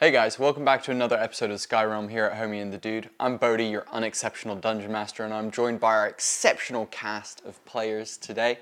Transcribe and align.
Hey 0.00 0.10
guys, 0.10 0.40
welcome 0.40 0.64
back 0.64 0.82
to 0.82 0.90
another 0.90 1.16
episode 1.16 1.52
of 1.52 1.60
Skyrealm 1.60 2.10
here 2.10 2.24
at 2.24 2.36
Homie 2.36 2.60
and 2.60 2.72
the 2.72 2.78
Dude. 2.78 3.10
I'm 3.20 3.36
Bodhi, 3.36 3.66
your 3.66 3.86
unexceptional 3.92 4.56
dungeon 4.56 4.90
master, 4.90 5.24
and 5.24 5.32
I'm 5.32 5.52
joined 5.52 5.78
by 5.78 5.94
our 5.94 6.08
exceptional 6.08 6.86
cast 6.86 7.40
of 7.44 7.64
players 7.64 8.16
today. 8.16 8.58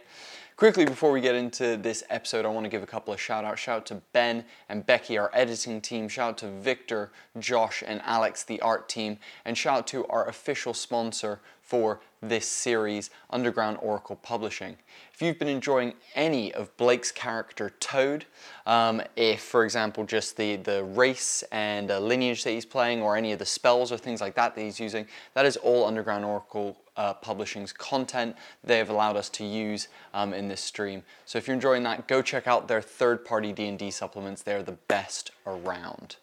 Quickly, 0.56 0.84
before 0.84 1.10
we 1.10 1.22
get 1.22 1.34
into 1.34 1.78
this 1.78 2.04
episode, 2.10 2.44
I 2.44 2.48
want 2.48 2.64
to 2.64 2.68
give 2.68 2.82
a 2.82 2.86
couple 2.86 3.14
of 3.14 3.20
shout 3.20 3.46
outs. 3.46 3.62
Shout 3.62 3.76
out 3.78 3.86
to 3.86 4.02
Ben 4.12 4.44
and 4.68 4.84
Becky, 4.84 5.16
our 5.16 5.30
editing 5.32 5.80
team. 5.80 6.06
Shout 6.06 6.28
out 6.28 6.38
to 6.38 6.48
Victor, 6.48 7.10
Josh, 7.38 7.82
and 7.84 8.02
Alex, 8.04 8.44
the 8.44 8.60
art 8.60 8.90
team. 8.90 9.18
And 9.46 9.56
shout 9.56 9.78
out 9.78 9.86
to 9.86 10.06
our 10.08 10.28
official 10.28 10.74
sponsor 10.74 11.40
for 11.72 12.00
this 12.20 12.46
series, 12.46 13.08
Underground 13.30 13.78
Oracle 13.80 14.16
Publishing. 14.16 14.76
If 15.14 15.22
you've 15.22 15.38
been 15.38 15.48
enjoying 15.48 15.94
any 16.14 16.52
of 16.52 16.76
Blake's 16.76 17.10
character 17.10 17.70
Toad, 17.80 18.26
um, 18.66 19.00
if, 19.16 19.40
for 19.40 19.64
example, 19.64 20.04
just 20.04 20.36
the, 20.36 20.56
the 20.56 20.84
race 20.84 21.42
and 21.50 21.90
uh, 21.90 21.98
lineage 21.98 22.44
that 22.44 22.50
he's 22.50 22.66
playing, 22.66 23.00
or 23.00 23.16
any 23.16 23.32
of 23.32 23.38
the 23.38 23.46
spells 23.46 23.90
or 23.90 23.96
things 23.96 24.20
like 24.20 24.34
that 24.34 24.54
that 24.54 24.60
he's 24.60 24.78
using, 24.78 25.06
that 25.32 25.46
is 25.46 25.56
all 25.56 25.86
Underground 25.86 26.26
Oracle 26.26 26.76
uh, 26.98 27.14
Publishing's 27.14 27.72
content 27.72 28.36
they 28.62 28.76
have 28.76 28.90
allowed 28.90 29.16
us 29.16 29.30
to 29.30 29.44
use 29.46 29.88
um, 30.12 30.34
in 30.34 30.48
this 30.48 30.60
stream. 30.60 31.02
So 31.24 31.38
if 31.38 31.46
you're 31.46 31.54
enjoying 31.54 31.84
that, 31.84 32.06
go 32.06 32.20
check 32.20 32.46
out 32.46 32.68
their 32.68 32.82
third-party 32.82 33.54
D&D 33.54 33.90
supplements. 33.92 34.42
They're 34.42 34.62
the 34.62 34.72
best 34.88 35.30
around. 35.46 36.16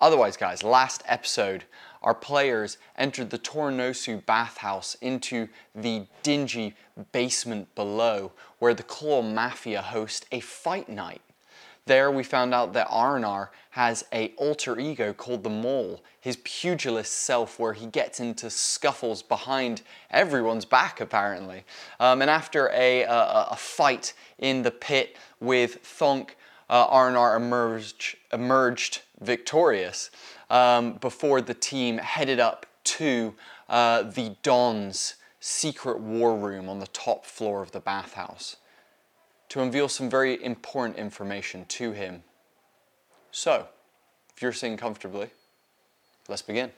Otherwise, 0.00 0.36
guys, 0.36 0.62
last 0.62 1.02
episode, 1.06 1.64
our 2.02 2.14
players 2.14 2.78
entered 2.96 3.30
the 3.30 3.38
Tornosu 3.38 4.24
bathhouse 4.24 4.94
into 5.00 5.48
the 5.74 6.06
dingy 6.22 6.74
basement 7.12 7.74
below, 7.74 8.32
where 8.58 8.74
the 8.74 8.82
Claw 8.82 9.22
Mafia 9.22 9.82
host 9.82 10.26
a 10.32 10.40
fight 10.40 10.88
night. 10.88 11.22
There 11.88 12.10
we 12.10 12.22
found 12.22 12.52
out 12.52 12.74
that 12.74 12.88
Arnar 12.88 13.48
has 13.70 14.04
a 14.12 14.34
alter 14.36 14.78
ego 14.78 15.14
called 15.14 15.42
the 15.42 15.48
Mole, 15.48 16.02
his 16.20 16.36
pugilist 16.44 17.14
self 17.14 17.58
where 17.58 17.72
he 17.72 17.86
gets 17.86 18.20
into 18.20 18.50
scuffles 18.50 19.22
behind 19.22 19.80
everyone's 20.10 20.66
back 20.66 21.00
apparently. 21.00 21.64
Um, 21.98 22.20
and 22.20 22.30
after 22.30 22.68
a, 22.74 23.04
a, 23.04 23.48
a, 23.52 23.56
fight 23.56 24.12
in 24.38 24.62
the 24.62 24.70
pit 24.70 25.16
with 25.40 25.82
Thonk, 25.82 26.32
uh, 26.68 26.86
Arnar 26.88 27.36
emerged, 27.36 28.16
emerged 28.34 29.00
victorious 29.20 30.10
um, 30.50 30.94
before 30.94 31.40
the 31.40 31.54
team 31.54 31.98
headed 31.98 32.40
up 32.40 32.66
to 32.84 33.34
uh, 33.68 34.02
the 34.02 34.36
Don's 34.42 35.14
secret 35.40 36.00
war 36.00 36.36
room 36.36 36.68
on 36.68 36.78
the 36.78 36.86
top 36.88 37.24
floor 37.24 37.62
of 37.62 37.72
the 37.72 37.80
bathhouse 37.80 38.56
to 39.48 39.60
unveil 39.60 39.88
some 39.88 40.10
very 40.10 40.42
important 40.42 40.98
information 40.98 41.64
to 41.66 41.92
him. 41.92 42.22
So, 43.30 43.68
if 44.34 44.42
you're 44.42 44.52
sitting 44.52 44.76
comfortably, 44.76 45.30
let's 46.28 46.42
begin. 46.42 46.70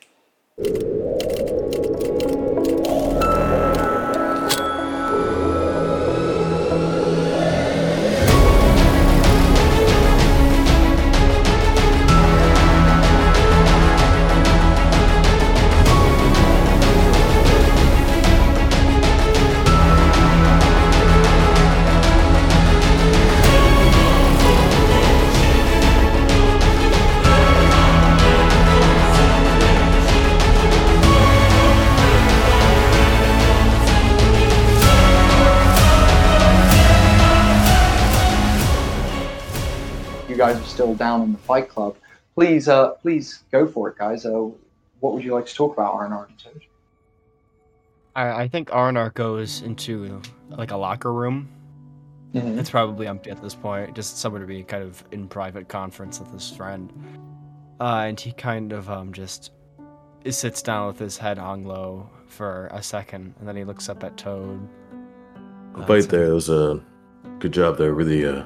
Down 41.00 41.22
in 41.22 41.32
the 41.32 41.38
Fight 41.38 41.68
Club, 41.68 41.96
please, 42.36 42.68
uh, 42.68 42.90
please 42.90 43.42
go 43.50 43.66
for 43.66 43.88
it, 43.88 43.98
guys. 43.98 44.24
Uh, 44.24 44.48
what 45.00 45.14
would 45.14 45.24
you 45.24 45.34
like 45.34 45.46
to 45.46 45.54
talk 45.54 45.72
about, 45.72 45.94
Arnar 45.94 46.28
and 46.28 46.62
I, 48.14 48.42
I 48.42 48.48
think 48.48 48.68
Arnar 48.68 49.12
goes 49.14 49.62
into 49.62 50.20
like 50.50 50.70
a 50.70 50.76
locker 50.76 51.12
room. 51.12 51.48
Mm-hmm. 52.34 52.58
It's 52.58 52.70
probably 52.70 53.08
empty 53.08 53.30
at 53.30 53.42
this 53.42 53.54
point, 53.54 53.96
just 53.96 54.18
somewhere 54.18 54.40
to 54.40 54.46
be 54.46 54.62
kind 54.62 54.84
of 54.84 55.02
in 55.10 55.26
private 55.26 55.68
conference 55.68 56.20
with 56.20 56.30
his 56.32 56.48
friend. 56.50 56.92
Uh, 57.80 58.04
and 58.06 58.20
he 58.20 58.32
kind 58.32 58.72
of 58.72 58.88
um, 58.90 59.12
just 59.12 59.52
sits 60.28 60.60
down 60.62 60.88
with 60.88 60.98
his 60.98 61.16
head 61.16 61.38
hung 61.38 61.64
low 61.64 62.08
for 62.26 62.68
a 62.72 62.82
second, 62.82 63.34
and 63.38 63.48
then 63.48 63.56
he 63.56 63.64
looks 63.64 63.88
up 63.88 64.04
at 64.04 64.16
Toad. 64.16 64.60
Uh, 65.74 65.86
Bite 65.86 66.08
there, 66.08 66.26
it 66.26 66.34
was 66.34 66.50
a 66.50 66.80
good 67.38 67.52
job 67.52 67.78
there. 67.78 67.94
Really, 67.94 68.26
uh, 68.26 68.44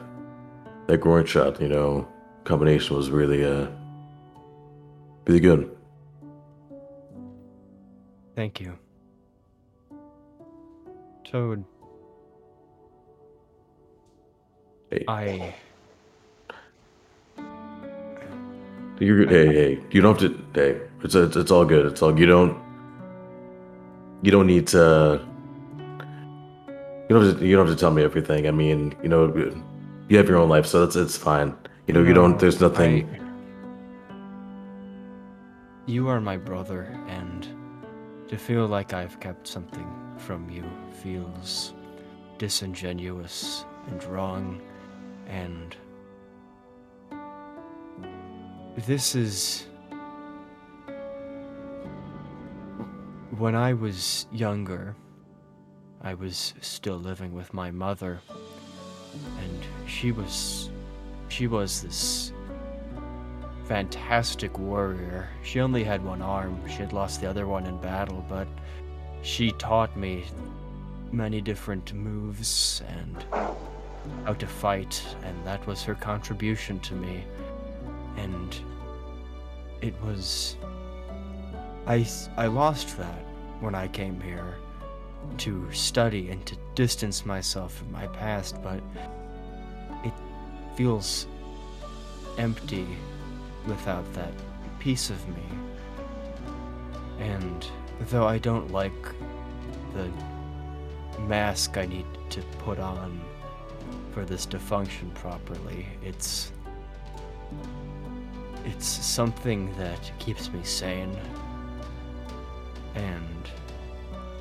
that 0.87 0.99
groin 0.99 1.27
shot, 1.27 1.61
you 1.61 1.69
know, 1.69 2.07
combination 2.45 2.97
was 2.97 3.11
really, 3.11 3.45
uh, 3.45 3.67
really 5.27 5.41
good. 5.41 5.75
Thank 8.37 8.61
you. 8.61 8.79
Toad. 11.25 11.65
Hey. 14.91 15.05
I. 15.09 15.55
You're 19.01 19.25
good 19.25 19.31
hey 19.31 19.47
hey. 19.47 19.81
You 19.91 20.01
don't 20.01 20.21
have 20.21 20.31
to. 20.31 20.45
Hey, 20.55 20.81
it's 21.03 21.15
it's, 21.15 21.37
it's 21.37 21.51
all 21.51 21.65
good. 21.65 21.87
It's 21.87 22.01
all 22.03 22.17
you 22.19 22.27
don't. 22.27 22.57
You 24.23 24.31
don't 24.31 24.47
need 24.47 24.69
to. 24.69 25.21
You 27.09 27.17
don't 27.17 27.25
have 27.25 27.39
to, 27.39 27.47
you 27.47 27.57
don't 27.57 27.67
have 27.67 27.77
to 27.77 27.81
tell 27.81 27.91
me 27.91 28.03
everything. 28.03 28.47
I 28.47 28.51
mean, 28.51 28.95
you 29.03 29.09
know, 29.09 29.27
you 30.09 30.17
have 30.17 30.29
your 30.29 30.39
own 30.39 30.49
life, 30.49 30.67
so 30.67 30.85
it's 30.85 30.97
it's 30.97 31.17
fine. 31.17 31.57
You 31.87 31.95
know, 31.95 32.01
no, 32.01 32.09
you 32.09 32.15
don't. 32.15 32.39
There's 32.39 32.61
nothing. 32.61 33.09
I, 33.09 33.21
you 35.87 36.09
are 36.09 36.21
my 36.21 36.37
brother, 36.37 36.99
and 37.09 37.47
to 38.29 38.39
feel 38.39 38.67
like 38.67 38.93
I've 38.93 39.21
kept 39.21 39.47
something 39.47 39.87
from 40.17 40.49
you 40.49 40.65
feels 41.03 41.75
disingenuous 42.39 43.65
and 43.89 44.03
wrong, 44.05 44.63
and 45.27 45.77
this 48.87 49.15
is. 49.15 49.67
When 53.37 53.55
I 53.55 53.73
was 53.73 54.27
younger, 54.33 54.95
I 56.03 56.15
was 56.15 56.55
still 56.61 56.97
living 56.97 57.35
with 57.35 57.53
my 57.53 57.71
mother 57.71 58.21
and 59.41 59.89
she 59.89 60.13
was 60.13 60.71
she 61.35 61.49
was 61.49 61.83
this 61.83 62.33
fantastic 63.65 64.57
warrior. 64.57 65.29
She 65.43 65.59
only 65.59 65.83
had 65.83 66.05
one 66.05 66.23
arm. 66.23 66.61
She 66.69 66.77
had 66.77 66.93
lost 66.93 67.21
the 67.21 67.29
other 67.29 67.49
one 67.49 67.67
in 67.67 67.77
battle, 67.79 68.25
but 68.29 68.47
she 69.23 69.51
taught 69.53 69.97
me 69.97 70.27
many 71.11 71.41
different 71.41 71.93
moves 71.93 72.83
and 72.87 73.25
how 74.25 74.35
to 74.35 74.47
fight, 74.47 75.03
and 75.25 75.45
that 75.45 75.67
was 75.67 75.83
her 75.83 75.97
contribution 75.97 76.79
to 76.81 76.95
me. 76.95 77.25
And 78.17 78.57
it 79.81 80.01
was 80.03 80.57
I 81.89 82.07
I 82.37 82.47
lost 82.47 82.97
that 82.99 83.25
when 83.59 83.75
I 83.75 83.89
came 83.89 84.21
here 84.21 84.55
to 85.39 85.73
study 85.73 86.31
and 86.31 86.47
to 86.47 86.57
distance 86.77 87.27
myself 87.27 87.75
from 87.75 87.91
my 87.91 88.07
past, 88.07 88.63
but 88.63 88.81
feels 90.77 91.27
empty 92.39 92.87
without 93.67 94.11
that 94.15 94.33
piece 94.79 95.11
of 95.11 95.29
me. 95.29 95.43
And 97.19 97.67
though 98.11 98.27
I 98.27 98.39
don't 98.39 98.71
like 98.73 98.93
the 99.95 100.11
mask 101.23 101.77
I 101.77 101.87
need 101.87 102.07
to 102.31 102.43
put 102.59 102.79
on 102.79 103.21
for 104.13 104.25
this 104.25 104.47
to 104.47 104.59
function 104.59 105.11
properly, 105.13 105.87
it's 106.03 106.53
it's 108.65 108.87
something 108.87 109.75
that 109.77 110.11
keeps 110.19 110.51
me 110.51 110.61
sane. 110.65 111.17
And 112.95 113.51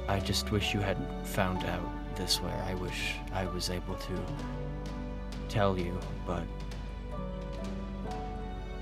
I 0.08 0.20
just 0.20 0.52
wish 0.52 0.74
you 0.74 0.80
hadn't 0.80 1.28
found 1.28 1.64
out 1.66 2.16
this 2.16 2.42
way. 2.42 2.54
I 2.66 2.76
wish 2.76 3.16
I 3.34 3.46
was 3.46 3.70
able 3.70 3.96
to 3.96 4.14
tell 5.54 5.78
you, 5.78 5.96
but 6.26 6.42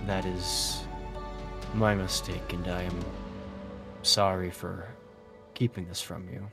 that 0.08 0.26
is 0.26 0.84
my 1.74 1.94
mistake, 1.94 2.54
and 2.54 2.66
I 2.70 2.84
am 2.84 2.98
sorry 4.04 4.50
for 4.50 4.88
keeping 5.54 5.86
this 5.90 6.02
from 6.02 6.30
you. 6.32 6.48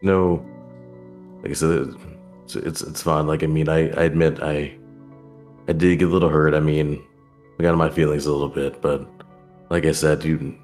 No, 0.00 0.44
like 1.42 1.50
I 1.50 1.54
said, 1.54 1.94
it's 2.44 2.80
it's, 2.80 3.02
fine. 3.02 3.26
Like 3.26 3.42
I 3.42 3.46
mean, 3.48 3.68
I, 3.68 3.90
I 3.90 4.04
admit 4.04 4.42
I 4.42 4.74
I 5.68 5.72
did 5.74 5.98
get 5.98 6.08
a 6.08 6.10
little 6.10 6.30
hurt. 6.30 6.54
I 6.54 6.60
mean, 6.60 7.04
I 7.58 7.62
got 7.62 7.72
in 7.72 7.78
my 7.78 7.90
feelings 7.90 8.24
a 8.24 8.32
little 8.32 8.48
bit, 8.48 8.80
but 8.80 9.06
like 9.68 9.84
I 9.84 9.92
said, 9.92 10.24
you 10.24 10.56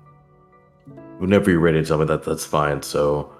whenever 1.18 1.50
you're 1.50 1.60
ready 1.60 1.82
to 1.82 1.86
tell 1.86 1.98
me 1.98 2.06
that, 2.06 2.22
that's 2.24 2.46
fine. 2.46 2.80
So, 2.82 3.30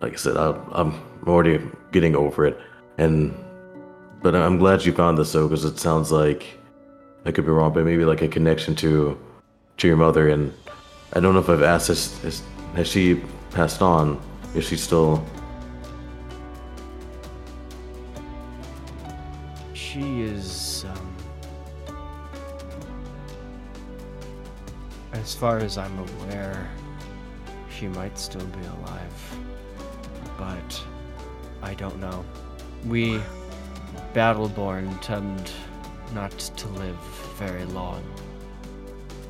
like 0.00 0.14
I 0.14 0.16
said, 0.16 0.36
I, 0.36 0.50
I'm 0.72 0.92
already 1.26 1.60
getting 1.92 2.14
over 2.16 2.46
it, 2.46 2.58
and 2.98 3.34
but 4.22 4.34
I'm 4.34 4.58
glad 4.58 4.84
you 4.84 4.92
found 4.92 5.18
this 5.18 5.32
though, 5.32 5.48
because 5.48 5.64
it 5.64 5.78
sounds 5.78 6.10
like 6.10 6.58
I 7.24 7.32
could 7.32 7.44
be 7.44 7.50
wrong, 7.50 7.72
but 7.72 7.84
maybe 7.84 8.04
like 8.04 8.22
a 8.22 8.28
connection 8.28 8.74
to 8.76 9.18
to 9.78 9.86
your 9.86 9.96
mother, 9.96 10.28
and 10.28 10.52
I 11.12 11.20
don't 11.20 11.34
know 11.34 11.40
if 11.40 11.48
I've 11.48 11.62
asked 11.62 11.88
this. 11.88 12.20
Has, 12.22 12.42
has 12.74 12.88
she 12.88 13.22
passed 13.50 13.82
on? 13.82 14.20
Is 14.54 14.64
she 14.66 14.76
still? 14.76 15.24
She 19.74 20.22
is, 20.22 20.84
um, 20.88 21.16
as 25.12 25.34
far 25.34 25.58
as 25.58 25.78
I'm 25.78 25.98
aware, 25.98 26.70
she 27.70 27.88
might 27.88 28.18
still 28.18 28.44
be 28.44 28.66
alive, 28.66 29.36
but 30.36 30.84
I 31.66 31.74
don't 31.74 31.98
know. 31.98 32.24
We 32.86 33.20
Battleborn 34.14 35.00
tend 35.02 35.50
not 36.14 36.30
to 36.30 36.68
live 36.68 36.96
very 37.38 37.64
long, 37.64 38.04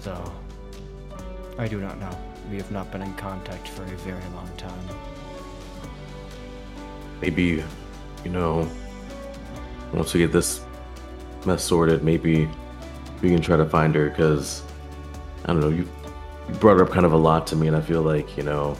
so 0.00 0.12
I 1.58 1.66
do 1.66 1.80
not 1.80 1.98
know. 1.98 2.10
We 2.50 2.58
have 2.58 2.70
not 2.70 2.92
been 2.92 3.00
in 3.00 3.14
contact 3.14 3.66
for 3.68 3.84
a 3.84 3.96
very 4.04 4.22
long 4.34 4.50
time. 4.58 4.86
maybe, 7.22 7.64
you 8.22 8.30
know, 8.30 8.68
once 9.94 10.12
we 10.12 10.20
get 10.20 10.30
this 10.30 10.60
mess 11.46 11.64
sorted, 11.64 12.04
maybe 12.04 12.46
we 13.22 13.30
can 13.30 13.40
try 13.40 13.56
to 13.56 13.64
find 13.64 13.94
her. 13.94 14.10
Because 14.10 14.62
I 15.44 15.54
don't 15.54 15.60
know, 15.60 15.70
you, 15.70 15.88
you 16.48 16.54
brought 16.56 16.78
up 16.82 16.90
kind 16.90 17.06
of 17.06 17.14
a 17.14 17.16
lot 17.16 17.46
to 17.48 17.56
me, 17.56 17.66
and 17.66 17.74
I 17.74 17.80
feel 17.80 18.02
like 18.02 18.36
you 18.36 18.42
know, 18.42 18.76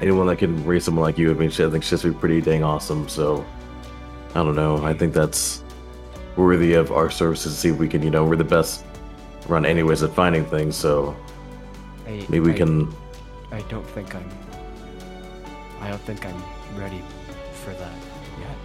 anyone 0.00 0.26
that 0.28 0.36
can 0.38 0.64
raise 0.64 0.84
someone 0.84 1.02
like 1.02 1.18
you, 1.18 1.30
I 1.30 1.34
mean, 1.34 1.48
I 1.50 1.70
think 1.70 1.82
she's 1.82 2.02
be 2.02 2.12
pretty 2.12 2.40
dang 2.40 2.62
awesome. 2.64 3.08
So 3.08 3.44
I 4.30 4.42
don't 4.42 4.54
know. 4.56 4.84
I 4.84 4.94
think 4.94 5.12
that's 5.14 5.62
worthy 6.36 6.74
of 6.74 6.92
our 6.92 7.10
services. 7.10 7.54
To 7.54 7.58
see 7.58 7.68
if 7.70 7.76
we 7.78 7.88
can, 7.88 8.02
you 8.02 8.10
know, 8.10 8.24
we're 8.24 8.36
the 8.36 8.44
best 8.44 8.84
run 9.48 9.64
anyways 9.66 10.02
at 10.02 10.12
finding 10.12 10.44
things. 10.44 10.76
So 10.76 11.16
I, 12.06 12.24
maybe 12.28 12.40
we 12.40 12.52
I- 12.52 12.56
can. 12.56 12.94
I 13.50 13.62
don't 13.62 13.86
think 13.86 14.14
I'm. 14.14 14.28
I 15.80 15.88
don't 15.88 16.02
think 16.02 16.26
I'm 16.26 16.42
ready 16.76 17.02
for 17.64 17.70
that 17.72 17.98
yet. 18.40 18.56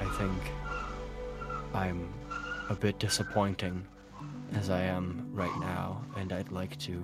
I 0.00 0.04
think 0.16 0.32
I'm 1.74 2.12
a 2.70 2.74
bit 2.74 2.98
disappointing 2.98 3.84
as 4.54 4.70
I 4.70 4.80
am 4.82 5.28
right 5.32 5.54
now, 5.60 6.02
and 6.16 6.32
I'd 6.32 6.50
like 6.52 6.78
to 6.80 7.02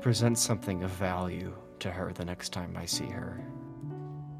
present 0.00 0.36
something 0.38 0.82
of 0.82 0.90
value 0.90 1.52
to 1.82 1.90
her 1.90 2.12
the 2.12 2.24
next 2.24 2.52
time 2.52 2.76
I 2.76 2.86
see 2.86 3.06
her. 3.06 3.44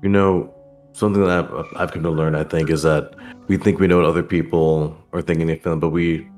You 0.03 0.09
know, 0.09 0.53
something 0.93 1.23
that 1.23 1.31
I've, 1.31 1.67
I've 1.77 1.93
come 1.93 2.03
to 2.03 2.11
learn, 2.11 2.35
I 2.35 2.45
think, 2.45 2.71
is 2.71 2.83
that 2.83 3.15
we 3.49 3.57
think 3.57 3.79
we 3.79 3.87
know 3.87 3.97
what 3.97 4.07
other 4.07 4.23
people 4.23 4.97
are 5.13 5.23
thinking 5.23 5.51
and 5.51 5.61
feeling, 5.61 5.81
but 5.81 5.91
we, 5.91 6.29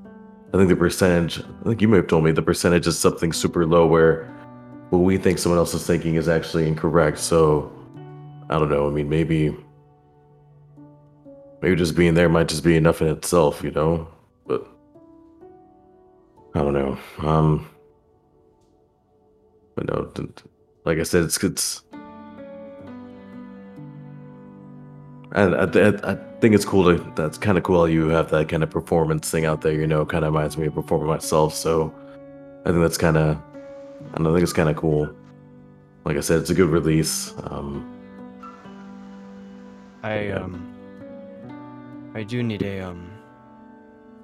I 0.52 0.56
think 0.56 0.68
the 0.68 0.76
percentage, 0.76 1.40
I 1.40 1.64
think 1.64 1.80
you 1.80 1.88
may 1.88 1.98
have 1.98 2.06
told 2.06 2.24
me, 2.24 2.32
the 2.32 2.42
percentage 2.42 2.86
is 2.86 2.98
something 2.98 3.32
super 3.32 3.66
low 3.66 3.86
where 3.86 4.24
what 4.90 4.98
we 4.98 5.16
think 5.18 5.38
someone 5.38 5.58
else 5.58 5.74
is 5.74 5.86
thinking 5.86 6.16
is 6.16 6.28
actually 6.28 6.68
incorrect. 6.68 7.18
So, 7.18 7.72
I 8.48 8.58
don't 8.58 8.70
know. 8.70 8.86
I 8.86 8.90
mean, 8.90 9.08
maybe, 9.08 9.56
maybe 11.60 11.76
just 11.76 11.96
being 11.96 12.14
there 12.14 12.28
might 12.28 12.48
just 12.48 12.64
be 12.64 12.76
enough 12.76 13.02
in 13.02 13.08
itself, 13.08 13.62
you 13.62 13.70
know? 13.70 14.08
But, 14.46 14.66
I 16.54 16.60
don't 16.60 16.74
know. 16.74 16.98
Um, 17.18 17.68
but 19.74 19.86
no, 19.86 20.12
like 20.84 20.98
I 20.98 21.02
said, 21.02 21.24
it's, 21.24 21.42
it's, 21.42 21.82
And 25.32 25.56
I, 25.56 25.66
th- 25.66 26.00
I 26.04 26.14
think 26.40 26.54
it's 26.54 26.64
cool 26.64 26.84
to, 26.96 27.12
that's 27.16 27.38
kind 27.38 27.58
of 27.58 27.64
cool 27.64 27.80
how 27.80 27.84
you 27.86 28.06
have 28.08 28.30
that 28.30 28.48
kind 28.48 28.62
of 28.62 28.70
performance 28.70 29.28
thing 29.28 29.46
out 29.46 29.62
there, 29.62 29.72
you 29.72 29.86
know, 29.86 30.06
kind 30.06 30.24
of 30.24 30.32
reminds 30.32 30.56
me 30.56 30.66
of 30.66 30.74
performing 30.74 31.08
myself. 31.08 31.54
So 31.54 31.92
I 32.64 32.70
think 32.70 32.80
that's 32.80 32.96
kind 32.96 33.16
of, 33.16 33.36
I 34.14 34.22
don't 34.22 34.32
think 34.32 34.44
it's 34.44 34.52
kind 34.52 34.68
of 34.68 34.76
cool. 34.76 35.12
Like 36.04 36.16
I 36.16 36.20
said, 36.20 36.40
it's 36.40 36.50
a 36.50 36.54
good 36.54 36.68
release. 36.68 37.34
Um, 37.44 37.90
I 40.04 40.26
Yeah. 40.26 40.34
um. 40.36 40.70
I 42.14 42.22
do 42.22 42.42
need 42.42 42.62
a 42.62 42.80
um. 42.80 43.10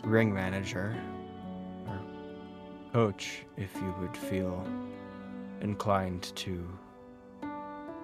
Ring 0.05 0.33
manager 0.33 0.97
or 1.89 1.99
coach, 2.93 3.45
if 3.57 3.75
you 3.75 3.95
would 4.01 4.17
feel 4.17 4.65
inclined 5.61 6.33
to 6.37 6.67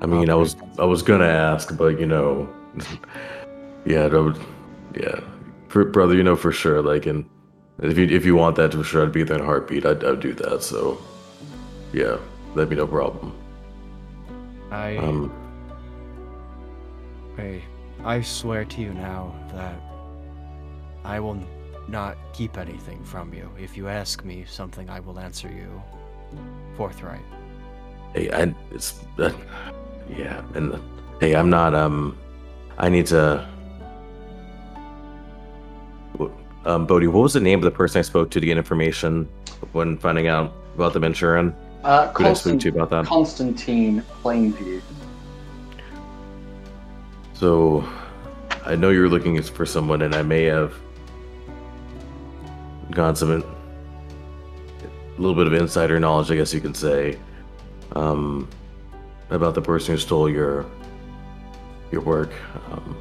I 0.01 0.07
mean, 0.07 0.29
I 0.29 0.35
was, 0.35 0.57
I 0.79 0.85
was 0.85 1.03
gonna 1.03 1.27
ask, 1.27 1.77
but 1.77 1.99
you 1.99 2.07
know, 2.07 2.49
yeah, 3.87 4.09
that 4.09 4.23
would, 4.23 4.39
yeah, 4.95 5.21
for, 5.69 5.85
brother, 5.85 6.15
you 6.15 6.23
know 6.23 6.37
for 6.37 6.53
sure. 6.53 6.83
Like, 6.83 7.07
and 7.07 7.29
if 7.83 7.97
you 7.97 8.05
if 8.07 8.25
you 8.25 8.37
want 8.37 8.57
that 8.57 8.75
for 8.75 8.85
sure, 8.85 9.05
I'd 9.05 9.13
be 9.13 9.23
there 9.23 9.37
in 9.37 9.43
a 9.43 9.47
heartbeat. 9.47 9.87
I'd, 9.87 10.05
I'd 10.05 10.21
do 10.21 10.35
that. 10.35 10.63
So, 10.63 11.01
yeah, 11.93 12.19
that'd 12.55 12.69
be 12.69 12.77
no 12.77 12.87
problem. 12.87 13.33
I 14.71 14.97
Um, 14.97 15.33
I 17.39 17.63
I 18.05 18.21
swear 18.21 18.65
to 18.67 18.81
you 18.83 18.93
now 18.93 19.35
that 19.53 19.81
I 21.05 21.21
will 21.21 21.39
not 21.89 22.19
keep 22.35 22.59
anything 22.59 23.03
from 23.03 23.33
you. 23.33 23.51
If 23.59 23.77
you 23.77 23.89
ask 23.89 24.25
me 24.25 24.45
something, 24.47 24.91
I 24.91 25.01
will 25.01 25.19
answer 25.19 25.49
you 25.49 25.83
forthright. 26.77 27.25
Hey, 28.17 28.31
I 28.31 28.55
it's 28.71 29.05
uh, 29.19 29.31
yeah, 30.09 30.43
and 30.55 30.81
hey, 31.21 31.37
I'm 31.37 31.51
not 31.51 31.75
um, 31.75 32.17
I 32.79 32.89
need 32.89 33.07
to. 33.09 33.47
Um, 36.65 36.87
Bodhi, 36.87 37.07
what 37.09 37.21
was 37.23 37.35
the 37.35 37.41
name 37.41 37.59
of 37.61 37.65
the 37.65 37.71
person 37.71 37.99
I 37.99 38.03
spoke 38.03 38.31
to 38.31 38.41
to 38.41 38.47
get 38.47 38.57
information 38.57 39.29
when 39.73 39.99
finding 39.99 40.29
out 40.29 40.53
about 40.75 40.95
the 40.95 40.99
Manchurian? 40.99 41.55
Uh, 41.85 42.11
Who 42.15 42.25
did 42.25 42.31
I 42.31 42.33
speak 42.33 42.61
to 42.61 42.69
about 42.71 42.91
that? 42.91 43.05
Constantine 43.05 44.03
Plainview. 44.23 44.81
So, 47.35 47.89
I 48.65 48.75
know 48.75 48.91
you're 48.91 49.09
looking 49.09 49.41
for 49.43 49.65
someone, 49.65 50.03
and 50.03 50.13
I 50.13 50.23
may 50.23 50.45
have 50.45 50.75
gotten 52.91 53.15
some 53.15 53.31
in- 53.31 53.43
a 53.43 55.21
little 55.21 55.37
bit 55.37 55.47
of 55.47 55.53
insider 55.53 56.01
knowledge, 56.01 56.33
I 56.33 56.37
guess 56.37 56.53
you 56.53 56.61
could 56.61 56.77
say, 56.77 57.17
um, 57.93 58.49
about 59.31 59.55
the 59.55 59.63
person 59.63 59.95
who 59.95 59.99
stole 60.01 60.29
your 60.29 60.67
your 61.93 62.01
work. 62.03 62.33
Um, 62.71 62.97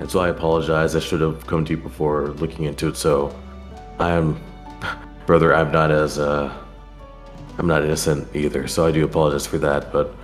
and 0.00 0.10
so 0.10 0.20
I 0.20 0.28
apologize. 0.28 0.94
I 0.94 1.00
should 1.00 1.20
have 1.20 1.46
come 1.46 1.64
to 1.64 1.72
you 1.72 1.76
before 1.76 2.28
looking 2.28 2.66
into 2.66 2.88
it. 2.88 2.96
So, 2.96 3.34
I'm, 3.98 4.40
brother, 5.26 5.54
I'm 5.54 5.72
not 5.72 5.90
as 5.90 6.18
uh, 6.18 6.52
I'm 7.58 7.66
not 7.66 7.82
innocent 7.84 8.28
either. 8.36 8.68
So 8.68 8.86
I 8.86 8.92
do 8.92 9.04
apologize 9.04 9.46
for 9.46 9.58
that. 9.58 9.92
But 9.92 10.14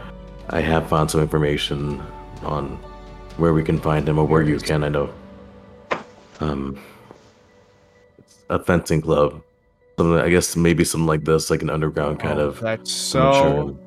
I 0.50 0.61
have 0.61 0.88
found 0.88 1.11
some 1.11 1.20
information 1.20 2.00
on 2.42 2.78
where 3.37 3.52
we 3.52 3.64
can 3.64 3.80
find 3.80 4.08
him 4.08 4.18
or 4.18 4.26
where 4.26 4.42
you 4.42 4.58
can. 4.61 4.84
I 4.84 4.88
know. 4.90 5.12
Um, 6.40 6.78
it's 8.18 8.38
a 8.50 8.58
fencing 8.58 9.00
club. 9.00 9.42
Something, 9.96 10.18
I 10.20 10.28
guess 10.28 10.56
maybe 10.56 10.84
something 10.84 11.06
like 11.06 11.25
this, 11.25 11.50
like 11.50 11.62
an 11.62 11.70
underground 11.70 12.20
kind 12.20 12.38
Oh, 12.38 12.49
of. 12.49 12.61
That's 12.61 12.92
so. 12.92 13.78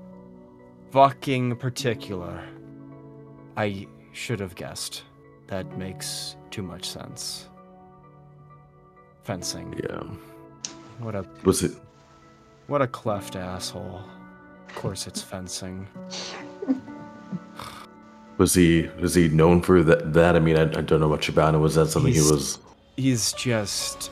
Fucking 0.92 1.56
particular. 1.58 2.44
I 3.56 3.88
should 4.14 4.40
have 4.40 4.56
guessed. 4.56 5.04
That 5.48 5.78
makes 5.78 6.36
too 6.52 6.62
much 6.64 6.90
sense. 6.90 7.48
Fencing. 9.24 9.80
Yeah. 9.84 10.04
What 11.00 11.16
a 11.16 11.26
Was 11.44 11.64
it? 11.64 11.72
what 12.68 12.82
a 12.82 12.88
cleft 12.88 13.36
asshole. 13.36 14.02
Of 14.68 14.76
course 14.76 15.08
it's 15.08 15.22
fencing. 15.22 15.88
Was 18.38 18.54
he? 18.54 18.88
Was 19.00 19.16
he 19.16 19.30
known 19.30 19.62
for 19.62 19.82
that? 19.84 20.14
That 20.14 20.36
I 20.36 20.40
mean, 20.40 20.58
I, 20.58 20.64
I 20.64 20.82
don't 20.82 21.00
know 21.00 21.10
much 21.10 21.30
about 21.30 21.56
it. 21.56 21.58
Was 21.58 21.76
that 21.76 21.88
something 21.88 22.14
He's- 22.14 22.26
he 22.28 22.32
was? 22.32 22.60
He's 22.98 23.34
just 23.34 24.10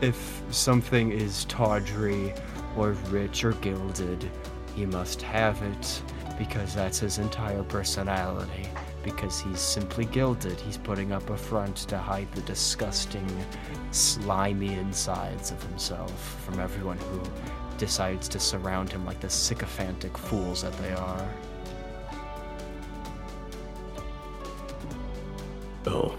if 0.00 0.42
something 0.50 1.12
is 1.12 1.44
tawdry 1.46 2.32
or 2.76 2.92
rich 3.10 3.44
or 3.44 3.52
gilded, 3.52 4.28
he 4.74 4.86
must 4.86 5.22
have 5.22 5.60
it 5.62 6.02
because 6.38 6.74
that's 6.74 6.98
his 6.98 7.18
entire 7.18 7.62
personality. 7.62 8.68
Because 9.02 9.40
he's 9.40 9.60
simply 9.60 10.04
gilded, 10.04 10.58
he's 10.60 10.78
putting 10.78 11.12
up 11.12 11.28
a 11.30 11.36
front 11.36 11.76
to 11.88 11.98
hide 11.98 12.30
the 12.32 12.40
disgusting, 12.42 13.26
slimy 13.90 14.74
insides 14.74 15.50
of 15.50 15.62
himself 15.64 16.40
from 16.44 16.60
everyone 16.60 16.98
who 16.98 17.20
decides 17.78 18.28
to 18.28 18.38
surround 18.38 18.92
him 18.92 19.04
like 19.04 19.20
the 19.20 19.28
sycophantic 19.28 20.16
fools 20.16 20.62
that 20.62 20.72
they 20.74 20.92
are. 20.92 21.28
Oh, 25.86 26.16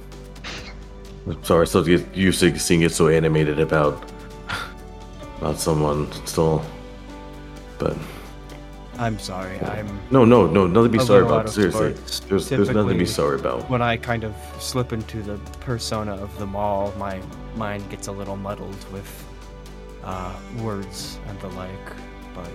I'm 1.26 1.42
sorry, 1.44 1.68
so 1.68 1.84
you 1.86 2.06
used 2.14 2.42
to 2.42 2.60
seeing 2.60 2.82
it 2.82 2.92
so 2.92 3.08
animated 3.08 3.60
about 3.60 4.12
about 5.38 5.58
someone 5.58 6.12
still, 6.26 6.66
but 7.78 7.98
I'm 9.04 9.20
sorry. 9.20 9.60
I'm 9.60 10.00
no, 10.12 10.24
no, 10.24 10.48
no, 10.48 10.66
nothing 10.66 10.94
to 10.94 10.98
be 10.98 11.04
sorry 11.04 11.26
about. 11.26 11.50
Seriously, 11.50 11.92
there's 12.30 12.48
there's 12.48 12.70
nothing 12.70 12.94
to 12.98 13.04
be 13.04 13.06
sorry 13.06 13.38
about. 13.38 13.70
when 13.70 13.82
I 13.82 13.98
kind 13.98 14.24
of 14.24 14.34
slip 14.60 14.94
into 14.94 15.22
the 15.22 15.38
persona 15.60 16.14
of 16.14 16.32
the 16.40 16.46
Mole, 16.46 16.94
my 16.98 17.22
mind 17.58 17.90
gets 17.90 18.08
a 18.08 18.12
little 18.14 18.38
muddled 18.38 18.82
with 18.94 19.10
uh, 20.06 20.34
words 20.62 21.20
and 21.28 21.38
the 21.42 21.50
like. 21.50 21.88
But 22.34 22.50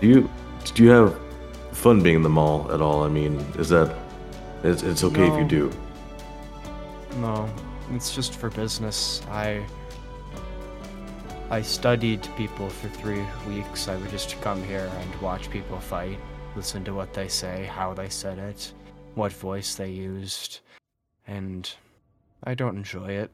Do 0.00 0.08
you 0.08 0.30
do 0.74 0.84
you 0.84 0.90
have 0.90 1.18
fun 1.72 2.02
being 2.02 2.16
in 2.16 2.22
the 2.22 2.30
Mole 2.30 2.70
at 2.72 2.80
all? 2.80 3.02
I 3.02 3.08
mean, 3.08 3.38
is 3.58 3.68
that 3.68 3.94
it's 4.64 4.82
it's 4.82 5.04
okay 5.04 5.26
if 5.28 5.36
you 5.38 5.44
do. 5.46 5.70
no, 7.16 7.46
it's 7.92 8.14
just 8.14 8.36
for 8.36 8.48
business. 8.48 9.20
I 9.30 9.66
I 11.52 11.62
studied 11.62 12.28
people 12.36 12.70
for 12.70 12.88
three 12.88 13.24
weeks. 13.48 13.88
I 13.88 13.96
would 13.96 14.10
just 14.10 14.40
come 14.40 14.62
here 14.62 14.88
and 15.00 15.20
watch 15.20 15.50
people 15.50 15.80
fight, 15.80 16.16
listen 16.54 16.84
to 16.84 16.94
what 16.94 17.12
they 17.12 17.26
say, 17.26 17.64
how 17.64 17.92
they 17.92 18.08
said 18.08 18.38
it, 18.38 18.72
what 19.16 19.32
voice 19.32 19.74
they 19.74 19.90
used, 19.90 20.60
and 21.26 21.68
I 22.44 22.54
don't 22.54 22.76
enjoy 22.76 23.08
it. 23.08 23.32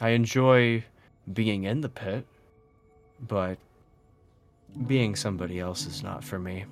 I 0.00 0.10
enjoy 0.10 0.84
being 1.34 1.64
in 1.64 1.82
the 1.82 1.90
pit, 1.90 2.24
but 3.28 3.58
being 4.86 5.16
somebody 5.16 5.60
else 5.60 5.84
is 5.84 6.02
not 6.02 6.24
for 6.24 6.38
me. 6.38 6.64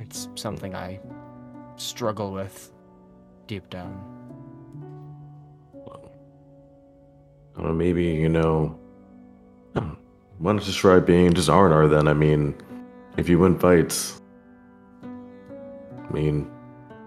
It's 0.00 0.26
something 0.36 0.74
I 0.74 1.00
struggle 1.76 2.32
with 2.32 2.72
deep 3.46 3.68
down. 3.68 4.10
I 7.58 7.72
maybe 7.72 8.04
you 8.04 8.30
know. 8.30 8.78
Why 9.74 10.52
not 10.52 10.62
just 10.62 10.78
try 10.78 10.98
being 10.98 11.32
just 11.32 11.48
Arnar 11.48 11.88
then? 11.88 12.08
I 12.08 12.14
mean, 12.14 12.54
if 13.16 13.28
you 13.28 13.38
win 13.38 13.58
fights, 13.58 14.20
I 15.02 16.12
mean, 16.12 16.50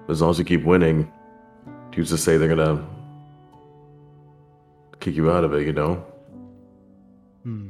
as 0.09 0.21
long 0.21 0.31
as 0.31 0.39
you 0.39 0.45
keep 0.45 0.63
winning, 0.63 1.11
who's 1.93 2.09
to 2.09 2.17
say 2.17 2.37
they're 2.37 2.53
gonna 2.53 2.85
kick 4.99 5.15
you 5.15 5.31
out 5.31 5.43
of 5.43 5.53
it? 5.53 5.65
You 5.65 5.73
know. 5.73 6.05
Hmm. 7.43 7.69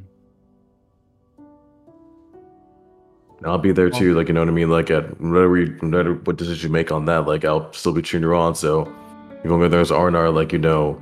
I'll 3.46 3.60
be 3.60 3.72
there 3.72 3.90
too, 3.90 4.16
like 4.16 4.28
you 4.28 4.34
know 4.34 4.42
what 4.42 4.50
I 4.50 4.52
mean. 4.52 4.70
Like 4.70 4.90
at 4.90 5.22
whatever, 5.22 5.58
you, 5.58 5.78
no 5.82 5.98
matter 5.98 6.14
what 6.16 6.38
decision 6.38 6.70
you 6.70 6.74
make 6.74 6.92
on 6.92 7.06
that, 7.06 7.28
like 7.28 7.46
I'll 7.46 7.72
still 7.72 7.94
be 7.94 8.02
cheering 8.02 8.24
you 8.24 8.36
on. 8.36 8.56
So 8.56 8.82
if 8.82 9.46
you 9.46 9.52
want 9.52 9.62
to 9.62 9.68
go 9.68 9.70
there 9.70 9.80
as 9.80 9.92
Arnar, 9.92 10.34
like 10.34 10.52
you 10.52 10.60
know, 10.60 11.02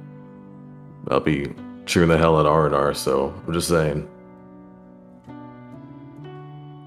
I'll 1.10 1.22
be 1.22 1.54
cheering 1.86 2.10
the 2.10 2.18
hell 2.18 2.38
out 2.40 2.46
Arnar. 2.46 2.96
So 2.96 3.34
I'm 3.48 3.54
just 3.54 3.68
saying. 3.68 4.08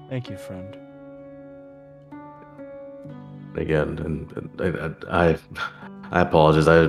Thank 0.09 0.29
you, 0.29 0.37
friend. 0.37 0.75
again 3.55 3.99
and, 3.99 4.31
and 4.37 5.01
I, 5.11 5.29
I 5.31 5.37
i 6.11 6.21
apologize 6.21 6.67
i 6.67 6.87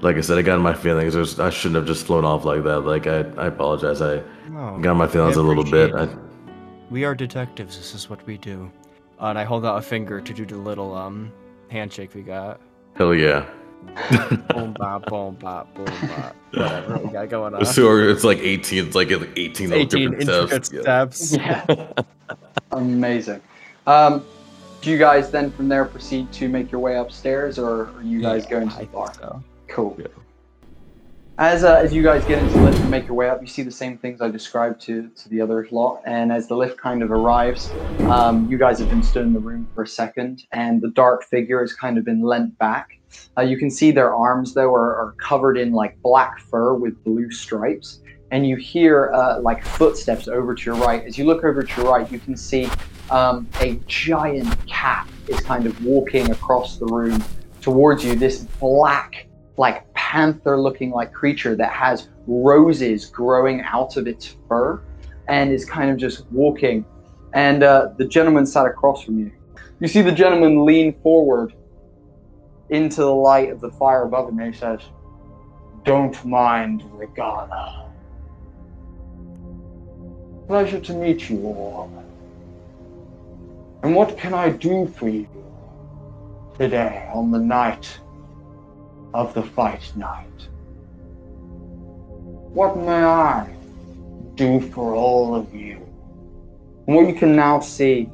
like 0.00 0.16
i 0.16 0.20
said 0.22 0.38
i 0.38 0.42
got 0.42 0.54
in 0.54 0.62
my 0.62 0.72
feelings 0.72 1.12
There's, 1.14 1.38
i 1.40 1.50
shouldn't 1.50 1.76
have 1.76 1.84
just 1.86 2.06
flown 2.06 2.24
off 2.24 2.44
like 2.44 2.62
that 2.64 2.80
like 2.80 3.06
i 3.06 3.18
i 3.36 3.46
apologize 3.48 4.00
i 4.00 4.22
No, 4.48 4.78
got 4.80 4.92
in 4.92 4.96
my 4.96 5.06
feelings 5.06 5.36
a 5.36 5.42
little 5.42 5.64
bit 5.64 5.92
I, 5.94 6.08
we 6.90 7.04
are 7.04 7.14
detectives. 7.14 7.76
This 7.76 7.94
is 7.94 8.08
what 8.08 8.24
we 8.26 8.38
do. 8.38 8.70
Uh, 9.20 9.26
and 9.26 9.38
I 9.38 9.44
hold 9.44 9.64
out 9.66 9.78
a 9.78 9.82
finger 9.82 10.20
to 10.20 10.32
do 10.32 10.46
the 10.46 10.56
little 10.56 10.94
um 10.94 11.32
handshake 11.70 12.14
we 12.14 12.22
got. 12.22 12.60
hell 12.94 13.14
yeah 13.14 13.44
boom 14.48 14.72
bop, 14.78 15.06
boom 15.06 15.34
bop, 15.34 15.74
boom 15.74 15.84
bop. 15.84 16.36
Whatever 16.52 16.98
we 16.98 17.10
got 17.10 17.28
going 17.28 17.54
on. 17.54 17.64
so 17.64 17.96
it's 17.98 18.24
like 18.24 18.38
18 18.38 18.86
it's 18.86 18.94
like 18.94 19.10
18 19.10 19.70
little 19.70 19.84
18 19.84 20.10
different 20.10 20.22
intricate 20.22 20.66
steps 20.66 21.30
steps. 21.30 21.36
Yeah. 21.36 21.92
Amazing. 22.72 23.40
Um, 23.86 24.24
do 24.80 24.90
you 24.90 24.98
guys 24.98 25.30
then 25.30 25.50
from 25.50 25.68
there 25.68 25.84
proceed 25.84 26.30
to 26.32 26.48
make 26.48 26.70
your 26.70 26.80
way 26.80 26.96
upstairs, 26.96 27.58
or 27.58 27.88
are 27.96 28.02
you 28.02 28.20
guys 28.20 28.44
going 28.44 28.68
to 28.68 28.74
I 28.74 28.80
the 28.80 28.86
bar? 28.86 29.14
so. 29.14 29.42
Cool. 29.66 29.96
Yeah. 29.98 30.06
As 31.38 31.64
uh, 31.64 31.76
as 31.76 31.92
you 31.92 32.02
guys 32.02 32.24
get 32.26 32.40
into 32.40 32.52
the 32.54 32.64
lift 32.64 32.78
and 32.78 32.90
make 32.90 33.06
your 33.06 33.14
way 33.14 33.28
up, 33.28 33.40
you 33.40 33.48
see 33.48 33.62
the 33.62 33.70
same 33.70 33.98
things 33.98 34.20
I 34.20 34.28
described 34.28 34.80
to 34.82 35.08
to 35.08 35.28
the 35.30 35.40
other 35.40 35.66
lot. 35.72 36.02
And 36.06 36.30
as 36.30 36.46
the 36.46 36.56
lift 36.56 36.76
kind 36.76 37.02
of 37.02 37.10
arrives, 37.10 37.72
um, 38.02 38.48
you 38.48 38.56
guys 38.56 38.78
have 38.78 38.88
been 38.88 39.02
stood 39.02 39.24
in 39.24 39.32
the 39.32 39.40
room 39.40 39.66
for 39.74 39.82
a 39.82 39.86
second, 39.86 40.44
and 40.52 40.80
the 40.80 40.90
dark 40.90 41.24
figure 41.24 41.60
has 41.60 41.72
kind 41.72 41.98
of 41.98 42.04
been 42.04 42.22
leant 42.22 42.56
back. 42.58 42.98
Uh, 43.36 43.42
you 43.42 43.56
can 43.56 43.70
see 43.70 43.90
their 43.90 44.14
arms 44.14 44.54
though 44.54 44.72
are, 44.72 44.94
are 44.96 45.14
covered 45.18 45.56
in 45.56 45.72
like 45.72 46.00
black 46.02 46.40
fur 46.40 46.74
with 46.74 47.02
blue 47.04 47.30
stripes, 47.30 48.00
and 48.30 48.46
you 48.46 48.56
hear 48.56 49.12
uh, 49.12 49.40
like 49.40 49.64
footsteps 49.64 50.28
over 50.28 50.54
to 50.54 50.64
your 50.64 50.76
right. 50.76 51.04
As 51.04 51.18
you 51.18 51.24
look 51.24 51.44
over 51.44 51.62
to 51.62 51.82
your 51.82 51.90
right, 51.90 52.10
you 52.10 52.18
can 52.18 52.36
see 52.36 52.68
um, 53.10 53.48
a 53.60 53.74
giant 53.86 54.66
cat 54.66 55.08
is 55.28 55.40
kind 55.40 55.66
of 55.66 55.84
walking 55.84 56.30
across 56.30 56.78
the 56.78 56.86
room 56.86 57.22
towards 57.60 58.04
you. 58.04 58.14
This 58.14 58.44
black 58.60 59.26
like 59.56 59.92
panther 59.94 60.60
looking 60.60 60.90
like 60.90 61.12
creature 61.12 61.54
that 61.56 61.72
has 61.72 62.08
roses 62.26 63.06
growing 63.06 63.60
out 63.62 63.96
of 63.96 64.06
its 64.06 64.36
fur 64.48 64.80
and 65.28 65.52
is 65.52 65.64
kind 65.64 65.90
of 65.90 65.96
just 65.96 66.26
walking 66.30 66.84
and 67.34 67.62
uh, 67.62 67.88
the 67.96 68.04
gentleman 68.04 68.46
sat 68.46 68.66
across 68.66 69.02
from 69.02 69.18
you 69.18 69.30
you 69.80 69.88
see 69.88 70.02
the 70.02 70.12
gentleman 70.12 70.64
lean 70.64 70.94
forward 71.02 71.54
into 72.70 73.00
the 73.02 73.14
light 73.14 73.50
of 73.50 73.60
the 73.60 73.70
fire 73.70 74.02
above 74.04 74.28
him 74.28 74.38
and 74.38 74.54
he 74.54 74.58
says 74.58 74.80
don't 75.84 76.24
mind 76.24 76.82
Regana. 76.96 77.88
pleasure 80.46 80.80
to 80.80 80.92
meet 80.94 81.28
you 81.28 81.44
all 81.46 81.90
and 83.82 83.94
what 83.94 84.16
can 84.16 84.32
i 84.32 84.48
do 84.48 84.86
for 84.86 85.08
you 85.08 85.28
today 86.58 87.08
on 87.12 87.30
the 87.30 87.38
night 87.38 87.98
of 89.14 89.32
the 89.32 89.42
fight 89.42 89.92
night. 89.96 90.48
What 92.52 92.76
may 92.76 93.04
I 93.04 93.48
do 94.34 94.60
for 94.60 94.94
all 94.94 95.34
of 95.34 95.54
you? 95.54 95.76
And 96.86 96.96
what 96.96 97.08
you 97.08 97.14
can 97.14 97.34
now 97.34 97.60
see 97.60 98.08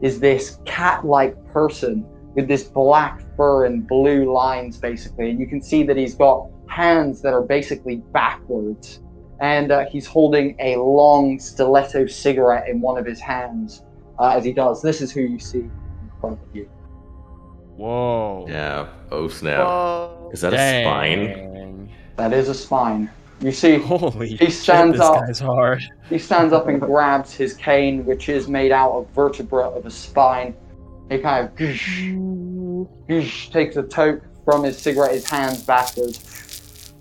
is 0.00 0.18
this 0.18 0.58
cat 0.64 1.06
like 1.06 1.36
person 1.52 2.06
with 2.34 2.48
this 2.48 2.64
black 2.64 3.22
fur 3.36 3.66
and 3.66 3.86
blue 3.86 4.32
lines, 4.32 4.76
basically. 4.78 5.30
And 5.30 5.38
you 5.40 5.46
can 5.46 5.60
see 5.62 5.82
that 5.84 5.96
he's 5.96 6.14
got 6.14 6.48
hands 6.68 7.20
that 7.22 7.32
are 7.32 7.42
basically 7.42 7.96
backwards. 8.12 9.00
And 9.40 9.72
uh, 9.72 9.86
he's 9.90 10.06
holding 10.06 10.56
a 10.60 10.76
long 10.76 11.38
stiletto 11.38 12.06
cigarette 12.06 12.68
in 12.68 12.80
one 12.80 12.96
of 12.96 13.04
his 13.04 13.20
hands 13.20 13.82
uh, 14.18 14.36
as 14.36 14.44
he 14.44 14.52
does. 14.52 14.80
This 14.82 15.00
is 15.00 15.10
who 15.12 15.22
you 15.22 15.38
see 15.38 15.58
in 15.58 15.70
front 16.20 16.40
of 16.40 16.54
you. 16.54 16.68
Whoa. 17.76 18.46
yeah 18.48 18.88
oh 19.10 19.28
snap 19.28 19.66
Whoa. 19.66 20.30
is 20.32 20.42
that 20.42 20.52
a 20.52 20.82
spine 20.82 21.24
Dang. 21.24 21.90
That 22.16 22.32
is 22.34 22.48
a 22.50 22.54
spine. 22.54 23.10
You 23.40 23.50
see, 23.50 23.78
Holy 23.78 24.28
He 24.28 24.36
shit, 24.36 24.52
stands 24.52 24.98
this 24.98 25.00
up. 25.06 25.26
guy's 25.26 25.40
hard. 25.40 25.82
He 26.10 26.18
stands 26.18 26.52
up 26.52 26.68
and 26.68 26.80
grabs 26.80 27.34
his 27.34 27.54
cane, 27.54 28.04
which 28.04 28.28
is 28.28 28.46
made 28.46 28.70
out 28.70 28.92
of 28.92 29.08
vertebra 29.10 29.68
of 29.68 29.86
a 29.86 29.90
spine. 29.90 30.54
He 31.12 31.18
kind 31.18 31.46
of 31.46 31.54
goosh, 31.56 32.16
goosh, 33.06 33.52
takes 33.52 33.76
a 33.76 33.82
toke 33.82 34.22
from 34.46 34.64
his 34.64 34.78
cigarette, 34.78 35.12
his 35.12 35.28
hands 35.28 35.62
backwards. 35.62 36.94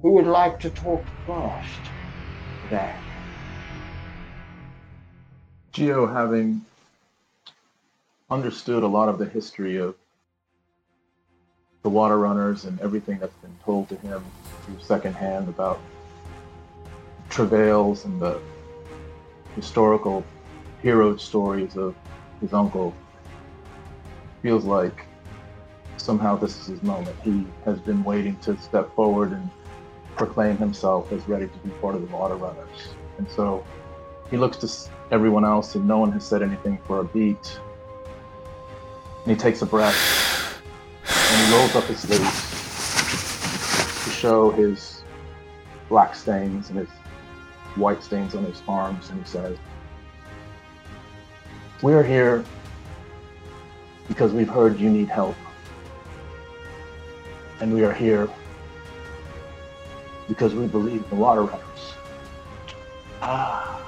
Who 0.00 0.12
would 0.12 0.26
like 0.26 0.58
to 0.60 0.70
talk 0.70 1.04
first? 1.26 1.90
There. 2.70 2.98
Geo, 5.72 6.06
having 6.06 6.64
understood 8.30 8.82
a 8.82 8.86
lot 8.86 9.10
of 9.10 9.18
the 9.18 9.26
history 9.26 9.76
of 9.76 9.94
the 11.82 11.90
water 11.90 12.18
runners 12.18 12.64
and 12.64 12.80
everything 12.80 13.18
that's 13.18 13.36
been 13.42 13.54
told 13.66 13.90
to 13.90 13.96
him 13.96 14.24
through 14.64 14.78
secondhand 14.80 15.50
about 15.50 15.78
travails 17.28 18.06
and 18.06 18.18
the 18.18 18.40
historical 19.54 20.24
hero 20.82 21.16
stories 21.16 21.76
of 21.76 21.94
his 22.40 22.52
uncle, 22.52 22.94
feels 24.42 24.64
like 24.64 25.06
somehow 25.96 26.36
this 26.36 26.58
is 26.60 26.66
his 26.66 26.82
moment. 26.82 27.14
He 27.22 27.46
has 27.64 27.78
been 27.78 28.02
waiting 28.02 28.36
to 28.38 28.56
step 28.58 28.94
forward 28.94 29.32
and 29.32 29.50
proclaim 30.16 30.56
himself 30.56 31.12
as 31.12 31.26
ready 31.28 31.46
to 31.46 31.58
be 31.58 31.70
part 31.80 31.94
of 31.94 32.00
the 32.00 32.16
water 32.16 32.36
runners. 32.36 32.94
And 33.18 33.28
so 33.30 33.64
he 34.30 34.36
looks 34.36 34.56
to 34.58 34.90
everyone 35.10 35.44
else, 35.44 35.74
and 35.74 35.86
no 35.86 35.98
one 35.98 36.12
has 36.12 36.26
said 36.26 36.42
anything 36.42 36.78
for 36.86 37.00
a 37.00 37.04
beat. 37.04 37.60
And 39.24 39.34
he 39.34 39.36
takes 39.36 39.60
a 39.62 39.66
breath 39.66 40.60
and 41.04 41.46
he 41.46 41.52
rolls 41.54 41.76
up 41.76 41.84
his 41.84 42.00
sleeves 42.00 42.50
to 44.04 44.10
show 44.10 44.50
his 44.50 45.02
black 45.88 46.14
stains 46.14 46.70
and 46.70 46.78
his 46.78 46.88
white 47.76 48.02
stains 48.02 48.34
on 48.34 48.44
his 48.44 48.62
arms, 48.66 49.10
and 49.10 49.20
he 49.20 49.28
says, 49.28 49.56
We're 51.82 52.02
here 52.02 52.44
because 54.08 54.32
we've 54.32 54.48
heard 54.48 54.78
you 54.78 54.90
need 54.90 55.08
help 55.08 55.36
And 57.60 57.72
we 57.72 57.84
are 57.84 57.92
here 57.92 58.28
because 60.28 60.54
we 60.54 60.66
believe 60.66 61.08
the 61.10 61.16
water 61.16 61.42
runners. 61.42 61.94
Ah, 63.22 63.82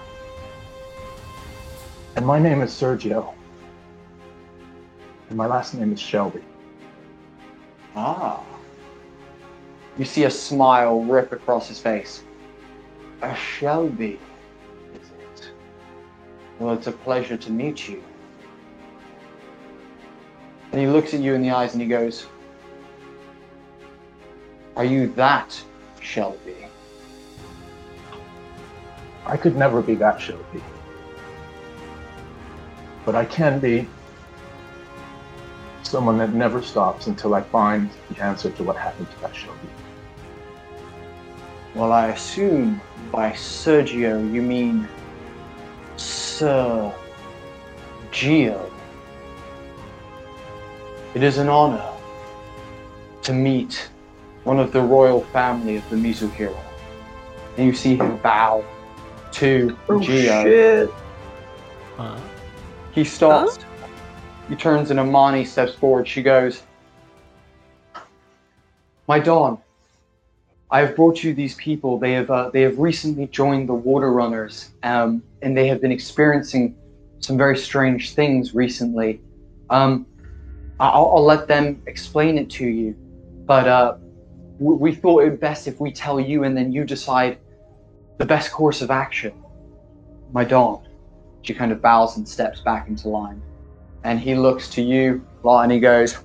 And 2.16 2.26
my 2.26 2.38
name 2.38 2.60
is 2.62 2.70
Sergio. 2.70 3.32
And 5.28 5.38
my 5.38 5.46
last 5.46 5.72
name 5.74 5.92
is 5.92 6.00
Shelby. 6.00 6.42
ah. 7.96 8.40
You 9.98 10.04
see 10.04 10.24
a 10.24 10.30
smile 10.30 11.00
rip 11.04 11.32
across 11.32 11.68
his 11.68 11.78
face. 11.78 12.22
A 13.22 13.34
Shelby? 13.34 14.18
Well, 16.58 16.74
it's 16.74 16.86
a 16.86 16.92
pleasure 16.92 17.36
to 17.36 17.50
meet 17.50 17.88
you. 17.88 18.02
And 20.70 20.80
he 20.80 20.86
looks 20.86 21.12
at 21.12 21.20
you 21.20 21.34
in 21.34 21.42
the 21.42 21.50
eyes 21.50 21.72
and 21.72 21.82
he 21.82 21.88
goes, 21.88 22.26
Are 24.76 24.84
you 24.84 25.08
that 25.14 25.62
Shelby? 26.00 26.66
I 29.26 29.36
could 29.36 29.56
never 29.56 29.82
be 29.82 29.94
that 29.96 30.20
Shelby. 30.20 30.62
But 33.04 33.14
I 33.14 33.24
can 33.24 33.58
be 33.58 33.86
someone 35.82 36.16
that 36.18 36.32
never 36.32 36.62
stops 36.62 37.06
until 37.06 37.34
I 37.34 37.42
find 37.42 37.90
the 38.08 38.22
answer 38.22 38.50
to 38.50 38.62
what 38.62 38.76
happened 38.76 39.10
to 39.10 39.20
that 39.20 39.36
Shelby. 39.36 39.68
Well, 41.74 41.92
I 41.92 42.08
assume 42.08 42.80
by 43.10 43.32
Sergio 43.32 44.32
you 44.32 44.40
mean 44.40 44.88
Sir 46.02 46.92
Gio. 48.10 48.70
It 51.14 51.22
is 51.22 51.38
an 51.38 51.48
honor 51.48 51.84
to 53.22 53.32
meet 53.32 53.88
one 54.44 54.58
of 54.58 54.72
the 54.72 54.80
royal 54.80 55.22
family 55.26 55.76
of 55.76 55.88
the 55.90 55.96
Mizuhiro. 55.96 56.56
And 57.56 57.66
you 57.66 57.74
see 57.74 57.96
him 57.96 58.16
bow 58.18 58.64
to 59.32 59.76
Gio. 59.88 60.92
Uh, 61.98 62.18
He 62.92 63.04
stops. 63.04 63.58
He 64.48 64.56
turns 64.56 64.90
and 64.90 64.98
Amani 64.98 65.44
steps 65.44 65.74
forward. 65.74 66.08
She 66.08 66.22
goes, 66.22 66.62
My 69.06 69.18
Don, 69.20 69.58
I 70.70 70.80
have 70.80 70.96
brought 70.96 71.22
you 71.22 71.32
these 71.34 71.54
people. 71.54 71.98
They 71.98 72.12
have 72.12 72.30
uh, 72.30 72.50
they 72.50 72.62
have 72.62 72.78
recently 72.78 73.26
joined 73.28 73.68
the 73.68 73.74
Water 73.74 74.10
Runners, 74.10 74.70
um, 74.82 75.22
and 75.42 75.56
they 75.56 75.66
have 75.68 75.80
been 75.80 75.92
experiencing 75.92 76.76
some 77.18 77.36
very 77.36 77.56
strange 77.56 78.14
things 78.14 78.54
recently. 78.54 79.20
Um, 79.70 80.06
I'll, 80.80 81.12
I'll 81.16 81.24
let 81.24 81.46
them 81.46 81.82
explain 81.86 82.38
it 82.38 82.50
to 82.50 82.66
you, 82.66 82.96
but 83.44 83.68
uh, 83.68 83.96
we, 84.58 84.74
we 84.74 84.94
thought 84.94 85.24
it 85.24 85.40
best 85.40 85.68
if 85.68 85.80
we 85.80 85.92
tell 85.92 86.18
you, 86.18 86.44
and 86.44 86.56
then 86.56 86.72
you 86.72 86.84
decide 86.84 87.38
the 88.18 88.26
best 88.26 88.50
course 88.50 88.82
of 88.82 88.90
action. 88.90 89.32
My 90.32 90.44
Don. 90.44 90.86
She 91.42 91.54
kind 91.54 91.72
of 91.72 91.82
bows 91.82 92.16
and 92.16 92.28
steps 92.28 92.60
back 92.60 92.88
into 92.88 93.08
line, 93.08 93.42
and 94.04 94.20
he 94.20 94.34
looks 94.34 94.68
to 94.70 94.82
you, 94.82 95.26
Lot, 95.42 95.62
and 95.62 95.72
he 95.72 95.80
goes. 95.80 96.18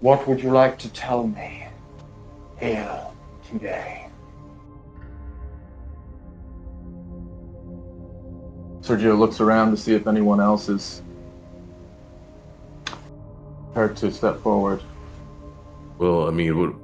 What 0.00 0.28
would 0.28 0.40
you 0.40 0.50
like 0.52 0.78
to 0.78 0.92
tell 0.92 1.26
me 1.26 1.66
here 2.60 3.00
today? 3.50 4.07
Sergio 8.88 9.18
looks 9.18 9.40
around 9.40 9.70
to 9.70 9.76
see 9.76 9.94
if 9.94 10.06
anyone 10.06 10.40
else 10.40 10.70
is 10.70 11.02
prepared 13.66 13.94
to 13.98 14.10
step 14.10 14.40
forward. 14.40 14.82
Well, 15.98 16.26
I 16.26 16.30
mean, 16.30 16.58
what? 16.58 16.74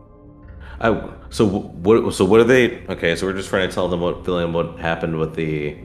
I 0.81 1.11
so 1.31 1.47
what? 1.47 2.13
So 2.13 2.27
what 2.27 2.41
are 2.41 2.45
they? 2.45 2.85
Okay, 2.89 3.17
so 3.17 3.27
we're 3.27 3.33
just 3.33 3.49
trying 3.49 3.69
to 3.69 3.75
tell 3.75 3.89
them 3.89 4.01
what 4.01 4.25
feeling 4.25 4.53
what 4.53 4.79
happened 4.79 5.19
with 5.19 5.35
the. 5.35 5.77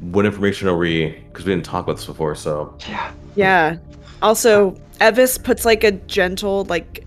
What 0.00 0.24
information 0.24 0.66
are 0.68 0.76
we? 0.76 1.10
Because 1.10 1.44
we 1.44 1.52
didn't 1.52 1.66
talk 1.66 1.84
about 1.84 1.96
this 1.96 2.06
before, 2.06 2.34
so 2.34 2.76
Yeah. 2.88 3.12
Yeah. 3.36 3.76
Also, 4.22 4.72
Evis 5.00 5.42
puts 5.42 5.64
like 5.64 5.84
a 5.84 5.92
gentle, 5.92 6.64
like, 6.64 7.06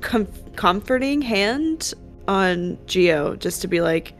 com- 0.00 0.28
comforting 0.54 1.22
hand 1.22 1.92
on 2.28 2.78
Geo 2.86 3.34
just 3.36 3.62
to 3.62 3.68
be 3.68 3.80
like, 3.80 4.12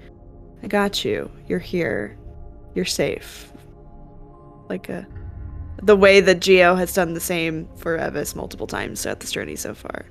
I 0.63 0.67
got 0.67 1.05
you. 1.05 1.31
You're 1.49 1.59
here. 1.59 2.17
You're 2.75 2.85
safe. 2.85 3.53
Like 4.69 4.89
a. 4.89 5.07
The 5.83 5.97
way 5.97 6.21
that 6.21 6.41
Geo 6.41 6.75
has 6.75 6.93
done 6.93 7.15
the 7.15 7.21
same 7.21 7.67
for 7.77 7.99
Evis 7.99 8.37
multiple 8.37 8.67
times 8.67 9.03
throughout 9.03 9.21
this 9.21 9.33
journey 9.33 9.57
so 9.57 9.75
far. 9.75 10.05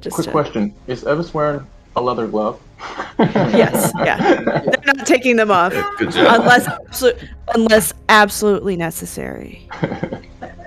Just 0.00 0.14
Quick 0.14 0.26
to- 0.26 0.30
question: 0.32 0.74
Is 0.86 1.04
Evis 1.04 1.32
wearing 1.32 1.66
a 1.96 2.00
leather 2.02 2.26
glove? 2.26 2.60
Yes, 3.18 3.92
yeah. 3.98 4.42
They're 4.42 4.94
not 4.94 5.06
taking 5.06 5.36
them 5.36 5.50
off 5.50 5.72
good 5.98 6.10
job. 6.10 6.40
unless 6.40 6.66
absolu- 6.66 7.28
unless 7.54 7.92
absolutely 8.08 8.76
necessary. 8.76 9.68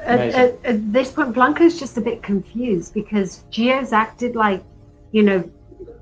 At, 0.06 0.20
at, 0.20 0.66
at 0.66 0.94
this 0.94 1.12
point, 1.12 1.34
Blanca's 1.34 1.78
just 1.78 1.98
a 1.98 2.02
bit 2.02 2.24
confused 2.24 2.94
because 2.94 3.44
Gio's 3.52 3.92
acted 3.92 4.36
like, 4.38 4.64
you 5.12 5.22
know, 5.22 5.50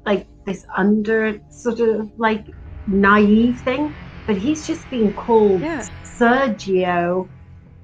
like 0.06 0.28
this 0.45 0.65
under 0.78 1.41
sort 1.50 1.80
of 1.80 2.12
like 2.19 2.45
naive 2.88 3.62
thing, 3.62 3.95
but 4.28 4.38
he's 4.38 4.65
just 4.65 4.89
been 4.89 5.13
called 5.13 5.62
Yeah. 5.63 5.84
Sir 6.04 6.56
Gio 6.58 7.30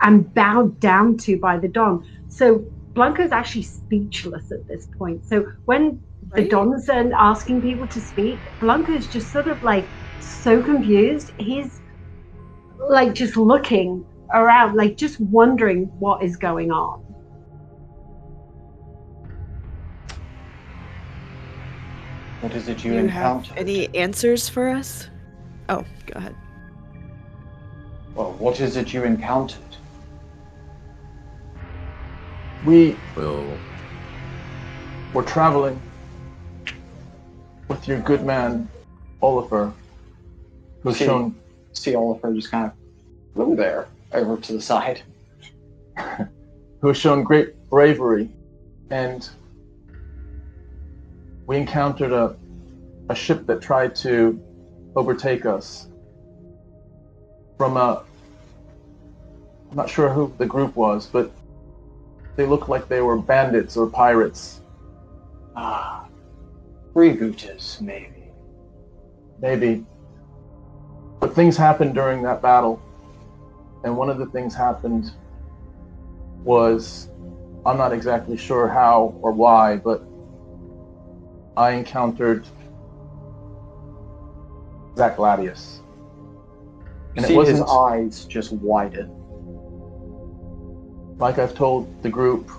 and 0.02 0.34
bowed 0.34 0.80
down 0.80 1.18
to 1.20 1.38
by 1.38 1.58
the 1.58 1.68
Don. 1.68 2.04
So 2.30 2.66
Blanca's 2.96 3.32
actually 3.32 3.64
speechless 3.64 4.52
at 4.52 4.68
this 4.68 4.88
point. 4.98 5.26
So 5.26 5.46
when 5.66 6.02
the 6.36 6.48
Dons 6.48 6.90
are 6.90 7.12
asking 7.14 7.62
people 7.62 7.88
to 7.88 8.02
speak, 8.02 8.40
Blanca's 8.60 9.08
just 9.08 9.32
sort 9.32 9.48
of 9.48 9.62
like 9.64 9.90
so 10.20 10.62
confused. 10.62 11.32
He's 11.38 11.82
like 12.90 13.14
just 13.14 13.38
looking 13.38 14.06
around, 14.34 14.76
like 14.76 14.98
just 14.98 15.20
wondering 15.20 15.86
what 16.00 16.24
is 16.24 16.38
going 16.38 16.72
on. 16.72 17.04
What 22.42 22.54
is 22.56 22.68
it 22.68 22.84
you, 22.84 22.94
You 22.94 22.98
have 22.98 23.06
encountered? 23.06 23.58
any 23.58 23.96
answers 23.96 24.50
for 24.50 24.70
us? 24.70 25.08
Oh, 25.70 25.86
go 26.08 26.14
ahead. 26.16 26.36
Well, 28.16 28.34
what 28.34 28.60
is 28.60 28.78
it 28.78 28.94
you 28.94 29.04
encountered? 29.04 29.62
We 32.66 32.98
well, 33.16 33.46
were 35.14 35.24
traveling 35.24 35.80
with 37.68 37.88
your 37.88 38.00
good 38.00 38.26
man, 38.26 38.68
Oliver, 39.22 39.74
who's 40.84 40.98
See. 40.98 41.06
shown 41.06 41.36
See 41.74 41.96
Oliver 41.96 42.34
just 42.34 42.52
kind 42.52 42.66
of, 42.66 42.74
hello 43.34 43.56
there, 43.56 43.88
over 44.14 44.36
to 44.38 44.54
the 44.54 44.62
side. 44.62 45.02
who 46.82 46.88
has 46.88 46.98
shown 46.98 47.24
great 47.24 47.56
bravery, 47.70 48.30
and 48.90 49.30
we 51.52 51.58
encountered 51.58 52.14
a, 52.14 52.34
a 53.10 53.16
ship 53.16 53.46
that 53.46 53.62
tried 53.62 53.94
to 53.94 54.42
overtake 54.96 55.46
us 55.46 55.90
from 57.58 57.76
a. 57.76 58.04
I'm 59.70 59.76
not 59.76 59.90
sure 59.90 60.08
who 60.08 60.34
the 60.38 60.46
group 60.46 60.78
was, 60.78 61.08
but 61.08 61.30
they 62.38 62.46
looked 62.46 62.70
like 62.70 62.88
they 62.88 63.02
were 63.02 63.18
bandits 63.18 63.76
or 63.76 63.88
pirates. 63.88 64.62
Ah, 65.54 66.08
freebooters, 66.96 67.82
maybe. 67.82 68.32
Maybe. 69.42 69.86
But 71.20 71.36
things 71.36 71.58
happened 71.58 71.94
during 71.94 72.24
that 72.24 72.42
battle. 72.42 72.82
And 73.84 73.98
one 73.98 74.10
of 74.10 74.20
the 74.20 74.28
things 74.28 74.56
happened 74.56 75.12
was 76.46 77.10
I'm 77.66 77.78
not 77.78 77.92
exactly 77.92 78.38
sure 78.38 78.70
how 78.70 79.14
or 79.22 79.34
why, 79.34 79.76
but 79.76 80.02
I 81.58 81.72
encountered 81.72 82.48
Zach 84.98 85.18
Gladius. 85.18 85.82
And 87.16 87.26
it 87.26 87.28
see 87.28 87.46
his 87.46 87.62
eyes 87.62 88.26
just 88.26 88.54
widened. 88.54 89.12
Like 91.20 91.40
I've 91.40 91.54
told 91.54 92.02
the 92.04 92.10
group, 92.10 92.50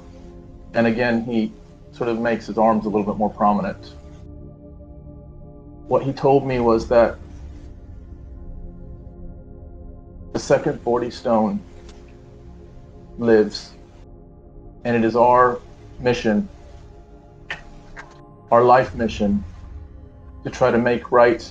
and 0.74 0.86
again, 0.86 1.24
he 1.24 1.52
sort 1.92 2.08
of 2.08 2.18
makes 2.18 2.46
his 2.46 2.58
arms 2.58 2.84
a 2.84 2.88
little 2.88 3.06
bit 3.06 3.16
more 3.16 3.30
prominent. 3.30 3.94
What 5.88 6.02
he 6.02 6.12
told 6.12 6.46
me 6.46 6.60
was 6.60 6.88
that 6.88 7.16
the 10.32 10.38
second 10.38 10.80
40 10.82 11.10
stone 11.10 11.60
lives, 13.18 13.72
and 14.84 14.96
it 14.96 15.04
is 15.04 15.16
our 15.16 15.60
mission, 15.98 16.48
our 18.52 18.62
life 18.62 18.94
mission, 18.94 19.42
to 20.44 20.50
try 20.50 20.70
to 20.70 20.78
make 20.78 21.10
right 21.10 21.50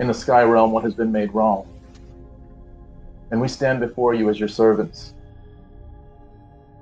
in 0.00 0.06
the 0.06 0.14
sky 0.14 0.42
realm 0.44 0.70
what 0.72 0.84
has 0.84 0.94
been 0.94 1.12
made 1.12 1.34
wrong. 1.34 1.68
And 3.30 3.40
we 3.40 3.48
stand 3.48 3.80
before 3.80 4.14
you 4.14 4.30
as 4.30 4.38
your 4.38 4.48
servants 4.48 5.12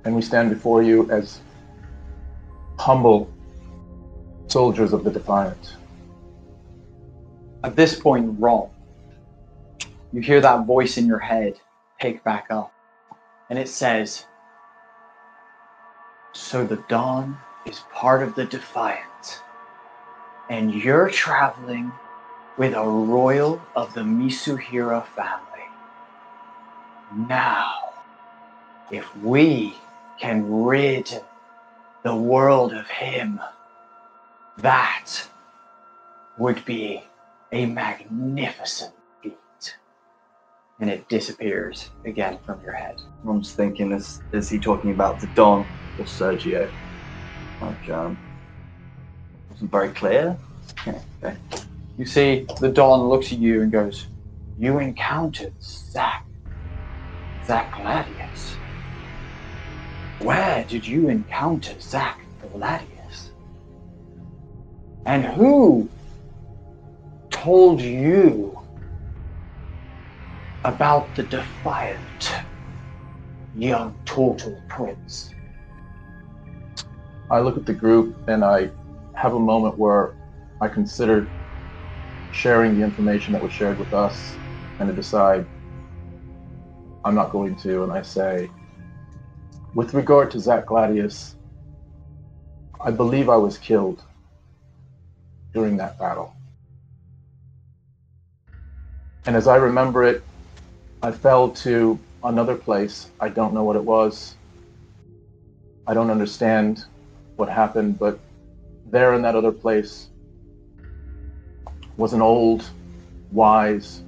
and 0.05 0.15
we 0.15 0.23
stand 0.23 0.51
before 0.51 0.85
you 0.85 1.11
as 1.11 1.41
humble 2.79 3.29
soldiers 4.47 4.93
of 4.93 5.03
the 5.03 5.11
Defiant. 5.11 5.75
At 7.65 7.75
this 7.75 7.99
point, 7.99 8.37
Ron, 8.39 8.69
you 10.13 10.21
hear 10.21 10.41
that 10.41 10.65
voice 10.65 10.97
in 10.97 11.07
your 11.07 11.19
head 11.19 11.59
pick 11.99 12.23
back 12.23 12.47
up, 12.51 12.73
and 13.51 13.59
it 13.59 13.69
says, 13.69 14.27
So 16.33 16.65
the 16.65 16.77
Don 16.89 17.37
is 17.67 17.81
part 17.93 18.23
of 18.23 18.35
the 18.35 18.45
Defiant, 18.45 19.43
and 20.49 20.73
you're 20.73 21.11
traveling 21.11 21.93
with 22.57 22.75
a 22.75 22.89
royal 22.89 23.61
of 23.75 23.93
the 23.95 24.03
Misuhira 24.03 25.05
family. 25.09 25.65
Now, 27.29 27.73
if 28.91 29.15
we 29.19 29.75
can 30.19 30.65
rid 30.65 31.23
the 32.05 32.15
world 32.15 32.73
of 32.73 32.87
him, 32.89 33.41
that 34.59 35.29
would 36.39 36.65
be 36.65 37.03
a 37.53 37.67
magnificent 37.67 38.95
feat. 39.23 39.77
And 40.81 40.91
it 40.91 41.09
disappears 41.09 41.91
again 42.05 42.39
from 42.45 42.61
your 42.63 42.75
head. 42.75 43.03
Just 43.41 43.57
thinking, 43.57 43.93
is 43.93 44.21
is 44.33 44.49
he 44.49 44.59
talking 44.59 44.93
about 44.93 45.21
the 45.21 45.27
Don 45.29 45.67
or 45.99 46.05
Sergio? 46.05 46.71
Like, 47.61 47.89
um, 47.89 48.19
wasn't 49.51 49.71
very 49.71 49.91
clear. 49.91 50.39
Okay. 50.87 51.37
You 51.97 52.05
see, 52.05 52.47
the 52.61 52.69
Don 52.69 53.09
looks 53.09 53.33
at 53.33 53.39
you 53.39 53.63
and 53.63 53.73
goes, 53.73 54.07
You 54.59 54.79
encountered 54.79 55.53
Zack. 55.63 56.25
Zack 57.45 57.73
Gladius. 57.73 58.59
Where 60.19 60.65
did 60.65 60.87
you 60.87 61.09
encounter 61.09 61.79
Zack 61.81 62.21
Gladius? 62.41 63.31
And 65.07 65.25
who 65.25 65.89
told 67.31 67.81
you 67.81 68.59
about 70.65 71.15
the 71.15 71.23
defiant 71.23 72.33
young 73.55 73.97
turtle 74.05 74.61
prince? 74.69 75.36
I 77.31 77.41
look 77.41 77.57
at 77.57 77.67
the 77.67 77.75
group 77.75 78.17
and 78.29 78.45
I 78.45 78.71
have 79.15 79.35
a 79.35 79.41
moment 79.41 79.79
where 79.79 80.15
I 80.61 80.69
consider 80.69 81.29
sharing 82.31 82.77
the 82.79 82.85
information 82.85 83.33
that 83.33 83.43
was 83.43 83.53
shared 83.53 83.79
with 83.79 83.93
us 83.93 84.39
and 84.79 84.89
to 84.89 84.95
decide 84.95 85.47
I'm 87.05 87.15
not 87.15 87.33
going 87.33 87.57
to. 87.57 87.83
And 87.83 87.93
I 87.93 88.03
say, 88.03 88.51
with 89.75 89.95
regard 89.95 90.31
to 90.33 90.41
Zach 90.41 90.67
Gladius, 90.67 91.35
I 92.81 92.91
believe 92.91 93.29
I 93.29 93.37
was 93.37 93.59
killed 93.59 94.03
during 95.53 95.77
that 95.79 95.99
battle. 95.99 96.33
And 99.27 99.35
as 99.35 99.49
I 99.49 99.57
remember 99.57 100.05
it, 100.05 100.25
I 101.03 101.11
fell 101.11 101.51
to 101.51 101.99
another 102.23 102.55
place. 102.55 103.11
I 103.21 103.29
don't 103.29 103.55
know 103.55 103.65
what 103.65 103.77
it 103.77 103.85
was. 103.85 104.37
I 105.87 105.95
don't 105.95 106.11
understand 106.11 106.85
what 107.37 107.49
happened, 107.49 107.99
but 107.99 108.19
there 108.91 109.15
in 109.15 109.23
that 109.23 109.35
other 109.35 109.53
place 109.53 110.09
was 111.97 112.13
an 112.13 112.23
old, 112.23 112.69
wise 113.31 114.03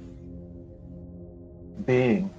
being 1.85 2.29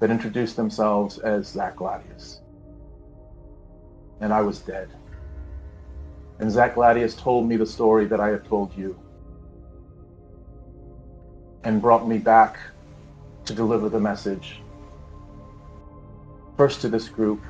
that 0.00 0.10
introduced 0.10 0.56
themselves 0.56 1.18
as 1.18 1.48
Zack 1.48 1.76
Gladius. 1.76 2.40
And 4.20 4.32
I 4.32 4.40
was 4.40 4.58
dead. 4.60 4.88
And 6.38 6.50
Zack 6.50 6.74
Gladius 6.74 7.14
told 7.14 7.48
me 7.48 7.56
the 7.56 7.66
story 7.66 8.06
that 8.06 8.20
I 8.20 8.28
have 8.28 8.46
told 8.48 8.76
you 8.76 8.98
and 11.62 11.80
brought 11.80 12.06
me 12.06 12.18
back 12.18 12.58
to 13.46 13.54
deliver 13.54 13.88
the 13.88 14.00
message. 14.00 14.60
First 16.56 16.80
to 16.82 16.88
this 16.88 17.08
group, 17.08 17.40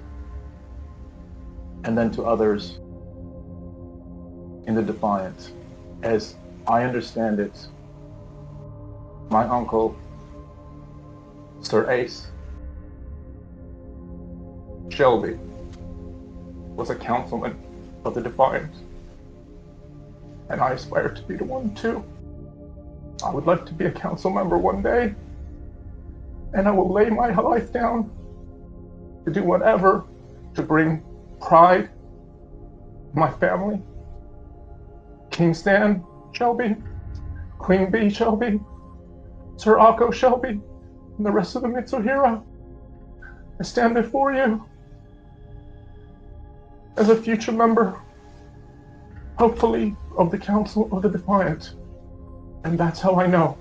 and 1.85 1.97
then 1.97 2.11
to 2.11 2.25
others 2.25 2.79
in 4.67 4.75
the 4.75 4.83
Defiant. 4.83 5.53
As 6.03 6.35
I 6.67 6.83
understand 6.85 7.39
it, 7.41 7.55
my 9.31 9.45
uncle, 9.45 9.97
Sir 11.61 11.91
Ace 11.91 12.27
Shelby, 14.89 15.39
was 16.75 16.91
a 16.91 16.95
councilman 16.95 17.57
of 18.05 18.15
the 18.15 18.23
Defiant. 18.23 18.73
And 20.49 20.61
I 20.61 20.73
aspire 20.73 21.09
to 21.09 21.23
be 21.23 21.37
the 21.37 21.45
one 21.45 21.75
too. 21.75 22.05
I 23.25 23.31
would 23.31 23.47
like 23.47 23.65
to 23.67 23.75
be 23.75 23.87
a 23.87 23.93
council 23.93 24.31
member 24.31 24.59
one 24.59 24.83
day. 24.83 25.15
And 26.55 26.69
I 26.69 26.71
will 26.71 26.93
lay 26.93 27.11
my 27.11 27.35
life 27.35 27.73
down 27.73 28.11
to 29.25 29.33
do 29.33 29.43
whatever 29.43 30.05
to 30.55 30.63
bring 30.63 31.03
pride 31.45 31.91
my 33.13 33.31
family. 33.31 33.81
King 35.31 35.53
Stan 35.53 36.03
Shelby, 36.33 36.75
Queen 37.59 37.91
Bee 37.91 38.09
Shelby, 38.09 38.61
Sir 39.57 39.77
Akko 39.77 40.13
Shelby, 40.13 40.61
and 41.17 41.27
the 41.27 41.31
rest 41.31 41.55
of 41.55 41.63
the 41.63 41.69
Mitsuhira. 41.69 42.43
I 43.61 43.63
stand 43.63 43.95
before 43.95 44.33
you 44.33 44.65
as 46.97 47.09
a 47.09 47.17
future 47.17 47.53
member, 47.53 48.01
hopefully, 49.37 49.95
of 50.17 50.31
the 50.31 50.39
Council 50.39 50.89
of 50.93 51.03
the 51.03 51.11
Defiant. 51.11 51.75
And 52.65 52.79
that's 52.79 53.01
how 53.01 53.21
I 53.21 53.27
know. 53.27 53.59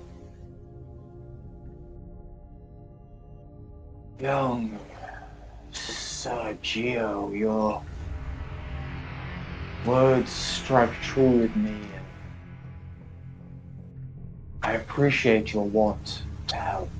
Young 4.18 4.78
Sergio, 6.24 7.38
your 7.38 7.82
words 9.84 10.32
strike 10.32 10.94
true 10.94 11.28
with 11.42 11.54
me. 11.54 11.90
I 14.62 14.72
appreciate 14.72 15.52
your 15.52 15.64
want 15.64 16.22
to 16.46 16.56
help. 16.56 16.90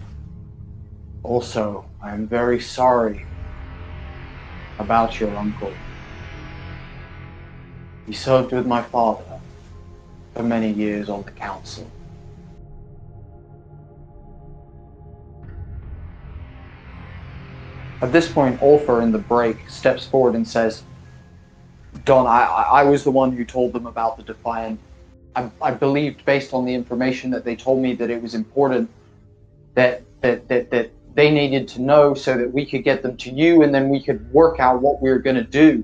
Also, 1.22 1.86
I 2.02 2.12
am 2.12 2.26
very 2.26 2.60
sorry 2.60 3.24
about 4.78 5.18
your 5.18 5.34
uncle. 5.38 5.74
He 8.06 8.12
served 8.12 8.52
with 8.52 8.66
my 8.66 8.82
father 8.82 9.40
for 10.34 10.42
many 10.42 10.70
years 10.70 11.08
on 11.08 11.22
the 11.22 11.30
council. 11.30 11.90
At 18.04 18.12
this 18.12 18.30
point, 18.30 18.60
Ulfer 18.60 19.02
in 19.02 19.12
the 19.12 19.18
break 19.18 19.56
steps 19.70 20.04
forward 20.04 20.34
and 20.34 20.46
says, 20.46 20.82
Don, 22.04 22.26
I, 22.26 22.42
I 22.42 22.82
was 22.82 23.02
the 23.02 23.10
one 23.10 23.32
who 23.32 23.46
told 23.46 23.72
them 23.72 23.86
about 23.86 24.18
the 24.18 24.22
Defiant. 24.22 24.78
I, 25.34 25.50
I 25.62 25.70
believed, 25.70 26.22
based 26.26 26.52
on 26.52 26.66
the 26.66 26.74
information 26.74 27.30
that 27.30 27.46
they 27.46 27.56
told 27.56 27.80
me, 27.80 27.94
that 27.94 28.10
it 28.10 28.20
was 28.20 28.34
important 28.34 28.90
that, 29.72 30.02
that, 30.20 30.46
that, 30.48 30.70
that 30.70 30.90
they 31.14 31.30
needed 31.30 31.66
to 31.68 31.80
know 31.80 32.12
so 32.12 32.36
that 32.36 32.52
we 32.52 32.66
could 32.66 32.84
get 32.84 33.00
them 33.00 33.16
to 33.16 33.30
you 33.30 33.62
and 33.62 33.74
then 33.74 33.88
we 33.88 34.02
could 34.02 34.30
work 34.34 34.60
out 34.60 34.82
what 34.82 35.00
we 35.00 35.08
were 35.08 35.18
going 35.18 35.36
to 35.36 35.42
do. 35.42 35.82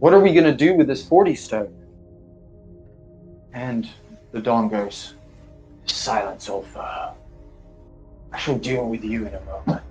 What 0.00 0.14
are 0.14 0.20
we 0.20 0.32
going 0.32 0.46
to 0.46 0.52
do 0.52 0.74
with 0.74 0.88
this 0.88 1.06
40 1.06 1.36
stone? 1.36 1.72
And 3.52 3.88
the 4.32 4.40
Don 4.40 4.68
goes, 4.68 5.14
Silence, 5.84 6.48
Ulfa. 6.48 7.14
I 8.32 8.38
shall 8.38 8.58
deal 8.58 8.88
with 8.88 9.04
you 9.04 9.28
in 9.28 9.34
a 9.36 9.40
moment. 9.42 9.85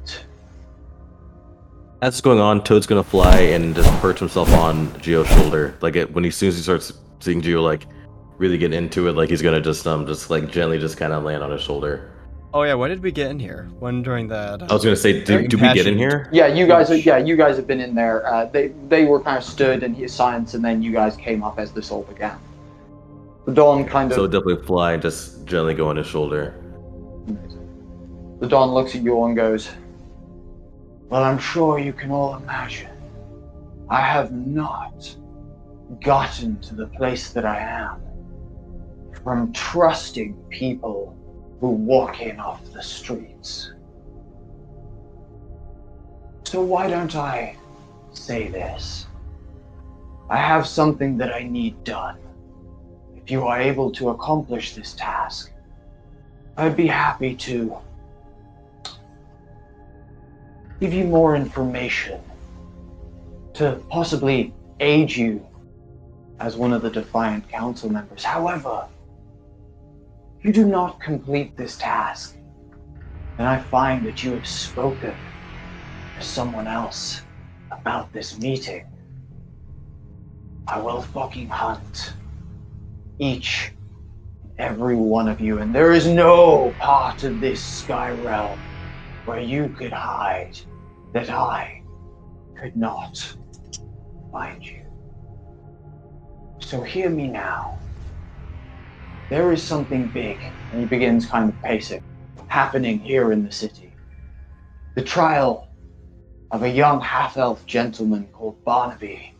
As 2.06 2.14
it's 2.14 2.22
going 2.22 2.38
on, 2.38 2.64
Toad's 2.64 2.86
gonna 2.86 3.04
fly 3.04 3.36
and 3.40 3.74
just 3.74 3.90
perch 4.00 4.20
himself 4.20 4.54
on 4.54 4.94
Geo's 5.02 5.28
shoulder. 5.28 5.74
Like 5.82 5.96
it, 5.96 6.14
when 6.14 6.24
he, 6.24 6.28
as 6.28 6.36
soon 6.36 6.50
as 6.50 6.56
he 6.56 6.62
starts 6.62 6.94
seeing 7.20 7.42
Geo 7.42 7.64
like 7.64 7.88
really 8.38 8.60
get 8.60 8.74
into 8.74 9.08
it, 9.08 9.14
like 9.14 9.32
he's 9.32 9.42
gonna 9.42 9.60
just 9.60 9.88
um 9.88 10.06
just 10.06 10.30
like 10.30 10.52
gently 10.52 10.78
just 10.78 10.98
kind 10.98 11.14
of 11.14 11.24
land 11.24 11.42
on 11.42 11.50
his 11.50 11.64
shoulder. 11.64 12.12
Oh 12.54 12.62
yeah, 12.62 12.76
when 12.76 12.92
did 12.92 13.02
we 13.02 13.12
get 13.12 13.32
in 13.32 13.40
here? 13.40 13.72
When 13.80 14.04
during 14.04 14.28
that? 14.28 14.62
I 14.70 14.72
was 14.72 14.84
gonna 14.84 14.96
say, 14.96 15.24
do, 15.24 15.48
do 15.48 15.58
we 15.58 15.74
get 15.74 15.88
in 15.88 15.98
here? 15.98 16.30
Yeah, 16.32 16.46
you 16.46 16.68
guys 16.68 16.92
are. 16.92 16.96
Yeah, 16.96 17.18
you 17.18 17.36
guys 17.36 17.56
have 17.56 17.66
been 17.66 17.82
in 17.82 17.96
there. 17.96 18.24
Uh, 18.28 18.46
they 18.46 18.68
they 18.88 19.06
were 19.06 19.20
kind 19.20 19.40
of 19.40 19.44
stood 19.44 19.82
in 19.82 19.96
his 19.96 20.14
silence, 20.14 20.54
and 20.54 20.64
then 20.64 20.84
you 20.84 20.92
guys 20.92 21.18
came 21.18 21.42
up 21.42 21.58
as 21.58 21.72
this 21.72 21.90
all 21.90 22.04
began. 22.04 22.38
The 23.48 23.52
Don 23.52 23.84
kind 23.84 24.12
of. 24.12 24.16
So 24.16 24.28
definitely 24.28 24.64
fly 24.68 24.94
and 24.94 25.02
just 25.02 25.44
gently 25.48 25.74
go 25.74 25.90
on 25.90 25.96
his 25.96 26.06
shoulder. 26.06 26.54
The 28.42 28.48
Don 28.48 28.76
looks 28.76 28.94
at 28.94 29.02
you 29.02 29.24
and 29.24 29.36
goes, 29.36 29.72
Well, 31.10 31.24
I'm 31.24 31.38
sure 31.38 31.78
you 31.78 31.94
can 31.94 32.12
all 32.12 32.36
imagine. 32.36 32.90
I 33.90 34.02
have 34.02 34.32
not 34.32 35.16
gotten 36.02 36.60
to 36.62 36.76
the 36.76 36.88
place 36.88 37.32
that 37.32 37.46
I 37.46 37.60
am 37.60 38.02
from 39.24 39.54
trusting 39.54 40.34
people 40.50 41.16
who 41.60 41.70
walk 41.70 42.22
in 42.22 42.40
off 42.40 42.64
the 42.74 42.82
streets. 42.82 43.72
So 46.44 46.62
why 46.62 46.90
don't 46.90 47.16
I 47.16 47.56
say 48.12 48.48
this? 48.48 49.06
I 50.30 50.38
have 50.38 50.68
something 50.68 51.18
that 51.18 51.34
I 51.34 51.44
need 51.44 51.84
done. 51.84 52.18
If 53.16 53.30
you 53.30 53.46
are 53.46 53.60
able 53.60 53.92
to 53.92 54.10
accomplish 54.10 54.74
this 54.74 54.94
task, 54.94 55.52
I'd 56.58 56.76
be 56.76 56.88
happy 56.88 57.36
to 57.36 57.78
give 60.80 60.94
you 60.94 61.06
more 61.06 61.36
information 61.36 62.20
to 63.54 63.82
possibly 63.90 64.54
aid 64.80 65.16
you 65.16 65.46
as 66.40 66.58
one 66.58 66.74
of 66.74 66.82
the 66.82 66.90
Defiant 66.90 67.48
Council 67.50 67.90
members. 67.90 68.24
However, 68.24 68.88
you 70.42 70.52
do 70.52 70.66
not 70.66 71.00
complete 71.00 71.56
this 71.56 71.78
task, 71.78 72.38
then 73.38 73.48
I 73.48 73.58
find 73.58 74.06
that 74.06 74.24
you 74.24 74.34
have 74.34 74.46
spoken 74.48 75.16
to 76.18 76.22
someone 76.24 76.68
else 76.68 77.24
about 77.72 78.12
this 78.12 78.38
meeting. 78.40 78.84
I 80.68 80.80
will 80.80 81.02
fucking 81.02 81.48
hunt 81.48 82.16
each 83.20 83.72
and 84.44 84.54
every 84.58 84.96
one 84.96 85.30
of 85.30 85.40
you, 85.40 85.60
and 85.60 85.74
there 85.74 85.94
is 85.94 86.08
no 86.08 86.76
part 86.80 87.24
of 87.24 87.40
this 87.40 87.64
sky 87.64 88.10
realm 88.10 88.60
where 89.26 89.40
you 89.40 89.70
could 89.70 89.92
hide 89.92 90.58
that 91.14 91.30
I 91.30 91.82
could 92.56 92.76
not 92.78 93.36
find 94.32 94.64
you. 94.64 94.82
So 96.60 96.82
hear 96.82 97.10
me 97.10 97.28
now. 97.28 97.80
There 99.30 99.52
is 99.52 99.64
something 99.64 100.08
big, 100.10 100.44
and 100.72 100.80
he 100.80 100.86
begins 100.86 101.26
kind 101.26 101.50
of 101.50 101.62
pacing, 101.62 102.04
happening 102.48 103.00
here 103.00 103.32
in 103.32 103.44
the 103.44 103.52
city. 103.52 103.96
The 104.96 105.02
trial 105.02 105.68
of 106.52 106.64
a 106.64 106.70
young 106.70 107.02
half 107.02 107.38
elf 107.38 107.66
gentleman 107.66 108.28
called 108.32 108.64
Barnaby 108.64 109.34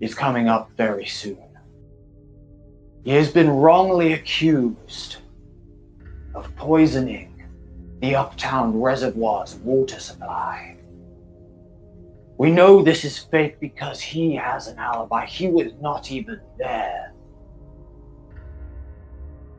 is 0.00 0.14
coming 0.14 0.48
up 0.48 0.70
very 0.76 1.06
soon. 1.06 1.38
He 3.04 3.10
has 3.12 3.30
been 3.32 3.50
wrongly 3.50 4.12
accused 4.12 5.16
of 6.34 6.54
poisoning 6.54 7.31
the 8.02 8.16
uptown 8.16 8.80
reservoir's 8.80 9.54
water 9.54 10.00
supply. 10.00 10.76
We 12.36 12.50
know 12.50 12.82
this 12.82 13.04
is 13.04 13.16
fake 13.16 13.60
because 13.60 14.00
he 14.00 14.34
has 14.34 14.66
an 14.66 14.76
alibi. 14.80 15.24
He 15.24 15.46
was 15.46 15.72
not 15.80 16.10
even 16.10 16.40
there. 16.58 17.14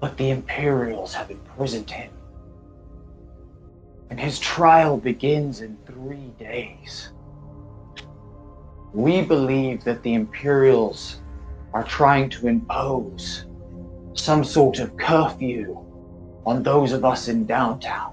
But 0.02 0.18
the 0.18 0.30
Imperials 0.30 1.14
have 1.14 1.32
imprisoned 1.32 1.90
him. 1.90 2.12
And 4.10 4.20
his 4.20 4.40
trial 4.40 4.98
begins 4.98 5.62
in 5.62 5.78
three 5.86 6.34
days. 6.38 7.14
We 8.94 9.22
believe 9.22 9.86
that 9.86 10.04
the 10.04 10.16
Imperials 10.16 11.22
are 11.74 11.86
trying 11.86 12.30
to 12.32 12.48
impose 12.48 13.46
some 14.16 14.44
sort 14.44 14.80
of 14.80 14.98
curfew 14.98 15.78
on 16.46 16.62
those 16.62 16.92
of 16.92 17.06
us 17.06 17.30
in 17.30 17.46
downtown. 17.46 18.13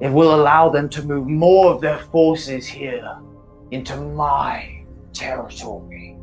It 0.00 0.10
will 0.10 0.34
allow 0.34 0.70
them 0.70 0.88
to 0.90 1.02
move 1.02 1.26
more 1.26 1.72
of 1.72 1.80
their 1.80 1.98
forces 1.98 2.66
here 2.66 3.18
into 3.70 3.96
my 3.96 4.84
territory. 5.12 6.16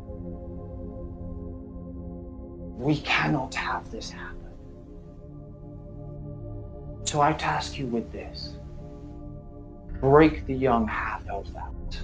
We 2.76 2.98
cannot 2.98 3.54
have 3.54 3.90
this 3.90 4.10
happen. 4.10 4.36
So 7.04 7.20
I 7.20 7.32
task 7.32 7.78
you 7.78 7.86
with 7.86 8.10
this 8.12 8.54
break 10.00 10.46
the 10.46 10.54
young 10.54 10.86
half 10.86 11.26
elves 11.28 11.50
out. 11.56 12.00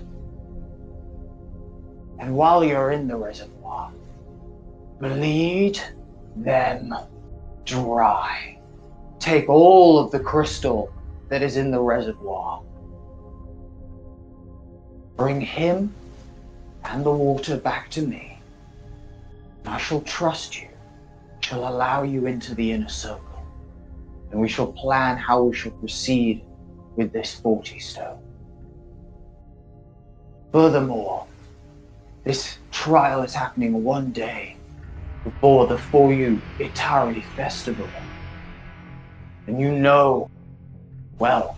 And 2.19 2.35
while 2.35 2.65
you're 2.65 2.93
in 2.93 3.07
the 3.07 3.17
reservoir, 3.17 3.93
bleed 5.01 5.79
them 6.37 6.95
dry. 7.65 8.59
Take 9.19 9.49
all 9.49 9.99
of 9.99 10.11
the 10.11 10.21
crystal 10.21 10.93
that 11.35 11.43
is 11.43 11.57
in 11.57 11.73
the 11.73 11.81
reservoir. 11.81 12.63
Bring 15.17 15.41
him 15.41 15.93
and 16.85 17.05
the 17.05 17.11
water 17.11 17.57
back 17.57 17.91
to 17.91 18.03
me. 18.03 18.39
I 19.67 19.77
shall 19.79 20.01
trust 20.03 20.63
you, 20.63 20.69
shall 21.41 21.69
allow 21.69 22.05
you 22.05 22.27
into 22.27 22.55
the 22.55 22.71
inner 22.71 22.89
circle, 22.89 23.45
and 24.31 24.41
we 24.41 24.49
shall 24.49 24.71
plan 24.75 25.17
how 25.17 25.43
we 25.43 25.57
shall 25.57 25.73
proceed 25.73 26.45
with 26.95 27.13
this 27.13 27.35
40 27.41 27.81
stone. 27.81 28.23
Furthermore, 30.53 31.27
this 32.23 32.59
trial 32.71 33.23
is 33.23 33.35
happening 33.35 33.83
one 33.83 34.13
day 34.13 34.57
before 35.25 35.67
the 35.67 35.79
Fuyu 35.79 36.41
Atari 36.61 37.25
festival. 37.35 37.91
And 39.49 39.61
you 39.61 39.73
know, 39.73 40.31
well, 41.19 41.57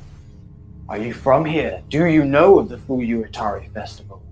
are 0.88 0.98
you 0.98 1.12
from 1.12 1.44
here? 1.44 1.82
Do 1.88 2.04
you 2.06 2.24
know 2.24 2.58
of 2.58 2.68
the 2.68 2.76
Fuyu 2.76 3.28
Atari 3.28 3.72
festival? 3.72 4.22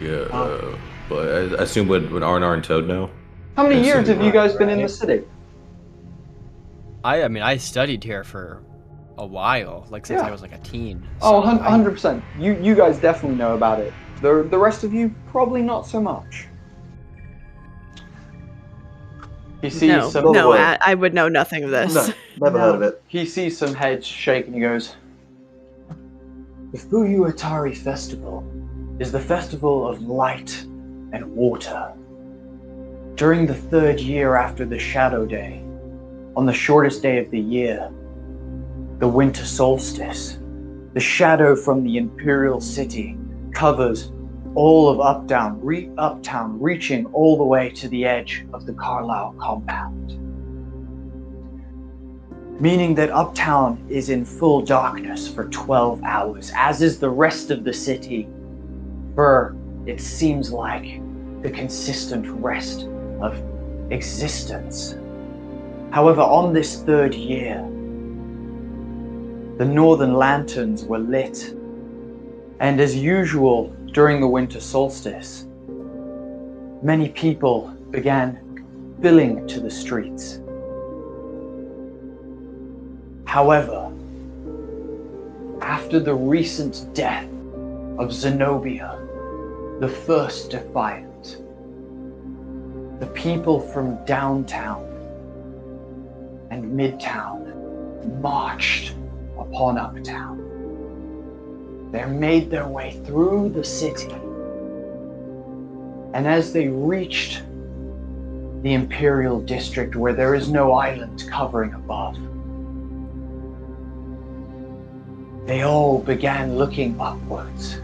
Yeah, 0.00 0.10
uh, 0.30 0.78
but 1.08 1.28
I 1.28 1.38
I 1.56 1.62
assume 1.64 1.88
would 1.88 2.10
would 2.10 2.22
R 2.22 2.54
and 2.54 2.62
Toad 2.64 2.86
know? 2.86 3.10
How 3.56 3.64
many 3.64 3.82
years 3.84 4.06
have 4.08 4.22
you 4.22 4.30
guys 4.30 4.54
been 4.54 4.68
in 4.68 4.80
the 4.80 4.88
city? 4.88 5.24
I, 7.04 7.22
I 7.24 7.28
mean, 7.28 7.42
I 7.42 7.56
studied 7.56 8.04
here 8.04 8.22
for 8.22 8.62
a 9.16 9.26
while, 9.26 9.86
like 9.90 10.06
since 10.06 10.20
Yeah. 10.20 10.28
I 10.28 10.30
was 10.30 10.42
like 10.42 10.52
a 10.52 10.58
teen. 10.58 11.06
Oh, 11.22 11.40
so 11.42 11.46
hun- 11.46 11.60
I- 11.60 11.70
100%. 11.70 12.22
You 12.38 12.52
you 12.62 12.74
guys 12.76 12.98
definitely 12.98 13.36
know 13.36 13.54
about 13.54 13.80
it. 13.80 13.92
The 14.22 14.46
the 14.48 14.58
rest 14.58 14.84
of 14.84 14.92
you 14.94 15.12
probably 15.32 15.62
not 15.62 15.86
so 15.86 16.00
much. 16.00 16.46
He 19.60 19.70
sees 19.70 19.90
no, 19.90 20.10
some 20.10 20.32
no. 20.32 20.52
I, 20.52 20.78
I 20.80 20.94
would 20.94 21.14
know 21.14 21.28
nothing 21.28 21.64
of 21.64 21.70
this. 21.70 21.94
No, 21.94 22.08
never 22.40 22.58
heard 22.58 22.74
of 22.76 22.82
it. 22.82 23.02
he 23.08 23.26
sees 23.26 23.58
some 23.58 23.74
heads 23.74 24.06
shake 24.06 24.46
and 24.46 24.54
he 24.54 24.60
goes, 24.60 24.94
The 26.72 26.78
Fuyu 26.78 27.32
Atari 27.32 27.76
Festival 27.76 28.44
is 29.00 29.10
the 29.10 29.20
festival 29.20 29.88
of 29.88 30.02
light 30.02 30.52
and 31.12 31.24
water. 31.34 31.92
During 33.16 33.46
the 33.46 33.54
third 33.54 33.98
year 33.98 34.36
after 34.36 34.64
the 34.64 34.78
Shadow 34.78 35.26
Day, 35.26 35.64
on 36.36 36.46
the 36.46 36.52
shortest 36.52 37.02
day 37.02 37.18
of 37.18 37.30
the 37.32 37.40
year, 37.40 37.90
the 39.00 39.08
winter 39.08 39.44
solstice, 39.44 40.38
the 40.94 41.00
shadow 41.00 41.56
from 41.56 41.82
the 41.82 41.96
Imperial 41.96 42.60
City 42.60 43.18
covers 43.52 44.12
all 44.54 44.88
of 44.88 45.00
Uptown, 45.00 45.60
re- 45.62 45.90
Uptown, 45.98 46.60
reaching 46.60 47.06
all 47.06 47.36
the 47.36 47.44
way 47.44 47.70
to 47.70 47.88
the 47.88 48.04
edge 48.04 48.46
of 48.52 48.66
the 48.66 48.72
Carlisle 48.72 49.34
compound. 49.38 50.18
Meaning 52.60 52.94
that 52.96 53.10
Uptown 53.10 53.84
is 53.88 54.10
in 54.10 54.24
full 54.24 54.62
darkness 54.62 55.28
for 55.28 55.44
12 55.44 56.02
hours, 56.02 56.50
as 56.56 56.82
is 56.82 56.98
the 56.98 57.10
rest 57.10 57.50
of 57.50 57.62
the 57.62 57.72
city, 57.72 58.28
for 59.14 59.54
it 59.86 60.00
seems 60.00 60.52
like 60.52 61.00
the 61.42 61.50
consistent 61.50 62.26
rest 62.40 62.88
of 63.20 63.40
existence. 63.90 64.96
However, 65.90 66.20
on 66.20 66.52
this 66.52 66.82
third 66.82 67.14
year, 67.14 67.62
the 69.58 69.64
northern 69.64 70.14
lanterns 70.14 70.84
were 70.84 70.98
lit, 70.98 71.54
and 72.60 72.80
as 72.80 72.96
usual 72.96 73.74
during 73.92 74.20
the 74.20 74.28
winter 74.28 74.60
solstice, 74.60 75.46
many 76.82 77.08
people 77.08 77.68
began 77.90 78.38
filling 79.00 79.46
to 79.46 79.60
the 79.60 79.70
streets. 79.70 80.40
However, 83.24 83.90
after 85.62 86.00
the 86.00 86.14
recent 86.14 86.92
death 86.94 87.28
of 87.98 88.12
Zenobia, 88.12 88.98
the 89.80 89.88
first 89.88 90.50
Defiant, 90.50 91.38
the 93.00 93.06
people 93.14 93.60
from 93.60 94.04
downtown 94.04 94.84
and 96.50 96.64
midtown 96.64 98.20
marched 98.20 98.94
upon 99.38 99.78
Uptown. 99.78 100.47
They 101.90 102.04
made 102.04 102.50
their 102.50 102.68
way 102.68 103.00
through 103.04 103.48
the 103.50 103.64
city, 103.64 104.12
and 106.12 106.26
as 106.26 106.52
they 106.52 106.68
reached 106.68 107.42
the 108.62 108.74
Imperial 108.74 109.40
District, 109.40 109.96
where 109.96 110.12
there 110.12 110.34
is 110.34 110.50
no 110.50 110.72
island 110.72 111.24
covering 111.30 111.72
above, 111.72 112.18
they 115.46 115.62
all 115.62 116.00
began 116.00 116.58
looking 116.58 117.00
upwards, 117.00 117.80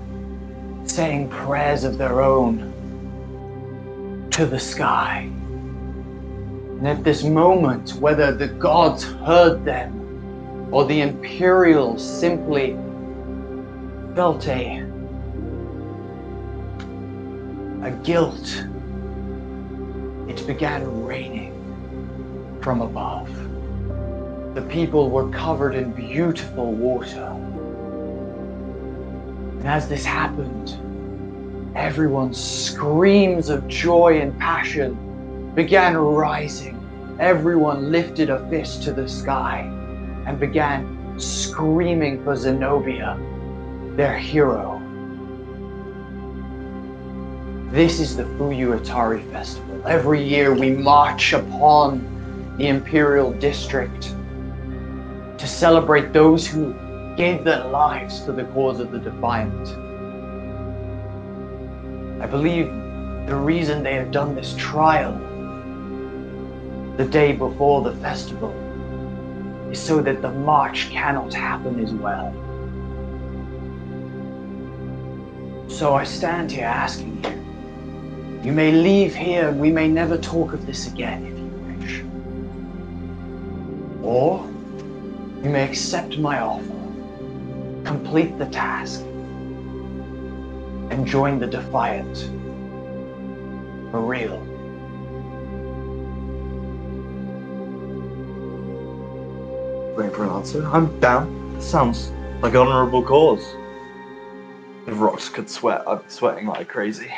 saying 0.84 1.30
prayers 1.30 1.84
of 1.84 1.96
their 1.96 2.20
own 2.20 2.72
to 4.32 4.44
the 4.44 4.58
sky. 4.58 5.30
And 6.78 6.86
at 6.86 7.04
this 7.04 7.24
moment, 7.24 7.94
whether 7.94 8.32
the 8.34 8.48
gods 8.48 9.04
heard 9.04 9.64
them 9.64 10.68
or 10.70 10.84
the 10.84 11.00
Imperials 11.00 12.02
simply 12.02 12.76
felt 14.14 14.46
a, 14.46 14.78
a 17.82 17.90
guilt. 18.04 18.64
It 20.28 20.46
began 20.46 21.04
raining 21.04 21.52
from 22.62 22.80
above. 22.80 23.28
The 24.54 24.62
people 24.62 25.10
were 25.10 25.28
covered 25.30 25.74
in 25.74 25.90
beautiful 25.90 26.72
water. 26.72 27.26
And 29.58 29.66
as 29.66 29.88
this 29.88 30.04
happened, 30.04 30.78
everyone's 31.76 32.38
screams 32.38 33.48
of 33.48 33.66
joy 33.66 34.20
and 34.20 34.38
passion 34.38 35.52
began 35.56 35.96
rising. 35.96 36.78
Everyone 37.18 37.90
lifted 37.90 38.30
a 38.30 38.48
fist 38.48 38.84
to 38.84 38.92
the 38.92 39.08
sky 39.08 39.60
and 40.26 40.38
began 40.38 41.18
screaming 41.18 42.22
for 42.22 42.36
Zenobia, 42.36 43.18
their 43.96 44.16
hero. 44.18 44.80
This 47.70 48.00
is 48.00 48.16
the 48.16 48.24
Fuyu 48.24 48.78
Atari 48.78 49.28
Festival. 49.30 49.86
Every 49.86 50.22
year 50.22 50.52
we 50.52 50.70
march 50.70 51.32
upon 51.32 52.56
the 52.58 52.66
Imperial 52.66 53.32
District 53.32 54.14
to 55.38 55.46
celebrate 55.46 56.12
those 56.12 56.46
who 56.46 56.74
gave 57.16 57.44
their 57.44 57.64
lives 57.66 58.24
for 58.24 58.32
the 58.32 58.44
cause 58.46 58.80
of 58.80 58.90
the 58.90 58.98
Defiant. 58.98 59.68
I 62.20 62.26
believe 62.26 62.66
the 63.28 63.36
reason 63.36 63.84
they 63.84 63.94
have 63.94 64.10
done 64.10 64.34
this 64.34 64.54
trial 64.58 65.12
the 66.96 67.04
day 67.04 67.32
before 67.32 67.82
the 67.82 67.92
festival 67.96 68.52
is 69.70 69.78
so 69.78 70.00
that 70.00 70.20
the 70.20 70.30
march 70.30 70.90
cannot 70.90 71.32
happen 71.32 71.78
as 71.78 71.92
well. 71.92 72.34
So 75.74 75.94
I 75.96 76.04
stand 76.04 76.52
here 76.52 76.66
asking 76.66 77.24
you. 77.24 78.44
You 78.44 78.52
may 78.52 78.70
leave 78.70 79.12
here 79.12 79.48
and 79.48 79.58
we 79.58 79.72
may 79.72 79.88
never 79.88 80.16
talk 80.16 80.52
of 80.52 80.66
this 80.66 80.86
again 80.86 81.26
if 81.26 81.36
you 81.36 81.48
wish. 81.80 82.04
Or 84.04 84.46
you 85.42 85.50
may 85.50 85.68
accept 85.68 86.16
my 86.16 86.38
offer, 86.38 86.62
complete 87.82 88.38
the 88.38 88.46
task, 88.46 89.00
and 90.90 91.04
join 91.04 91.40
the 91.40 91.48
Defiant. 91.48 92.18
For 93.90 94.00
real. 94.00 94.38
Waiting 99.96 100.14
for 100.14 100.22
an 100.22 100.30
answer. 100.30 100.64
I'm 100.68 101.00
down. 101.00 101.60
Sounds 101.60 102.12
like 102.42 102.52
an 102.52 102.60
honourable 102.60 103.02
cause. 103.02 103.56
If 104.86 105.00
rocks 105.00 105.28
could 105.30 105.48
sweat, 105.48 105.82
I'm 105.86 106.00
sweating 106.08 106.46
like 106.46 106.68
crazy. 106.68 107.10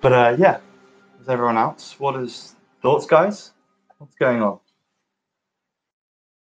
But 0.00 0.12
uh, 0.12 0.36
yeah, 0.38 0.58
is 1.20 1.28
everyone 1.28 1.56
else? 1.58 1.98
What 1.98 2.16
is 2.16 2.54
thoughts, 2.82 3.06
guys? 3.06 3.52
What's 3.98 4.16
going 4.16 4.42
on? 4.42 4.58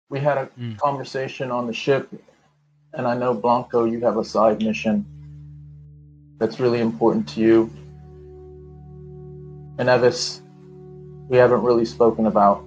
We 0.08 0.20
had 0.20 0.38
a 0.38 0.50
Mm. 0.58 0.76
conversation 0.78 1.50
on 1.52 1.66
the 1.68 1.72
ship, 1.72 2.08
and 2.92 3.06
I 3.06 3.16
know 3.16 3.34
Blanco, 3.34 3.84
you 3.84 4.00
have 4.00 4.16
a 4.18 4.24
side 4.24 4.62
mission 4.62 5.06
that's 6.38 6.58
really 6.58 6.80
important 6.80 7.28
to 7.30 7.40
you. 7.40 7.70
And 9.78 9.88
Evis, 9.88 10.40
we 11.28 11.36
haven't 11.36 11.62
really 11.62 11.84
spoken 11.84 12.26
about 12.26 12.64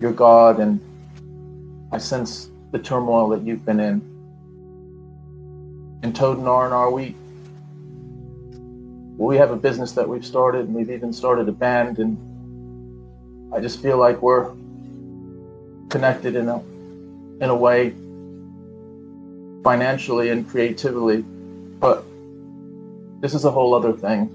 your 0.00 0.12
God, 0.12 0.60
and 0.60 0.80
I 1.90 1.98
sense 1.98 2.50
the 2.70 2.78
turmoil 2.78 3.28
that 3.30 3.42
you've 3.42 3.64
been 3.66 3.80
in. 3.80 4.13
And 6.04 6.20
R&R, 6.20 6.90
we 6.90 7.14
we 9.16 9.38
have 9.38 9.52
a 9.52 9.56
business 9.56 9.92
that 9.92 10.06
we've 10.06 10.26
started, 10.26 10.66
and 10.66 10.74
we've 10.74 10.90
even 10.90 11.14
started 11.14 11.48
a 11.48 11.52
band, 11.52 11.98
and 11.98 13.54
I 13.54 13.60
just 13.60 13.80
feel 13.80 13.96
like 13.96 14.20
we're 14.20 14.52
connected 15.88 16.36
in 16.36 16.50
a 16.50 16.58
in 17.42 17.48
a 17.48 17.54
way 17.54 17.94
financially 19.64 20.28
and 20.28 20.46
creatively 20.46 21.22
but 21.80 22.04
this 23.20 23.32
is 23.32 23.46
a 23.46 23.50
whole 23.50 23.72
other 23.74 23.94
thing. 23.94 24.28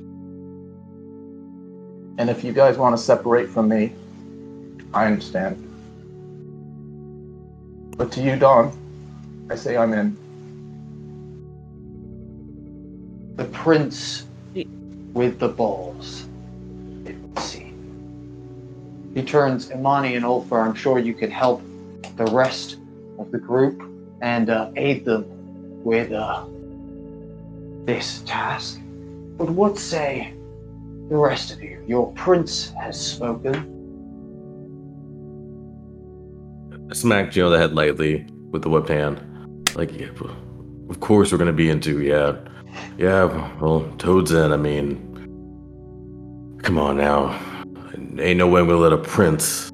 And 2.17 2.31
if 2.31 2.43
you 2.43 2.51
guys 2.51 2.79
want 2.79 2.97
to 2.97 3.03
separate 3.03 3.47
from 3.47 3.69
me 3.69 3.93
i 4.91 5.05
understand. 5.05 5.55
But 7.95 8.11
to 8.13 8.21
you 8.21 8.37
don 8.37 8.71
i 9.51 9.55
say 9.55 9.77
i'm 9.77 9.93
in 9.93 10.17
The 13.39 13.45
prince 13.45 14.25
with 15.13 15.39
the 15.39 15.47
balls. 15.47 16.27
It 17.05 17.15
would 17.15 17.39
seem. 17.39 19.13
He 19.15 19.23
turns 19.23 19.71
Imani 19.71 20.17
and 20.17 20.25
Ulfar. 20.25 20.67
I'm 20.67 20.75
sure 20.75 20.99
you 20.99 21.13
can 21.13 21.31
help 21.31 21.61
the 22.17 22.25
rest 22.25 22.79
of 23.17 23.31
the 23.31 23.37
group 23.37 23.81
and 24.21 24.49
uh, 24.49 24.71
aid 24.75 25.05
them 25.05 25.23
with 25.85 26.11
uh, 26.11 26.43
this 27.85 28.23
task. 28.25 28.81
But 29.37 29.49
what 29.49 29.79
say 29.79 30.33
the 31.07 31.15
rest 31.15 31.53
of 31.53 31.63
you? 31.63 31.81
Your 31.87 32.11
prince 32.15 32.71
has 32.71 32.99
spoken. 32.99 33.55
I 36.91 36.93
smacked 36.93 37.37
you 37.37 37.45
on 37.45 37.53
the 37.53 37.57
head 37.57 37.73
lightly 37.73 38.27
with 38.51 38.63
the 38.63 38.69
whipped 38.69 38.89
hand. 38.89 39.21
Like, 39.75 39.97
yeah, 39.97 40.09
of 40.89 40.99
course 40.99 41.31
we're 41.31 41.37
gonna 41.37 41.53
be 41.53 41.69
into, 41.69 42.01
yeah. 42.01 42.35
Yeah, 42.97 43.25
well, 43.59 43.91
Toad's 43.97 44.31
in, 44.31 44.51
I 44.51 44.57
mean. 44.57 45.05
Come 46.63 46.77
on 46.77 46.97
now. 46.97 47.39
Ain't 48.19 48.37
no 48.37 48.47
way 48.47 48.61
we'll 48.61 48.79
let 48.79 48.93
a 48.93 48.97
prince 48.97 49.71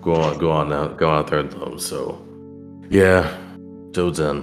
go 0.00 0.14
on 0.14 0.38
go 0.38 0.50
on 0.50 0.72
out 0.72 0.96
go 0.96 1.10
out 1.10 1.26
there 1.28 1.40
alone, 1.40 1.78
so 1.78 2.24
yeah, 2.88 3.36
Toad's 3.92 4.20
in. 4.20 4.42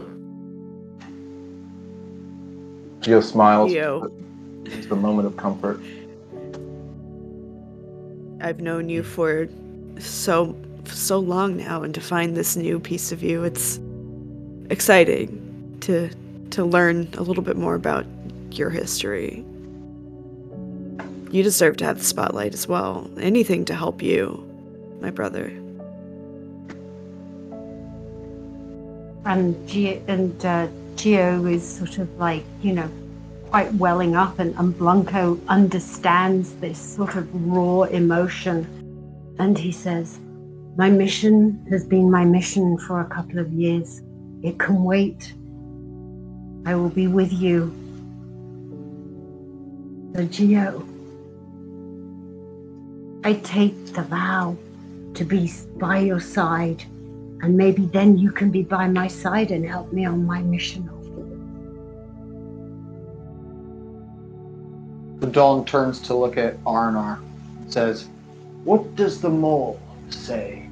Gio 3.00 3.24
smiles 3.24 3.72
Gio. 3.72 4.12
it's 4.66 4.88
the 4.88 4.96
moment 4.96 5.28
of 5.28 5.38
comfort 5.38 5.80
I've 8.42 8.60
known 8.60 8.90
you 8.90 9.04
for 9.04 9.48
so 10.00 10.56
so 10.86 11.20
long 11.20 11.58
now, 11.58 11.84
and 11.84 11.94
to 11.96 12.02
find 12.02 12.38
this 12.38 12.56
new 12.56 12.80
piece 12.80 13.12
of 13.12 13.22
you, 13.24 13.44
it's 13.44 13.80
exciting 14.70 15.78
to 15.82 16.10
to 16.52 16.64
learn 16.64 17.10
a 17.18 17.22
little 17.22 17.44
bit 17.44 17.58
more 17.58 17.76
about 17.76 18.06
your 18.52 18.70
history. 18.70 19.46
You 21.32 21.44
deserve 21.44 21.78
to 21.78 21.86
have 21.86 22.00
the 22.00 22.06
spotlight 22.06 22.54
as 22.54 22.68
well. 22.68 23.10
Anything 23.20 23.66
to 23.66 23.76
help 23.76 24.02
you, 24.02 24.44
my 25.02 25.10
brother. 25.10 25.52
and 29.28 29.56
Gio, 29.68 30.02
and 30.08 30.46
uh, 30.46 31.48
is 31.50 31.78
sort 31.78 31.98
of 31.98 32.10
like 32.18 32.44
you 32.62 32.74
know 32.74 32.90
quite 33.50 33.72
welling 33.76 34.16
up, 34.16 34.40
and, 34.40 34.56
and 34.58 34.78
Blanco 34.78 35.40
understands 35.48 36.54
this 36.56 36.80
sort 36.80 37.16
of 37.16 37.28
raw 37.48 37.84
emotion, 37.84 38.66
and 39.38 39.58
he 39.58 39.72
says, 39.72 40.20
"My 40.78 40.90
mission 40.90 41.66
has 41.70 41.86
been 41.86 42.10
my 42.10 42.24
mission 42.24 42.78
for 42.80 43.02
a 43.02 43.06
couple 43.06 43.40
of 43.40 43.52
years. 43.52 44.02
It 44.44 44.60
can 44.60 44.84
wait. 44.84 45.34
I 46.68 46.76
will 46.76 46.90
be 46.90 47.08
with 47.08 47.32
you." 47.32 47.74
Gio, 50.13 50.86
I 53.24 53.34
take 53.36 53.94
the 53.94 54.02
vow 54.02 54.58
to 55.13 55.24
be 55.24 55.50
by 55.78 56.00
your 56.00 56.20
side 56.20 56.84
and 57.42 57.56
maybe 57.56 57.86
then 57.86 58.18
you 58.18 58.32
can 58.32 58.50
be 58.52 58.63
by 58.63 58.90
my 58.90 59.08
side 59.08 59.52
and 59.52 59.65
help 59.65 59.94
me 59.94 60.06
on 60.06 60.26
my 60.26 60.42
mission. 60.42 60.90
The 65.20 65.28
Don 65.28 65.63
turns 65.63 66.02
to 66.02 66.15
look 66.15 66.36
at 66.36 66.62
Arnar 66.65 67.20
and 67.62 67.72
says, 67.72 68.10
What 68.65 68.96
does 68.98 69.22
the 69.22 69.30
mole 69.30 69.80
say 70.10 70.67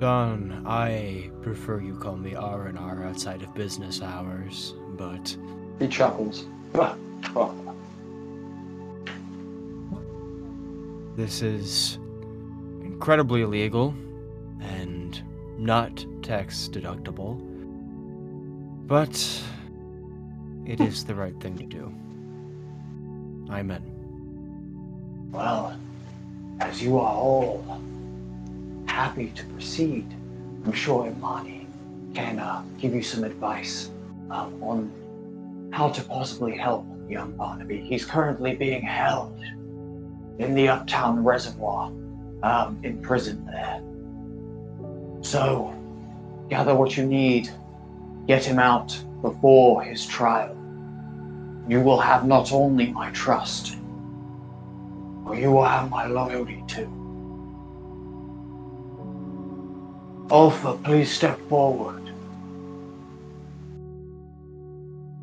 Don, 0.00 0.62
I 0.66 1.30
prefer 1.42 1.78
you 1.78 1.94
call 1.94 2.16
me 2.16 2.34
R 2.34 2.68
and 2.68 2.78
R 2.78 3.04
outside 3.04 3.42
of 3.42 3.54
business 3.54 4.00
hours, 4.00 4.72
but 4.96 5.36
He 5.78 5.88
chuckles. 5.88 6.46
This 11.16 11.42
is 11.42 11.98
incredibly 12.82 13.42
illegal 13.42 13.94
and 14.62 15.22
not 15.58 16.06
tax 16.22 16.70
deductible. 16.72 17.38
But 18.86 19.42
it 20.64 20.80
is 20.80 21.04
the 21.04 21.14
right 21.14 21.38
thing 21.42 21.58
to 21.58 21.66
do. 21.66 21.92
I'm 23.50 23.70
in. 23.70 25.30
Well, 25.30 25.78
as 26.58 26.82
you 26.82 26.98
are 26.98 27.14
all 27.14 27.82
happy 28.90 29.30
to 29.30 29.44
proceed. 29.46 30.06
I'm 30.66 30.72
sure 30.72 31.06
Imani 31.06 31.66
can 32.14 32.38
uh, 32.38 32.62
give 32.78 32.94
you 32.94 33.02
some 33.02 33.24
advice 33.24 33.90
um, 34.30 34.62
on 34.62 35.70
how 35.72 35.88
to 35.90 36.02
possibly 36.02 36.56
help 36.56 36.84
young 37.08 37.36
Barnaby. 37.36 37.80
He's 37.80 38.04
currently 38.04 38.54
being 38.56 38.82
held 38.82 39.38
in 40.38 40.54
the 40.54 40.68
Uptown 40.68 41.22
Reservoir, 41.22 41.92
um, 42.42 42.80
in 42.82 43.00
prison 43.00 43.46
there. 43.46 43.82
So, 45.22 45.74
gather 46.48 46.74
what 46.74 46.96
you 46.96 47.04
need, 47.06 47.50
get 48.26 48.44
him 48.44 48.58
out 48.58 48.98
before 49.22 49.82
his 49.82 50.06
trial. 50.06 50.56
You 51.68 51.80
will 51.80 52.00
have 52.00 52.26
not 52.26 52.52
only 52.52 52.90
my 52.92 53.10
trust, 53.10 53.76
but 55.24 55.38
you 55.38 55.52
will 55.52 55.64
have 55.64 55.90
my 55.90 56.06
loyalty 56.06 56.64
too. 56.66 56.99
Alpha, 60.32 60.78
please 60.84 61.10
step 61.10 61.38
forward. 61.48 62.06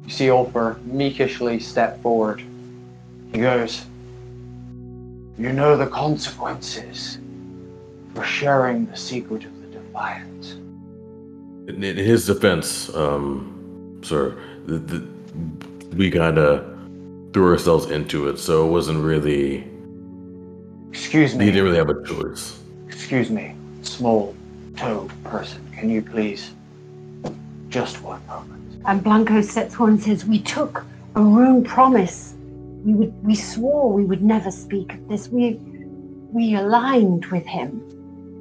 You 0.04 0.10
see 0.10 0.28
Ulfer 0.28 0.84
meekishly 0.84 1.60
step 1.60 2.02
forward. 2.02 2.44
He 3.32 3.40
goes, 3.40 3.86
You 5.38 5.54
know 5.54 5.78
the 5.78 5.88
consequences 5.88 7.20
for 8.14 8.24
sharing 8.24 8.86
the 8.88 8.98
secret 8.98 9.46
of 9.46 9.62
the 9.62 9.68
Defiant. 9.68 10.46
In, 11.70 11.84
in 11.84 11.98
his 11.98 12.26
defense, 12.26 12.94
um, 12.94 14.00
sir, 14.04 14.38
the, 14.66 14.78
the, 14.78 15.08
we 15.96 16.12
kind 16.12 16.38
of 16.38 16.66
threw 17.34 17.52
ourselves 17.52 17.92
into 17.92 18.28
it, 18.28 18.40
so 18.40 18.68
it 18.68 18.72
wasn't 18.72 19.04
really. 19.04 19.68
Excuse 20.90 21.36
me. 21.36 21.46
He 21.46 21.52
didn't 21.52 21.66
really 21.66 21.78
have 21.78 21.90
a 21.90 22.06
choice. 22.06 22.60
Excuse 22.88 23.30
me, 23.30 23.56
small 23.84 24.37
toad 24.78 25.12
person. 25.24 25.62
Can 25.74 25.90
you 25.90 26.02
please? 26.02 26.52
Just 27.70 28.02
one 28.02 28.26
moment. 28.28 28.82
And 28.86 29.04
Blanco 29.04 29.42
sets 29.42 29.76
forward 29.76 29.94
and 29.94 30.04
says, 30.04 30.26
"We 30.26 30.40
took 30.40 30.86
a 31.16 31.22
rune 31.22 31.64
promise. 31.64 32.34
We 32.86 32.94
would. 32.94 33.24
We 33.24 33.36
swore 33.36 33.92
we 33.92 34.06
would 34.06 34.24
never 34.24 34.52
speak 34.52 34.94
of 34.94 35.08
this. 35.10 35.28
We, 35.28 35.60
we 36.32 36.56
aligned 36.56 37.26
with 37.26 37.46
him." 37.46 37.82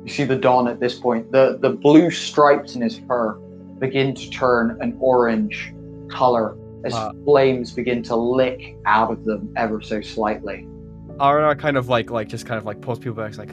You 0.05 0.12
see 0.12 0.22
the 0.24 0.37
Don 0.37 0.68
at 0.68 0.78
this 0.78 0.99
point. 0.99 1.32
The 1.32 1.59
the 1.61 1.70
blue 1.70 2.11
stripes 2.11 2.76
in 2.76 2.82
his 2.82 2.99
fur 3.09 3.32
begin 3.80 4.14
to 4.14 4.30
turn 4.30 4.78
an 4.80 4.97
orange 5.01 5.72
color 6.09 6.57
as 6.84 6.95
Uh. 6.95 7.12
flames 7.24 7.72
begin 7.72 8.03
to 8.05 8.14
lick 8.14 8.76
out 8.87 9.11
of 9.11 9.24
them 9.24 9.53
ever 9.57 9.82
so 9.82 10.01
slightly. 10.01 10.66
Arnar 11.18 11.59
kind 11.59 11.76
of 11.76 11.89
like 11.89 12.11
like 12.11 12.28
just 12.28 12.47
kind 12.47 12.59
of 12.59 12.64
like 12.64 12.80
pulls 12.80 13.01
people 13.01 13.14
back. 13.14 13.30
It's 13.30 13.39
like, 13.39 13.51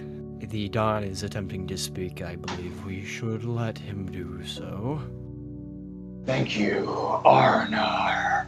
The 0.53 0.69
Don 0.69 1.03
is 1.03 1.23
attempting 1.23 1.65
to 1.65 1.75
speak. 1.79 2.21
I 2.21 2.35
believe 2.35 2.85
we 2.85 3.03
should 3.03 3.43
let 3.43 3.75
him 3.75 4.05
do 4.11 4.45
so. 4.45 5.01
Thank 6.27 6.55
you, 6.55 6.85
Arnar. 7.25 8.45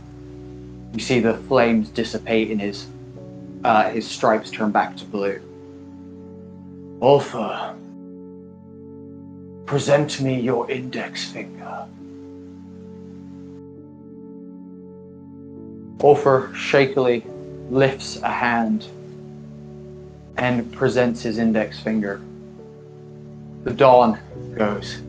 You 0.94 1.00
see 1.00 1.20
the 1.20 1.34
flames 1.50 1.90
dissipate 1.90 2.52
in 2.52 2.60
his 2.60 2.86
uh, 3.64 3.90
his 3.90 4.08
stripes 4.08 4.52
turn 4.52 4.70
back 4.70 4.96
to 4.98 5.06
blue. 5.06 5.42
Ulfa, 7.02 7.76
present 9.66 10.22
me 10.22 10.40
your 10.40 10.70
index 10.70 11.26
finger. 11.26 11.88
Ulfer 15.98 16.54
shakily 16.54 17.26
lifts 17.72 18.18
a 18.18 18.30
hand 18.30 18.86
and 20.46 20.72
presents 20.72 21.24
his 21.24 21.40
index 21.40 21.80
finger. 21.80 22.22
The 23.64 23.72
Don 23.72 24.20
goes. 24.56 25.02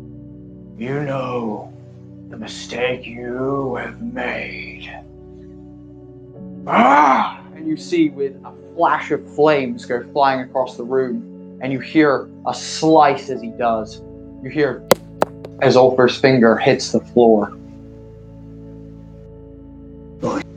You 0.78 1.03
know 1.03 1.70
the 2.30 2.39
mistake 2.39 3.07
you 3.07 3.74
have 3.74 4.01
made. 4.01 4.91
Ah! 6.66 7.45
And 7.55 7.68
you 7.68 7.76
see 7.76 8.09
with 8.09 8.34
a 8.47 8.53
flash 8.74 9.11
of 9.11 9.34
flames 9.34 9.84
go 9.84 10.03
flying 10.12 10.41
across 10.41 10.78
the 10.78 10.84
room, 10.84 11.61
and 11.62 11.70
you 11.70 11.80
hear 11.80 12.30
a 12.47 12.55
slice 12.55 13.28
as 13.28 13.43
he 13.43 13.51
does. 13.51 14.01
You 14.43 14.49
hear 14.49 14.89
as 15.61 15.76
Ulfer's 15.76 16.18
finger 16.18 16.57
hits 16.57 16.93
the 16.93 17.01
floor. 17.01 17.53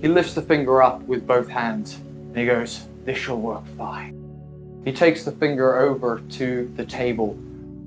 He 0.01 0.07
lifts 0.07 0.35
the 0.35 0.41
finger 0.41 0.81
up 0.81 1.01
with 1.01 1.27
both 1.27 1.49
hands, 1.49 1.95
and 1.95 2.37
he 2.37 2.45
goes, 2.45 2.87
This 3.03 3.17
shall 3.17 3.37
work 3.37 3.65
fine. 3.77 4.18
He 4.85 4.93
takes 4.93 5.23
the 5.23 5.31
finger 5.31 5.77
over 5.79 6.21
to 6.29 6.71
the 6.75 6.85
table, 6.85 7.37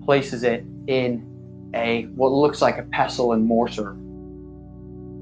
places 0.04 0.42
it 0.42 0.64
in 0.86 1.26
a 1.74 2.04
what 2.14 2.30
looks 2.32 2.60
like 2.60 2.78
a 2.78 2.82
pestle 2.82 3.32
and 3.32 3.44
mortar, 3.44 3.92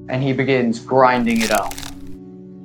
and 0.08 0.22
he 0.22 0.32
begins 0.32 0.80
grinding 0.80 1.42
it 1.42 1.52
up. 1.52 1.72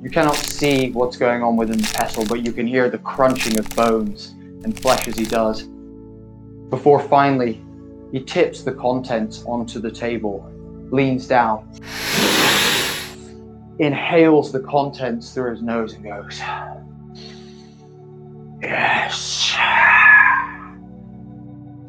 You 0.02 0.10
cannot 0.10 0.36
see 0.36 0.90
what's 0.90 1.16
going 1.16 1.42
on 1.42 1.56
within 1.56 1.78
the 1.78 1.92
pestle, 1.94 2.24
but 2.26 2.44
you 2.44 2.52
can 2.52 2.66
hear 2.66 2.90
the 2.90 2.98
crunching 2.98 3.58
of 3.58 3.68
bones 3.70 4.34
and 4.64 4.78
flesh 4.78 5.08
as 5.08 5.16
he 5.16 5.24
does. 5.24 5.62
Before 6.70 7.00
finally, 7.00 7.62
he 8.12 8.20
tips 8.20 8.62
the 8.62 8.72
contents 8.72 9.44
onto 9.44 9.80
the 9.80 9.90
table, 9.90 10.50
leans 10.90 11.26
down, 11.26 11.68
inhales 13.78 14.52
the 14.52 14.60
contents 14.60 15.32
through 15.32 15.52
his 15.52 15.62
nose, 15.62 15.94
and 15.94 16.04
goes, 16.04 16.40
Yes. 18.62 19.54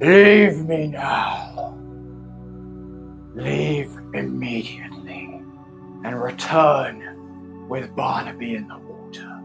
Leave 0.01 0.57
me 0.67 0.87
now. 0.87 1.77
Leave 3.35 3.91
immediately 4.13 5.41
and 6.03 6.21
return 6.21 7.67
with 7.67 7.95
Barnaby 7.95 8.55
in 8.55 8.67
the 8.67 8.77
water. 8.77 9.41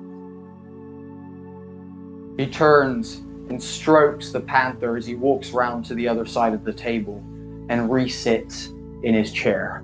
He 2.37 2.47
turns 2.51 3.23
and 3.49 3.63
strokes 3.63 4.31
the 4.31 4.41
panther 4.41 4.97
as 4.97 5.07
he 5.07 5.15
walks 5.15 5.51
round 5.51 5.85
to 5.87 5.95
the 5.95 6.09
other 6.09 6.27
side 6.27 6.55
of 6.55 6.65
the 6.65 6.73
table 6.73 7.23
and 7.69 7.91
resits 7.91 8.69
in 9.03 9.15
his 9.15 9.33
chair. 9.33 9.83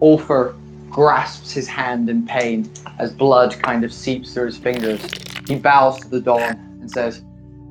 Ulfer 0.00 0.54
grasps 0.92 1.50
his 1.50 1.66
hand 1.66 2.10
in 2.10 2.26
pain 2.26 2.70
as 2.98 3.12
blood 3.12 3.58
kind 3.62 3.82
of 3.82 3.92
seeps 3.92 4.34
through 4.34 4.46
his 4.46 4.58
fingers. 4.58 5.00
He 5.48 5.56
bows 5.56 6.00
to 6.00 6.08
the 6.08 6.20
Don 6.20 6.42
and 6.42 6.90
says, 6.90 7.24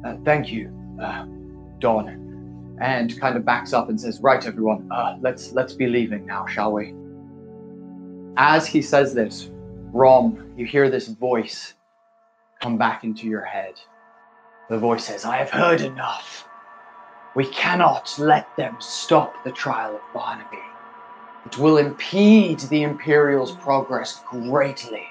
uh, 0.03 0.15
Thank 0.25 0.51
you, 0.51 0.73
uh, 1.01 1.25
and 2.81 3.19
kind 3.19 3.37
of 3.37 3.45
backs 3.45 3.73
up 3.73 3.89
and 3.89 3.99
says, 3.99 4.19
"Right, 4.21 4.45
everyone, 4.45 4.91
uh, 4.91 5.17
let's 5.21 5.51
let's 5.53 5.73
be 5.73 5.87
leaving 5.87 6.25
now, 6.25 6.45
shall 6.47 6.73
we?" 6.73 6.95
As 8.37 8.65
he 8.65 8.81
says 8.81 9.13
this, 9.13 9.51
Rom, 9.93 10.51
you 10.57 10.65
hear 10.65 10.89
this 10.89 11.07
voice 11.07 11.75
come 12.59 12.77
back 12.77 13.03
into 13.03 13.27
your 13.27 13.43
head. 13.43 13.75
The 14.69 14.77
voice 14.77 15.05
says, 15.05 15.25
"I 15.25 15.37
have 15.37 15.49
heard 15.49 15.81
enough. 15.81 16.47
We 17.35 17.45
cannot 17.47 18.15
let 18.17 18.47
them 18.57 18.75
stop 18.79 19.43
the 19.43 19.51
trial 19.51 19.95
of 19.95 20.01
Barnaby. 20.13 20.70
It 21.51 21.57
will 21.57 21.77
impede 21.77 22.59
the 22.59 22.83
Imperial's 22.83 23.51
progress 23.51 24.21
greatly. 24.29 25.07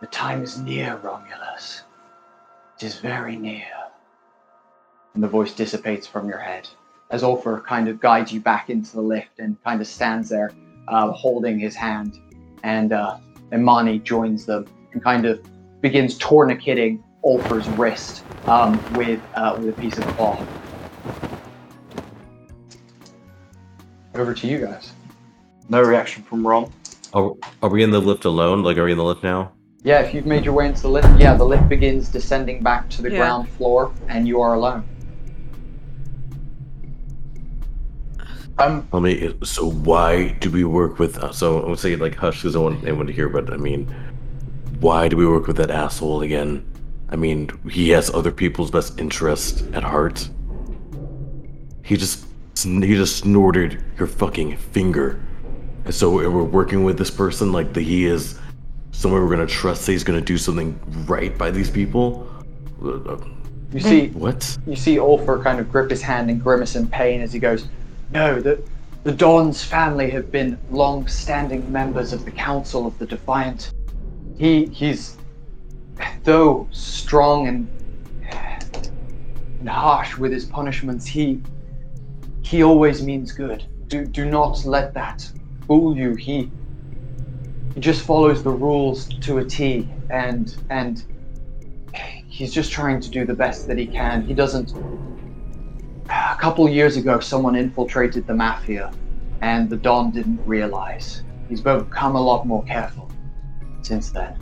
The 0.00 0.06
time 0.06 0.42
is 0.42 0.58
near, 0.58 0.96
Romulus. 0.96 1.82
It 2.78 2.84
is 2.84 2.98
very 2.98 3.36
near." 3.36 3.66
and 5.14 5.22
the 5.22 5.28
voice 5.28 5.52
dissipates 5.52 6.06
from 6.06 6.28
your 6.28 6.38
head 6.38 6.68
as 7.10 7.22
Ulfer 7.22 7.64
kind 7.64 7.88
of 7.88 8.00
guides 8.00 8.32
you 8.32 8.40
back 8.40 8.70
into 8.70 8.92
the 8.92 9.00
lift 9.00 9.38
and 9.38 9.62
kind 9.64 9.80
of 9.80 9.86
stands 9.86 10.28
there 10.28 10.52
uh, 10.88 11.10
holding 11.10 11.58
his 11.58 11.74
hand. 11.74 12.18
And 12.62 12.92
uh, 12.92 13.18
Imani 13.52 13.98
joins 13.98 14.46
them 14.46 14.66
and 14.92 15.02
kind 15.02 15.26
of 15.26 15.40
begins 15.80 16.16
tourniqueting 16.18 17.02
Ulfer's 17.24 17.68
wrist 17.70 18.22
um, 18.46 18.80
with, 18.94 19.20
uh, 19.34 19.56
with 19.58 19.76
a 19.76 19.80
piece 19.80 19.98
of 19.98 20.04
cloth. 20.16 20.46
Over 24.20 24.34
to 24.34 24.46
you 24.46 24.58
guys. 24.60 24.92
No 25.70 25.80
reaction 25.80 26.22
from 26.22 26.46
Ron. 26.46 26.70
Are, 27.14 27.32
are 27.62 27.70
we 27.70 27.82
in 27.82 27.90
the 27.90 28.00
lift 28.00 28.26
alone? 28.26 28.62
Like, 28.62 28.76
are 28.76 28.84
we 28.84 28.92
in 28.92 28.98
the 28.98 29.04
lift 29.04 29.22
now? 29.22 29.52
Yeah, 29.82 30.00
if 30.00 30.12
you've 30.12 30.26
made 30.26 30.44
your 30.44 30.52
way 30.52 30.66
into 30.66 30.82
the 30.82 30.90
lift, 30.90 31.08
yeah, 31.18 31.34
the 31.34 31.44
lift 31.44 31.70
begins 31.70 32.10
descending 32.10 32.62
back 32.62 32.90
to 32.90 33.00
the 33.00 33.10
Yeah. 33.10 33.16
ground 33.16 33.48
floor 33.48 33.90
and 34.08 34.28
you 34.28 34.42
are 34.42 34.52
alone. 34.52 34.84
Um, 38.58 38.86
I 38.92 38.98
mean, 38.98 39.42
so 39.42 39.70
why 39.70 40.32
do 40.40 40.50
we 40.50 40.64
work 40.64 40.98
with? 40.98 41.16
uh, 41.16 41.32
So 41.32 41.62
I 41.62 41.70
would 41.70 41.78
say 41.78 41.96
like 41.96 42.14
hush 42.14 42.42
because 42.42 42.54
I 42.56 42.58
want 42.58 42.82
anyone 42.82 43.06
to 43.06 43.14
hear, 43.14 43.30
but 43.30 43.50
I 43.50 43.56
mean, 43.56 43.86
why 44.80 45.08
do 45.08 45.16
we 45.16 45.26
work 45.26 45.46
with 45.46 45.56
that 45.56 45.70
asshole 45.70 46.20
again? 46.20 46.62
I 47.08 47.16
mean, 47.16 47.48
he 47.70 47.88
has 47.90 48.10
other 48.12 48.32
people's 48.32 48.70
best 48.70 49.00
interest 49.00 49.64
at 49.72 49.82
heart. 49.82 50.28
He 51.82 51.96
just 51.96 52.26
he 52.64 52.94
just 52.94 53.18
snorted 53.18 53.82
your 53.98 54.06
fucking 54.06 54.56
finger, 54.56 55.20
and 55.84 55.94
so 55.94 56.10
we're 56.10 56.42
working 56.42 56.84
with 56.84 56.98
this 56.98 57.10
person 57.10 57.52
like 57.52 57.72
the, 57.72 57.80
he 57.80 58.06
is 58.06 58.38
someone 58.92 59.22
we're 59.22 59.30
gonna 59.30 59.46
trust 59.46 59.86
that 59.86 59.92
he's 59.92 60.04
gonna 60.04 60.20
do 60.20 60.36
something 60.36 60.78
right 61.06 61.36
by 61.38 61.50
these 61.50 61.70
people. 61.70 62.28
uh, 62.82 63.16
You 63.72 63.80
see, 63.80 64.08
what? 64.08 64.58
you 64.66 64.76
see 64.76 64.96
Ulfer 64.96 65.42
kind 65.42 65.60
of 65.60 65.70
grip 65.70 65.90
his 65.90 66.02
hand 66.02 66.30
and 66.30 66.42
grimace 66.42 66.76
in 66.76 66.86
pain 66.88 67.20
as 67.20 67.32
he 67.32 67.38
goes, 67.38 67.68
No, 68.12 68.40
the, 68.40 68.62
the 69.04 69.12
Don's 69.12 69.64
family 69.64 70.10
have 70.10 70.30
been 70.30 70.58
long 70.70 71.06
standing 71.08 71.70
members 71.72 72.12
of 72.12 72.24
the 72.24 72.30
Council 72.30 72.86
of 72.86 72.98
the 72.98 73.06
Defiant. 73.06 73.72
He 74.36 74.66
he's 74.66 75.16
though 76.24 76.68
strong 76.70 77.46
and, 77.48 77.68
and 79.60 79.68
harsh 79.68 80.16
with 80.18 80.32
his 80.32 80.44
punishments, 80.44 81.06
he 81.06 81.40
he 82.42 82.62
always 82.62 83.02
means 83.02 83.32
good. 83.32 83.64
Do 83.88 84.04
do 84.04 84.24
not 84.24 84.64
let 84.64 84.94
that 84.94 85.28
fool 85.66 85.96
you. 85.96 86.14
He 86.14 86.50
he 87.74 87.80
just 87.80 88.02
follows 88.02 88.42
the 88.42 88.50
rules 88.50 89.08
to 89.20 89.38
a 89.38 89.44
T 89.44 89.88
and 90.10 90.56
and 90.70 91.04
he's 92.28 92.52
just 92.52 92.72
trying 92.72 93.00
to 93.00 93.10
do 93.10 93.24
the 93.24 93.34
best 93.34 93.66
that 93.66 93.78
he 93.78 93.86
can. 93.86 94.22
He 94.22 94.34
doesn't. 94.34 94.72
A 96.08 96.36
couple 96.40 96.68
years 96.68 96.96
ago, 96.96 97.20
someone 97.20 97.54
infiltrated 97.54 98.26
the 98.26 98.34
mafia, 98.34 98.92
and 99.42 99.68
the 99.68 99.76
Don 99.76 100.10
didn't 100.10 100.40
realize. 100.46 101.22
He's 101.48 101.60
become 101.60 102.16
a 102.16 102.20
lot 102.20 102.46
more 102.46 102.64
careful 102.64 103.10
since 103.82 104.10
then. 104.10 104.36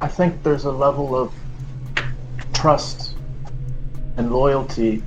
I 0.00 0.08
think 0.08 0.42
there's 0.42 0.64
a 0.64 0.72
level 0.72 1.14
of 1.14 1.32
trust 2.52 3.09
and 4.20 4.30
loyalty 4.30 5.02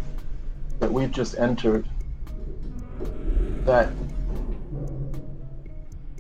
that 0.79 0.91
we've 0.91 1.11
just 1.11 1.37
entered 1.37 1.87
that 3.63 3.91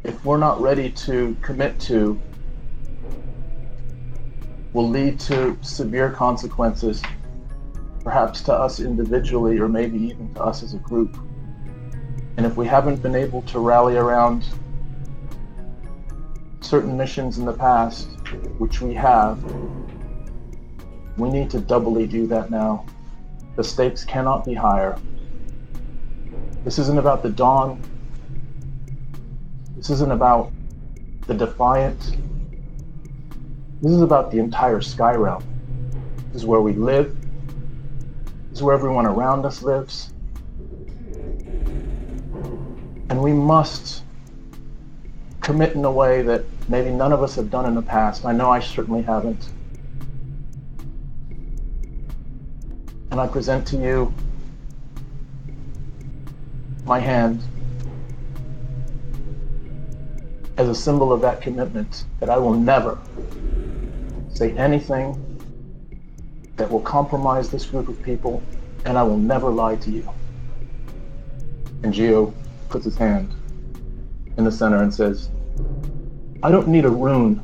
if 0.03 0.23
we're 0.23 0.37
not 0.37 0.61
ready 0.61 0.91
to 0.91 1.35
commit 1.41 1.79
to 1.79 2.21
will 4.73 4.87
lead 4.87 5.19
to 5.19 5.57
severe 5.61 6.11
consequences 6.11 7.01
perhaps 8.03 8.41
to 8.41 8.53
us 8.53 8.79
individually 8.79 9.57
or 9.57 9.67
maybe 9.67 9.97
even 9.97 10.31
to 10.35 10.43
us 10.43 10.61
as 10.61 10.75
a 10.75 10.77
group. 10.77 11.17
And 12.37 12.45
if 12.45 12.57
we 12.57 12.67
haven't 12.67 13.01
been 13.01 13.15
able 13.15 13.41
to 13.43 13.57
rally 13.57 13.97
around 13.97 14.45
certain 16.61 16.95
missions 16.95 17.39
in 17.39 17.45
the 17.45 17.53
past 17.53 18.07
which 18.59 18.81
we 18.81 18.93
have 18.93 19.43
we 21.17 21.29
need 21.29 21.49
to 21.49 21.59
doubly 21.59 22.07
do 22.07 22.27
that 22.27 22.49
now 22.49 22.85
the 23.55 23.63
stakes 23.63 24.03
cannot 24.03 24.45
be 24.45 24.53
higher 24.53 24.97
this 26.63 26.79
isn't 26.79 26.97
about 26.97 27.21
the 27.23 27.29
Don 27.29 27.81
this 29.83 29.89
isn't 29.89 30.11
about 30.11 30.53
the 31.27 31.33
Defiant. 31.33 32.17
This 33.81 33.91
is 33.91 34.01
about 34.01 34.31
the 34.31 34.39
entire 34.39 34.81
Sky 34.81 35.13
Realm. 35.15 35.43
This 36.31 36.41
is 36.41 36.45
where 36.45 36.61
we 36.61 36.73
live. 36.73 37.15
This 38.49 38.59
is 38.59 38.63
where 38.63 38.75
everyone 38.75 39.05
around 39.05 39.45
us 39.45 39.61
lives. 39.61 40.13
And 43.09 43.21
we 43.21 43.33
must 43.33 44.03
commit 45.41 45.75
in 45.75 45.83
a 45.83 45.91
way 45.91 46.21
that 46.21 46.45
maybe 46.69 46.89
none 46.89 47.11
of 47.11 47.21
us 47.21 47.35
have 47.35 47.49
done 47.49 47.65
in 47.65 47.75
the 47.75 47.81
past. 47.81 48.25
I 48.25 48.31
know 48.31 48.49
I 48.49 48.59
certainly 48.59 49.01
haven't. 49.01 49.49
And 53.13 53.21
I 53.21 53.27
present 53.27 53.67
to 53.67 53.77
you 53.77 54.11
my 56.83 56.97
hand 56.97 57.43
as 60.57 60.67
a 60.67 60.73
symbol 60.73 61.13
of 61.13 61.21
that 61.21 61.39
commitment 61.39 62.05
that 62.19 62.31
I 62.31 62.39
will 62.39 62.55
never 62.55 62.97
say 64.33 64.53
anything 64.53 65.13
that 66.55 66.71
will 66.71 66.81
compromise 66.81 67.51
this 67.51 67.67
group 67.67 67.87
of 67.87 68.01
people, 68.01 68.41
and 68.85 68.97
I 68.97 69.03
will 69.03 69.19
never 69.19 69.51
lie 69.51 69.75
to 69.75 69.91
you. 69.91 70.09
And 71.83 71.93
Gio 71.93 72.33
puts 72.69 72.85
his 72.85 72.97
hand 72.97 73.31
in 74.37 74.43
the 74.43 74.51
center 74.51 74.81
and 74.81 74.91
says, 74.91 75.29
I 76.41 76.49
don't 76.49 76.67
need 76.67 76.85
a 76.85 76.89
rune 76.89 77.39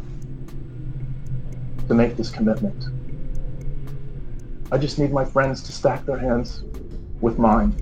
to 1.87 1.93
make 1.93 2.17
this 2.17 2.31
commitment. 2.31 2.85
I 4.71 4.77
just 4.77 4.99
need 4.99 5.11
my 5.11 5.25
friends 5.25 5.63
to 5.63 5.71
stack 5.71 6.05
their 6.05 6.17
hands 6.17 6.63
with 7.21 7.39
mine. 7.39 7.73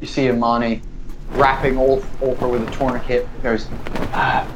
You 0.00 0.06
see 0.06 0.28
Imani 0.28 0.82
wrapping 1.32 1.76
Ulf, 1.76 2.04
Ulfer 2.20 2.48
with 2.48 2.68
a 2.68 2.70
tourniquet. 2.72 3.28
Goes, 3.42 3.66
"Ah, 4.12 4.46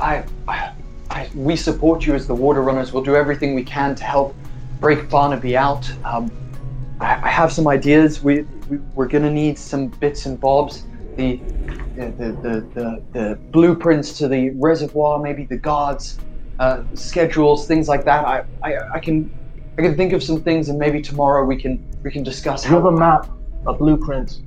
I, 0.00 0.24
I, 0.48 0.72
I, 1.10 1.30
we 1.34 1.54
support 1.54 2.04
you 2.04 2.14
as 2.14 2.26
the 2.26 2.34
Water 2.34 2.62
Runners. 2.62 2.92
We'll 2.92 3.04
do 3.04 3.14
everything 3.14 3.54
we 3.54 3.62
can 3.62 3.94
to 3.94 4.04
help 4.04 4.34
break 4.80 5.08
Barnaby 5.08 5.56
out. 5.56 5.90
Um, 6.04 6.30
I, 7.00 7.14
I 7.14 7.28
have 7.28 7.52
some 7.52 7.68
ideas. 7.68 8.22
We, 8.22 8.42
we 8.68 8.78
we're 8.94 9.08
gonna 9.08 9.30
need 9.30 9.56
some 9.56 9.86
bits 9.86 10.26
and 10.26 10.40
bobs. 10.40 10.84
The 11.16 11.40
the, 11.96 12.06
the, 12.06 12.32
the, 12.32 12.68
the, 12.74 13.02
the 13.12 13.38
blueprints 13.50 14.16
to 14.18 14.28
the 14.28 14.50
reservoir, 14.50 15.18
maybe 15.18 15.44
the 15.44 15.56
guards, 15.56 16.18
uh, 16.58 16.82
schedules, 16.94 17.66
things 17.66 17.88
like 17.88 18.04
that. 18.04 18.24
I, 18.24 18.44
I, 18.62 18.94
I 18.94 18.98
can 19.00 19.30
I 19.78 19.82
can 19.82 19.96
think 19.96 20.12
of 20.12 20.22
some 20.22 20.42
things, 20.42 20.68
and 20.68 20.78
maybe 20.78 21.00
tomorrow 21.00 21.44
we 21.44 21.56
can 21.56 21.84
we 22.02 22.10
can 22.10 22.22
discuss 22.22 22.62
Do 22.62 22.70
you 22.70 22.74
have 22.74 22.84
a 22.84 22.92
map, 22.92 23.28
a 23.66 23.72
blueprint, 23.72 24.42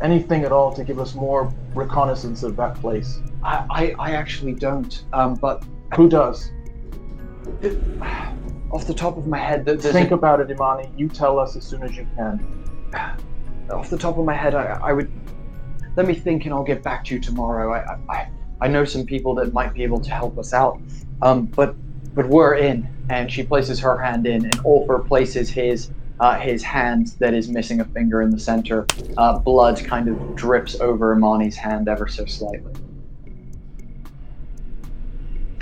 anything 0.00 0.44
at 0.44 0.52
all 0.52 0.72
to 0.74 0.84
give 0.84 0.98
us 0.98 1.14
more 1.14 1.52
reconnaissance 1.74 2.42
of 2.42 2.56
that 2.56 2.76
place? 2.80 3.20
I, 3.42 3.66
I, 3.70 4.10
I 4.10 4.10
actually 4.12 4.54
don't. 4.54 5.04
Um, 5.12 5.34
but 5.34 5.64
Who 5.96 6.08
does? 6.08 6.50
it, 7.62 7.78
off 8.70 8.86
the 8.86 8.94
top 8.94 9.16
of 9.16 9.26
my 9.26 9.38
head, 9.38 9.64
there's 9.64 9.82
Think 9.82 10.10
about 10.10 10.40
it, 10.40 10.50
Imani. 10.50 10.90
You 10.96 11.08
tell 11.08 11.38
us 11.38 11.56
as 11.56 11.64
soon 11.64 11.82
as 11.82 11.96
you 11.96 12.06
can. 12.16 12.44
off 13.70 13.90
the 13.90 13.98
top 13.98 14.18
of 14.18 14.24
my 14.24 14.34
head, 14.34 14.54
I, 14.54 14.78
I 14.82 14.92
would 14.92 15.10
let 15.96 16.06
me 16.06 16.14
think, 16.14 16.44
and 16.44 16.54
I'll 16.54 16.64
get 16.64 16.82
back 16.82 17.04
to 17.06 17.14
you 17.14 17.20
tomorrow. 17.20 17.72
I, 17.72 18.12
I- 18.12 18.28
I, 18.60 18.68
know 18.68 18.84
some 18.86 19.04
people 19.04 19.34
that 19.34 19.52
might 19.52 19.74
be 19.74 19.82
able 19.82 20.00
to 20.00 20.10
help 20.10 20.38
us 20.38 20.54
out. 20.54 20.80
Um, 21.20 21.46
but 21.46 21.76
but 22.14 22.26
we're 22.28 22.54
in, 22.54 22.88
and 23.10 23.30
she 23.30 23.42
places 23.42 23.80
her 23.80 23.98
hand 23.98 24.26
in, 24.26 24.44
and 24.44 24.54
Ulfer 24.64 25.06
places 25.06 25.50
his 25.50 25.90
uh, 26.20 26.38
his 26.38 26.62
hand 26.62 27.08
that 27.18 27.34
is 27.34 27.48
missing 27.48 27.80
a 27.80 27.84
finger 27.84 28.22
in 28.22 28.30
the 28.30 28.38
center. 28.38 28.86
Uh, 29.18 29.38
blood 29.38 29.82
kind 29.84 30.08
of 30.08 30.18
drips 30.34 30.74
over 30.80 31.14
Imani's 31.14 31.56
hand 31.56 31.88
ever 31.88 32.08
so 32.08 32.24
slightly. 32.24 32.72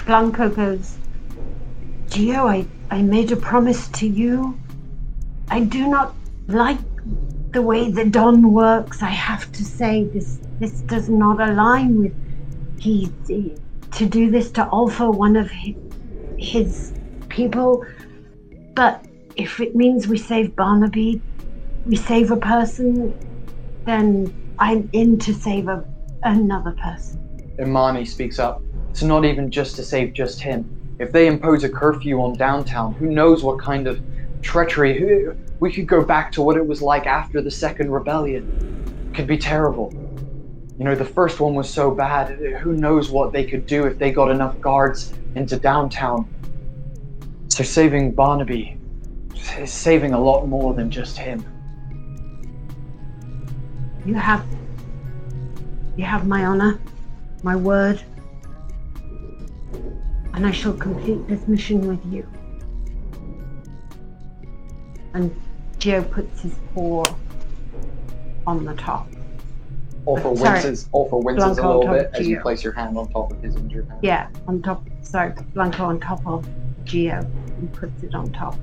Blanco 0.07 0.49
goes, 0.51 0.97
Gio, 2.11 2.49
I, 2.49 2.67
I 2.91 3.03
made 3.03 3.33
a 3.33 3.37
promise 3.37 3.89
to 3.89 4.07
you. 4.07 4.59
I 5.49 5.61
do 5.61 5.89
not 5.89 6.15
like 6.47 6.79
the 7.55 7.63
way 7.63 7.91
the 7.91 8.07
Don 8.07 8.53
works. 8.53 9.03
I 9.03 9.11
have 9.11 9.53
to 9.55 9.65
say 9.65 10.11
this 10.15 10.41
this 10.61 10.83
does 10.83 11.09
not 11.09 11.41
align 11.41 11.99
with 12.01 12.15
he, 12.81 13.13
he- 13.29 13.59
to 13.93 14.07
do 14.07 14.31
this 14.31 14.53
to 14.53 14.69
Alpha, 14.73 15.11
one 15.11 15.37
of 15.37 15.51
his, 15.51 15.77
his 16.39 16.93
people. 17.31 17.85
But 18.77 19.07
if 19.37 19.61
it 19.61 19.77
means 19.77 20.09
we 20.09 20.19
save 20.19 20.57
Barnaby, 20.57 21.23
we 21.85 21.97
save 21.97 22.31
a 22.33 22.37
person, 22.39 23.15
then 23.87 24.35
I'm 24.59 24.91
in 24.93 25.19
to 25.21 25.35
save 25.35 25.69
a, 25.69 25.85
another 26.25 26.77
person. 26.83 27.21
Imani 27.61 28.05
speaks 28.05 28.39
up. 28.39 28.65
It's 28.91 29.03
not 29.03 29.25
even 29.25 29.51
just 29.51 29.77
to 29.77 29.85
save 29.85 30.15
just 30.15 30.43
him. 30.43 30.71
If 30.99 31.13
they 31.13 31.27
impose 31.29 31.65
a 31.65 31.69
curfew 31.69 32.21
on 32.23 32.35
downtown, 32.37 32.95
who 32.95 33.07
knows 33.09 33.43
what 33.45 33.61
kind 33.61 33.87
of 33.87 34.01
treachery? 34.45 35.27
We 35.59 35.73
could 35.73 35.89
go 35.89 36.05
back 36.05 36.31
to 36.33 36.43
what 36.43 36.57
it 36.57 36.67
was 36.67 36.83
like 36.83 37.07
after 37.07 37.41
the 37.41 37.51
second 37.51 37.91
rebellion. 37.91 38.47
Could 39.15 39.27
be 39.27 39.39
terrible. 39.39 39.93
You 40.79 40.85
know, 40.85 40.95
the 40.95 41.05
first 41.05 41.41
one 41.41 41.55
was 41.55 41.69
so 41.69 41.91
bad. 41.91 42.39
Who 42.61 42.75
knows 42.75 43.11
what 43.11 43.33
they 43.33 43.45
could 43.45 43.67
do 43.67 43.87
if 43.87 43.99
they 43.99 44.13
got 44.13 44.31
enough 44.31 44.61
guards 44.61 45.15
into 45.35 45.57
downtown? 45.57 46.29
So 47.49 47.65
saving 47.65 48.13
Barnaby 48.13 48.77
is 49.59 49.73
saving 49.73 50.13
a 50.13 50.21
lot 50.21 50.47
more 50.47 50.75
than 50.75 50.91
just 50.91 51.17
him. 51.17 51.45
You 54.05 54.15
have 54.15 54.45
you 55.97 56.05
have 56.05 56.27
my 56.27 56.45
honor, 56.45 56.81
my 57.43 57.55
word. 57.55 58.03
And 60.35 60.45
I 60.45 60.51
shall 60.51 60.75
complete 60.75 61.27
this 61.29 61.47
mission 61.47 61.87
with 61.87 62.05
you. 62.13 62.27
And 65.15 65.35
Gio 65.79 66.09
puts 66.11 66.43
his 66.43 66.55
paw 66.75 67.05
on 68.47 68.65
the 68.65 68.75
top. 68.75 69.09
Ulfa 70.07 70.37
Sorry. 70.37 70.53
winces. 70.53 70.89
Ulfa 70.93 71.23
winces 71.23 71.57
Blanco 71.57 71.63
a 71.63 71.79
little 71.79 71.95
bit 71.95 72.11
as 72.13 72.29
you 72.29 72.41
place 72.41 72.63
your 72.63 72.75
hand 72.75 72.99
on 72.99 73.09
top 73.09 73.33
of 73.33 73.43
his 73.43 73.57
injured 73.57 73.89
hand. 73.89 74.01
Yeah, 74.03 74.29
on 74.47 74.61
top 74.61 74.87
sorry, 75.03 75.33
Blanco 75.55 75.85
on 75.85 76.01
top 76.01 76.27
of 76.27 76.47
Gio 76.85 77.21
and 77.59 77.73
puts 77.73 78.03
it 78.03 78.15
on 78.15 78.31
top. 78.33 78.57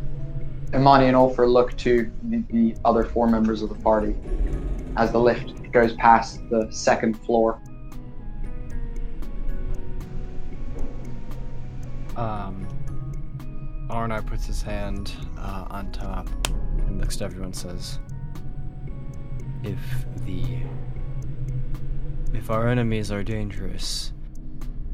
Imani 0.74 1.08
and 1.08 1.16
Ulfer 1.16 1.52
look 1.52 1.76
to 1.78 2.10
the, 2.24 2.44
the 2.50 2.76
other 2.86 3.04
four 3.04 3.28
members 3.28 3.62
of 3.62 3.70
the 3.70 3.76
party 3.76 4.16
as 4.98 5.12
the 5.12 5.20
lift 5.20 5.72
goes 5.72 5.94
past 5.94 6.40
the 6.50 6.68
second 6.70 7.20
floor. 7.20 7.60
Um, 12.16 12.68
Arnar 13.92 14.26
puts 14.26 14.46
his 14.46 14.62
hand 14.62 15.14
uh, 15.38 15.66
on 15.70 15.92
top 15.92 16.30
and 16.88 16.98
looks 17.00 17.18
to 17.18 17.26
everyone 17.26 17.48
and 17.48 17.56
says, 17.56 18.00
If 19.64 19.80
the. 20.26 20.44
If 22.34 22.50
our 22.50 22.70
enemies 22.70 23.12
are 23.12 23.24
dangerous, 23.24 24.14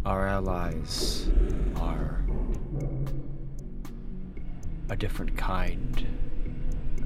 our 0.04 0.28
allies 0.28 1.30
are 1.76 2.26
a 4.90 4.96
different 4.96 5.38
kind 5.38 6.06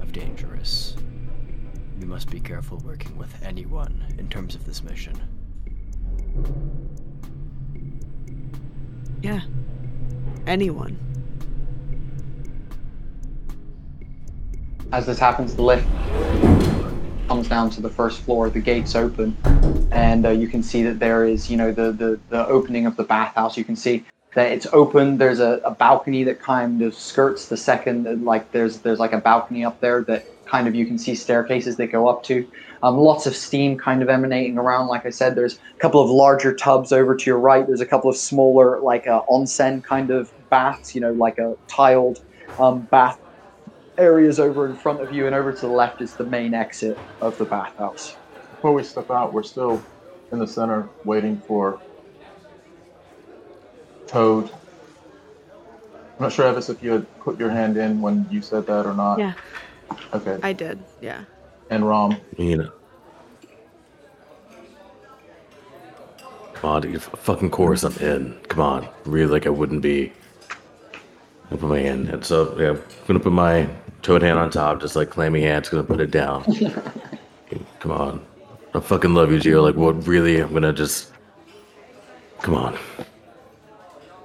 of 0.00 0.12
dangerous. 0.12 0.96
We 2.00 2.06
must 2.06 2.30
be 2.30 2.40
careful 2.40 2.78
working 2.78 3.18
with 3.18 3.34
anyone 3.42 4.14
in 4.16 4.28
terms 4.28 4.54
of 4.54 4.64
this 4.64 4.82
mission. 4.82 5.20
Yeah. 9.20 9.42
Anyone. 10.46 11.11
As 14.92 15.06
this 15.06 15.18
happens, 15.18 15.56
the 15.56 15.62
lift 15.62 15.88
comes 17.26 17.48
down 17.48 17.70
to 17.70 17.80
the 17.80 17.88
first 17.88 18.20
floor. 18.20 18.50
The 18.50 18.60
gates 18.60 18.94
open, 18.94 19.34
and 19.90 20.26
uh, 20.26 20.30
you 20.30 20.48
can 20.48 20.62
see 20.62 20.82
that 20.82 20.98
there 20.98 21.24
is, 21.24 21.50
you 21.50 21.56
know, 21.56 21.72
the, 21.72 21.92
the 21.92 22.20
the 22.28 22.46
opening 22.46 22.84
of 22.84 22.96
the 22.96 23.04
bathhouse. 23.04 23.56
You 23.56 23.64
can 23.64 23.74
see 23.74 24.04
that 24.34 24.52
it's 24.52 24.66
open. 24.72 25.16
There's 25.16 25.40
a, 25.40 25.62
a 25.64 25.70
balcony 25.70 26.24
that 26.24 26.42
kind 26.42 26.82
of 26.82 26.94
skirts 26.94 27.48
the 27.48 27.56
second. 27.56 28.22
Like 28.22 28.52
there's 28.52 28.80
there's 28.80 28.98
like 28.98 29.14
a 29.14 29.18
balcony 29.18 29.64
up 29.64 29.80
there 29.80 30.02
that 30.02 30.26
kind 30.44 30.68
of 30.68 30.74
you 30.74 30.84
can 30.84 30.98
see 30.98 31.14
staircases 31.14 31.76
that 31.76 31.86
go 31.86 32.06
up 32.06 32.22
to. 32.24 32.46
Um, 32.82 32.98
lots 32.98 33.26
of 33.26 33.34
steam 33.34 33.78
kind 33.78 34.02
of 34.02 34.10
emanating 34.10 34.58
around. 34.58 34.88
Like 34.88 35.06
I 35.06 35.10
said, 35.10 35.34
there's 35.34 35.58
a 35.74 35.78
couple 35.78 36.02
of 36.02 36.10
larger 36.10 36.52
tubs 36.54 36.92
over 36.92 37.16
to 37.16 37.30
your 37.30 37.38
right. 37.38 37.66
There's 37.66 37.80
a 37.80 37.86
couple 37.86 38.10
of 38.10 38.16
smaller, 38.18 38.78
like 38.80 39.06
uh, 39.06 39.22
onsen 39.30 39.82
kind 39.82 40.10
of 40.10 40.30
baths. 40.50 40.94
You 40.94 41.00
know, 41.00 41.12
like 41.12 41.38
a 41.38 41.56
tiled 41.66 42.22
um, 42.58 42.82
bath 42.90 43.18
areas 43.98 44.40
over 44.40 44.66
in 44.66 44.76
front 44.76 45.00
of 45.00 45.12
you, 45.12 45.26
and 45.26 45.34
over 45.34 45.52
to 45.52 45.60
the 45.60 45.66
left 45.72 46.00
is 46.00 46.14
the 46.14 46.24
main 46.24 46.54
exit 46.54 46.98
of 47.20 47.36
the 47.38 47.44
bathhouse. 47.44 48.16
Before 48.56 48.72
we 48.72 48.82
step 48.84 49.10
out, 49.10 49.32
we're 49.32 49.42
still 49.42 49.82
in 50.30 50.38
the 50.38 50.46
center 50.46 50.88
waiting 51.04 51.40
for 51.46 51.80
Toad. 54.06 54.50
I'm 56.18 56.24
not 56.26 56.32
sure, 56.32 56.52
Evis, 56.52 56.68
if 56.70 56.82
you 56.82 56.92
had 56.92 57.20
put 57.20 57.38
your 57.38 57.50
hand 57.50 57.76
in 57.76 58.00
when 58.00 58.26
you 58.30 58.42
said 58.42 58.66
that 58.66 58.86
or 58.86 58.94
not. 58.94 59.18
Yeah, 59.18 59.32
Okay. 60.12 60.38
I 60.42 60.52
did. 60.52 60.78
Yeah. 61.00 61.24
And 61.70 61.86
Rom. 61.88 62.18
You 62.36 62.56
know. 62.58 62.72
Come 66.54 66.70
on, 66.70 66.82
dude. 66.82 67.02
Fucking 67.02 67.50
course 67.50 67.82
I'm 67.82 67.96
in. 67.96 68.38
Come 68.48 68.60
on. 68.60 68.88
Really, 69.04 69.32
like 69.32 69.46
I 69.46 69.50
wouldn't 69.50 69.82
be. 69.82 70.12
I'll 71.50 71.58
put 71.58 71.68
my 71.68 71.80
hand 71.80 72.08
in. 72.10 72.22
So, 72.22 72.56
yeah, 72.58 72.70
I'm 72.70 72.82
gonna 73.06 73.20
put 73.20 73.32
my 73.32 73.68
toad 74.02 74.22
hand 74.22 74.38
on 74.38 74.50
top, 74.50 74.80
just 74.80 74.96
like 74.96 75.10
clammy 75.10 75.42
hands, 75.42 75.68
gonna 75.68 75.84
put 75.84 76.00
it 76.00 76.10
down. 76.10 76.44
Come 77.78 77.92
on. 77.92 78.26
I 78.74 78.80
fucking 78.80 79.14
love 79.14 79.30
you, 79.30 79.38
Gio. 79.38 79.62
Like, 79.62 79.76
what 79.76 80.06
really? 80.06 80.40
I'm 80.40 80.52
gonna 80.52 80.72
just. 80.72 81.12
Come 82.40 82.54
on. 82.54 82.78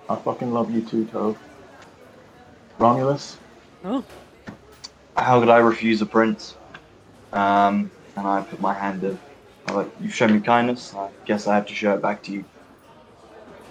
I 0.10 0.16
fucking 0.16 0.54
love 0.54 0.72
you 0.72 0.82
too, 0.82 1.06
Toad. 1.06 1.38
Romulus? 2.80 3.38
Oh. 3.84 4.04
How 5.18 5.40
could 5.40 5.50
I 5.50 5.58
refuse 5.58 6.02
a 6.02 6.06
prince? 6.06 6.56
Um, 7.34 7.92
and 8.16 8.26
I 8.26 8.42
put 8.42 8.62
my 8.62 8.74
hand 8.74 9.04
in. 9.04 9.20
I'm 9.68 9.76
like, 9.76 9.90
you've 10.00 10.14
shown 10.14 10.34
me 10.34 10.40
kindness. 10.40 10.94
I 10.96 11.10
guess 11.26 11.48
I 11.48 11.56
have 11.56 11.66
to 11.68 11.74
show 11.76 11.94
it 11.94 12.02
back 12.02 12.24
to 12.24 12.32
you. 12.32 12.46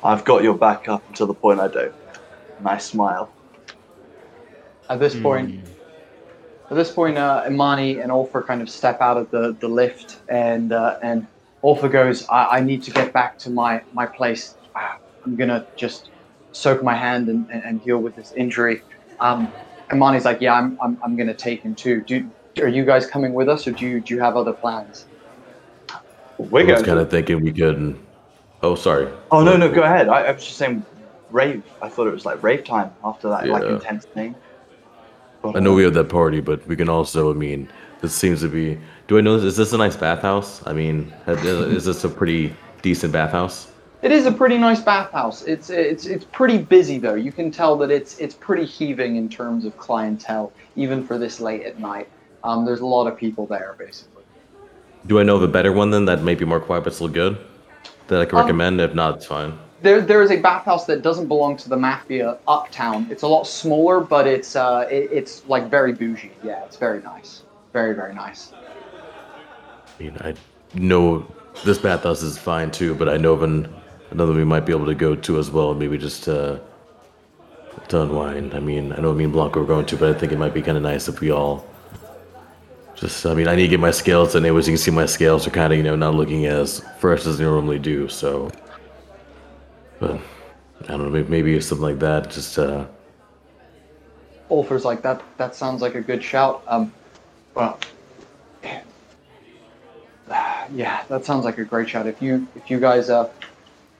I've 0.04 0.24
got 0.24 0.42
your 0.42 0.54
back 0.54 0.88
up 0.88 1.02
until 1.08 1.26
the 1.26 1.34
point 1.34 1.58
I 1.58 1.68
don't. 1.68 1.94
And 2.58 2.68
I 2.68 2.78
smile. 2.78 3.32
At 4.90 5.00
this 5.00 5.18
point, 5.18 5.64
at 6.70 6.76
this 6.76 6.90
point, 6.90 7.16
uh, 7.16 7.44
Imani 7.46 8.00
and 8.00 8.10
Ulfa 8.10 8.44
kind 8.44 8.60
of 8.60 8.68
step 8.68 9.00
out 9.00 9.16
of 9.16 9.30
the, 9.30 9.56
the 9.60 9.68
lift, 9.68 10.18
and 10.28 10.72
uh, 10.72 10.98
and 11.02 11.26
Ulfa 11.62 11.90
goes, 11.90 12.26
I, 12.28 12.58
"I 12.58 12.60
need 12.60 12.82
to 12.84 12.90
get 12.90 13.12
back 13.12 13.38
to 13.40 13.50
my 13.50 13.82
my 13.92 14.06
place. 14.06 14.54
Ah, 14.74 14.98
I'm 15.24 15.36
gonna 15.36 15.66
just 15.76 16.10
soak 16.52 16.82
my 16.82 16.94
hand 16.94 17.28
and, 17.28 17.48
and, 17.50 17.62
and 17.64 17.80
heal 17.82 17.98
with 17.98 18.16
this 18.16 18.32
injury." 18.32 18.82
Um, 19.20 19.52
Imani's 19.92 20.24
like, 20.24 20.40
"Yeah, 20.40 20.54
I'm, 20.54 20.76
I'm 20.82 20.98
I'm 21.04 21.16
gonna 21.16 21.34
take 21.34 21.62
him 21.62 21.74
too. 21.74 22.02
Do 22.02 22.28
are 22.60 22.68
you 22.68 22.84
guys 22.84 23.06
coming 23.06 23.32
with 23.32 23.48
us, 23.48 23.66
or 23.66 23.72
do 23.72 23.86
you 23.86 24.00
do 24.00 24.14
you 24.14 24.20
have 24.20 24.36
other 24.36 24.52
plans?" 24.52 25.06
We're 26.38 26.68
I 26.68 26.72
was 26.72 26.82
kind 26.82 26.98
of 26.98 27.10
thinking 27.10 27.42
we 27.42 27.52
could. 27.52 27.98
Oh, 28.62 28.74
sorry. 28.74 29.08
Oh 29.30 29.42
no, 29.42 29.56
no, 29.56 29.72
go 29.72 29.82
ahead. 29.82 30.08
I, 30.08 30.24
I 30.24 30.32
was 30.32 30.44
just 30.44 30.58
saying, 30.58 30.84
rave. 31.30 31.62
I 31.80 31.88
thought 31.88 32.06
it 32.06 32.12
was 32.12 32.24
like 32.24 32.42
rave 32.42 32.64
time 32.64 32.90
after 33.04 33.28
that 33.28 33.46
like 33.46 33.62
intense 33.64 34.04
thing. 34.06 34.34
But, 35.52 35.58
I 35.58 35.60
know 35.60 35.74
we 35.74 35.84
have 35.84 35.94
that 35.94 36.08
party, 36.08 36.40
but 36.40 36.66
we 36.66 36.76
can 36.76 36.88
also. 36.88 37.30
I 37.30 37.34
mean, 37.34 37.68
this 38.00 38.14
seems 38.14 38.40
to 38.42 38.48
be. 38.48 38.78
Do 39.08 39.18
I 39.18 39.20
know? 39.20 39.36
Is 39.36 39.56
this 39.56 39.72
a 39.72 39.78
nice 39.78 39.96
bathhouse? 39.96 40.66
I 40.66 40.72
mean, 40.72 41.12
is 41.26 41.84
this 41.84 42.04
a 42.04 42.08
pretty 42.08 42.54
decent 42.82 43.12
bathhouse? 43.12 43.72
It 44.02 44.12
is 44.12 44.26
a 44.26 44.32
pretty 44.32 44.58
nice 44.58 44.80
bathhouse. 44.80 45.42
It's 45.42 45.70
it's 45.70 46.06
it's 46.06 46.24
pretty 46.30 46.58
busy 46.58 46.98
though. 46.98 47.14
You 47.14 47.32
can 47.32 47.50
tell 47.50 47.76
that 47.78 47.90
it's 47.90 48.18
it's 48.18 48.34
pretty 48.34 48.64
heaving 48.64 49.16
in 49.16 49.28
terms 49.28 49.64
of 49.64 49.76
clientele, 49.78 50.52
even 50.76 51.04
for 51.04 51.18
this 51.18 51.40
late 51.40 51.62
at 51.62 51.78
night. 51.80 52.08
Um, 52.44 52.64
there's 52.64 52.80
a 52.80 52.86
lot 52.86 53.06
of 53.06 53.16
people 53.16 53.46
there, 53.46 53.74
basically. 53.78 54.22
Do 55.06 55.18
I 55.18 55.22
know 55.22 55.36
of 55.36 55.42
a 55.42 55.48
better 55.48 55.72
one 55.72 55.90
then 55.90 56.04
that 56.04 56.22
may 56.22 56.34
be 56.34 56.44
more 56.44 56.60
quiet 56.60 56.84
but 56.84 56.94
still 56.94 57.08
good? 57.08 57.38
That 58.08 58.20
I 58.20 58.24
can 58.24 58.38
Um, 58.38 58.44
recommend? 58.44 58.80
If 58.80 58.94
not, 58.94 59.16
it's 59.16 59.26
fine. 59.26 59.58
There 59.82 60.00
there 60.00 60.22
is 60.22 60.30
a 60.30 60.36
bathhouse 60.38 60.86
that 60.86 61.02
doesn't 61.02 61.28
belong 61.28 61.56
to 61.58 61.68
the 61.68 61.76
mafia 61.76 62.38
uptown. 62.48 63.06
It's 63.10 63.22
a 63.22 63.28
lot 63.28 63.46
smaller, 63.46 64.00
but 64.00 64.26
it's 64.26 64.56
uh 64.56 64.88
it, 64.90 65.10
it's 65.12 65.46
like 65.46 65.70
very 65.70 65.92
bougie. 65.92 66.32
Yeah, 66.42 66.64
it's 66.64 66.76
very 66.76 67.02
nice. 67.02 67.42
Very 67.72 67.94
very 67.94 68.14
nice. 68.14 68.52
I 69.98 70.02
mean, 70.02 70.16
I 70.20 70.34
know 70.74 71.26
this 71.64 71.78
bathhouse 71.78 72.22
is 72.22 72.38
fine 72.38 72.70
too, 72.70 72.94
but 72.94 73.08
I 73.08 73.16
know 73.16 73.32
of 73.32 73.42
an, 73.42 73.72
another 74.10 74.32
we 74.32 74.44
might 74.44 74.66
be 74.66 74.72
able 74.72 74.86
to 74.86 74.94
go 74.94 75.14
to 75.14 75.38
as 75.38 75.50
well. 75.50 75.74
Maybe 75.74 75.96
just 75.98 76.28
uh, 76.28 76.58
to 77.88 78.02
unwind. 78.02 78.54
I 78.54 78.60
mean, 78.60 78.92
I 78.92 78.96
know 78.96 79.12
me 79.14 79.24
and 79.24 79.32
Blanco 79.32 79.62
are 79.62 79.66
going 79.66 79.86
to, 79.86 79.96
but 79.96 80.14
I 80.14 80.18
think 80.18 80.32
it 80.32 80.38
might 80.38 80.54
be 80.54 80.62
kind 80.62 80.76
of 80.76 80.82
nice 80.82 81.08
if 81.08 81.20
we 81.20 81.30
all 81.30 81.66
just. 82.94 83.24
I 83.26 83.34
mean, 83.34 83.48
I 83.48 83.54
need 83.54 83.62
to 83.62 83.68
get 83.68 83.80
my 83.80 83.90
scales, 83.90 84.34
and 84.34 84.44
as 84.44 84.66
you 84.66 84.72
can 84.72 84.78
see, 84.78 84.90
my 84.90 85.06
scales 85.06 85.46
are 85.46 85.50
kind 85.50 85.72
of 85.72 85.76
you 85.76 85.82
know 85.82 85.96
not 85.96 86.14
looking 86.14 86.46
as 86.46 86.80
fresh 86.98 87.26
as 87.26 87.38
they 87.38 87.44
normally 87.44 87.78
do. 87.78 88.08
So, 88.08 88.50
but 89.98 90.20
I 90.84 90.88
don't 90.88 91.04
know. 91.04 91.10
Maybe, 91.10 91.28
maybe 91.28 91.60
something 91.60 91.82
like 91.82 91.98
that. 92.00 92.30
Just 92.30 92.58
uh, 92.58 92.86
Ulfer's 94.50 94.84
like 94.84 95.02
that. 95.02 95.22
That 95.38 95.54
sounds 95.54 95.82
like 95.82 95.94
a 95.94 96.00
good 96.00 96.22
shout. 96.22 96.62
Um, 96.66 96.92
well, 97.54 97.78
yeah, 100.72 101.04
that 101.08 101.24
sounds 101.24 101.44
like 101.44 101.58
a 101.58 101.64
great 101.64 101.88
shout. 101.88 102.06
If 102.06 102.22
you 102.22 102.46
if 102.54 102.70
you 102.70 102.80
guys 102.80 103.10
uh 103.10 103.28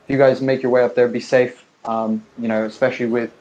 if 0.05 0.11
you 0.11 0.19
guys 0.19 0.41
make 0.41 0.63
your 0.63 0.71
way 0.71 0.85
up 0.85 0.95
there, 0.95 1.09
be 1.09 1.21
safe. 1.21 1.65
Um, 1.85 2.25
you 2.39 2.49
know, 2.49 2.65
especially 2.65 3.07
with 3.07 3.33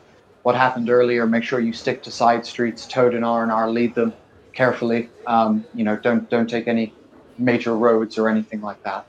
what 0.43 0.55
happened 0.55 0.89
earlier, 0.89 1.25
make 1.25 1.43
sure 1.43 1.59
you 1.59 1.73
stick 1.73 2.03
to 2.03 2.11
side 2.11 2.45
streets. 2.45 2.87
Toad 2.87 3.13
and 3.15 3.25
R 3.25 3.43
and 3.43 3.51
R 3.51 3.69
lead 3.69 3.95
them 3.95 4.13
carefully. 4.53 5.09
Um, 5.27 5.65
you 5.73 5.83
know, 5.83 5.95
don't 5.97 6.29
don't 6.29 6.49
take 6.49 6.67
any 6.67 6.93
major 7.37 7.75
roads 7.75 8.17
or 8.17 8.29
anything 8.29 8.61
like 8.61 8.81
that. 8.83 9.05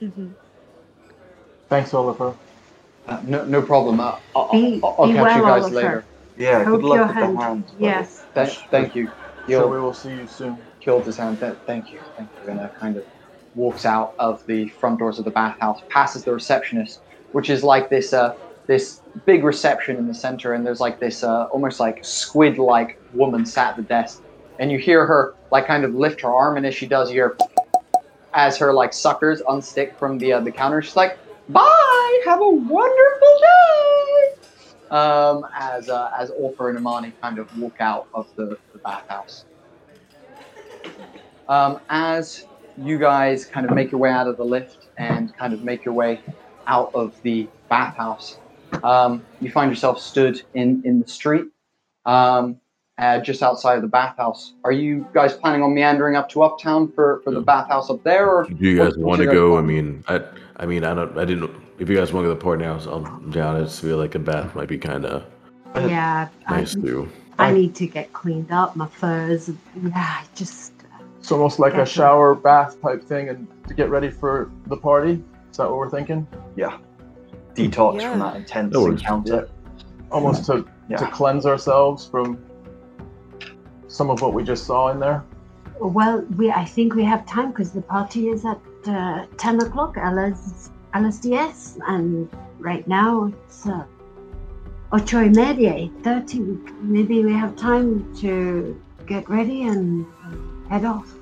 hmm 0.00 0.28
Thanks, 1.72 1.94
Oliver. 1.94 2.34
Uh, 3.06 3.18
no 3.24 3.46
no 3.46 3.62
problem. 3.62 3.98
Uh, 3.98 4.18
I'll, 4.36 4.52
Be- 4.52 4.78
I'll, 4.84 4.94
I'll 4.98 5.06
be 5.08 5.14
catch 5.14 5.36
you 5.36 5.42
guys 5.42 5.62
Oliver. 5.62 5.74
later. 5.74 6.04
Yeah, 6.36 6.64
Hope 6.64 6.82
good 6.82 6.86
luck 6.86 6.96
your 6.98 7.06
with 7.06 7.16
hand- 7.16 7.36
the 7.38 7.40
hand. 7.42 7.64
Yes. 7.78 8.24
Thank, 8.34 8.50
thank 8.70 8.94
you. 8.94 9.06
Sure, 9.06 9.14
You'll- 9.48 9.70
we 9.70 9.80
will 9.80 9.94
see 9.94 10.10
you 10.10 10.26
soon. 10.26 10.58
killed 10.80 11.06
his 11.06 11.16
hand. 11.16 11.40
Th- 11.40 11.54
thank 11.64 11.90
you, 11.90 12.00
thank 12.18 12.28
you. 12.44 12.50
And 12.50 12.60
uh, 12.60 12.68
kind 12.78 12.98
of 12.98 13.06
walks 13.54 13.86
out 13.86 14.14
of 14.18 14.44
the 14.46 14.68
front 14.68 14.98
doors 14.98 15.18
of 15.18 15.24
the 15.24 15.30
bathhouse, 15.30 15.80
passes 15.88 16.24
the 16.24 16.32
receptionist, 16.34 17.00
which 17.32 17.48
is 17.48 17.64
like 17.64 17.88
this 17.88 18.12
uh, 18.12 18.34
this 18.66 19.00
big 19.24 19.42
reception 19.42 19.96
in 19.96 20.06
the 20.06 20.14
center, 20.14 20.52
and 20.52 20.66
there's 20.66 20.78
like 20.80 21.00
this 21.00 21.24
uh, 21.24 21.46
almost 21.46 21.80
like 21.80 22.04
squid-like 22.04 23.00
woman 23.14 23.46
sat 23.46 23.70
at 23.70 23.76
the 23.76 23.82
desk, 23.82 24.20
and 24.58 24.70
you 24.70 24.76
hear 24.78 25.06
her 25.06 25.34
like 25.50 25.66
kind 25.66 25.84
of 25.86 25.94
lift 25.94 26.20
her 26.20 26.30
arm, 26.34 26.58
and 26.58 26.66
as 26.66 26.74
she 26.74 26.86
does, 26.86 27.08
you 27.10 27.14
hear 27.14 27.36
as 28.34 28.58
her 28.58 28.74
like 28.74 28.92
suckers 28.92 29.40
unstick 29.48 29.96
from 29.96 30.18
the 30.18 30.34
uh, 30.34 30.40
the 30.40 30.52
counter. 30.52 30.82
She's 30.82 30.96
like, 30.96 31.18
"Bye, 31.48 32.22
have 32.24 32.40
a 32.40 32.50
wonderful 32.50 33.40
day." 33.40 34.34
Um, 34.90 35.46
as 35.54 35.88
uh, 35.88 36.10
as 36.18 36.30
Ulfa 36.30 36.68
and 36.68 36.78
Imani 36.78 37.12
kind 37.20 37.38
of 37.38 37.58
walk 37.58 37.80
out 37.80 38.08
of 38.12 38.28
the, 38.36 38.58
the 38.72 38.78
bathhouse 38.84 39.44
um, 41.48 41.80
as 41.90 42.46
you 42.78 42.98
guys 42.98 43.44
kind 43.44 43.66
of 43.66 43.74
make 43.74 43.92
your 43.92 44.00
way 44.00 44.10
out 44.10 44.26
of 44.26 44.36
the 44.36 44.44
lift 44.44 44.88
and 44.96 45.36
kind 45.36 45.52
of 45.52 45.62
make 45.62 45.84
your 45.84 45.94
way 45.94 46.20
out 46.66 46.90
of 46.94 47.20
the 47.22 47.46
bathhouse, 47.68 48.38
um, 48.82 49.22
you 49.40 49.50
find 49.50 49.70
yourself 49.70 50.00
stood 50.00 50.42
in, 50.54 50.82
in 50.84 51.00
the 51.00 51.08
street. 51.08 51.46
Um, 52.06 52.58
uh, 52.98 53.18
just 53.18 53.42
outside 53.42 53.76
of 53.76 53.82
the 53.82 53.88
bathhouse. 53.88 54.52
Are 54.64 54.70
you 54.70 55.06
guys 55.14 55.32
planning 55.34 55.62
on 55.62 55.74
meandering 55.74 56.14
up 56.14 56.28
to 56.30 56.42
Uptown 56.42 56.92
for, 56.92 57.20
for 57.24 57.32
the 57.32 57.40
bathhouse 57.40 57.88
up 57.90 58.04
there, 58.04 58.30
or 58.30 58.44
Do 58.44 58.54
you 58.54 58.76
guys 58.76 58.96
want 58.96 59.18
to 59.18 59.24
your 59.24 59.32
go? 59.32 59.56
I 59.56 59.62
mean, 59.62 60.04
I, 60.06 60.20
I 60.62 60.66
mean, 60.66 60.84
I 60.84 60.94
don't, 60.94 61.18
I 61.18 61.24
didn't. 61.24 61.50
If 61.80 61.88
you 61.88 61.96
guys 61.96 62.12
want 62.12 62.22
to 62.24 62.28
go 62.28 62.34
to 62.34 62.38
the 62.38 62.40
port 62.40 62.60
now, 62.60 62.78
so 62.78 62.92
I'm 62.92 63.30
down. 63.32 63.56
I 63.56 63.60
just 63.64 63.82
feel 63.82 63.96
like 63.96 64.14
a 64.14 64.20
bath 64.20 64.54
might 64.54 64.68
be 64.68 64.78
kind 64.78 65.04
of 65.04 65.24
Yeah, 65.74 66.28
nice 66.48 66.76
I, 66.76 66.80
too. 66.80 67.08
I 67.36 67.52
need 67.52 67.74
to 67.74 67.88
get 67.88 68.12
cleaned 68.12 68.52
up. 68.52 68.76
My 68.76 68.86
furs, 68.86 69.50
yeah, 69.82 69.90
I 69.94 70.24
just. 70.36 70.72
It's 71.18 71.32
almost 71.32 71.58
like 71.58 71.72
a 71.74 71.78
Gotcha. 71.78 71.92
shower 71.92 72.34
bath 72.36 72.80
type 72.80 73.02
thing, 73.02 73.28
and 73.28 73.48
to 73.66 73.74
get 73.74 73.90
ready 73.90 74.08
for 74.08 74.52
the 74.68 74.76
party. 74.76 75.20
Is 75.50 75.56
that 75.56 75.68
what 75.68 75.78
we're 75.78 75.90
thinking? 75.90 76.28
Yeah. 76.54 76.78
Detox 77.54 78.00
Yeah. 78.00 78.10
from 78.12 78.20
that 78.20 78.36
intense 78.36 78.72
That 78.72 78.80
works. 78.80 79.00
encounter. 79.02 79.48
Almost 80.12 80.46
to 80.46 80.64
to 80.96 81.06
cleanse 81.08 81.44
ourselves 81.44 82.06
from 82.06 82.38
some 83.88 84.10
of 84.10 84.20
what 84.22 84.32
we 84.32 84.44
just 84.44 84.64
saw 84.64 84.90
in 84.92 85.00
there. 85.00 85.24
Well, 85.80 86.20
we 86.36 86.52
I 86.52 86.64
think 86.64 86.94
we 86.94 87.02
have 87.02 87.26
time 87.26 87.48
because 87.50 87.72
the 87.72 87.82
party 87.82 88.28
is 88.28 88.44
at 88.44 88.60
uh, 88.88 89.26
ten 89.36 89.60
o'clock. 89.60 89.96
LS, 89.96 90.70
LSDS, 90.94 91.78
and 91.88 92.28
right 92.58 92.86
now 92.86 93.24
it's 93.26 93.66
uh, 93.66 93.84
ocho 94.92 95.22
y 95.22 95.28
media, 95.28 95.74
eight 95.74 95.92
thirty. 96.02 96.40
Maybe 96.80 97.24
we 97.24 97.32
have 97.32 97.56
time 97.56 98.14
to 98.16 98.80
get 99.06 99.28
ready 99.28 99.62
and 99.62 100.06
head 100.68 100.84
off. 100.84 101.12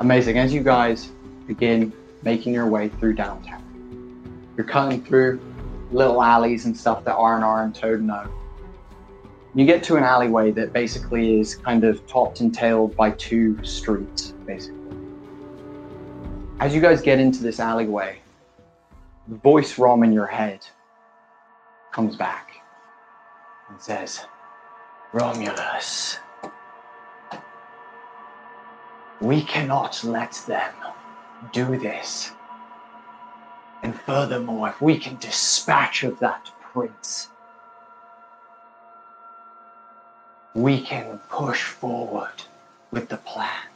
Amazing. 0.00 0.38
As 0.38 0.52
you 0.52 0.62
guys 0.62 1.10
begin 1.46 1.92
making 2.22 2.54
your 2.54 2.66
way 2.66 2.88
through 2.88 3.14
downtown, 3.14 3.64
you're 4.56 4.66
cutting 4.66 5.02
through 5.02 5.40
little 5.90 6.22
alleys 6.22 6.66
and 6.66 6.76
stuff 6.76 7.04
that 7.04 7.14
R&R 7.14 7.64
and 7.64 7.74
Toad 7.74 8.02
know. 8.02 8.28
You 9.54 9.64
get 9.64 9.82
to 9.84 9.96
an 9.96 10.04
alleyway 10.04 10.52
that 10.52 10.72
basically 10.72 11.40
is 11.40 11.56
kind 11.56 11.82
of 11.82 12.06
topped 12.06 12.40
and 12.40 12.54
tailed 12.54 12.94
by 12.94 13.12
two 13.12 13.62
streets, 13.64 14.34
basically. 14.46 14.77
As 16.60 16.74
you 16.74 16.80
guys 16.80 17.00
get 17.00 17.20
into 17.20 17.40
this 17.40 17.60
alleyway, 17.60 18.18
the 19.28 19.36
voice 19.36 19.78
Rom 19.78 20.02
in 20.02 20.12
your 20.12 20.26
head 20.26 20.66
comes 21.92 22.16
back 22.16 22.50
and 23.70 23.80
says, 23.80 24.24
Romulus, 25.12 26.18
we 29.20 29.42
cannot 29.42 30.02
let 30.02 30.32
them 30.48 30.74
do 31.52 31.78
this. 31.78 32.32
And 33.84 33.94
furthermore, 34.00 34.70
if 34.70 34.80
we 34.82 34.98
can 34.98 35.16
dispatch 35.18 36.02
of 36.02 36.18
that 36.18 36.50
prince, 36.72 37.28
we 40.54 40.80
can 40.80 41.20
push 41.28 41.62
forward 41.62 42.42
with 42.90 43.08
the 43.08 43.18
plans. 43.18 43.67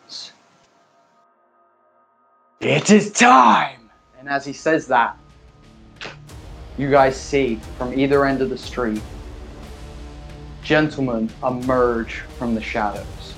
It 2.63 2.91
is 2.91 3.11
time! 3.11 3.91
And 4.21 4.29
as 4.29 4.47
he 4.47 4.53
says 4.53 4.87
that, 4.87 5.17
you 6.79 6.89
guys 6.93 7.21
see 7.21 7.57
from 7.77 7.93
either 7.99 8.25
end 8.25 8.41
of 8.41 8.51
the 8.51 8.57
street 8.57 9.03
gentlemen 10.63 11.29
emerge 11.43 12.21
from 12.39 12.55
the 12.55 12.61
shadows. 12.61 13.35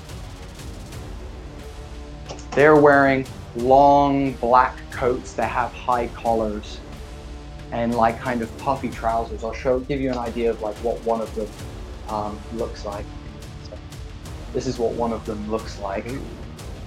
They're 2.51 2.75
wearing 2.75 3.25
long 3.55 4.33
black 4.33 4.77
coats 4.91 5.33
that 5.33 5.49
have 5.49 5.73
high 5.73 6.07
collars 6.09 6.79
and 7.71 7.95
like 7.95 8.19
kind 8.19 8.43
of 8.43 8.57
puffy 8.59 8.91
trousers. 8.91 9.43
I'll 9.43 9.53
show 9.53 9.79
give 9.79 9.99
you 9.99 10.11
an 10.11 10.19
idea 10.19 10.51
of 10.51 10.61
like 10.61 10.75
what 10.77 11.03
one 11.03 11.19
of 11.19 11.33
them 11.33 11.47
um, 12.09 12.39
looks 12.53 12.85
like. 12.85 13.05
So, 13.67 13.75
this 14.53 14.67
is 14.67 14.77
what 14.77 14.91
one 14.91 15.11
of 15.11 15.25
them 15.25 15.49
looks 15.49 15.79
like, 15.79 16.07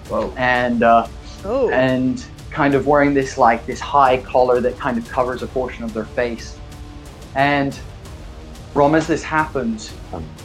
Whoa. 0.09 0.33
and 0.37 0.85
uh, 0.85 1.09
Oh. 1.45 1.71
and 1.71 2.25
kind 2.51 2.75
of 2.75 2.87
wearing 2.87 3.15
this 3.15 3.39
like 3.39 3.65
this 3.67 3.79
high 3.79 4.19
collar 4.19 4.61
that 4.61 4.77
kind 4.79 4.99
of 4.99 5.09
covers 5.09 5.43
a 5.43 5.47
portion 5.47 5.85
of 5.85 5.95
their 5.95 6.05
face. 6.05 6.59
And 7.35 7.79
Rom, 8.75 8.95
as 8.95 9.07
this 9.07 9.23
happens, 9.23 9.93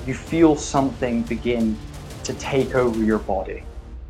you 0.05 0.13
feel 0.13 0.55
something 0.55 1.23
begin 1.23 1.77
to 2.23 2.33
take 2.35 2.75
over 2.75 3.03
your 3.03 3.19
body. 3.19 3.63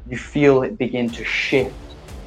You 0.09 0.17
feel 0.17 0.63
it 0.63 0.77
begin 0.77 1.09
to 1.11 1.23
shift 1.23 1.75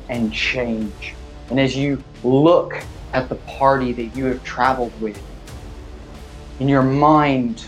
and 0.09 0.33
change. 0.33 1.15
And 1.51 1.61
as 1.61 1.77
you 1.77 2.03
look 2.25 2.83
at 3.13 3.29
the 3.29 3.35
party 3.35 3.93
that 3.93 4.17
you 4.17 4.25
have 4.27 4.43
traveled 4.45 4.99
with, 5.01 5.21
in 6.59 6.69
your 6.69 6.83
mind, 6.83 7.65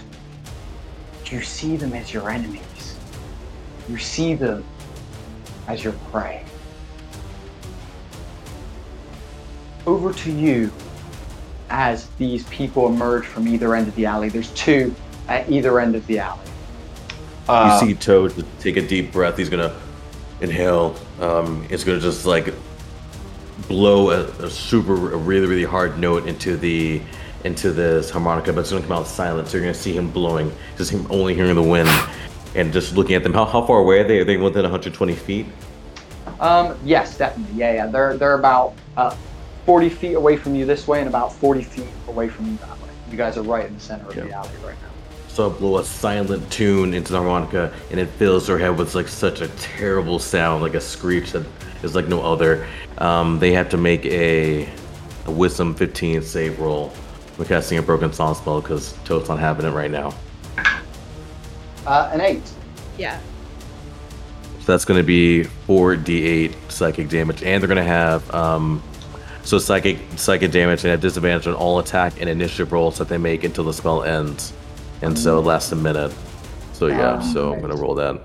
you 1.27 1.43
see 1.43 1.77
them 1.77 1.93
as 1.93 2.13
your 2.13 2.31
enemies. 2.31 2.97
You 3.89 3.99
see 3.99 4.35
them 4.35 4.65
as 5.67 5.85
your 5.85 5.93
prey. 6.11 6.45
Over 9.89 10.13
to 10.13 10.31
you 10.31 10.71
as 11.71 12.11
these 12.19 12.45
people 12.49 12.89
emerge 12.89 13.25
from 13.25 13.49
either 13.49 13.75
end 13.75 13.89
of 13.89 13.95
the 13.95 14.05
alley. 14.05 14.29
There's 14.29 14.51
two 14.51 14.95
at 15.29 15.51
either 15.51 15.81
end 15.81 15.97
of 15.97 16.07
the 16.07 16.19
alley. 16.19 16.45
Uh, 17.49 17.79
you 17.81 17.89
see 17.89 17.95
Toad 17.95 18.45
take 18.61 18.77
a 18.77 18.87
deep 18.87 19.11
breath. 19.11 19.39
He's 19.39 19.49
gonna 19.49 19.75
inhale. 20.43 20.95
Um, 21.23 21.67
it's 21.71 21.85
gonna 21.85 22.01
just 22.01 22.27
like 22.27 22.53
blow 23.67 24.11
a, 24.11 24.25
a 24.45 24.51
super, 24.51 25.15
a 25.15 25.17
really, 25.17 25.47
really 25.47 25.65
hard 25.65 25.99
note 25.99 26.27
into 26.27 26.59
the 26.59 27.01
into 27.45 27.73
this 27.73 28.11
harmonica, 28.11 28.53
but 28.53 28.61
it's 28.61 28.71
gonna 28.71 28.83
come 28.83 28.93
out 28.93 29.07
silent. 29.07 29.49
So 29.49 29.57
you're 29.57 29.65
gonna 29.65 29.73
see 29.73 29.97
him 29.97 30.11
blowing, 30.11 30.53
just 30.77 30.91
him 30.91 31.07
only 31.09 31.33
hearing 31.33 31.55
the 31.55 31.63
wind, 31.63 31.89
and 32.55 32.75
just 32.75 32.95
looking 32.95 33.17
at 33.17 33.23
them. 33.23 33.33
How, 33.33 33.47
how 33.47 33.65
far 33.65 33.79
away 33.79 34.01
are 34.01 34.05
they? 34.05 34.19
Are 34.19 34.25
they 34.25 34.37
within 34.37 34.65
120 34.65 35.15
feet? 35.15 35.47
Um, 36.41 36.79
yes, 36.85 37.17
definitely. 37.17 37.59
Yeah, 37.59 37.73
yeah. 37.73 37.87
They're 37.87 38.19
they're 38.19 38.35
about 38.35 38.75
uh, 38.99 39.17
40 39.69 39.91
feet 39.91 40.15
away 40.15 40.35
from 40.35 40.55
you 40.55 40.65
this 40.65 40.89
way 40.89 41.01
and 41.01 41.09
about 41.11 41.31
40 41.31 41.63
feet 41.63 41.85
away 42.07 42.27
from 42.31 42.47
you 42.47 42.57
that 42.57 42.81
way. 42.81 42.89
You 43.11 43.19
guys 43.19 43.37
are 43.37 43.43
right 43.43 43.67
in 43.67 43.75
the 43.75 43.81
center 43.81 44.09
of 44.09 44.15
the 44.15 44.33
alley 44.33 44.49
right 44.65 44.75
now. 44.81 44.89
So 45.29 45.51
I 45.51 45.53
blow 45.53 45.77
a 45.77 45.85
silent 45.85 46.51
tune 46.51 46.95
into 46.95 47.13
the 47.13 47.19
harmonica, 47.19 47.71
and 47.91 48.01
it 48.01 48.07
fills 48.07 48.49
her 48.49 48.57
head 48.57 48.79
with 48.79 48.95
like 48.95 49.09
such 49.09 49.43
a 49.43 49.49
terrible 49.59 50.19
sound, 50.19 50.63
like 50.63 50.73
a 50.73 50.81
screech 50.81 51.33
that 51.33 51.45
is 51.83 51.95
like 51.95 52.09
no 52.09 52.23
other. 52.23 52.67
Um, 52.97 53.39
they 53.39 53.53
have 53.53 53.69
to 53.69 53.77
make 53.77 54.07
a, 54.07 54.71
a 55.27 55.31
wisdom 55.31 55.75
15 55.75 56.23
save 56.23 56.59
roll. 56.59 56.91
We're 57.37 57.45
casting 57.45 57.77
a 57.77 57.83
broken 57.83 58.11
song 58.11 58.37
spell 58.37 58.63
because 58.63 58.95
Toad's 59.05 59.29
not 59.29 59.39
having 59.39 59.67
it 59.67 59.73
right 59.73 59.91
now. 59.91 60.15
Uh, 61.87 62.09
an 62.11 62.23
eight. 62.23 62.51
Yeah. 62.97 63.21
So 64.61 64.73
that's 64.73 64.87
going 64.87 64.99
to 64.99 65.07
be 65.07 65.45
4d8 65.67 66.55
psychic 66.71 67.11
damage, 67.11 67.43
and 67.43 67.63
they're 67.63 67.69
going 67.69 67.77
to 67.77 67.85
have 67.85 68.35
um, 68.35 68.83
so 69.49 69.59
psychic 69.59 69.99
psychic 70.17 70.51
damage 70.51 70.85
and 70.85 70.91
have 70.91 71.01
disadvantage 71.01 71.47
on 71.47 71.55
all 71.55 71.79
attack 71.79 72.21
and 72.21 72.29
initiative 72.29 72.71
rolls 72.71 72.99
that 72.99 73.09
they 73.09 73.17
make 73.17 73.45
until 73.45 73.65
the 73.65 73.73
spell 73.73 74.03
ends, 74.03 74.53
and 75.01 75.19
so 75.19 75.39
it 75.39 75.43
lasts 75.43 75.73
a 75.73 75.77
minute. 75.77 76.13
So 76.75 76.89
yeah, 76.89 77.19
so 77.21 77.55
I'm 77.55 77.61
going 77.61 77.75
to 77.75 77.81
roll 77.81 77.95
that. 77.95 78.21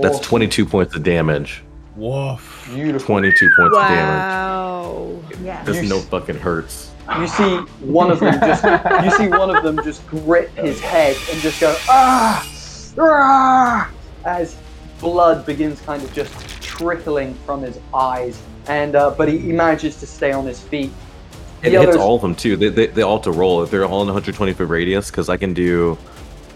That's 0.00 0.20
22 0.20 0.64
points 0.64 0.94
of 0.94 1.02
damage. 1.02 1.64
Woof. 1.96 2.70
Beautiful. 2.72 3.06
22 3.06 3.50
points 3.56 3.76
of 3.76 3.82
damage. 3.82 4.22
Wow. 4.22 5.22
Yeah. 5.42 5.64
This 5.64 5.90
no 5.90 5.98
fucking 5.98 6.36
hurts. 6.36 6.92
You 7.18 7.26
see 7.26 7.56
one 7.80 8.12
of 8.12 8.20
them 8.20 8.38
just 8.40 8.64
you 9.04 9.10
see 9.10 9.28
one 9.28 9.54
of 9.54 9.64
them 9.64 9.82
just 9.82 10.06
grip 10.06 10.48
his 10.56 10.80
head 10.80 11.16
and 11.30 11.40
just 11.40 11.60
go 11.60 11.76
ah, 11.88 12.48
ah 12.98 13.90
as 14.24 14.56
blood 15.00 15.44
begins 15.44 15.80
kind 15.80 16.02
of 16.04 16.12
just 16.14 16.32
trickling 16.62 17.34
from 17.44 17.62
his 17.62 17.80
eyes 17.92 18.40
and 18.68 18.94
uh, 18.96 19.10
but 19.16 19.28
he, 19.28 19.38
he 19.38 19.52
manages 19.52 19.96
to 20.00 20.06
stay 20.06 20.32
on 20.32 20.46
his 20.46 20.60
feet. 20.60 20.90
It 21.62 21.70
The 21.70 21.78
hits 21.78 21.88
others- 21.90 21.96
all 21.96 22.16
of 22.16 22.22
them 22.22 22.34
too. 22.34 22.56
They, 22.56 22.68
they, 22.68 22.86
they 22.88 23.02
all 23.02 23.16
have 23.18 23.24
to 23.24 23.32
roll 23.32 23.62
if 23.62 23.70
they're 23.70 23.84
all 23.84 24.00
in 24.02 24.08
120 24.08 24.52
foot 24.52 24.68
radius 24.68 25.10
because 25.10 25.28
I 25.28 25.36
can 25.36 25.54
do 25.54 25.96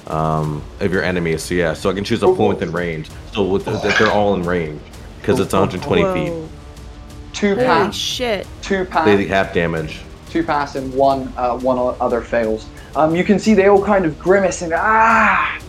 um 0.09 0.63
of 0.81 0.93
your 0.93 1.03
enemies. 1.03 1.43
So 1.43 1.55
yeah, 1.55 1.75
so 1.75 1.91
I 1.91 1.95
can 1.95 2.05
choose 2.05 2.23
a 2.23 2.27
point 2.27 2.59
within 2.61 2.73
range. 2.73 3.11
So 3.33 3.45
with 3.45 3.65
the, 3.65 3.73
they're 3.99 4.11
all 4.11 4.35
in 4.35 4.43
range 4.43 4.81
because 5.21 5.41
it's 5.41 5.53
120 5.53 6.03
feet. 6.03 6.31
Whoa. 6.33 6.49
Two 7.33 7.55
Holy 7.55 7.67
pass, 7.67 7.95
shit. 7.95 8.47
two 8.63 8.85
pass, 8.87 9.05
They 9.05 9.27
have 9.27 9.53
damage. 9.53 10.01
two 10.31 10.43
pass, 10.43 10.75
and 10.75 10.93
one 10.95 11.33
uh, 11.37 11.59
one 11.59 11.77
o- 11.79 11.97
other 12.01 12.21
fails. 12.23 12.67
Um, 12.95 13.15
you 13.15 13.25
can 13.25 13.39
see 13.39 13.53
they 13.53 13.69
all 13.69 13.85
kind 13.85 14.07
of 14.07 14.19
grimace 14.19 14.63
and 14.63 14.73
ah. 14.75 15.61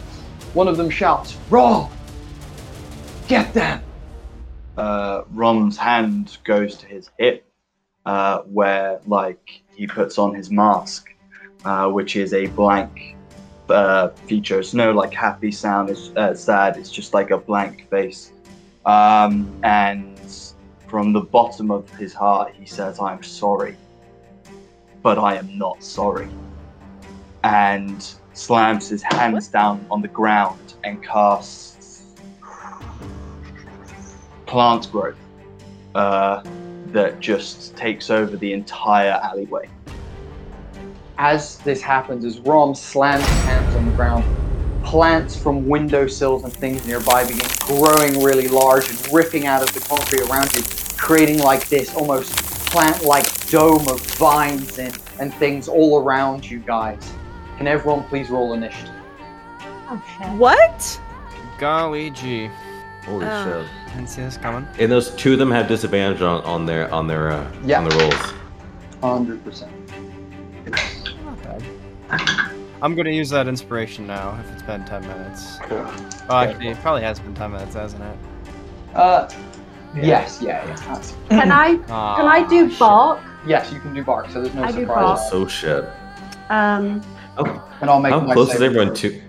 One 0.54 0.68
of 0.70 0.78
them 0.78 0.90
shouts, 0.90 1.36
"Raw! 1.50 1.90
Get 3.28 3.54
them!" 3.54 3.82
Uh, 4.78 5.24
Rom's 5.32 5.78
hand 5.78 6.38
goes 6.44 6.78
to 6.78 6.86
his 6.86 7.10
hip, 7.18 7.46
uh, 8.06 8.40
where 8.42 9.00
like 9.06 9.62
he 9.76 9.88
puts 9.88 10.18
on 10.18 10.34
his 10.34 10.50
mask, 10.52 11.10
uh, 11.66 11.90
which 11.90 12.16
is 12.16 12.34
a 12.34 12.48
blank 12.48 13.16
uh, 13.70 14.10
feature. 14.28 14.60
It's 14.60 14.74
no 14.74 14.92
like 14.92 15.14
happy 15.14 15.52
sound. 15.52 15.90
It's 15.90 16.12
uh, 16.16 16.34
sad. 16.36 16.78
It's 16.78 16.92
just 16.92 17.14
like 17.14 17.32
a 17.32 17.38
blank 17.38 17.90
face. 17.90 18.32
Um, 18.86 19.52
and 19.64 20.18
from 20.88 21.12
the 21.12 21.22
bottom 21.22 21.72
of 21.72 21.90
his 21.98 22.14
heart, 22.14 22.54
he 22.54 22.66
says, 22.66 23.00
"I'm 23.00 23.24
sorry, 23.24 23.76
but 25.02 25.18
I 25.18 25.36
am 25.36 25.58
not 25.58 25.84
sorry." 25.84 26.30
And 27.44 28.06
slams 28.34 28.90
his 28.90 29.02
hands 29.02 29.48
down 29.48 29.86
on 29.90 30.02
the 30.02 30.08
ground 30.08 30.76
and 30.84 31.04
casts 31.04 31.77
plant 34.48 34.92
growth 34.92 35.18
uh, 35.94 36.42
that 36.88 37.20
just 37.20 37.76
takes 37.76 38.10
over 38.10 38.36
the 38.38 38.54
entire 38.54 39.20
alleyway. 39.24 39.70
As 41.20 41.58
this 41.60 41.82
happens, 41.82 42.26
as 42.26 42.40
Rom 42.40 42.74
slams 42.76 43.28
his 43.28 43.44
hands 43.44 43.76
on 43.76 43.86
the 43.86 43.92
ground, 43.92 44.24
plants 44.84 45.36
from 45.36 45.68
windowsills 45.68 46.44
and 46.44 46.54
things 46.54 46.86
nearby 46.88 47.26
begin 47.26 47.48
growing 47.62 48.24
really 48.24 48.48
large 48.48 48.90
and 48.90 49.14
ripping 49.14 49.46
out 49.46 49.62
of 49.62 49.74
the 49.74 49.80
concrete 49.82 50.22
around 50.30 50.54
you, 50.56 50.62
creating 50.98 51.40
like 51.40 51.68
this 51.68 51.94
almost 51.96 52.32
plant-like 52.68 53.50
dome 53.50 53.88
of 53.88 54.00
vines 54.18 54.78
and, 54.78 54.98
and 55.20 55.34
things 55.34 55.68
all 55.68 56.02
around 56.02 56.50
you 56.50 56.60
guys. 56.60 57.12
Can 57.58 57.68
everyone 57.68 58.04
please 58.04 58.30
roll 58.30 58.54
initiative? 58.54 58.94
What? 60.38 61.02
Golly 61.58 62.12
gee. 62.12 62.50
Holy 63.06 63.26
Oh. 63.26 63.44
shit! 63.64 63.87
Didn't 63.98 64.10
see 64.12 64.22
this 64.22 64.38
coming. 64.38 64.68
And 64.78 64.92
those 64.92 65.10
two 65.16 65.34
of 65.34 65.40
them 65.40 65.50
have 65.50 65.68
disadvantage 65.68 66.22
on, 66.22 66.44
on 66.44 66.68
their 66.68 66.94
on 66.94 67.08
their 67.08 67.32
uh, 67.32 67.52
Yeah. 67.66 67.80
on 67.80 67.90
the 67.90 67.96
rolls. 67.98 68.34
Hundred 69.02 69.44
percent. 69.44 69.72
Not 71.26 71.42
bad. 71.44 71.64
I'm 72.84 72.94
gonna 72.94 73.10
use 73.10 73.32
that 73.32 73.48
inspiration 73.48 74.06
now 74.06 74.38
if 74.40 74.52
it's 74.54 74.62
been 74.62 74.86
10 74.86 75.02
minutes. 75.02 75.58
Cool. 75.64 75.84
Oh, 76.30 76.38
actually, 76.38 76.68
it 76.68 76.78
probably 76.78 77.02
has 77.02 77.20
been 77.20 77.34
10 77.34 77.52
minutes, 77.54 77.74
hasn't 77.74 78.04
it? 78.04 78.18
Uh, 78.94 79.28
yes, 79.96 80.44
yeah, 80.44 80.64
yeah. 80.68 81.02
Can 81.30 81.52
I 81.52 81.80
Aw, 81.90 82.16
can 82.18 82.26
I 82.28 82.48
do 82.48 82.70
shit. 82.70 82.78
bark? 82.78 83.20
Yes, 83.48 83.72
you 83.74 83.80
can 83.80 83.96
do 83.96 84.04
bark, 84.04 84.30
so 84.30 84.44
there's 84.44 84.54
no 84.54 84.62
I 84.64 84.72
do 84.72 84.82
surprise. 84.82 85.18
bark. 85.20 85.32
So 85.32 85.48
shit. 85.48 85.86
Um, 86.52 87.02
How, 87.36 87.64
And 87.82 87.90
I'll 87.90 88.00
make 88.00 88.12
how 88.12 88.20
my 88.20 88.34
close 88.34 88.54
is 88.54 88.62
everyone 88.62 88.90
throw. 88.94 89.10
to? 89.10 89.22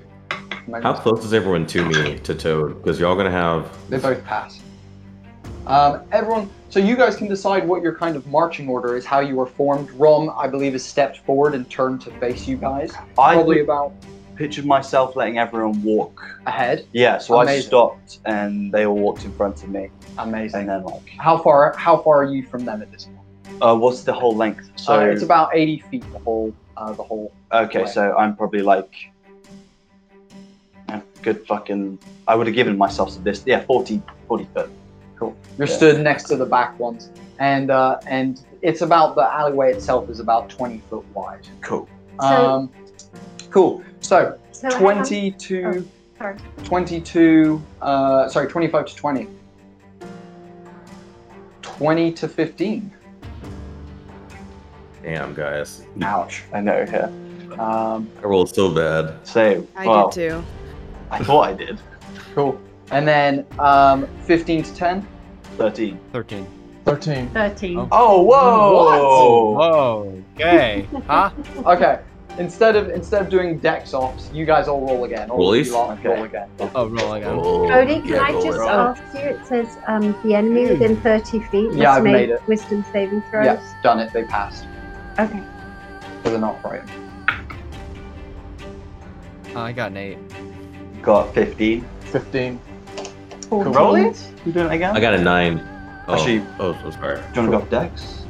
Make 0.69 0.83
How 0.83 0.93
close 0.93 1.25
is 1.25 1.33
everyone 1.33 1.67
to 1.69 1.85
me 1.87 2.19
to 2.19 2.35
Toad? 2.35 2.83
Because 2.83 3.01
you're 3.01 3.09
all 3.09 3.17
gonna 3.17 3.31
have. 3.31 3.71
They 3.89 3.97
both 3.99 4.23
pass. 4.25 4.61
Um, 5.67 6.03
everyone, 6.13 6.51
so 6.69 6.79
you 6.79 6.95
guys 6.97 7.17
can 7.17 7.27
decide 7.27 7.67
what 7.67 7.83
your 7.83 7.95
kind 7.95 8.17
of 8.17 8.27
marching 8.27 8.69
order 8.69 8.97
is, 8.97 9.05
how 9.07 9.21
you 9.21 9.41
are 9.41 9.47
formed. 9.47 9.91
Rom, 9.93 10.31
I 10.37 10.47
believe, 10.47 10.73
has 10.73 10.85
stepped 10.85 11.19
forward 11.19 11.55
and 11.55 11.69
turned 11.71 12.03
to 12.03 12.11
face 12.19 12.47
you 12.47 12.57
guys. 12.57 12.93
I 12.95 13.35
Probably 13.35 13.61
about 13.61 13.93
pictured 14.37 14.67
myself 14.67 15.17
letting 15.17 15.39
everyone 15.39 15.83
walk. 15.83 16.23
ahead. 16.47 16.87
Yeah, 16.93 17.17
so 17.19 17.39
I 17.39 17.61
stopped 17.61 18.19
and 18.27 18.71
they 18.73 18.87
all 18.87 18.97
walked 18.97 19.25
in 19.25 19.33
front 19.33 19.63
of 19.63 19.71
me. 19.71 19.91
Amazing. 20.19 20.61
And 20.61 20.69
then 20.69 20.85
like, 20.85 21.09
How 21.19 21.39
far? 21.39 21.75
How 21.77 21.97
far 21.97 22.23
are 22.23 22.33
you 22.33 22.47
from 22.47 22.65
them 22.67 22.83
at 22.83 22.93
this 22.93 23.07
point? 23.07 23.63
uh, 23.63 23.75
what's 23.75 24.03
the 24.03 24.13
whole 24.13 24.37
length? 24.37 24.71
So 24.77 25.01
uh, 25.01 25.05
it's 25.07 25.23
about 25.23 25.51
80 25.55 25.81
feet. 25.91 26.13
The 26.13 26.19
whole. 26.21 26.55
Uh, 26.77 26.93
the 26.93 27.03
whole. 27.03 27.33
okay, 27.53 27.83
way. 27.83 27.91
so 27.91 28.15
I'm 28.17 28.37
probably 28.37 28.63
like 28.63 28.95
a 28.95 29.18
good 31.23 31.47
fucking. 31.47 31.99
I 32.27 32.35
would 32.35 32.47
have 32.47 32.55
given 32.57 32.77
myself 32.77 33.11
some 33.11 33.25
this. 33.25 33.43
Yeah, 33.47 33.65
40, 33.65 34.03
40 34.27 34.45
foot. 34.55 34.71
Cool. 35.17 35.37
You're 35.59 35.69
Yeah. 35.69 35.75
stood 35.77 36.01
next 36.01 36.25
to 36.25 36.37
the 36.37 36.47
back 36.47 36.79
ones, 36.79 37.11
and 37.39 37.71
uh, 37.71 37.99
and 38.07 38.41
it's 38.63 38.83
about 38.83 39.15
the 39.15 39.23
alleyway 39.23 39.73
itself 39.73 40.09
is 40.11 40.21
about 40.21 40.49
20 40.49 40.83
foot 40.91 41.05
wide. 41.15 41.47
Cool. 41.61 41.89
So- 42.21 42.27
Um, 42.27 42.71
cool. 43.51 43.83
So 44.01 44.37
so 44.53 44.69
hang 44.69 44.75
on. 44.77 44.81
22. 44.81 45.65
Oh, 45.67 45.85
sorry. 46.19 46.37
22, 46.65 47.63
uh, 47.81 48.29
sorry, 48.29 48.49
25 48.49 48.87
to 48.87 48.97
20. 48.97 49.29
20 51.63 52.13
to 52.13 52.29
15. 52.29 52.91
Damn, 55.03 55.33
guys. 55.35 55.85
Ouch. 56.03 56.43
I 56.53 56.61
know. 56.61 56.85
Yeah. 56.91 57.11
Um, 57.59 58.11
I 58.23 58.27
rolled 58.27 58.53
so 58.55 58.69
bad. 58.75 59.27
Same. 59.27 59.67
I 59.77 59.87
well, 59.87 60.11
did 60.11 60.31
too. 60.31 60.45
I 61.11 61.23
thought 61.25 61.49
I 61.49 61.53
did. 61.55 61.81
cool. 62.35 62.61
And 62.91 63.07
then 63.07 63.47
um, 63.59 64.07
15 64.25 64.63
to 64.63 64.75
10. 64.75 65.07
Thirteen. 65.57 65.99
13. 66.13 66.47
13. 66.85 67.29
Thirteen. 67.31 67.79
Oh. 67.79 67.89
Oh 67.93 68.23
whoa! 68.23 69.53
Whoa, 69.59 70.23
okay. 70.37 70.89
Huh? 71.07 71.31
Okay. 71.67 72.01
Instead 72.39 72.77
of 72.77 72.89
instead 72.91 73.21
of 73.21 73.29
doing 73.29 73.59
dex 73.59 73.93
offs, 73.93 74.31
you 74.33 74.47
guys 74.47 74.69
all 74.69 74.81
roll 74.87 75.05
again. 75.05 75.29
All 75.29 75.53
of 75.53 75.57
you 75.57 75.65
Rollies? 75.65 75.73
lot 75.75 75.99
Okay. 75.99 76.09
roll 76.09 76.23
again. 76.25 76.49
Oh, 76.75 76.87
roll 76.89 77.13
again. 77.15 77.29
Oh, 77.35 77.69
Cody, 77.69 78.01
can 78.01 78.09
yeah, 78.09 78.23
I 78.23 78.33
just 78.33 78.47
it. 78.47 78.61
ask 78.69 79.03
you? 79.15 79.21
It 79.21 79.47
says 79.47 79.77
um, 79.87 80.17
the 80.23 80.35
enemy 80.35 80.69
within 80.71 80.97
30 81.03 81.41
feet 81.41 81.65
must 81.67 81.77
Yeah, 81.77 81.93
I've 81.93 82.05
make 82.05 82.13
made 82.13 82.31
it. 82.31 82.47
wisdom 82.47 82.83
saving 82.93 83.23
throws. 83.23 83.45
Yes, 83.45 83.75
done 83.83 83.99
it. 83.99 84.11
They 84.13 84.23
passed. 84.25 84.65
Okay. 85.19 85.43
So 86.23 86.31
they're 86.31 86.39
not 86.39 86.63
frightened. 86.63 86.91
Oh, 89.57 89.61
I 89.61 89.73
got 89.73 89.91
an 89.91 89.97
8. 89.99 90.19
Got 91.03 91.35
fifteen. 91.35 91.85
15. 92.07 92.59
14. 93.51 93.73
Rollies? 93.73 94.31
You 94.47 94.53
doing 94.53 94.67
it 94.67 94.75
again? 94.75 94.97
I 94.97 95.01
got 95.01 95.15
a 95.15 95.23
nine. 95.23 95.61
Oh, 96.07 96.15
Actually- 96.15 96.43
oh, 96.59 96.73
so 96.83 96.91
sorry. 96.93 97.21
Do 97.35 97.43
you 97.43 97.51
want 97.51 97.69
to 97.71 97.77
go 97.77 97.81
Dex? 97.83 98.25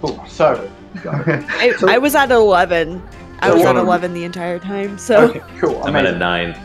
Cool. 0.00 0.24
So. 0.26 0.68
I, 1.04 1.72
So- 1.78 1.88
I 1.88 1.98
was 1.98 2.14
at 2.14 2.30
11. 2.32 3.00
I 3.40 3.52
was 3.52 3.62
at 3.62 3.76
11 3.76 4.12
the 4.12 4.24
entire 4.24 4.58
time, 4.58 4.98
so. 4.98 5.28
Okay. 5.30 5.40
Cool. 5.58 5.80
I'm 5.84 5.94
at 5.96 6.04
a 6.06 6.18
nine. 6.18 6.58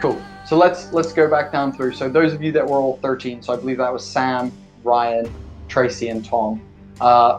Cool. 0.00 0.20
So 0.46 0.56
let's 0.56 0.92
let's 0.92 1.12
go 1.12 1.28
back 1.30 1.52
down 1.52 1.72
through. 1.72 1.92
So 1.92 2.08
those 2.08 2.32
of 2.32 2.42
you 2.42 2.50
that 2.52 2.66
were 2.66 2.78
all 2.78 2.98
13, 3.02 3.42
so 3.42 3.52
I 3.52 3.56
believe 3.56 3.76
that 3.78 3.92
was 3.92 4.04
Sam, 4.04 4.50
Ryan, 4.82 5.32
Tracy, 5.68 6.08
and 6.08 6.24
Tom. 6.24 6.60
Uh, 7.00 7.38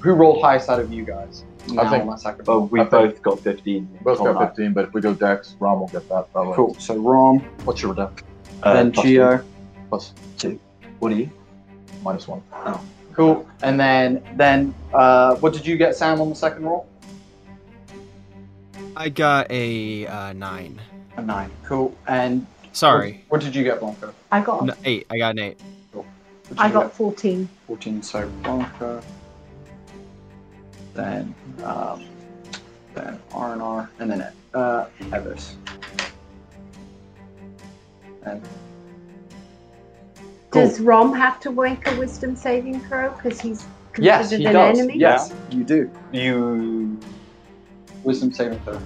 who 0.00 0.12
rolled 0.12 0.40
highest 0.40 0.70
out 0.70 0.80
of 0.80 0.92
you 0.92 1.04
guys? 1.04 1.44
Now 1.74 1.90
think- 1.90 2.02
on 2.04 2.10
that 2.10 2.20
second. 2.20 2.44
Oh, 2.48 2.60
we 2.70 2.80
I 2.80 2.84
think- 2.84 2.90
both 2.90 3.22
got 3.22 3.40
fifteen. 3.40 3.88
Both 4.02 4.18
Tom 4.18 4.28
and 4.28 4.38
got 4.38 4.56
15, 4.56 4.72
but 4.72 4.84
if 4.86 4.94
we 4.94 5.00
go 5.00 5.14
Dex, 5.14 5.56
Rom 5.60 5.80
will 5.80 5.88
get 5.88 6.08
that. 6.08 6.32
Probably. 6.32 6.54
Cool. 6.54 6.74
So 6.78 6.96
Rom, 6.96 7.38
What's 7.64 7.82
your 7.82 7.94
deck? 7.94 8.22
Uh, 8.62 8.74
then 8.74 8.92
plus 8.92 9.06
Gio. 9.06 9.44
Plus 9.88 10.12
two. 10.38 10.58
What 10.98 11.12
are 11.12 11.16
you? 11.16 11.30
minus 12.02 12.28
one. 12.28 12.42
Oh. 12.52 12.80
Cool. 13.14 13.48
And 13.62 13.80
then 13.80 14.22
then 14.36 14.74
uh, 14.94 15.34
what 15.36 15.52
did 15.52 15.66
you 15.66 15.76
get, 15.76 15.96
Sam, 15.96 16.20
on 16.20 16.28
the 16.28 16.36
second 16.36 16.64
roll? 16.64 16.86
I 18.96 19.08
got 19.08 19.50
a 19.50 20.06
uh, 20.06 20.32
9. 20.32 20.80
A 21.16 21.22
nine. 21.22 21.50
Cool. 21.64 21.94
And 22.06 22.46
Sorry. 22.72 23.24
What, 23.28 23.38
what 23.38 23.44
did 23.44 23.54
you 23.54 23.64
get, 23.64 23.80
Blanco? 23.80 24.14
I 24.30 24.40
got 24.40 24.62
N- 24.62 24.76
8. 24.84 25.06
I 25.10 25.18
got 25.18 25.30
an 25.32 25.38
8. 25.40 25.60
What 25.92 26.04
did 26.48 26.58
I 26.58 26.70
got 26.70 26.84
get? 26.84 26.92
14. 26.94 27.48
14. 27.66 28.02
So 28.02 28.28
Blanco. 28.42 29.02
Then 30.96 31.34
um, 31.62 32.04
then 32.94 33.20
R 33.32 33.52
and 33.52 33.62
R, 33.62 33.90
and 34.00 34.10
then 34.10 34.32
uh, 34.54 34.86
Evis. 35.12 35.52
And 38.22 38.42
Cool. 40.50 40.62
Does 40.62 40.80
Rom 40.80 41.12
have 41.12 41.38
to 41.40 41.50
make 41.50 41.86
a 41.86 41.98
wisdom 41.98 42.34
saving 42.34 42.80
throw 42.80 43.10
because 43.10 43.40
he's 43.40 43.66
considered 43.92 44.04
yes, 44.04 44.30
he 44.30 44.44
an 44.46 44.52
does. 44.54 44.78
enemy? 44.78 44.98
Yes, 44.98 45.34
you 45.50 45.64
do. 45.64 45.90
You. 46.12 46.98
Wisdom 48.04 48.32
saving 48.32 48.58
throw. 48.60 48.80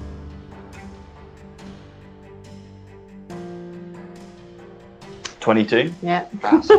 Twenty-two. 5.38 5.94
Yeah. 6.02 6.26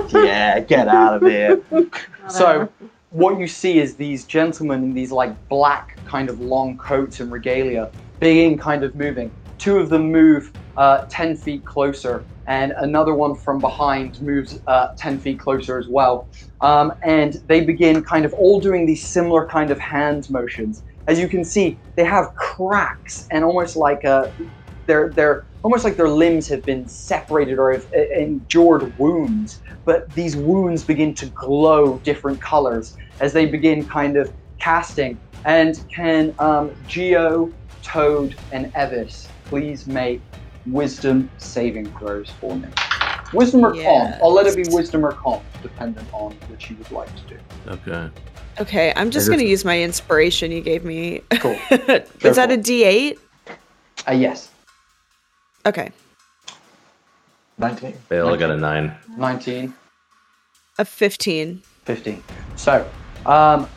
Yeah, 0.09 0.59
get 0.59 0.87
out 0.89 1.15
of 1.15 1.29
here. 1.29 1.61
So 2.29 2.69
what 3.11 3.37
you 3.37 3.47
see 3.47 3.79
is 3.79 3.95
these 3.95 4.23
gentlemen 4.23 4.83
in 4.83 4.93
these 4.93 5.11
like 5.11 5.49
black 5.49 5.97
kind 6.05 6.29
of 6.29 6.39
long 6.39 6.77
coats 6.77 7.19
and 7.19 7.31
regalia 7.31 7.91
begin 8.19 8.57
kind 8.57 8.83
of 8.83 8.95
moving. 8.95 9.29
Two 9.57 9.77
of 9.77 9.89
them 9.89 10.11
move 10.11 10.51
uh, 10.77 11.05
10 11.09 11.35
feet 11.35 11.65
closer 11.65 12.23
and 12.47 12.71
another 12.77 13.13
one 13.13 13.35
from 13.35 13.59
behind 13.59 14.21
moves 14.21 14.61
uh, 14.67 14.93
10 14.95 15.19
feet 15.19 15.39
closer 15.39 15.77
as 15.77 15.87
well. 15.89 16.27
Um, 16.61 16.93
and 17.03 17.33
they 17.47 17.61
begin 17.61 18.01
kind 18.01 18.23
of 18.23 18.33
all 18.33 18.61
doing 18.61 18.85
these 18.85 19.05
similar 19.05 19.45
kind 19.45 19.71
of 19.71 19.79
hand 19.79 20.29
motions. 20.29 20.81
As 21.07 21.19
you 21.19 21.27
can 21.27 21.43
see, 21.43 21.77
they 21.95 22.05
have 22.05 22.33
cracks 22.35 23.27
and 23.29 23.43
almost 23.43 23.75
like 23.75 24.05
a, 24.05 24.31
they're, 24.85 25.09
they're 25.09 25.45
almost 25.63 25.83
like 25.83 25.95
their 25.95 26.09
limbs 26.09 26.47
have 26.47 26.63
been 26.63 26.87
separated 26.87 27.59
or 27.59 27.71
have 27.71 27.85
uh, 27.95 28.01
endured 28.17 28.97
wounds 28.97 29.61
but 29.85 30.09
these 30.13 30.35
wounds 30.35 30.83
begin 30.83 31.13
to 31.15 31.25
glow 31.27 31.97
different 31.99 32.39
colors 32.41 32.95
as 33.19 33.33
they 33.33 33.45
begin 33.45 33.85
kind 33.85 34.17
of 34.17 34.31
casting. 34.59 35.19
And 35.45 35.83
can 35.93 36.35
um, 36.39 36.69
Gio, 36.87 37.51
Toad, 37.81 38.35
and 38.51 38.71
Evis 38.73 39.27
please 39.45 39.87
make 39.87 40.21
wisdom 40.67 41.29
saving 41.37 41.85
throws 41.97 42.29
for 42.39 42.55
me? 42.55 42.67
Wisdom 43.33 43.65
or 43.65 43.73
calm? 43.73 44.13
I'll 44.21 44.33
let 44.33 44.45
it 44.45 44.55
be 44.55 44.63
wisdom 44.73 45.05
or 45.05 45.13
calm, 45.13 45.41
dependent 45.61 46.07
on 46.13 46.33
what 46.47 46.69
you 46.69 46.75
would 46.77 46.91
like 46.91 47.13
to 47.15 47.35
do. 47.35 47.39
Okay. 47.67 48.09
Okay, 48.59 48.93
I'm 48.95 49.09
just 49.09 49.29
gonna 49.29 49.43
use 49.43 49.65
my 49.65 49.81
inspiration 49.81 50.51
you 50.51 50.61
gave 50.61 50.83
me. 50.83 51.21
Cool. 51.39 51.57
Is 51.71 52.35
that 52.35 52.51
a 52.51 52.57
D8? 52.57 53.17
Uh, 54.07 54.11
yes, 54.11 54.50
Okay. 55.65 55.91
19. 57.57 57.93
They 58.09 58.19
all 58.19 58.35
got 58.35 58.49
a 58.49 58.57
nine. 58.57 58.95
19. 59.17 59.73
A 60.79 60.85
15. 60.85 61.61
15. 61.85 62.23
So, 62.55 62.89
um, 63.25 63.67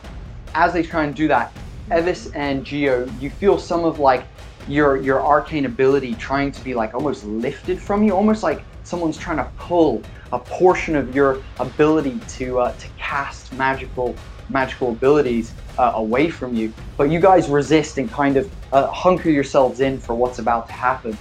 as 0.55 0.73
they 0.73 0.83
try 0.83 1.05
and 1.05 1.15
do 1.15 1.29
that, 1.29 1.53
Evis 1.91 2.35
and 2.35 2.65
Gio, 2.65 3.11
you 3.21 3.29
feel 3.29 3.59
some 3.59 3.85
of 3.85 3.99
like 3.99 4.25
your 4.67 4.97
your 4.97 5.21
arcane 5.21 5.67
ability 5.67 6.15
trying 6.15 6.51
to 6.51 6.65
be 6.65 6.73
like 6.73 6.95
almost 6.95 7.25
lifted 7.25 7.79
from 7.79 8.03
you, 8.03 8.15
almost 8.15 8.43
like 8.43 8.63
someone's 8.85 9.19
trying 9.19 9.37
to 9.37 9.51
pull 9.59 10.03
a 10.33 10.39
portion 10.39 10.97
of 10.97 11.15
your 11.15 11.43
ability 11.59 12.19
to 12.29 12.61
uh, 12.61 12.73
to 12.73 12.89
cast 12.97 13.53
magical 13.53 14.15
magical 14.49 14.91
abilities 14.91 15.53
uh, 15.79 15.93
away 15.97 16.31
from 16.31 16.55
you. 16.55 16.73
But 16.97 17.11
you 17.11 17.21
guys 17.21 17.49
resist 17.49 17.99
and 17.99 18.11
kind 18.11 18.37
of 18.37 18.51
uh, 18.73 18.87
hunker 18.87 19.31
yourselves 19.31 19.81
in 19.81 19.99
for 19.99 20.15
what's 20.15 20.39
about 20.39 20.67
to 20.69 20.73
happen. 20.73 21.17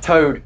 Toad, 0.00 0.42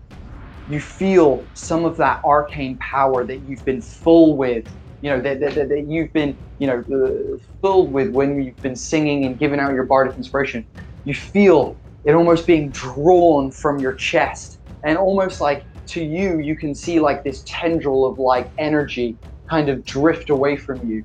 you 0.68 0.80
feel 0.80 1.44
some 1.54 1.84
of 1.84 1.96
that 1.98 2.24
arcane 2.24 2.76
power 2.78 3.24
that 3.24 3.38
you've 3.48 3.64
been 3.64 3.80
full 3.80 4.36
with, 4.36 4.66
you 5.00 5.10
know, 5.10 5.20
that, 5.20 5.40
that, 5.40 5.54
that, 5.54 5.86
you've 5.86 6.12
been, 6.12 6.36
you 6.58 6.66
know, 6.66 6.78
uh, 6.80 7.38
filled 7.60 7.92
with 7.92 8.10
when 8.10 8.42
you've 8.42 8.60
been 8.62 8.76
singing 8.76 9.26
and 9.26 9.38
giving 9.38 9.60
out 9.60 9.74
your 9.74 9.84
bardic 9.84 10.16
inspiration. 10.16 10.66
You 11.04 11.14
feel 11.14 11.76
it 12.04 12.14
almost 12.14 12.46
being 12.46 12.70
drawn 12.70 13.50
from 13.50 13.78
your 13.78 13.94
chest, 13.94 14.58
and 14.82 14.96
almost 14.98 15.40
like 15.40 15.64
to 15.86 16.02
you, 16.02 16.38
you 16.38 16.56
can 16.56 16.74
see 16.74 16.98
like 16.98 17.22
this 17.22 17.42
tendril 17.46 18.06
of 18.06 18.18
like 18.18 18.50
energy 18.58 19.16
kind 19.48 19.68
of 19.68 19.84
drift 19.84 20.30
away 20.30 20.56
from 20.56 20.88
you. 20.88 21.04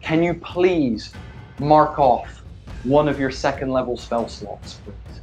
Can 0.00 0.22
you 0.22 0.34
please 0.34 1.12
mark 1.58 1.98
off 1.98 2.42
one 2.84 3.08
of 3.08 3.18
your 3.18 3.30
second 3.30 3.70
level 3.70 3.96
spell 3.96 4.28
slots, 4.28 4.74
please? 4.84 5.20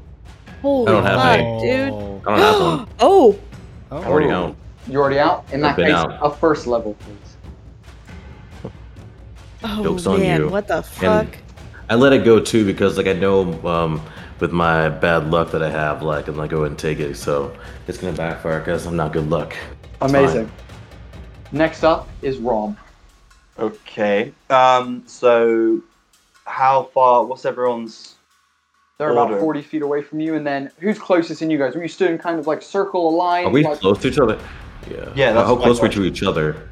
Holy 0.64 0.88
I 0.88 0.92
don't 0.94 1.04
have 1.04 1.20
fuck, 1.20 1.40
any. 1.40 1.62
dude. 1.62 1.94
I 2.26 2.26
don't 2.26 2.40
have 2.40 2.60
one. 2.62 2.88
oh, 3.00 3.40
Oh. 3.92 4.04
Already 4.04 4.32
out. 4.32 4.56
You're 4.88 5.02
already 5.04 5.20
out? 5.20 5.46
In 5.52 5.62
that 5.62 5.72
I've 5.72 5.76
been 5.76 5.86
case, 5.88 5.94
out. 5.96 6.18
a 6.22 6.32
first 6.36 6.66
level, 6.66 6.96
please. 6.96 8.72
oh 9.64 9.84
Joke's 9.84 10.08
on 10.08 10.20
man, 10.20 10.42
you. 10.42 10.50
what 10.50 10.68
the 10.68 10.82
fuck? 10.82 11.28
I 11.90 11.96
let 11.96 12.12
it 12.14 12.24
go 12.26 12.40
too 12.40 12.66
because 12.66 12.98
like 12.98 13.08
I 13.08 13.14
know 13.14 13.54
um, 13.68 14.02
with 14.40 14.52
my 14.52 14.90
bad 14.90 15.30
luck 15.30 15.52
that 15.52 15.62
I 15.62 15.70
have, 15.70 16.02
like 16.02 16.28
I'm 16.28 16.38
like 16.38 16.50
go 16.50 16.60
ahead 16.60 16.72
and 16.72 16.80
take 16.80 17.00
it. 17.00 17.16
So 17.16 17.56
it's 17.88 17.98
gonna 17.98 18.16
backfire 18.18 18.60
because 18.60 18.86
I'm 18.88 18.96
not 18.96 19.14
good 19.14 19.30
luck. 19.30 19.54
It's 20.02 20.12
Amazing. 20.12 20.50
Next 21.52 21.84
up 21.84 22.10
is 22.22 22.38
Rom. 22.40 22.76
Okay. 23.60 24.34
Um. 24.50 25.04
So, 25.06 25.82
how 26.46 26.84
far? 26.94 27.26
What's 27.26 27.46
everyone's? 27.46 28.16
They're 29.00 29.10
about 29.10 29.40
40 29.40 29.62
feet 29.64 29.82
away 29.82 30.04
from 30.04 30.20
you, 30.20 30.36
and 30.36 30.46
then 30.46 30.70
who's 30.80 31.00
closest 31.00 31.42
in 31.42 31.50
you 31.50 31.58
guys? 31.58 31.76
Were 31.76 31.82
you 31.82 31.88
stood 31.88 32.12
in 32.12 32.20
kind 32.20 32.38
of 32.40 32.46
like 32.46 32.62
circle, 32.62 33.10
a 33.10 33.14
line? 33.16 33.46
Are 33.46 33.50
we 33.50 33.64
like, 33.64 33.80
close 33.80 33.98
to 34.04 34.08
each 34.08 34.20
other? 34.20 34.40
Yeah. 34.90 35.10
Yeah, 35.16 35.34
that's 35.34 35.48
How 35.48 35.56
close 35.56 35.80
are 35.80 35.84
we 35.84 35.90
to 35.96 36.04
each 36.04 36.22
other? 36.22 36.70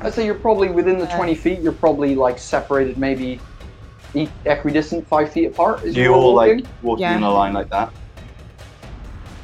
I'd 0.00 0.12
say 0.12 0.24
you're 0.26 0.34
probably 0.34 0.70
within 0.70 0.98
the 0.98 1.04
Uh, 1.08 1.16
20 1.16 1.36
feet. 1.36 1.60
You're 1.60 1.70
probably 1.70 2.16
like 2.16 2.38
separated 2.40 2.98
maybe 2.98 3.38
equidistant, 4.44 5.06
five 5.06 5.30
feet 5.32 5.46
apart. 5.46 5.84
Is 5.84 5.94
Do 5.94 6.00
you 6.02 6.12
all 6.12 6.34
walking? 6.34 6.56
like 6.58 6.66
walking 6.82 7.02
Yeah. 7.02 7.16
in 7.16 7.22
a 7.22 7.30
line 7.32 7.52
like 7.52 7.70
that? 7.70 7.90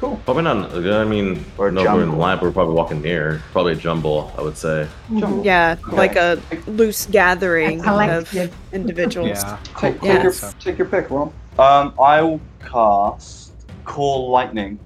Cool. 0.01 0.19
Probably 0.25 0.43
not. 0.43 0.73
I 0.73 1.05
mean, 1.05 1.45
Or 1.57 1.71
no, 1.71 1.83
we're 1.83 2.01
in 2.03 2.09
jumble. 2.09 2.17
line. 2.19 2.37
But 2.37 2.43
we're 2.43 2.51
probably 2.51 2.73
walking 2.75 3.01
near. 3.01 3.41
Probably 3.53 3.73
a 3.73 3.75
jumble. 3.75 4.33
I 4.37 4.41
would 4.41 4.57
say. 4.57 4.87
Jumble. 5.17 5.45
Yeah, 5.45 5.77
Okay. 5.87 5.95
like 5.95 6.15
a 6.17 6.37
loose 6.67 7.05
gathering 7.05 7.83
A 7.85 8.17
of 8.17 8.33
individuals. 8.73 9.41
Yeah. 9.43 9.57
Take, 9.77 9.93
take, 10.01 10.03
Yeah. 10.03 10.23
your, 10.23 10.33
take 10.59 10.77
your 10.77 10.87
pick, 10.87 11.09
Rom. 11.09 11.31
Um. 11.59 11.93
I 11.99 12.21
will 12.21 12.41
cast 12.61 13.65
Call 13.83 14.31
Lightning 14.31 14.79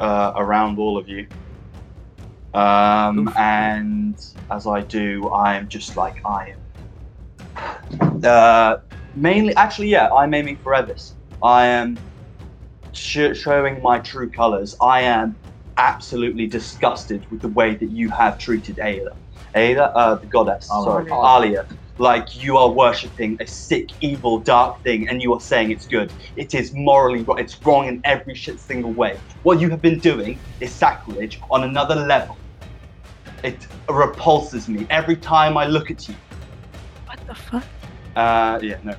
uh, 0.00 0.32
around 0.36 0.78
all 0.78 0.96
of 0.96 1.08
you. 1.08 1.26
Um. 2.54 3.30
And 3.36 4.18
as 4.50 4.66
I 4.66 4.80
do, 4.80 5.28
I 5.28 5.56
am 5.56 5.68
just 5.68 5.96
like 5.96 6.16
I 6.24 6.54
am. 8.00 8.24
Uh. 8.24 8.76
Mainly, 9.14 9.56
actually, 9.56 9.88
yeah, 9.88 10.10
I'm 10.10 10.34
aiming 10.34 10.58
for 10.62 10.72
Evis. 10.72 11.14
I 11.42 11.66
am 11.66 11.98
sh- 12.92 13.34
showing 13.34 13.82
my 13.82 13.98
true 13.98 14.30
colors. 14.30 14.74
I 14.80 15.02
am 15.02 15.38
absolutely 15.78 16.46
disgusted 16.46 17.26
with 17.30 17.40
the 17.40 17.48
way 17.48 17.74
that 17.76 17.90
you 17.90 18.10
have 18.10 18.38
treated 18.38 18.78
Aida. 18.78 19.16
Aida, 19.56 19.90
uh, 19.96 20.16
the 20.16 20.26
goddess, 20.26 20.66
sorry, 20.66 21.10
Alia. 21.10 21.48
Alia. 21.48 21.66
Like 21.98 22.36
you 22.36 22.58
are 22.58 22.70
worshipping 22.70 23.38
a 23.40 23.46
sick, 23.46 23.88
evil, 24.02 24.40
dark 24.40 24.82
thing, 24.82 25.08
and 25.08 25.22
you 25.22 25.32
are 25.32 25.40
saying 25.40 25.70
it's 25.70 25.86
good. 25.86 26.12
It 26.36 26.54
is 26.54 26.74
morally 26.74 27.22
wrong. 27.22 27.38
It's 27.38 27.56
wrong 27.64 27.88
in 27.88 28.02
every 28.04 28.34
shit 28.34 28.60
single 28.60 28.92
way. 28.92 29.18
What 29.44 29.60
you 29.60 29.70
have 29.70 29.80
been 29.80 29.98
doing 29.98 30.38
is 30.60 30.74
sacrilege 30.74 31.40
on 31.50 31.64
another 31.64 31.94
level. 31.94 32.36
It 33.42 33.66
repulses 33.88 34.68
me 34.68 34.86
every 34.90 35.16
time 35.16 35.56
I 35.56 35.66
look 35.66 35.90
at 35.90 36.06
you. 36.06 36.16
What 37.06 37.18
the 37.26 37.34
fuck? 37.34 37.64
Uh, 38.14 38.58
yeah, 38.62 38.76
no. 38.82 38.94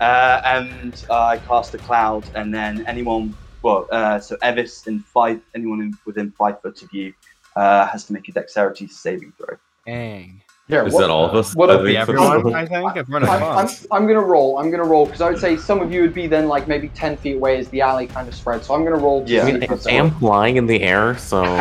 Uh, 0.00 0.40
and 0.44 1.02
uh, 1.08 1.24
I 1.24 1.38
cast 1.38 1.72
a 1.74 1.78
cloud, 1.78 2.28
and 2.34 2.52
then 2.52 2.84
anyone, 2.86 3.34
well, 3.62 3.86
uh, 3.90 4.18
so 4.18 4.36
Evis 4.42 4.86
in 4.86 5.00
five, 5.00 5.40
anyone 5.54 5.80
in, 5.80 5.94
within 6.04 6.30
five 6.32 6.60
foot 6.60 6.82
of 6.82 6.92
you 6.92 7.14
uh, 7.56 7.86
has 7.86 8.04
to 8.06 8.12
make 8.12 8.28
a 8.28 8.32
dexterity 8.32 8.86
saving 8.86 9.32
throw. 9.38 9.56
Dang. 9.86 10.40
Here, 10.66 10.82
Is 10.86 10.94
what- 10.94 11.00
that 11.02 11.10
all 11.10 11.26
of 11.26 11.34
us? 11.34 11.54
what 11.54 11.68
I 11.70 11.74
up- 11.74 11.80
think 11.82 11.92
Yeah, 11.92 12.00
everyone, 12.00 12.54
I 12.54 12.64
think. 12.64 12.96
Everyone 12.96 13.28
I'm, 13.28 13.42
I'm. 13.42 13.68
I'm 13.92 14.06
gonna 14.06 14.18
roll. 14.22 14.58
I'm 14.58 14.70
gonna 14.70 14.82
roll 14.84 15.04
because 15.04 15.20
I 15.20 15.28
would 15.28 15.38
say 15.38 15.58
some 15.58 15.80
of 15.82 15.92
you 15.92 16.00
would 16.00 16.14
be 16.14 16.26
then 16.26 16.48
like 16.48 16.66
maybe 16.66 16.88
10 16.88 17.18
feet 17.18 17.36
away 17.36 17.58
as 17.58 17.68
the 17.68 17.82
alley 17.82 18.06
kind 18.06 18.26
of 18.26 18.34
spreads. 18.34 18.66
So 18.66 18.74
I'm 18.74 18.82
gonna 18.82 18.96
roll. 18.96 19.24
Yeah. 19.26 19.42
I 19.42 19.52
mean, 19.52 19.62
I 19.86 19.90
am 19.90 20.10
flying 20.12 20.56
in 20.56 20.66
the 20.66 20.82
air, 20.82 21.18
so 21.18 21.42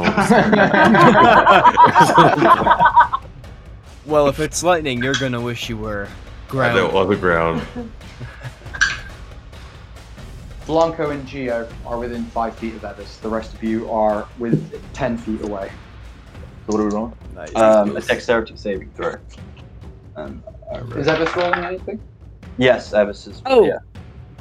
Well, 4.05 4.27
if 4.29 4.39
it's 4.39 4.63
lightning, 4.63 5.03
you're 5.03 5.15
gonna 5.15 5.41
wish 5.41 5.67
you 5.67 5.75
were 5.77 6.07
ground. 6.47 6.71
I 6.71 6.75
know 6.75 6.87
ground. 6.89 6.97
on 7.05 7.09
the 7.09 7.15
ground. 7.17 7.61
Blanco 10.65 11.09
and 11.09 11.27
Gio 11.27 11.69
are 11.85 11.97
within 11.99 12.23
five 12.25 12.55
feet 12.55 12.73
of 12.75 12.81
Evis. 12.83 13.19
The 13.19 13.27
rest 13.27 13.53
of 13.53 13.61
you 13.61 13.91
are 13.91 14.25
with 14.39 14.81
10 14.93 15.17
feet 15.17 15.41
away. 15.41 15.69
So 16.65 16.73
what 16.77 16.79
are 16.81 16.85
we 16.85 16.91
rolling? 16.93 17.13
Nice. 17.35 17.55
Um, 17.55 17.95
a 17.97 18.01
dexterity 18.01 18.55
saving 18.55 18.89
throw. 18.91 19.15
Um, 20.15 20.43
Is 20.95 21.07
Evis 21.07 21.35
rolling 21.35 21.63
anything? 21.65 21.99
yes, 22.57 22.91
Evis 22.91 23.27
is. 23.27 23.41
Oh. 23.45 23.65
yeah. 23.65 23.79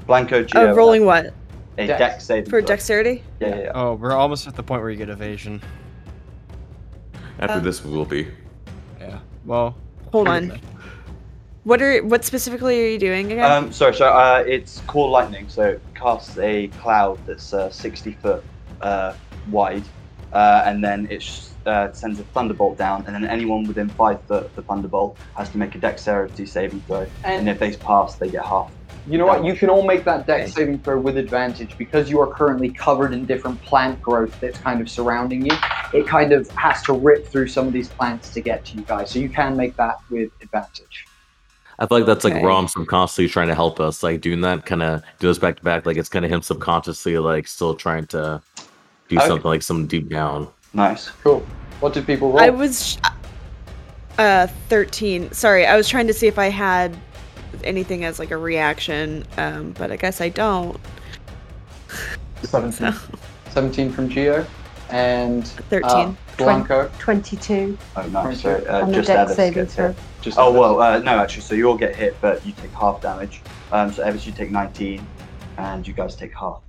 Blanco 0.07 0.45
Gio. 0.45 0.71
Uh, 0.71 0.75
rolling 0.75 1.05
what? 1.05 1.33
a 1.79 1.87
Dex. 1.87 1.99
dex 1.99 2.25
saving 2.27 2.45
For 2.51 2.61
throw. 2.61 2.67
dexterity? 2.69 3.23
Yeah, 3.41 3.49
yeah, 3.49 3.57
yeah. 3.63 3.73
Oh, 3.75 3.95
we're 3.95 4.13
almost 4.13 4.47
at 4.47 4.55
the 4.55 4.63
point 4.63 4.83
where 4.83 4.91
you 4.91 4.97
get 4.97 5.09
evasion. 5.09 5.61
After 7.39 7.57
Uh, 7.57 7.61
this, 7.61 7.85
we 7.85 7.91
will 7.97 8.05
be. 8.05 8.29
Yeah. 9.01 9.19
Well. 9.45 9.77
Hold 10.13 10.29
on. 10.29 10.61
What 11.65 11.81
are 11.81 12.03
what 12.03 12.25
specifically 12.25 12.83
are 12.85 12.89
you 12.89 12.99
doing 12.99 13.31
again? 13.31 13.49
Um, 13.49 13.73
sorry, 13.73 13.95
so 13.95 14.07
uh, 14.07 14.43
it's 14.45 14.81
call 14.89 15.11
lightning, 15.11 15.49
so 15.49 15.63
it 15.63 15.83
casts 15.95 16.37
a 16.39 16.67
cloud 16.81 17.21
that's 17.25 17.55
uh, 17.55 17.71
60 17.71 18.15
foot 18.15 18.43
uh, 18.81 19.15
wide, 19.49 19.85
uh, 20.33 20.63
and 20.67 20.83
then 20.83 21.07
it 21.09 21.23
sh- 21.23 21.43
uh, 21.67 21.93
sends 21.93 22.21
a 22.21 22.25
thunderbolt 22.25 22.79
down, 22.79 23.05
and 23.07 23.15
then 23.15 23.25
anyone 23.25 23.67
within 23.67 23.91
five 23.91 24.19
foot 24.27 24.45
of 24.47 24.55
the 24.55 24.63
thunderbolt 24.63 25.19
has 25.37 25.51
to 25.51 25.59
make 25.59 25.75
a 25.75 25.79
dexterity 25.79 26.47
saving 26.47 26.81
throw, 26.83 27.03
and 27.25 27.41
And 27.41 27.49
if 27.49 27.59
they 27.59 27.77
pass, 27.77 28.17
they 28.17 28.31
get 28.31 28.45
half. 28.45 28.73
you 29.07 29.19
know 29.19 29.27
what? 29.27 29.45
You 29.45 29.55
can 29.57 29.69
all 29.69 29.83
make 29.83 30.05
that 30.05 30.27
dex 30.27 30.55
saving 30.55 30.79
throw 30.83 31.01
with 31.01 31.17
advantage 31.17 31.77
because 31.77 32.09
you 32.11 32.21
are 32.21 32.33
currently 32.33 32.71
covered 32.71 33.13
in 33.13 33.27
different 33.27 33.61
plant 33.63 34.01
growth 34.01 34.39
that's 34.41 34.59
kind 34.59 34.81
of 34.81 34.89
surrounding 34.89 35.45
you. 35.47 35.57
It 35.93 36.07
kind 36.07 36.33
of 36.33 36.49
has 36.57 36.83
to 36.83 36.93
rip 36.93 37.31
through 37.31 37.49
some 37.49 37.67
of 37.67 37.73
these 37.73 37.91
plants 37.91 38.31
to 38.33 38.41
get 38.41 38.65
to 38.67 38.77
you 38.79 38.85
guys. 38.85 39.13
So 39.13 39.19
you 39.19 39.29
can 39.31 39.57
make 39.57 39.77
that 39.77 39.97
with 40.09 40.31
advantage. 40.41 41.09
I 41.79 41.87
feel 41.87 41.99
like 41.99 42.07
that's 42.07 42.25
like 42.25 42.35
Okay. 42.35 42.45
Rom 42.45 42.69
subconsciously 42.69 43.29
trying 43.29 43.49
to 43.49 43.55
help 43.55 43.81
us, 43.81 44.03
like 44.03 44.21
doing 44.21 44.41
that 44.43 44.67
kind 44.67 44.83
of 44.83 45.03
do 45.19 45.27
this 45.27 45.39
back 45.39 45.57
to 45.57 45.63
back. 45.65 45.85
Like 45.85 45.97
it's 45.97 46.09
kind 46.09 46.25
of 46.25 46.31
him 46.31 46.43
subconsciously 46.43 47.19
like 47.19 47.49
still 47.49 47.75
trying 47.75 48.07
to 48.09 48.41
do 49.09 49.17
Okay. 49.17 49.27
something 49.27 49.47
like 49.49 49.63
some 49.63 49.87
deep 49.89 50.09
down. 50.09 50.49
Nice. 50.75 51.11
Cool. 51.23 51.45
What 51.81 51.93
did 51.93 52.07
people 52.07 52.31
roll? 52.31 52.41
I 52.41 52.51
was 52.51 52.99
uh 54.19 54.47
13. 54.69 55.33
Sorry, 55.33 55.67
I 55.67 55.77
was 55.77 55.89
trying 55.89 56.07
to 56.07 56.15
see 56.15 56.27
if 56.27 56.39
I 56.39 56.49
had 56.49 56.97
anything 57.65 58.05
as 58.05 58.19
like 58.19 58.31
a 58.31 58.37
reaction, 58.37 59.25
um, 59.37 59.73
but 59.73 59.91
I 59.91 59.97
guess 59.97 60.21
I 60.21 60.29
don't. 60.29 60.79
17. 62.43 62.93
17 63.51 63.93
from 63.93 64.09
Gio 64.09 64.47
and 64.91 65.47
13. 65.47 65.85
uh, 65.91 66.15
Blanco. 66.39 66.91
22 66.99 67.77
Oh, 67.97 68.07
nice. 68.09 68.41
So, 68.41 68.55
uh, 68.69 68.91
just 68.91 69.09
dex 69.09 69.33
Evis 69.33 69.37
saving 69.37 69.55
gets 69.55 69.75
hit. 69.75 69.97
Just 70.23 70.39
Oh 70.39 70.51
well, 70.53 70.81
uh, 70.81 70.99
no, 70.99 71.13
actually. 71.19 71.43
So 71.43 71.55
you 71.55 71.69
all 71.69 71.77
get 71.77 71.95
hit, 71.95 72.17
but 72.21 72.45
you 72.47 72.53
take 72.53 72.71
half 72.73 73.01
damage. 73.03 73.43
Um, 73.71 73.93
so 73.93 74.05
Evis, 74.05 74.25
you 74.27 74.33
take 74.33 74.51
19, 74.51 75.07
and 75.59 75.87
you 75.87 75.93
guys 75.93 76.17
take 76.17 76.35
half. 76.35 76.61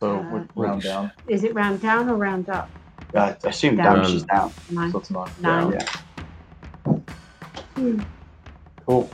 So 0.00 0.18
Uh, 0.18 0.44
round 0.54 0.82
down. 0.82 1.12
Is 1.28 1.44
it 1.44 1.54
round 1.54 1.80
down 1.80 2.08
or 2.08 2.16
round 2.16 2.48
up? 2.48 2.68
I 3.14 3.36
assume 3.44 3.76
Down. 3.76 3.96
damage 3.96 4.12
is 4.14 4.22
down. 4.24 4.52
Nine. 4.70 4.90
So 4.92 4.98
it's 4.98 5.10
Nine. 5.40 5.72
Yeah. 5.72 5.86
Cool. 8.86 9.10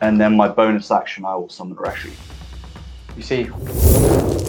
And 0.00 0.20
then 0.20 0.36
my 0.36 0.48
bonus 0.48 0.90
action, 0.90 1.24
I 1.24 1.34
will 1.36 1.48
summon 1.48 1.76
Reshi, 1.76 2.10
You 3.16 3.22
see, 3.22 3.44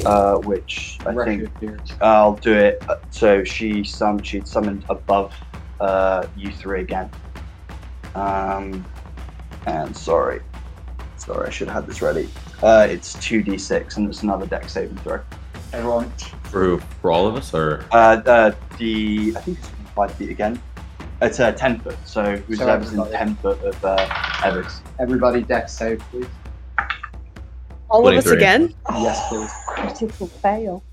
uh, 0.06 0.38
which 0.40 0.98
I 1.02 1.12
Reshi 1.14 1.26
think 1.26 1.44
appears. 1.44 1.90
I'll 2.02 2.34
do 2.36 2.54
it. 2.54 2.84
uh, 2.90 2.96
So 3.12 3.44
she 3.44 3.84
sum 3.84 4.22
she'd 4.22 4.48
summoned 4.48 4.86
above 4.90 5.34
uh, 5.80 6.26
you 6.36 6.52
three 6.52 6.82
again. 6.82 7.10
Um, 8.16 8.86
and 9.66 9.96
sorry, 9.96 10.42
sorry, 11.18 11.48
I 11.48 11.50
should 11.52 11.68
have 11.68 11.84
had 11.84 11.88
this 11.88 12.02
ready. 12.02 12.30
Uh, 12.62 12.88
it's 12.90 13.14
two 13.16 13.44
d 13.44 13.58
six, 13.58 13.98
and 13.98 14.08
it's 14.10 14.24
another 14.24 14.46
deck 14.46 14.70
saving 14.70 14.98
throw. 14.98 15.20
Everyone, 15.74 16.10
For 16.44 16.80
for 17.02 17.12
all 17.12 17.28
of 17.28 17.36
us, 17.36 17.54
or 17.54 17.84
Uh, 17.92 18.18
the, 18.18 18.56
the 18.78 19.34
I 19.36 19.40
think 19.42 19.58
it's 19.60 19.70
five 19.96 20.12
feet 20.14 20.30
again. 20.30 20.62
It's 21.22 21.40
uh, 21.40 21.52
ten 21.54 21.80
foot, 21.80 21.98
so 22.06 22.36
who's 22.38 22.60
So 22.60 22.66
whoever's 22.66 22.94
in 22.94 23.00
everybody. 23.00 23.18
ten 23.18 23.36
foot 23.38 23.62
of 23.64 23.84
uh, 23.86 23.98
Evis. 24.46 24.82
everybody, 25.00 25.42
deck 25.42 25.70
save, 25.70 26.00
please. 26.12 26.28
All 27.90 28.08
of 28.08 28.16
us 28.16 28.24
23. 28.26 28.38
again? 28.38 28.74
Yes, 28.94 29.28
please. 29.30 29.52
Critical 29.68 30.28
fail. 30.28 30.84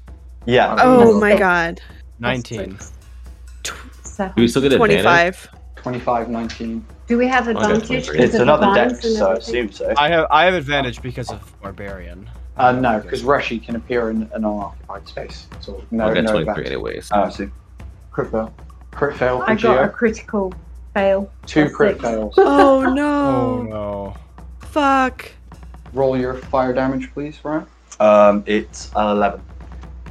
Yeah. 0.47 0.77
Oh 0.79 1.13
Yes. 1.13 1.21
my 1.21 1.37
god. 1.39 1.81
19. 2.19 2.79
Seven. 4.05 4.35
do 4.37 4.43
we 4.43 4.49
still 4.49 4.63
get 4.63 4.73
advantage? 4.73 5.03
25. 5.03 5.49
25, 5.77 6.29
19. 6.29 6.85
Do 7.07 7.19
we 7.19 7.27
have 7.27 7.49
advantage? 7.49 7.87
23. 7.87 8.13
because 8.17 8.25
It's 8.31 8.35
of 8.37 8.43
another 8.43 8.67
vines 8.67 8.93
deck, 8.95 9.05
and 9.05 9.15
so 9.17 9.27
I 9.27 9.31
everything? 9.33 9.69
assume 9.69 9.73
so. 9.73 9.95
I 9.97 10.09
have 10.09 10.27
I 10.31 10.45
have 10.45 10.55
advantage 10.55 11.03
because 11.03 11.31
of 11.31 11.55
barbarian. 11.63 12.29
Uh, 12.61 12.73
no, 12.73 13.01
because 13.01 13.23
Reshi 13.23 13.65
can 13.65 13.75
appear 13.77 14.11
in 14.11 14.23
an 14.23 14.31
unoccupied 14.35 15.09
space. 15.09 15.47
So 15.61 15.83
no, 15.91 16.05
I'll 16.09 16.15
get 16.15 16.25
no 16.25 16.33
23 16.33 16.51
advantage. 16.51 16.67
anyways. 16.67 17.09
Oh, 17.11 17.23
I 17.23 17.29
see. 17.31 17.49
Crit 18.11 18.31
fail. 18.31 18.53
Crit 18.91 19.17
fail 19.17 19.39
for 19.39 19.49
I 19.51 19.55
got 19.55 19.83
a 19.83 19.89
critical 19.89 20.53
fail. 20.93 21.33
Two 21.47 21.63
That's 21.65 21.75
crit 21.75 21.93
six. 21.93 22.03
fails. 22.05 22.35
Oh 22.39 22.83
no. 22.83 22.93
Oh 22.93 23.63
no. 23.63 23.71
no. 23.71 24.17
Fuck. 24.59 25.33
Roll 25.95 26.19
your 26.19 26.35
fire 26.35 26.75
damage, 26.75 27.11
please, 27.15 27.43
Ryan. 27.43 27.67
Um, 27.99 28.45
it's 28.47 28.95
uh, 28.95 29.13
eleven. 29.17 29.41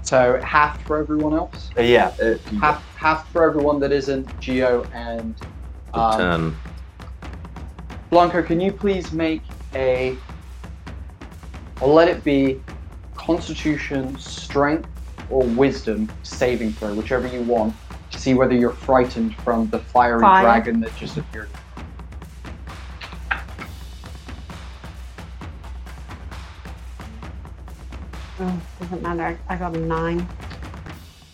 So 0.01 0.41
half 0.43 0.81
for 0.85 0.97
everyone 0.97 1.33
else. 1.33 1.69
Uh, 1.77 1.81
yeah. 1.83 2.11
Uh, 2.19 2.33
Half 2.59 2.83
half 2.95 3.29
for 3.31 3.47
everyone 3.47 3.79
that 3.81 3.91
isn't 3.91 4.27
Gio 4.41 4.87
and 4.91 5.35
um, 5.93 6.17
Ten. 6.17 6.55
Blanco. 8.09 8.41
Can 8.41 8.59
you 8.59 8.71
please 8.71 9.11
make 9.11 9.43
a? 9.75 10.17
I'll 11.81 11.93
let 11.93 12.09
it 12.09 12.23
be 12.25 12.61
Constitution, 13.15 14.17
Strength, 14.17 14.89
or 15.29 15.43
Wisdom 15.43 16.11
saving 16.23 16.73
throw, 16.73 16.93
whichever 16.93 17.27
you 17.27 17.41
want. 17.43 17.73
To 18.11 18.19
see 18.19 18.33
whether 18.33 18.53
you're 18.53 18.71
frightened 18.71 19.35
from 19.37 19.69
the 19.69 19.79
fiery 19.79 20.21
Fire. 20.21 20.43
dragon 20.43 20.79
that 20.81 20.95
just 20.97 21.15
appeared. 21.17 21.49
Oh, 28.41 28.61
doesn't 28.79 29.01
matter. 29.01 29.39
I, 29.47 29.53
I 29.53 29.57
got 29.57 29.75
a 29.75 29.79
nine. 29.79 30.27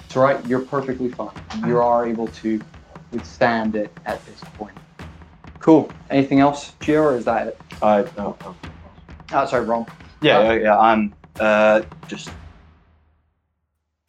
It's 0.04 0.16
right. 0.16 0.46
You're 0.46 0.60
perfectly 0.60 1.10
fine. 1.10 1.32
You 1.66 1.80
oh. 1.80 1.88
are 1.88 2.08
able 2.08 2.28
to 2.28 2.60
withstand 3.12 3.76
it 3.76 3.92
at 4.06 4.24
this 4.26 4.42
point. 4.56 4.76
Cool. 5.60 5.90
Anything 6.10 6.40
else, 6.40 6.74
Gio, 6.82 7.02
or 7.04 7.16
is 7.16 7.26
that 7.26 7.48
it? 7.48 7.62
I, 7.82 8.00
oh, 8.18 8.36
oh. 8.42 8.56
Oh, 9.32 9.46
sorry, 9.46 9.66
wrong. 9.66 9.88
Yeah, 10.26 10.54
yeah, 10.54 10.54
yeah. 10.54 10.80
I'm 10.80 11.14
uh, 11.40 11.82
just. 12.08 12.32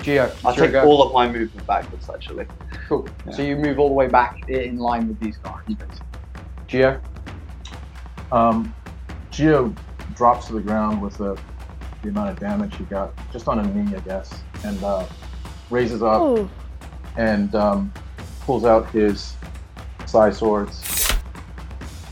Gio. 0.01 0.35
I'll 0.45 0.55
take 0.55 0.73
go. 0.73 0.85
all 0.85 1.03
of 1.03 1.13
my 1.13 1.29
movement 1.31 1.67
backwards, 1.67 2.09
actually. 2.09 2.47
Cool. 2.89 3.07
So 3.33 3.43
you 3.43 3.57
move 3.57 3.79
all 3.79 3.89
the 3.89 3.95
way 3.95 4.09
back 4.09 4.49
in 4.49 4.79
line 4.79 5.09
with 5.09 5.21
these 5.21 5.37
guys, 5.39 5.63
basically. 5.67 6.07
Gio? 6.69 7.01
Um, 8.33 8.75
Gio 9.31 9.77
drops 10.15 10.47
to 10.47 10.55
the 10.55 10.61
ground 10.61 11.03
with 11.03 11.19
the, 11.19 11.39
the 12.03 12.09
amount 12.09 12.31
of 12.31 12.39
damage 12.39 12.77
he 12.77 12.85
got, 12.85 13.13
just 13.33 13.47
on 13.49 13.59
a 13.59 13.75
knee, 13.75 13.95
I 13.95 14.01
guess, 14.01 14.43
and 14.65 14.83
uh, 14.83 15.05
raises 15.71 16.03
up 16.03 16.21
Oh. 16.23 16.51
and 17.17 17.55
um, 17.55 17.93
pulls 18.43 18.65
out 18.65 18.89
his 18.91 19.35
psi 20.07 20.31
swords 20.31 21.13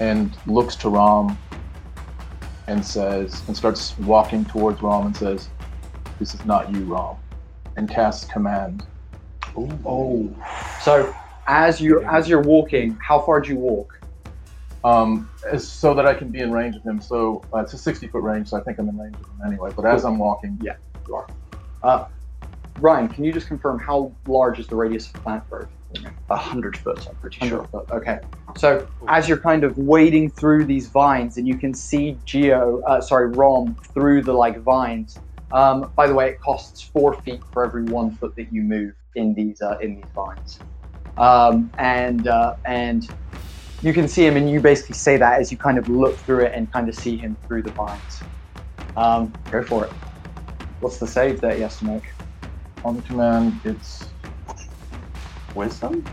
and 0.01 0.37
looks 0.47 0.75
to 0.77 0.89
Rom 0.89 1.39
and 2.67 2.85
says, 2.85 3.43
and 3.47 3.57
starts 3.57 3.99
walking 3.99 4.45
towards 4.45 4.83
Rom 4.83 5.07
and 5.07 5.17
says, 5.17 5.49
"This 6.19 6.35
is 6.35 6.45
not 6.45 6.73
you, 6.73 6.85
Rom," 6.85 7.17
and 7.77 7.89
casts 7.89 8.31
command. 8.31 8.87
Oh. 9.57 10.31
So 10.83 11.15
as 11.47 11.81
you're 11.81 12.05
as 12.09 12.29
you're 12.29 12.43
walking, 12.43 12.99
how 13.03 13.21
far 13.21 13.41
do 13.41 13.51
you 13.51 13.57
walk? 13.57 13.99
Um, 14.85 15.31
so 15.59 15.95
that 15.95 16.07
I 16.07 16.13
can 16.13 16.29
be 16.29 16.41
in 16.41 16.53
range 16.53 16.77
of 16.77 16.83
him. 16.83 17.01
So 17.01 17.43
uh, 17.55 17.61
it's 17.61 17.73
a 17.73 17.79
60 17.79 18.07
foot 18.09 18.23
range, 18.23 18.49
so 18.49 18.59
I 18.59 18.61
think 18.61 18.79
I'm 18.79 18.89
in 18.89 18.99
range 18.99 19.15
of 19.17 19.23
him 19.23 19.47
anyway. 19.47 19.73
But 19.75 19.87
as 19.87 20.05
I'm 20.05 20.19
walking, 20.19 20.59
Yeah, 20.63 20.77
you 21.09 21.15
are. 21.15 21.27
Uh, 21.83 22.07
Ryan, 22.81 23.09
can 23.09 23.25
you 23.25 23.33
just 23.33 23.47
confirm 23.47 23.79
how 23.79 24.13
large 24.27 24.59
is 24.59 24.67
the 24.67 24.77
radius 24.77 25.07
of 25.07 25.15
plant 25.15 25.49
growth? 25.49 25.69
A 26.31 26.37
hundred 26.37 26.77
foot, 26.77 27.07
I'm 27.09 27.17
pretty 27.17 27.47
sure. 27.47 27.65
foot. 27.71 27.87
Okay. 27.91 28.19
So 28.57 28.87
as 29.09 29.29
you're 29.29 29.39
kind 29.39 29.65
of 29.65 29.77
wading 29.77 30.31
through 30.31 30.65
these 30.67 30.89
vines, 30.89 31.37
and 31.37 31.47
you 31.47 31.57
can 31.57 31.75
see 31.75 32.19
Gio, 32.27 32.81
uh, 32.87 33.01
sorry, 33.01 33.29
Rom 33.29 33.77
through 33.93 34.23
the 34.23 34.33
like 34.33 34.63
vines. 34.63 35.17
Um, 35.53 35.93
by 35.97 36.07
the 36.07 36.15
way, 36.15 36.29
it 36.31 36.41
costs 36.41 36.83
four 36.83 37.15
feet 37.23 37.41
for 37.53 37.65
every 37.65 37.85
one 37.85 38.17
foot 38.17 38.35
that 38.37 38.53
you 38.53 38.63
move 38.63 38.95
in 39.15 39.35
these 39.35 39.61
uh, 39.61 39.77
in 39.81 39.97
these 39.97 40.11
vines. 40.15 40.59
Um, 41.17 41.71
and 41.79 42.27
uh, 42.27 42.55
and 42.67 43.09
you 43.83 43.93
can 43.93 44.09
see 44.09 44.27
him, 44.27 44.37
and 44.37 44.51
you 44.51 44.61
basically 44.61 44.95
say 44.95 45.17
that 45.17 45.41
as 45.41 45.53
you 45.53 45.59
kind 45.59 45.79
of 45.79 45.89
look 45.89 46.17
through 46.19 46.45
it 46.45 46.53
and 46.55 46.73
kind 46.73 46.89
of 46.89 46.95
see 46.95 47.17
him 47.17 47.37
through 47.47 47.63
the 47.63 47.71
vines. 47.71 48.23
Um, 48.97 49.35
go 49.51 49.63
for 49.63 49.85
it. 49.85 49.93
What's 50.81 50.99
the 50.99 51.07
save 51.07 51.41
that 51.41 51.57
he 51.57 51.63
has 51.63 51.79
to 51.79 51.85
make? 51.87 52.05
on 52.85 52.97
the 52.97 53.03
command, 53.03 53.61
it's 53.65 54.14
Wisdom? 55.55 56.05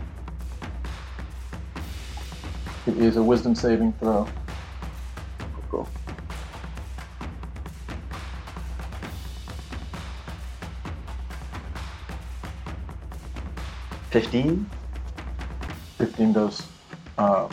it 2.86 2.98
is 2.98 3.16
a 3.16 3.22
wisdom 3.22 3.54
saving 3.54 3.92
throw. 3.94 4.28
Cool. 5.70 5.88
Fifteen? 14.10 14.68
15 15.98 16.32
goes 16.32 16.62
uh, 17.18 17.48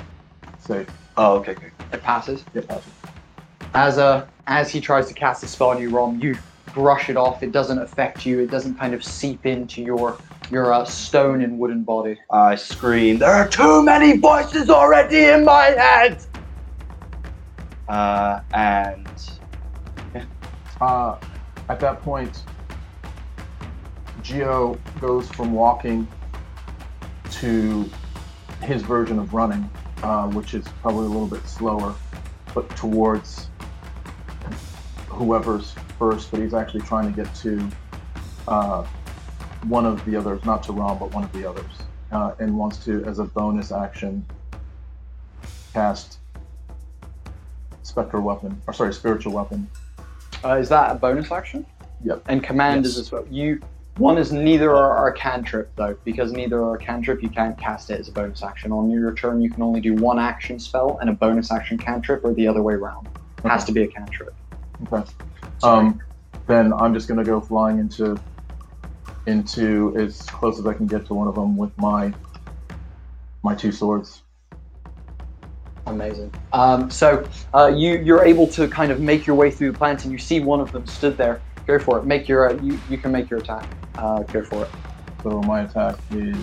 save. 0.60 0.90
Oh, 1.16 1.38
okay, 1.38 1.52
okay. 1.52 1.70
It 1.94 2.02
passes. 2.02 2.44
It. 2.56 2.70
as 3.76 3.98
uh, 4.00 4.26
as 4.48 4.72
he 4.72 4.82
tries 4.82 5.08
to 5.08 5.14
cast 5.14 5.44
a 5.44 5.48
spell 5.48 5.70
on 5.70 5.80
you, 5.80 5.90
Rom, 5.90 6.20
you 6.20 6.36
brush 6.74 7.10
it 7.10 7.18
off. 7.18 7.44
It 7.44 7.52
doesn't 7.52 7.78
affect 7.78 8.26
you. 8.26 8.40
It 8.40 8.50
doesn't 8.50 8.76
kind 8.76 8.94
of 8.94 9.04
seep 9.04 9.46
into 9.46 9.84
your 9.84 10.18
your 10.52 10.72
a 10.72 10.86
stone 10.86 11.42
and 11.42 11.60
wooden 11.60 11.84
body. 11.84 12.20
I 12.30 12.56
scream, 12.56 13.20
There 13.20 13.30
are 13.30 13.48
too 13.48 13.84
many 13.84 14.18
voices 14.18 14.70
already 14.70 15.26
in 15.26 15.46
my 15.46 15.66
head! 15.66 16.26
Uh, 17.88 18.42
and 18.54 19.08
Uh, 20.82 21.18
at 21.68 21.80
that 21.82 22.02
point, 22.02 22.44
Gio 24.22 24.80
goes 25.02 25.28
from 25.30 25.52
walking 25.52 26.08
to 27.32 27.90
his 28.62 28.82
version 28.82 29.20
of 29.20 29.34
running, 29.34 29.70
uh, 30.04 30.28
which 30.30 30.54
is 30.54 30.66
probably 30.82 31.06
a 31.06 31.10
little 31.10 31.28
bit 31.28 31.46
slower, 31.48 31.94
but 32.54 32.70
towards 32.78 33.50
whoever's 35.08 35.76
first. 35.98 36.32
But 36.32 36.40
he's 36.40 36.54
actually 36.54 36.82
trying 36.82 37.14
to 37.14 37.24
get 37.24 37.34
to 37.36 37.70
uh, 38.48 38.86
one 39.68 39.86
of 39.86 40.04
the 40.06 40.16
others, 40.16 40.44
not 40.46 40.64
to 40.64 40.74
Rom, 40.74 40.98
but 40.98 41.14
one 41.14 41.24
of 41.24 41.32
the 41.34 41.48
others, 41.50 41.72
uh, 42.12 42.34
and 42.40 42.58
wants 42.58 42.84
to, 42.86 43.04
as 43.06 43.20
a 43.20 43.26
bonus 43.26 43.72
action, 43.72 44.26
cast 45.74 46.20
spectral 47.84 48.24
weapon, 48.24 48.62
or 48.68 48.74
sorry, 48.74 48.94
spiritual 48.94 49.34
weapon. 49.34 49.70
Uh, 50.44 50.56
is 50.56 50.70
that 50.70 50.92
a 50.92 50.96
bonus 50.96 51.32
action? 51.32 51.66
Yep. 52.04 52.24
And 52.28 52.44
command 52.44 52.86
Yes. 52.86 52.94
is 52.94 53.00
as 53.00 53.12
well. 53.12 53.26
You 53.30 53.62
one 53.98 54.18
is 54.18 54.32
neither 54.32 54.74
are 54.74 55.10
a 55.10 55.14
cantrip 55.14 55.76
though, 55.76 55.98
because 56.06 56.32
neither 56.32 56.62
are 56.64 56.76
a 56.76 56.78
cantrip. 56.78 57.22
You 57.22 57.28
can't 57.28 57.58
cast 57.58 57.90
it 57.90 58.00
as 58.00 58.08
a 58.08 58.14
bonus 58.14 58.42
action. 58.44 58.72
On 58.72 58.90
your 58.90 59.14
turn, 59.14 59.42
you 59.42 59.50
can 59.50 59.62
only 59.62 59.82
do 59.82 59.94
one 59.96 60.18
action 60.18 60.58
spell 60.58 60.98
and 61.02 61.10
a 61.10 61.14
bonus 61.14 61.52
action 61.52 61.78
cantrip, 61.78 62.24
or 62.24 62.34
the 62.34 62.48
other 62.48 62.62
way 62.62 62.76
around. 62.76 63.10
It 63.44 63.50
has 63.50 63.66
to 63.66 63.74
be 63.74 63.84
a 63.84 63.88
cantrip. 63.88 64.34
Okay. 64.92 65.06
Sorry. 65.58 65.88
Um, 65.88 66.02
then 66.48 66.72
I'm 66.72 66.94
just 66.94 67.10
gonna 67.10 67.26
go 67.26 67.42
flying 67.42 67.78
into 67.80 68.18
into 69.30 69.96
as 69.98 70.22
close 70.24 70.60
as 70.60 70.66
I 70.66 70.74
can 70.74 70.88
get 70.88 71.06
to 71.08 71.14
one 71.14 71.28
of 71.28 71.36
them 71.36 71.56
with 71.56 71.76
my 71.78 72.14
my 73.44 73.56
two 73.56 73.72
swords. 73.72 74.24
Amazing. 75.86 76.34
Um, 76.54 76.92
so 76.92 77.28
uh, 77.54 77.68
you 77.68 77.98
you're 77.98 78.24
able 78.24 78.48
to 78.48 78.68
kind 78.68 78.92
of 78.92 79.00
make 79.00 79.26
your 79.26 79.36
way 79.36 79.50
through 79.50 79.72
the 79.72 79.78
plants, 79.78 80.04
and 80.04 80.12
you 80.12 80.18
see 80.18 80.40
one 80.40 80.60
of 80.60 80.72
them 80.72 80.86
stood 80.86 81.18
there. 81.18 81.42
Go 81.66 81.80
for 81.80 82.00
it. 82.00 82.06
Make 82.06 82.28
your 82.28 82.50
uh, 82.50 82.54
you 82.62 82.80
you 82.90 82.98
can 82.98 83.12
make 83.12 83.30
your 83.30 83.40
attack. 83.40 83.68
Uh, 83.98 84.24
go 84.24 84.44
for 84.44 84.64
it. 84.64 84.70
So 85.24 85.42
my 85.42 85.62
attack 85.62 85.98
is 86.12 86.36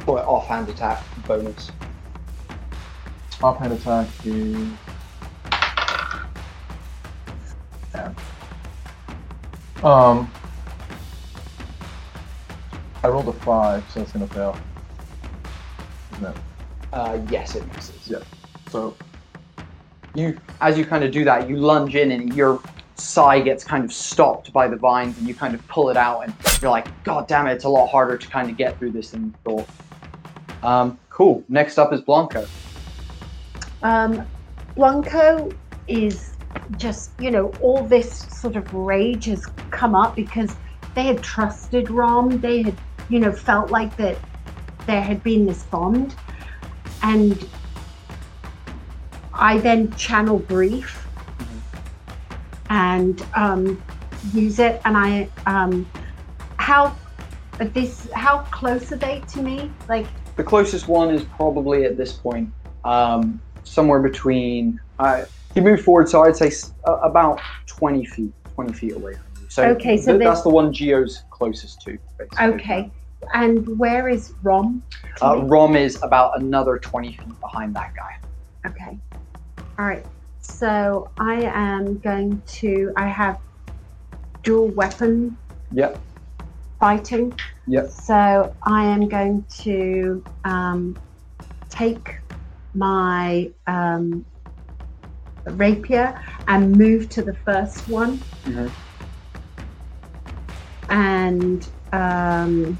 an 0.00 0.08
offhand 0.08 0.68
attack 0.68 1.02
bonus. 1.26 1.70
offhand 3.42 3.72
attack 3.72 4.08
is. 4.24 4.68
Damn. 7.92 8.16
Um, 9.82 10.30
I 13.02 13.08
rolled 13.08 13.28
a 13.28 13.32
five, 13.32 13.84
so 13.92 14.00
it's 14.00 14.12
gonna 14.12 14.28
fail. 14.28 14.56
Isn't 16.12 16.26
it? 16.26 16.36
Uh, 16.92 17.18
yes, 17.30 17.56
it 17.56 17.66
misses. 17.74 18.08
Yeah. 18.08 18.18
So 18.70 18.94
you 20.14 20.38
as 20.60 20.78
you 20.78 20.84
kind 20.84 21.04
of 21.04 21.10
do 21.10 21.24
that, 21.24 21.48
you 21.48 21.56
lunge 21.56 21.96
in 21.96 22.12
and 22.12 22.34
your 22.34 22.60
sigh 22.96 23.40
gets 23.40 23.64
kind 23.64 23.84
of 23.84 23.92
stopped 23.92 24.52
by 24.52 24.68
the 24.68 24.76
vines 24.76 25.18
and 25.18 25.26
you 25.26 25.34
kind 25.34 25.54
of 25.54 25.66
pull 25.68 25.90
it 25.90 25.96
out 25.96 26.20
and 26.20 26.34
you're 26.60 26.70
like, 26.70 26.86
God 27.02 27.26
damn 27.26 27.46
it, 27.46 27.52
it's 27.52 27.64
a 27.64 27.68
lot 27.68 27.88
harder 27.88 28.16
to 28.16 28.28
kind 28.28 28.48
of 28.48 28.56
get 28.56 28.78
through 28.78 28.92
this 28.92 29.10
than 29.10 29.24
you 29.24 29.34
thought. 29.44 29.68
Um, 30.62 30.98
cool. 31.10 31.42
Next 31.48 31.78
up 31.78 31.92
is 31.92 32.00
Blanco. 32.00 32.46
Um, 33.82 34.24
Blanco 34.76 35.50
is 35.88 36.31
just, 36.76 37.10
you 37.20 37.30
know, 37.30 37.52
all 37.60 37.84
this 37.84 38.26
sort 38.40 38.56
of 38.56 38.72
rage 38.72 39.26
has 39.26 39.46
come 39.70 39.94
up 39.94 40.16
because 40.16 40.54
they 40.94 41.04
had 41.04 41.22
trusted 41.22 41.90
Rom. 41.90 42.40
They 42.40 42.62
had, 42.62 42.76
you 43.08 43.18
know, 43.18 43.32
felt 43.32 43.70
like 43.70 43.96
that 43.96 44.18
there 44.86 45.02
had 45.02 45.22
been 45.22 45.46
this 45.46 45.62
bond. 45.64 46.14
And 47.02 47.46
I 49.34 49.58
then 49.58 49.94
channel 49.96 50.38
grief 50.38 51.06
and 52.70 53.24
um, 53.34 53.82
use 54.32 54.58
it. 54.58 54.80
And 54.84 54.96
I, 54.96 55.28
um, 55.46 55.88
how, 56.56 56.94
this, 57.58 58.08
how 58.14 58.38
close 58.50 58.92
are 58.92 58.96
they 58.96 59.22
to 59.32 59.42
me? 59.42 59.70
Like, 59.88 60.06
The 60.36 60.44
closest 60.44 60.88
one 60.88 61.10
is 61.10 61.24
probably 61.24 61.84
at 61.84 61.96
this 61.96 62.12
point 62.12 62.50
um, 62.84 63.40
somewhere 63.64 64.00
between. 64.00 64.80
Uh, 64.98 65.24
he 65.54 65.60
moved 65.60 65.82
forward, 65.84 66.08
so 66.08 66.24
I'd 66.24 66.36
say 66.36 66.50
uh, 66.86 66.96
about 67.02 67.40
20 67.66 68.04
feet, 68.06 68.32
20 68.54 68.72
feet 68.72 68.92
away 68.96 69.12
from 69.12 69.32
you. 69.40 69.46
So, 69.48 69.64
Okay, 69.64 69.96
so 69.96 70.12
th- 70.12 70.24
that's 70.24 70.42
the 70.42 70.48
one 70.50 70.72
Gio's 70.72 71.24
closest 71.30 71.82
to. 71.82 71.98
Basically. 72.18 72.46
okay. 72.54 72.92
And 73.34 73.66
where 73.78 74.08
is 74.08 74.34
Rom? 74.42 74.82
Uh. 75.20 75.42
Rom 75.44 75.76
is 75.76 75.98
about 76.02 76.40
another 76.40 76.78
20 76.78 77.12
feet 77.12 77.40
behind 77.40 77.74
that 77.76 77.92
guy. 77.96 78.70
Okay. 78.70 78.98
All 79.78 79.86
right. 79.86 80.06
So 80.40 81.10
I 81.18 81.42
am 81.42 81.98
going 81.98 82.42
to. 82.46 82.92
I 82.96 83.06
have 83.06 83.38
dual 84.42 84.68
weapon 84.68 85.36
Yep. 85.70 86.00
fighting. 86.80 87.32
Yep. 87.68 87.88
So 87.90 88.54
I 88.66 88.84
am 88.84 89.08
going 89.08 89.44
to 89.62 90.24
um, 90.44 90.98
take 91.70 92.18
my 92.74 93.50
um, 93.66 94.26
rapier 95.50 96.18
and 96.48 96.76
move 96.76 97.08
to 97.10 97.22
the 97.22 97.34
first 97.34 97.88
one. 97.88 98.18
Mhm. 98.44 98.70
And 100.88 101.68
um, 101.92 102.78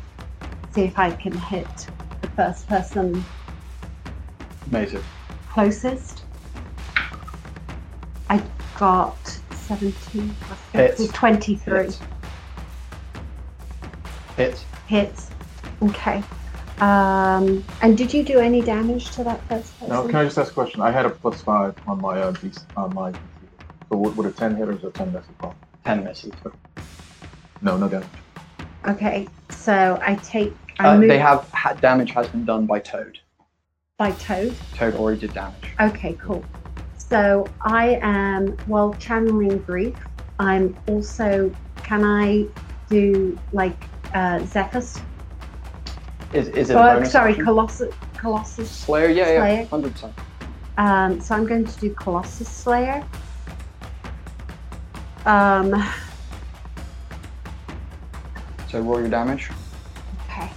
see 0.73 0.83
if 0.83 0.99
I 0.99 1.11
can 1.11 1.33
hit 1.33 1.89
the 2.21 2.29
first 2.29 2.67
person 2.69 3.25
Amazing. 4.71 5.03
closest. 5.51 6.23
I 8.31 8.43
got 8.79 9.19
17 9.53 10.35
plus 10.41 10.59
Hits. 10.73 11.13
23 11.13 11.77
Hits. 11.79 12.01
Hits. 14.37 14.65
hits. 14.87 15.31
Okay. 15.83 16.23
Um, 16.81 17.65
and 17.81 17.97
did 17.97 18.13
you 18.13 18.25
do 18.25 18.39
any 18.41 18.61
damage 18.61 19.11
to 19.13 19.25
that 19.25 19.41
first 19.49 19.73
person? 19.79 19.89
Now, 19.89 20.03
can 20.07 20.17
I 20.17 20.25
just 20.25 20.39
ask 20.39 20.51
a 20.51 20.55
question? 20.55 20.81
I 20.81 20.91
had 20.91 21.07
a 21.07 21.11
plus 21.11 21.43
five 21.43 21.75
on 21.87 22.01
my 22.01 22.21
uh, 22.21 22.33
DC, 22.33 22.65
on 22.77 22.95
my. 22.95 23.11
DC. 23.13 23.19
So 23.91 23.97
would, 23.99 24.17
would 24.17 24.27
a 24.27 24.33
ten 24.33 24.57
hit 24.57 24.69
or 24.69 24.73
is 24.73 24.83
a 24.85 24.91
ten 24.91 25.13
miss 25.13 25.25
as 25.25 25.35
well? 25.41 25.55
10 25.85 26.05
misses. 26.05 26.33
No, 27.61 27.77
no 27.77 27.89
damage. 27.89 28.09
Okay, 28.87 29.29
so 29.51 29.99
I 30.03 30.15
take. 30.17 30.55
I 30.79 30.89
Uh, 30.89 30.99
move 30.99 31.09
they 31.09 31.19
have 31.19 31.49
ha- 31.53 31.75
damage 31.75 32.13
has 32.13 32.29
been 32.29 32.45
done 32.45 32.67
by 32.67 32.79
Toad. 32.79 33.19
by 33.99 34.13
Toad. 34.13 34.55
Toad 34.75 34.95
already 34.95 35.21
did 35.21 35.35
damage. 35.35 35.75
Okay, 35.81 36.15
cool. 36.21 36.45
So 36.97 37.47
I 37.63 37.99
am 38.03 38.49
while 38.67 38.95
channeling 38.95 39.59
grief. 39.59 39.97
I'm 40.39 40.77
also. 40.89 41.53
Can 41.85 42.05
I 42.05 42.47
do 42.89 43.39
like 43.53 43.77
uh, 44.15 44.45
Zephyr's? 44.47 45.01
Is, 46.33 46.49
is 46.49 46.71
it 46.71 46.75
sorry, 47.11 47.33
action? 47.33 47.45
Colossus. 47.45 47.95
Colossus. 48.17 48.71
Slayer? 48.71 49.09
Yeah, 49.09 49.33
yeah. 49.61 49.65
100%. 49.67 50.13
Um, 50.79 51.21
so 51.21 51.35
I'm 51.35 51.47
going 51.47 51.65
to 51.67 51.81
do 51.81 51.91
Colossus 51.95 52.49
Slayer. 52.49 53.05
Um, 55.27 55.75
So 58.69 58.81
roll 58.81 59.01
your 59.01 59.11
damage. 59.11 59.51
okay. 60.31 60.51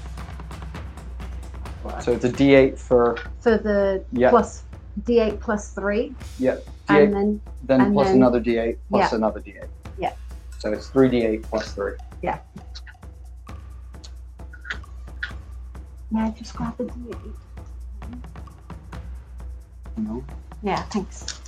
So 2.02 2.14
it's 2.14 2.24
a 2.24 2.30
d8 2.32 2.80
for, 2.80 3.18
For 3.42 3.58
the 3.58 4.06
Yeah. 4.14 4.30
plus 4.30 4.64
D8 5.04 5.42
plus 5.42 5.74
three, 5.74 6.16
yeah, 6.40 6.56
and 6.88 7.10
d8, 7.10 7.12
then 7.14 7.42
then 7.66 7.82
and 7.82 7.94
plus 7.94 8.08
then- 8.08 8.16
another 8.16 8.40
d8, 8.40 8.78
plus 8.90 9.12
yeah. 9.12 9.18
another 9.18 9.42
d8. 9.42 9.68
Yeah. 10.00 10.14
So 10.60 10.72
it's 10.72 10.90
3d8 10.90 11.44
plus 11.44 11.74
3. 11.74 11.92
yeah, 12.22 12.40
just 16.38 16.56
grab 16.56 16.78
the 16.78 16.86
D8. 16.86 17.34
No. 19.98 20.24
Yeah, 20.62 20.82
thanks. 20.84 21.42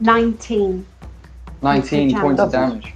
Nineteen. 0.00 0.86
19 1.62 2.20
points 2.20 2.40
of 2.40 2.52
damage. 2.52 2.94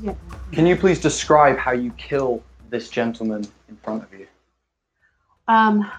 Yeah. 0.00 0.14
Can 0.52 0.66
you 0.66 0.76
please 0.76 1.00
describe 1.00 1.56
how 1.56 1.72
you 1.72 1.90
kill 1.92 2.42
this 2.70 2.88
gentleman 2.90 3.44
in 3.68 3.76
front 3.76 4.02
of 4.02 4.12
you? 4.12 4.26
Um, 5.48 5.90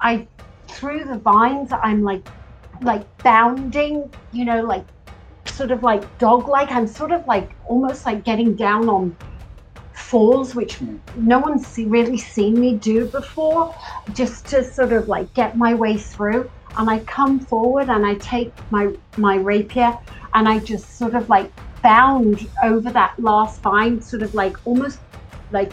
I 0.00 0.26
through 0.68 1.04
the 1.04 1.18
vines. 1.18 1.72
I'm 1.72 2.02
like, 2.02 2.26
like 2.82 3.04
bounding. 3.22 4.10
You 4.32 4.44
know, 4.44 4.62
like 4.62 4.84
sort 5.46 5.70
of 5.70 5.82
like 5.82 6.18
dog-like. 6.18 6.70
I'm 6.70 6.86
sort 6.86 7.12
of 7.12 7.26
like 7.26 7.50
almost 7.66 8.04
like 8.04 8.24
getting 8.24 8.54
down 8.54 8.88
on 8.88 9.16
falls, 10.04 10.54
which 10.54 10.78
no 11.16 11.38
one's 11.38 11.78
really 11.78 12.18
seen 12.18 12.60
me 12.60 12.76
do 12.76 13.06
before, 13.06 13.74
just 14.12 14.46
to 14.46 14.62
sort 14.62 14.92
of 14.92 15.08
like 15.08 15.32
get 15.34 15.56
my 15.56 15.74
way 15.74 15.96
through. 15.96 16.50
And 16.76 16.90
I 16.90 16.98
come 17.00 17.40
forward 17.40 17.88
and 17.88 18.04
I 18.04 18.14
take 18.16 18.52
my 18.70 18.92
my 19.16 19.36
rapier 19.36 19.96
and 20.34 20.48
I 20.48 20.58
just 20.58 20.98
sort 20.98 21.14
of 21.14 21.28
like 21.28 21.50
bound 21.82 22.46
over 22.62 22.90
that 22.90 23.18
last 23.18 23.60
vine, 23.62 24.00
sort 24.00 24.22
of 24.22 24.34
like 24.34 24.56
almost 24.66 24.98
like 25.50 25.72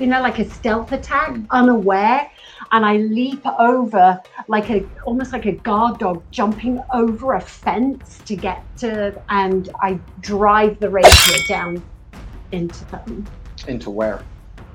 you 0.00 0.08
know, 0.08 0.20
like 0.20 0.38
a 0.40 0.48
stealth 0.50 0.90
attack, 0.90 1.36
unaware, 1.50 2.28
and 2.72 2.84
I 2.84 2.96
leap 2.96 3.46
over 3.46 4.20
like 4.48 4.68
a 4.70 4.84
almost 5.04 5.32
like 5.32 5.46
a 5.46 5.52
guard 5.52 5.98
dog 5.98 6.22
jumping 6.30 6.82
over 6.92 7.34
a 7.34 7.40
fence 7.40 8.20
to 8.26 8.36
get 8.36 8.62
to, 8.78 9.20
and 9.28 9.68
I 9.80 9.98
drive 10.20 10.80
the 10.80 10.90
rapier 10.90 11.42
down 11.48 11.82
into 12.54 12.84
them. 12.86 13.26
Into 13.68 13.90
where? 13.90 14.22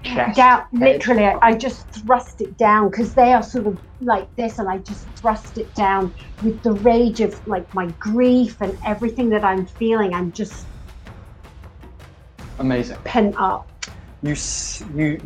Chest. 0.03 0.37
Down, 0.37 0.59
head? 0.59 0.69
literally, 0.79 1.25
I, 1.25 1.53
just 1.55 1.89
thrust 1.89 2.41
it 2.41 2.57
down 2.57 2.89
because 2.89 3.13
they 3.13 3.33
are 3.33 3.43
sort 3.43 3.67
of 3.67 3.79
like 4.01 4.33
this, 4.35 4.59
and 4.59 4.69
I 4.69 4.77
just 4.77 5.07
thrust 5.15 5.57
it 5.57 5.73
down 5.75 6.13
with 6.43 6.61
the 6.63 6.71
rage 6.71 7.19
of 7.21 7.45
like 7.47 7.73
my 7.73 7.87
grief 7.99 8.61
and 8.61 8.77
everything 8.85 9.29
that 9.29 9.43
I'm 9.43 9.65
feeling. 9.65 10.13
I'm 10.13 10.31
just 10.31 10.65
Amazing. 12.59 12.97
pent 13.03 13.35
up. 13.37 13.67
You 14.21 14.35
you 14.95 15.21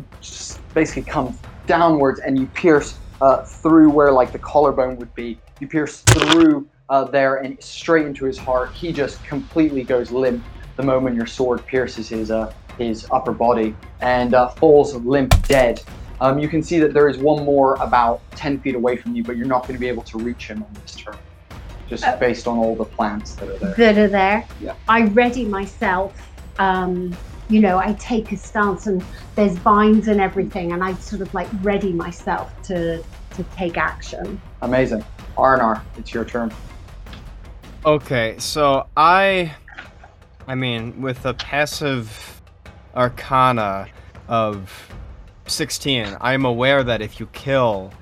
basically 0.72 1.02
come 1.02 1.38
downwards 1.66 2.20
and 2.20 2.38
you 2.38 2.46
pierce 2.46 2.98
uh, 3.20 3.42
through 3.42 3.90
where 3.90 4.12
like 4.12 4.32
the 4.32 4.38
collarbone 4.38 4.96
would 4.96 5.14
be. 5.14 5.40
You 5.60 5.68
pierce 5.68 6.00
through 6.00 6.68
uh, 6.88 7.04
there 7.04 7.36
and 7.36 7.62
straight 7.62 8.06
into 8.06 8.24
his 8.24 8.38
heart. 8.38 8.72
He 8.72 8.92
just 8.92 9.22
completely 9.24 9.82
goes 9.82 10.10
limp 10.10 10.44
the 10.76 10.82
moment 10.82 11.16
your 11.16 11.26
sword 11.26 11.64
pierces 11.66 12.08
his 12.08 12.30
uh, 12.30 12.52
his 12.78 13.06
upper 13.12 13.32
body 13.32 13.74
and 14.00 14.34
uh, 14.34 14.48
falls 14.48 14.94
limp 14.96 15.34
dead. 15.46 15.80
Um, 16.20 16.38
you 16.38 16.48
can 16.48 16.62
see 16.62 16.78
that 16.78 16.92
there 16.94 17.08
is 17.08 17.18
one 17.18 17.44
more 17.44 17.74
about 17.76 18.20
10 18.32 18.60
feet 18.60 18.74
away 18.74 18.96
from 18.96 19.14
you, 19.14 19.22
but 19.22 19.36
you're 19.36 19.46
not 19.46 19.62
going 19.62 19.74
to 19.74 19.80
be 19.80 19.88
able 19.88 20.02
to 20.04 20.18
reach 20.18 20.46
him 20.46 20.62
on 20.62 20.72
this 20.82 20.94
turn, 20.96 21.16
just 21.88 22.04
Oh. 22.06 22.16
based 22.18 22.46
on 22.46 22.56
all 22.58 22.74
the 22.74 22.84
plants 22.84 23.34
that 23.34 23.48
are 23.48 23.58
there. 23.58 23.74
that 23.74 23.98
are 23.98 24.08
there. 24.08 24.46
Yeah. 24.60 24.74
I 24.88 25.02
ready 25.02 25.44
myself. 25.44 26.12
Um, 26.58 27.14
you 27.48 27.60
know, 27.60 27.78
I 27.78 27.92
take 27.94 28.32
a 28.32 28.36
stance 28.36 28.86
and 28.86 29.04
there's 29.34 29.56
vines 29.58 30.08
and 30.08 30.20
everything, 30.20 30.72
and 30.72 30.82
I 30.82 30.94
sort 30.94 31.20
of 31.20 31.32
like 31.34 31.48
ready 31.62 31.92
myself 31.92 32.50
to 32.64 33.02
to 33.36 33.42
take 33.56 33.76
action. 33.76 34.40
Amazing. 34.62 35.04
Arnar, 35.36 35.82
it's 35.98 36.14
your 36.14 36.24
turn. 36.24 36.52
Okay, 37.84 38.36
so 38.38 38.86
I, 38.96 39.52
I 40.46 40.54
mean, 40.54 41.00
with 41.00 41.24
a 41.24 41.34
passive 41.34 42.42
arcana 42.94 43.88
of 44.28 44.92
16, 45.46 46.16
I'm 46.20 46.44
aware 46.44 46.82
that 46.84 47.00
if 47.00 47.18
you 47.18 47.26
kill 47.28 47.92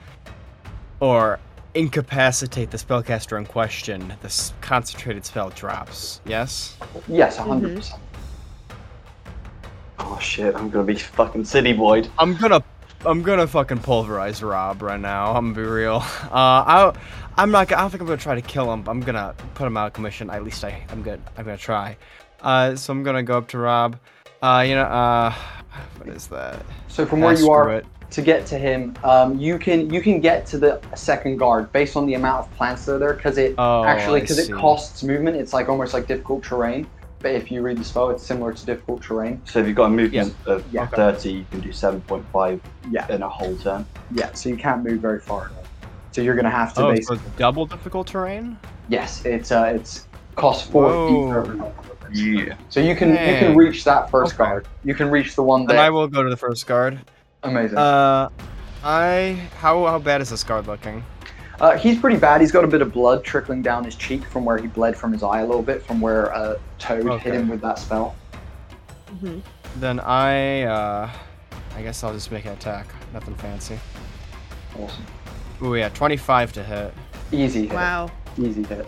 or 1.01 1.39
incapacitate 1.75 2.71
the 2.71 2.77
spellcaster 2.77 3.39
in 3.39 3.47
question, 3.47 4.15
this 4.23 4.53
concentrated 4.61 5.25
spell 5.25 5.51
drops. 5.51 6.21
Yes? 6.27 6.77
Yes, 7.09 7.39
100%. 7.39 7.75
percent 7.77 8.03
Oh 9.99 10.19
shit, 10.21 10.55
I'm 10.57 10.69
gonna 10.69 10.85
be 10.85 10.97
fucking 10.97 11.45
city 11.45 11.73
boyed. 11.73 12.09
I'm 12.19 12.35
gonna 12.37 12.63
I'm 13.07 13.23
gonna 13.23 13.47
fucking 13.47 13.79
pulverize 13.79 14.43
Rob 14.43 14.83
right 14.83 14.99
now. 14.99 15.33
I'm 15.35 15.53
gonna 15.53 15.67
be 15.67 15.71
real. 15.71 16.03
Uh, 16.25 16.33
I, 16.35 16.93
I'm 17.37 17.51
not. 17.51 17.69
gonna- 17.69 17.81
I 17.81 17.85
don't 17.85 17.91
think 17.91 18.01
I'm 18.01 18.07
gonna 18.07 18.17
try 18.19 18.35
to 18.35 18.43
kill 18.43 18.73
him. 18.73 18.89
I'm 18.89 19.01
gonna 19.01 19.35
put 19.55 19.67
him 19.67 19.77
out 19.77 19.89
of 19.89 19.93
commission. 19.93 20.29
At 20.31 20.43
least 20.45 20.65
I, 20.65 20.85
I'm 20.91 21.03
good. 21.03 21.21
I'm 21.37 21.45
gonna 21.45 21.57
try. 21.57 21.97
Uh, 22.43 22.75
so 22.77 22.93
I'm 22.93 23.03
gonna 23.03 23.23
go 23.23 23.39
up 23.39 23.49
to 23.49 23.59
Rob. 23.59 23.97
Uh, 24.43 24.65
you 24.67 24.75
know, 24.75 24.83
uh, 24.83 25.33
what 25.99 26.09
is 26.09 26.27
that? 26.29 26.65
So 26.89 27.07
from 27.07 27.23
Ah, 27.23 27.27
where 27.27 27.39
you 27.39 27.51
are 27.51 27.73
it. 27.75 27.87
to 28.11 28.23
get 28.23 28.45
to 28.47 28.59
him, 28.59 28.95
um, 29.05 29.39
you 29.39 29.59
can 29.59 29.89
you 29.93 30.01
can 30.03 30.21
get 30.21 30.45
to 30.47 30.59
the 30.59 30.81
second 30.95 31.37
guard 31.39 31.73
based 31.73 31.97
on 31.97 32.07
the 32.07 32.15
amount 32.15 32.47
of 32.47 32.53
plants 32.57 32.85
that 32.87 32.95
are 32.95 32.99
there 32.99 33.15
because 33.15 33.39
it 33.39 33.55
Oh, 33.59 33.85
actually 33.85 34.21
because 34.21 34.39
it 34.39 34.53
costs 34.53 35.03
movement. 35.03 35.37
It's 35.37 35.53
like 35.53 35.69
almost 35.69 35.95
like 35.95 36.07
difficult 36.07 36.43
terrain. 36.43 36.87
But 37.21 37.37
if 37.37 37.53
you 37.53 37.63
read 37.63 37.79
the 37.79 37.85
spell, 37.85 38.11
it's 38.11 38.27
similar 38.27 38.53
to 38.53 38.67
difficult 38.67 39.01
terrain. 39.01 39.41
So 39.45 39.61
if 39.61 39.69
you've 39.69 39.77
got 39.77 39.85
a 39.87 39.91
movement 39.91 40.35
of 40.47 40.65
Yeah. 40.73 40.87
30, 40.87 41.31
you 41.33 41.45
can 41.53 41.61
do 41.61 41.69
7.5 41.69 42.61
Yeah, 42.91 43.07
in 43.09 43.23
a 43.23 43.29
whole 43.29 43.55
turn. 43.59 43.87
yeah. 44.11 44.33
So 44.33 44.49
you 44.49 44.57
can't 44.57 44.83
move 44.83 45.01
very 45.01 45.21
far. 45.21 45.53
So 46.11 46.21
you're 46.21 46.35
gonna 46.35 46.51
have 46.51 46.75
to 46.75 46.81
Oh, 46.81 46.89
so 46.89 46.91
basically 46.95 47.17
it's 47.19 47.37
double 47.39 47.67
difficult 47.67 48.09
terrain. 48.09 48.59
yes, 48.89 49.25
it's 49.25 49.53
uh 49.53 49.73
it's 49.77 50.09
cost 50.35 50.71
four 50.73 50.91
feet 51.07 51.13
Whoa. 51.15 51.73
For 52.13 52.19
every 52.21 52.37
one. 52.37 52.47
Yeah. 52.47 52.55
So 52.69 52.81
you 52.81 52.95
can 52.97 53.11
you 53.11 53.17
can 53.17 53.57
reach 53.57 53.85
that 53.85 54.11
first 54.11 54.35
Okay. 54.35 54.45
guard. 54.45 54.69
You 54.85 54.95
can 54.95 55.11
reach 55.11 55.35
the 55.35 55.43
one 55.43 55.67
Then 55.67 55.79
I 55.79 55.91
will 55.91 56.09
go 56.09 56.23
to 56.23 56.31
the 56.31 56.37
first 56.37 56.67
guard. 56.67 56.99
amazing. 57.43 57.79
Uh, 57.79 58.29
I 58.85 59.49
how 59.59 59.85
how 59.87 59.99
bad 59.99 60.21
is 60.21 60.31
this 60.31 60.45
guard 60.45 60.67
looking? 60.67 61.05
Uh, 61.61 61.77
he's 61.79 61.99
pretty 61.99 62.17
bad. 62.17 62.41
He's 62.41 62.51
got 62.51 62.65
a 62.65 62.67
bit 62.69 62.83
of 62.83 62.93
blood 62.93 63.23
trickling 63.25 63.63
down 63.63 63.85
his 63.85 63.95
cheek 63.95 64.25
from 64.25 64.45
where 64.45 64.59
he 64.59 64.67
bled 64.67 64.97
from 64.97 65.13
his 65.13 65.23
eye 65.23 65.41
a 65.41 65.47
little 65.47 65.63
bit 65.63 65.83
from 65.85 66.01
where 66.01 66.35
uh, 66.35 66.57
Toad 66.79 67.07
Okay. 67.07 67.23
hit 67.31 67.35
him 67.35 67.49
with 67.49 67.61
that 67.61 67.79
spell. 67.79 68.17
hmm 69.21 69.39
Then 69.77 70.01
I 70.01 70.63
uh, 70.65 71.11
I 71.77 71.83
guess 71.83 72.03
I'll 72.03 72.13
just 72.13 72.33
make 72.33 72.45
an 72.47 72.53
attack. 72.53 72.87
Nothing 73.13 73.35
fancy. 73.37 73.79
Awesome. 74.79 75.05
Ooh 75.63 75.77
yeah, 75.77 75.91
25 75.91 76.53
to 76.55 76.65
hit. 76.65 76.95
Easy 77.31 77.63
hit. 77.69 77.75
Wow. 77.75 78.11
Easy 78.39 78.65
hit. 78.65 78.87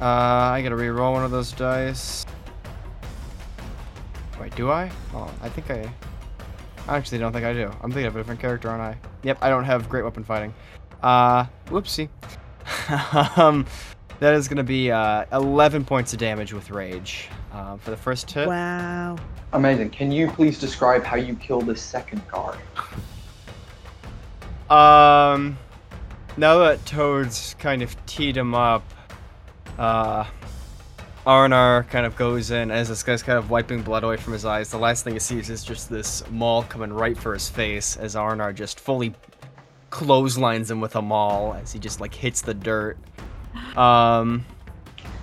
Uh, 0.00 0.04
I 0.04 0.62
gotta 0.62 0.76
re-roll 0.76 1.12
one 1.12 1.24
of 1.24 1.30
those 1.30 1.52
dice. 1.52 2.24
Wait, 4.40 4.54
do 4.54 4.70
I? 4.70 4.90
Oh, 5.12 5.30
I 5.42 5.48
think 5.48 5.70
I. 5.70 5.90
I 6.86 6.96
actually 6.96 7.18
don't 7.18 7.32
think 7.32 7.44
I 7.44 7.52
do. 7.52 7.70
I'm 7.82 7.90
thinking 7.90 8.06
of 8.06 8.16
a 8.16 8.20
different 8.20 8.40
character, 8.40 8.70
aren't 8.70 8.82
I? 8.82 8.96
Yep, 9.24 9.38
I 9.42 9.50
don't 9.50 9.64
have 9.64 9.88
great 9.88 10.04
weapon 10.04 10.24
fighting. 10.24 10.54
Uh, 11.02 11.46
whoopsie. 11.66 12.08
um, 13.38 13.66
that 14.20 14.34
is 14.34 14.48
gonna 14.48 14.62
be 14.62 14.90
uh 14.90 15.24
11 15.32 15.84
points 15.84 16.12
of 16.12 16.18
damage 16.18 16.52
with 16.52 16.70
rage. 16.70 17.28
Uh, 17.52 17.76
for 17.78 17.90
the 17.90 17.96
first 17.96 18.30
hit. 18.30 18.46
Wow. 18.46 19.16
Amazing. 19.52 19.90
Can 19.90 20.12
you 20.12 20.30
please 20.30 20.58
describe 20.58 21.02
how 21.02 21.16
you 21.16 21.34
kill 21.34 21.60
the 21.60 21.74
second 21.74 22.22
guard? 22.28 22.58
Um, 24.70 25.58
now 26.36 26.58
that 26.58 26.84
Toad's 26.84 27.56
kind 27.58 27.80
of 27.80 27.96
teed 28.06 28.36
him 28.36 28.54
up, 28.54 28.84
uh, 29.78 30.24
Arnar 31.26 31.88
kind 31.88 32.06
of 32.06 32.16
goes 32.16 32.50
in 32.50 32.70
as 32.70 32.88
this 32.88 33.02
guy's 33.02 33.22
kind 33.22 33.38
of 33.38 33.50
wiping 33.50 33.82
blood 33.82 34.02
away 34.02 34.16
from 34.16 34.32
his 34.32 34.44
eyes. 34.44 34.70
The 34.70 34.78
last 34.78 35.04
thing 35.04 35.12
he 35.12 35.18
sees 35.18 35.50
is 35.50 35.62
just 35.62 35.90
this 35.90 36.22
maul 36.30 36.62
coming 36.64 36.92
right 36.92 37.16
for 37.16 37.34
his 37.34 37.48
face 37.48 37.96
as 37.96 38.14
Arnar 38.14 38.54
just 38.54 38.80
fully 38.80 39.14
clotheslines 39.90 40.70
him 40.70 40.80
with 40.80 40.96
a 40.96 41.02
maul 41.02 41.54
as 41.54 41.72
he 41.72 41.78
just 41.78 42.00
like 42.00 42.14
hits 42.14 42.40
the 42.40 42.54
dirt. 42.54 42.96
Um, 43.76 44.44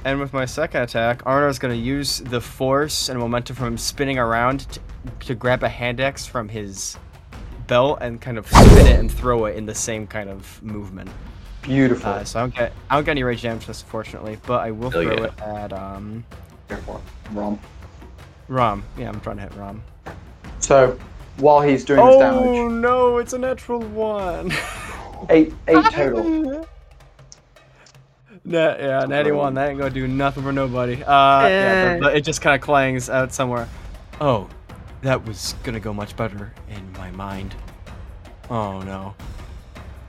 and 0.03 0.19
with 0.19 0.33
my 0.33 0.45
second 0.45 0.83
attack, 0.83 1.23
Arnar 1.23 1.49
is 1.49 1.57
gonna 1.57 1.73
use 1.73 2.19
the 2.19 2.39
force 2.39 3.09
and 3.09 3.19
momentum 3.19 3.55
from 3.55 3.77
spinning 3.77 4.19
around 4.19 4.69
to, 4.71 4.79
to 5.21 5.35
grab 5.35 5.63
a 5.63 5.69
hand 5.69 5.99
axe 5.99 6.27
from 6.27 6.49
his 6.49 6.97
belt 7.65 7.97
and 8.01 8.21
kind 8.21 8.37
of 8.37 8.45
spin 8.47 8.85
it 8.85 8.99
and 8.99 9.11
throw 9.11 9.45
it 9.45 9.55
in 9.55 9.65
the 9.65 9.73
same 9.73 10.05
kind 10.05 10.29
of 10.29 10.61
movement. 10.61 11.09
Beautiful. 11.65 12.09
Uh, 12.11 12.23
so 12.23 12.39
I 12.39 12.43
don't 12.43 12.55
get 12.55 12.73
I 12.89 12.95
don't 12.95 13.03
get 13.03 13.11
any 13.11 13.23
rage 13.23 13.41
damage, 13.41 13.65
this, 13.65 13.81
fortunately, 13.81 14.37
but 14.45 14.61
I 14.61 14.71
will 14.71 14.89
Hell 14.91 15.01
throw 15.03 15.13
yeah. 15.13 15.23
it 15.25 15.41
at 15.41 15.73
um 15.73 16.23
Therefore, 16.67 17.01
Rom. 17.31 17.59
Rom. 18.47 18.83
Yeah, 18.97 19.09
I'm 19.09 19.19
trying 19.21 19.37
to 19.37 19.43
hit 19.43 19.53
Rom. 19.55 19.83
So 20.59 20.97
while 21.37 21.61
he's 21.61 21.83
doing 21.83 22.05
his 22.05 22.17
damage, 22.17 22.41
Oh 22.47 22.67
no, 22.69 23.17
it's 23.17 23.33
a 23.33 23.37
natural 23.39 23.79
one. 23.81 24.51
eight 25.29 25.53
eight 25.67 25.83
total. 25.91 26.67
Nah, 28.47 28.75
yeah, 28.77 29.05
natty 29.07 29.31
one. 29.31 29.55
That 29.55 29.69
ain't 29.69 29.79
gonna 29.79 29.89
do 29.89 30.07
nothing 30.07 30.43
for 30.43 30.51
nobody. 30.53 31.03
Uh, 31.03 31.47
yeah, 31.47 31.47
Eh. 31.47 31.93
but, 31.95 32.03
but 32.03 32.15
it 32.17 32.21
just 32.21 32.41
kind 32.41 32.55
of 32.55 32.61
clangs 32.61 33.09
out 33.09 33.33
somewhere. 33.33 33.67
Oh, 34.21 34.47
that 35.01 35.25
was 35.25 35.55
gonna 35.63 35.79
go 35.79 35.93
much 35.93 36.15
better 36.15 36.53
in 36.69 36.91
my 36.93 37.09
mind. 37.11 37.55
Oh 38.51 38.81
no. 38.81 39.15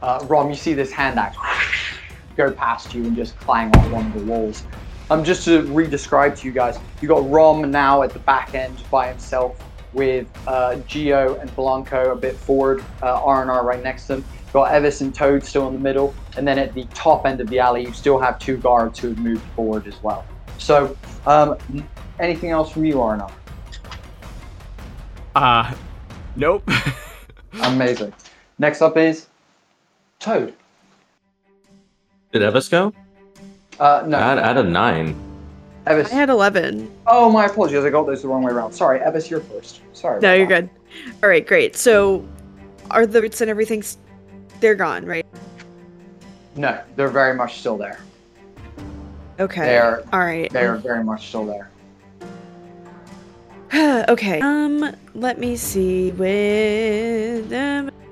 Uh, 0.07 0.25
Rom, 0.29 0.49
you 0.49 0.55
see 0.55 0.73
this 0.73 0.93
hand 0.93 1.19
axe 1.19 1.37
go 2.37 2.53
past 2.53 2.95
you 2.95 3.05
and 3.05 3.17
just 3.17 3.37
clang 3.41 3.77
on 3.77 3.91
one 3.91 4.07
of 4.07 4.15
the 4.15 4.25
walls. 4.25 4.63
Um, 5.11 5.25
just 5.25 5.45
to 5.47 5.63
re-describe 5.63 6.37
to 6.37 6.47
you 6.47 6.53
guys, 6.53 6.79
you 7.01 7.09
got 7.09 7.29
Rom 7.29 7.69
now 7.73 8.03
at 8.03 8.13
the 8.13 8.21
back 8.21 8.55
end 8.55 8.85
by 8.89 9.09
himself 9.09 9.61
with 9.93 10.29
uh, 10.47 10.77
Geo 10.87 11.37
and 11.41 11.55
Blanco 11.57 12.13
a 12.13 12.17
bit 12.17 12.37
forward, 12.37 12.85
uh, 13.03 13.21
Arnar 13.21 13.65
right 13.65 13.83
next 13.83 14.07
to 14.07 14.17
them. 14.17 14.25
You 14.47 14.53
got 14.53 14.71
Evis 14.71 15.01
and 15.01 15.13
Toad 15.13 15.43
still 15.43 15.67
in 15.67 15.75
the 15.75 15.81
middle, 15.81 16.15
and 16.37 16.47
then 16.47 16.59
at 16.59 16.73
the 16.73 16.85
top 16.95 17.27
end 17.27 17.41
of 17.41 17.49
the 17.49 17.59
alley, 17.59 17.83
you 17.83 17.93
still 17.93 18.19
have 18.19 18.39
two 18.39 18.59
guards 18.59 19.01
who 19.01 19.09
have 19.09 19.19
moved 19.19 19.43
forward 19.57 19.89
as 19.89 20.01
well. 20.05 20.25
So, 20.59 20.97
um, 21.27 21.57
anything 22.21 22.51
else 22.51 22.71
from 22.71 22.85
you, 22.85 22.95
Arnar? 22.95 23.33
Uh, 25.35 25.75
nope. 26.37 26.69
Amazing. 27.63 28.13
Next 28.59 28.83
up 28.83 28.97
is 28.97 29.27
Toad. 30.27 30.53
Did 32.33 32.43
Evis 32.43 32.69
go? 32.69 32.93
Uh, 33.79 34.03
no, 34.09 34.19
I 34.19 34.23
had, 34.23 34.39
I 34.41 34.47
had 34.49 34.57
a 34.57 34.65
nine. 34.65 35.15
Evis. 35.87 36.07
I 36.07 36.15
had 36.15 36.31
11. 36.31 36.91
Oh, 37.07 37.31
my 37.31 37.47
apologies. 37.47 37.85
I 37.85 37.91
got 37.91 38.07
those 38.07 38.23
the 38.23 38.29
wrong 38.29 38.43
way 38.43 38.53
around. 38.53 38.73
Sorry, 38.73 38.99
Evis, 38.99 39.31
you're 39.31 39.39
first. 39.39 39.83
Sorry. 39.93 40.21
No, 40.21 40.35
you're 40.35 40.49
that. 40.49 40.63
good. 40.63 41.15
All 41.23 41.29
right, 41.29 41.47
great. 41.47 41.77
So, 41.77 42.27
are 42.91 43.07
the 43.07 43.23
roots 43.23 43.41
and 43.41 43.49
everything? 43.49 43.85
They're 44.59 44.75
gone, 44.75 45.07
right? 45.07 45.25
No, 46.57 46.81
they're 46.97 47.07
very 47.07 47.37
much 47.37 47.61
still 47.61 47.77
there. 47.77 48.01
Okay. 49.39 49.61
They're 49.61 50.03
All 50.13 50.19
right. 50.19 50.51
they're 50.51 50.75
very 50.75 51.05
much 51.05 51.29
still 51.29 51.47
there. 51.47 51.71
okay. 54.09 54.41
Um, 54.41 54.93
let 55.15 55.39
me 55.39 55.55
see. 55.55 56.11
With 56.11 57.53
um, 57.53 57.89
uh, 57.89 58.06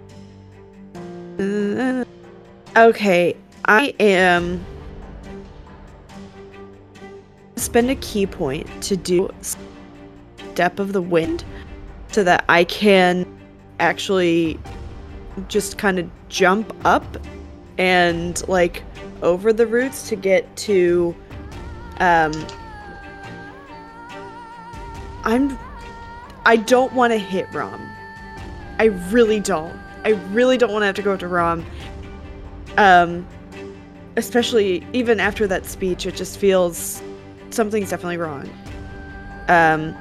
okay, 2.76 3.36
I 3.64 3.94
am 3.98 4.64
spend 7.56 7.90
a 7.90 7.96
ki 7.96 8.26
point 8.26 8.68
to 8.82 8.96
do 8.96 9.30
step 10.52 10.78
of 10.78 10.92
the 10.92 11.02
wind, 11.02 11.44
so 12.12 12.22
that 12.24 12.44
I 12.48 12.64
can 12.64 13.26
actually 13.80 14.60
just 15.48 15.78
kind 15.78 15.98
of 15.98 16.08
jump 16.28 16.72
up 16.84 17.04
and 17.78 18.46
like 18.48 18.84
over 19.22 19.52
the 19.52 19.66
roots 19.66 20.08
to 20.08 20.16
get 20.16 20.56
to 20.56 21.14
um 21.98 22.32
I'm 25.24 25.58
I 26.46 26.56
don't 26.56 26.92
want 26.92 27.12
to 27.12 27.18
hit 27.18 27.52
Rom. 27.52 27.80
I 28.78 28.84
really 29.10 29.40
don't. 29.40 29.78
I 30.04 30.10
really 30.32 30.56
don't 30.56 30.72
want 30.72 30.82
to 30.82 30.86
have 30.86 30.94
to 30.96 31.02
go 31.02 31.16
to 31.16 31.28
Rom. 31.28 31.64
Um 32.76 33.26
especially 34.16 34.86
even 34.92 35.18
after 35.18 35.46
that 35.48 35.66
speech 35.66 36.06
it 36.06 36.14
just 36.14 36.38
feels 36.38 37.02
something's 37.50 37.90
definitely 37.90 38.16
wrong. 38.16 38.48
Um 39.48 39.96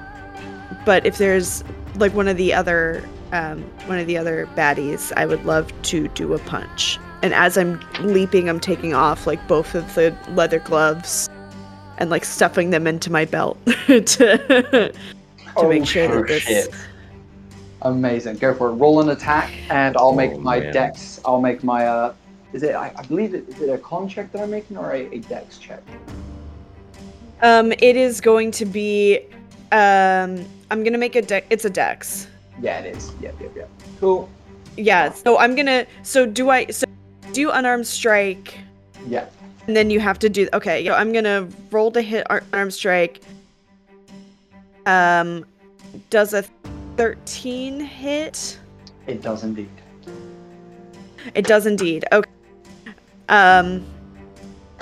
but 0.85 1.05
if 1.05 1.17
there's 1.17 1.63
like 1.95 2.13
one 2.13 2.27
of 2.27 2.37
the 2.37 2.53
other 2.53 3.03
um 3.31 3.61
one 3.87 3.99
of 3.99 4.07
the 4.07 4.17
other 4.17 4.47
baddies, 4.55 5.11
I 5.17 5.25
would 5.25 5.45
love 5.45 5.71
to 5.83 6.07
do 6.09 6.33
a 6.33 6.39
punch. 6.39 6.99
And 7.21 7.33
as 7.33 7.57
I'm 7.57 7.79
leaping, 8.01 8.49
I'm 8.49 8.59
taking 8.59 8.93
off 8.93 9.25
like 9.25 9.45
both 9.47 9.75
of 9.75 9.95
the 9.95 10.15
leather 10.31 10.59
gloves 10.59 11.29
and 11.97 12.09
like 12.09 12.25
stuffing 12.25 12.71
them 12.71 12.85
into 12.87 13.11
my 13.11 13.23
belt 13.25 13.57
to 13.87 14.91
to 15.57 15.69
make 15.69 15.85
sure 15.85 16.07
that 16.07 16.27
this 16.27 16.43
Oh, 16.47 16.49
shit. 16.49 16.75
Amazing. 17.83 18.37
Go 18.37 18.53
for 18.53 18.69
it. 18.69 18.73
Roll 18.73 19.01
an 19.01 19.09
attack, 19.09 19.51
and 19.69 19.95
I'll 19.97 20.13
make 20.13 20.31
Oh, 20.33 20.37
my 20.39 20.59
man. 20.59 20.73
dex. 20.73 21.19
I'll 21.25 21.41
make 21.41 21.63
my 21.63 21.85
uh. 21.87 22.13
Is 22.53 22.63
it? 22.63 22.75
I, 22.75 22.93
I 22.95 23.03
believe 23.03 23.33
it. 23.33 23.47
Is 23.49 23.61
it 23.61 23.69
a 23.69 23.77
con 23.77 24.07
check 24.07 24.31
that 24.31 24.41
I'm 24.41 24.51
making 24.51 24.77
or 24.77 24.91
a, 24.93 25.07
a 25.13 25.19
dex 25.19 25.57
check? 25.57 25.81
um 27.41 27.73
it 27.73 27.97
is 27.97 28.21
going 28.21 28.51
to 28.51 28.63
be 28.63 29.19
um 29.73 30.45
I'm 30.71 30.83
gonna 30.83 30.97
make 30.99 31.15
a 31.17 31.21
dex. 31.21 31.45
it's 31.49 31.65
a 31.65 31.69
dex. 31.69 32.27
Yeah, 32.61 32.79
it 32.79 32.95
is. 32.95 33.11
Yep, 33.21 33.35
yep, 33.41 33.55
yep. 33.55 33.69
Cool. 33.99 34.29
Yeah, 34.77 35.11
so 35.11 35.37
I'm 35.39 35.53
gonna 35.55 35.85
so 36.03 36.25
do 36.25 36.49
I 36.51 36.67
so 36.67 36.85
do 37.33 37.49
unarmed 37.51 37.85
strike 37.87 38.57
Yeah. 39.07 39.25
and 39.67 39.75
then 39.75 39.89
you 39.89 39.99
have 39.99 40.19
to 40.19 40.29
do 40.29 40.47
okay, 40.53 40.85
so 40.85 40.93
I'm 40.93 41.11
gonna 41.11 41.49
roll 41.71 41.91
to 41.91 42.01
hit 42.01 42.25
ar- 42.29 42.43
unarmed 42.53 42.73
strike. 42.73 43.21
Um 44.85 45.45
does 46.09 46.33
a 46.33 46.45
13 46.97 47.79
hit? 47.79 48.59
It 49.07 49.21
does 49.21 49.43
indeed. 49.43 49.69
It 51.35 51.45
does 51.45 51.65
indeed. 51.65 52.05
Okay. 52.11 52.29
Um. 53.29 53.85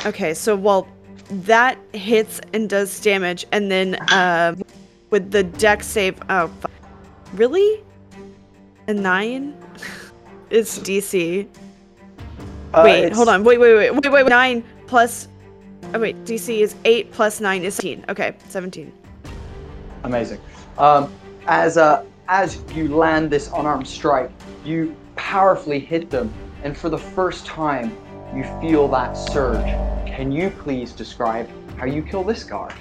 Okay, 0.06 0.34
so 0.34 0.56
well, 0.56 0.88
that 1.30 1.78
hits 1.94 2.42
and 2.54 2.68
does 2.70 3.00
damage, 3.00 3.46
and 3.52 3.72
then 3.72 3.96
uh, 4.12 4.56
with 5.12 5.32
the 5.32 5.44
deck 5.44 5.84
save. 5.84 6.18
Oh, 6.30 6.52
really? 7.34 7.84
A 8.88 8.94
nine? 8.94 9.56
it's 10.50 10.80
DC. 10.80 11.48
Uh, 12.74 12.82
wait, 12.84 13.00
it's- 13.04 13.16
hold 13.16 13.30
on. 13.30 13.44
Wait, 13.44 13.60
wait, 13.60 13.76
wait, 13.76 13.94
wait, 13.94 14.12
wait. 14.12 14.28
Nine 14.28 14.64
plus. 14.88 15.28
Oh 15.94 16.00
wait, 16.00 16.24
DC 16.26 16.60
is 16.62 16.76
eight 16.86 17.12
plus 17.12 17.40
nine 17.42 17.64
is 17.64 17.76
seventeen. 17.76 18.06
Okay, 18.10 18.36
seventeen. 18.50 18.92
Amazing. 20.04 20.40
Um, 20.78 21.14
as 21.48 21.78
uh, 21.78 22.06
as 22.28 22.64
you 22.74 22.96
land 22.96 23.30
this 23.30 23.50
unarmed 23.54 23.88
strike, 23.88 24.32
you 24.64 24.96
powerfully 25.16 25.80
hit 25.80 26.10
them, 26.10 26.34
and 26.64 26.78
for 26.78 26.90
the 26.90 26.98
first 26.98 27.46
time, 27.46 27.96
you 28.36 28.44
feel 28.62 28.88
that 28.88 29.14
surge. 29.14 29.66
Can 30.08 30.32
you 30.32 30.50
please 30.50 30.92
describe 30.94 31.50
how 31.78 31.86
you 31.86 32.02
kill 32.02 32.24
this 32.24 32.44
guard? 32.44 32.74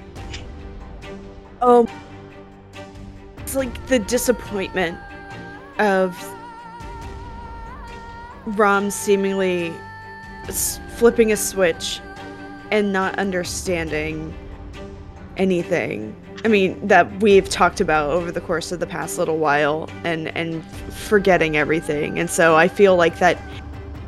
Oh, 1.63 1.89
it's 3.39 3.55
like 3.55 3.87
the 3.89 3.99
disappointment 3.99 4.99
of 5.79 6.17
Rom 8.47 8.91
seemingly 8.91 9.73
flipping 10.97 11.33
a 11.33 11.37
switch 11.37 12.01
and 12.71 12.93
not 12.93 13.19
understanding 13.19 14.35
anything. 15.41 16.15
I 16.45 16.49
mean, 16.49 16.87
that 16.87 17.21
we've 17.21 17.49
talked 17.49 17.81
about 17.81 18.11
over 18.11 18.31
the 18.31 18.41
course 18.41 18.73
of 18.73 18.81
the 18.81 18.87
past 18.87 19.19
little 19.19 19.39
while 19.39 19.89
and 20.05 20.29
and 20.37 20.65
forgetting 20.65 21.57
everything. 21.57 22.19
And 22.19 22.31
so 22.31 22.57
I 22.57 22.69
feel 22.69 22.95
like 22.97 23.19
that 23.19 23.39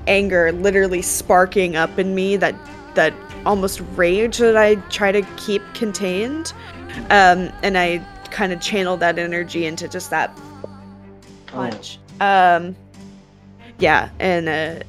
anger 0.06 0.52
literally 0.52 1.02
sparking 1.02 1.74
up 1.74 1.98
in 1.98 2.14
me 2.14 2.36
that 2.36 2.54
that 2.94 3.14
almost 3.44 3.80
rage 3.96 4.38
that 4.38 4.56
I 4.56 4.76
try 4.90 5.10
to 5.10 5.22
keep 5.36 5.62
contained 5.74 6.52
um, 7.10 7.50
and 7.62 7.76
I 7.78 7.98
kind 8.30 8.52
of 8.52 8.60
channeled 8.60 9.00
that 9.00 9.18
energy 9.18 9.66
into 9.66 9.88
just 9.88 10.10
that 10.10 10.36
punch. 11.46 11.98
Um, 12.20 12.76
yeah, 13.78 14.10
and 14.20 14.48
uh, 14.48 14.84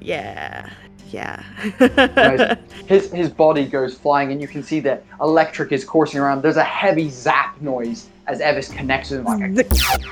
yeah, 0.00 0.70
yeah. 1.14 1.42
Nice. 1.80 2.58
His 2.86 3.10
his 3.12 3.30
body 3.30 3.64
goes 3.66 3.96
flying, 3.96 4.30
and 4.32 4.40
you 4.42 4.48
can 4.48 4.62
see 4.62 4.78
that 4.80 5.04
electric 5.20 5.72
is 5.72 5.84
coursing 5.84 6.20
around. 6.20 6.42
There's 6.42 6.58
a 6.58 6.64
heavy 6.64 7.08
zap 7.08 7.58
noise 7.62 8.08
as 8.26 8.40
Evis 8.40 8.70
connects 8.76 9.10
with 9.10 9.20
him, 9.20 9.24
like 9.24 9.40
a, 9.42 10.10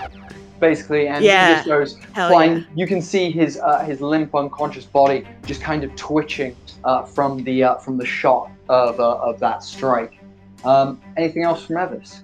basically, 0.58 1.08
and 1.08 1.22
Yeah. 1.22 1.48
he 1.48 1.54
just 1.56 1.66
goes 1.66 1.98
Hell 2.14 2.30
flying. 2.30 2.56
yeah. 2.58 2.64
You 2.74 2.86
can 2.86 3.02
see 3.02 3.30
his 3.30 3.58
uh, 3.58 3.84
his 3.84 4.00
limp, 4.00 4.34
unconscious 4.34 4.86
body 4.86 5.26
just 5.44 5.60
kind 5.60 5.84
of 5.84 5.94
twitching 5.96 6.56
uh, 6.84 7.02
from 7.02 7.44
the 7.44 7.62
uh, 7.62 7.74
from 7.76 7.98
the 7.98 8.06
shot 8.06 8.50
of 8.70 8.98
uh, 8.98 9.16
of 9.18 9.38
that 9.40 9.62
strike. 9.62 10.18
Um, 10.64 10.98
anything 11.18 11.42
else 11.42 11.66
from 11.66 11.76
Evis? 11.76 12.20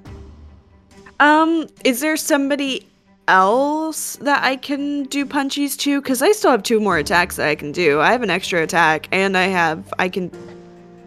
Um, 1.20 1.66
is 1.84 2.00
there 2.00 2.16
somebody 2.16 2.88
else 3.28 4.16
that 4.16 4.42
I 4.42 4.56
can 4.56 5.05
do 5.05 5.24
punchies 5.24 5.76
to? 5.78 6.00
Because 6.00 6.20
I 6.22 6.32
still 6.32 6.50
have 6.50 6.62
two 6.64 6.80
more 6.80 6.98
attacks 6.98 7.36
that 7.36 7.46
I 7.48 7.55
can 7.55 7.70
do. 7.70 8.00
I 8.00 8.10
have 8.10 8.22
an 8.22 8.30
extra 8.30 8.62
attack, 8.62 9.06
and 9.12 9.36
I 9.36 9.44
have 9.44 9.94
I 9.98 10.09
can, 10.09 10.30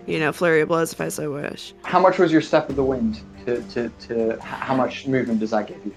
you 0.08 0.20
know, 0.20 0.32
flurry 0.32 0.62
of 0.62 0.70
blows 0.70 0.94
if 0.94 1.02
I 1.02 1.10
so 1.10 1.34
wish. 1.34 1.74
How 1.84 2.00
much 2.00 2.18
was 2.20 2.32
your 2.32 2.42
step 2.42 2.70
of 2.70 2.76
the 2.78 2.84
wind? 2.84 3.20
To, 3.46 3.60
to, 3.70 3.90
to 4.08 4.40
how 4.40 4.76
much 4.76 5.08
movement 5.08 5.40
does 5.40 5.50
that 5.50 5.66
give 5.68 5.84
you? 5.84 5.96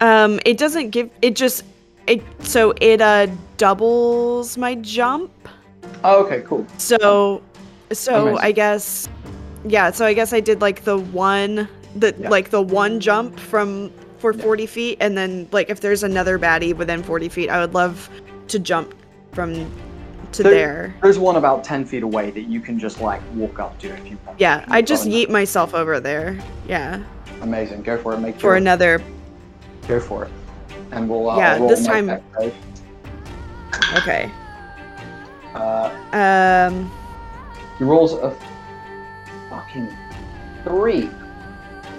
Um, 0.00 0.40
it 0.44 0.58
doesn't 0.58 0.90
give 0.90 1.08
it 1.22 1.36
just 1.36 1.62
it 2.08 2.20
so 2.40 2.74
it 2.80 3.00
uh 3.00 3.28
doubles 3.58 4.58
my 4.58 4.74
jump. 4.74 5.30
Oh, 6.02 6.24
okay, 6.24 6.42
cool. 6.44 6.66
So, 6.78 7.42
so 7.92 8.22
Amazing. 8.22 8.44
I 8.44 8.52
guess, 8.52 9.08
yeah. 9.64 9.92
So 9.92 10.04
I 10.04 10.14
guess 10.14 10.32
I 10.32 10.40
did 10.40 10.60
like 10.60 10.82
the 10.82 10.98
one, 10.98 11.68
the 11.94 12.12
Yeah. 12.18 12.28
like 12.28 12.50
the 12.50 12.60
one 12.60 12.98
jump 12.98 13.38
from 13.38 13.92
for 14.32 14.36
Yeah. 14.36 14.42
forty 14.44 14.66
feet, 14.66 14.98
and 15.00 15.16
then 15.16 15.48
like 15.52 15.70
if 15.70 15.80
there's 15.80 16.02
another 16.02 16.36
baddie 16.38 16.74
within 16.74 17.02
forty 17.02 17.28
feet, 17.28 17.48
I 17.48 17.60
would 17.60 17.74
love 17.74 18.08
to 18.48 18.58
jump 18.58 18.92
from 19.32 19.70
to 20.32 20.42
There- 20.42 20.52
there. 20.52 20.94
There's 21.02 21.18
one 21.18 21.36
about 21.36 21.62
ten 21.62 21.84
feet 21.84 22.02
away 22.02 22.30
that 22.32 22.42
you 22.48 22.60
can 22.60 22.76
just 22.78 23.00
like 23.00 23.20
walk 23.36 23.60
up 23.60 23.78
to 23.80 23.88
if 23.88 24.04
you 24.10 24.18
want. 24.26 24.40
Yeah, 24.40 24.64
I 24.68 24.82
just 24.82 25.06
yeet 25.06 25.28
myself 25.30 25.74
over 25.74 26.00
there. 26.00 26.36
Yeah. 26.68 27.00
Amazing. 27.42 27.82
Go 27.82 27.96
for 27.98 28.14
it. 28.14 28.18
Make 28.18 28.40
for 28.40 28.48
your- 28.48 28.56
another. 28.56 29.00
Go 29.86 30.00
for 30.00 30.24
it. 30.24 30.30
And 30.90 31.08
we'll 31.08 31.30
uh, 31.30 31.36
Yeah, 31.38 31.58
this 31.58 31.86
time- 31.86 32.10
Okay. 33.96 34.30
Uh, 35.54 35.90
Um. 36.12 36.90
he 37.78 37.84
rolls 37.84 38.14
a 38.14 38.34
fucking 39.50 39.88
three. 40.64 41.10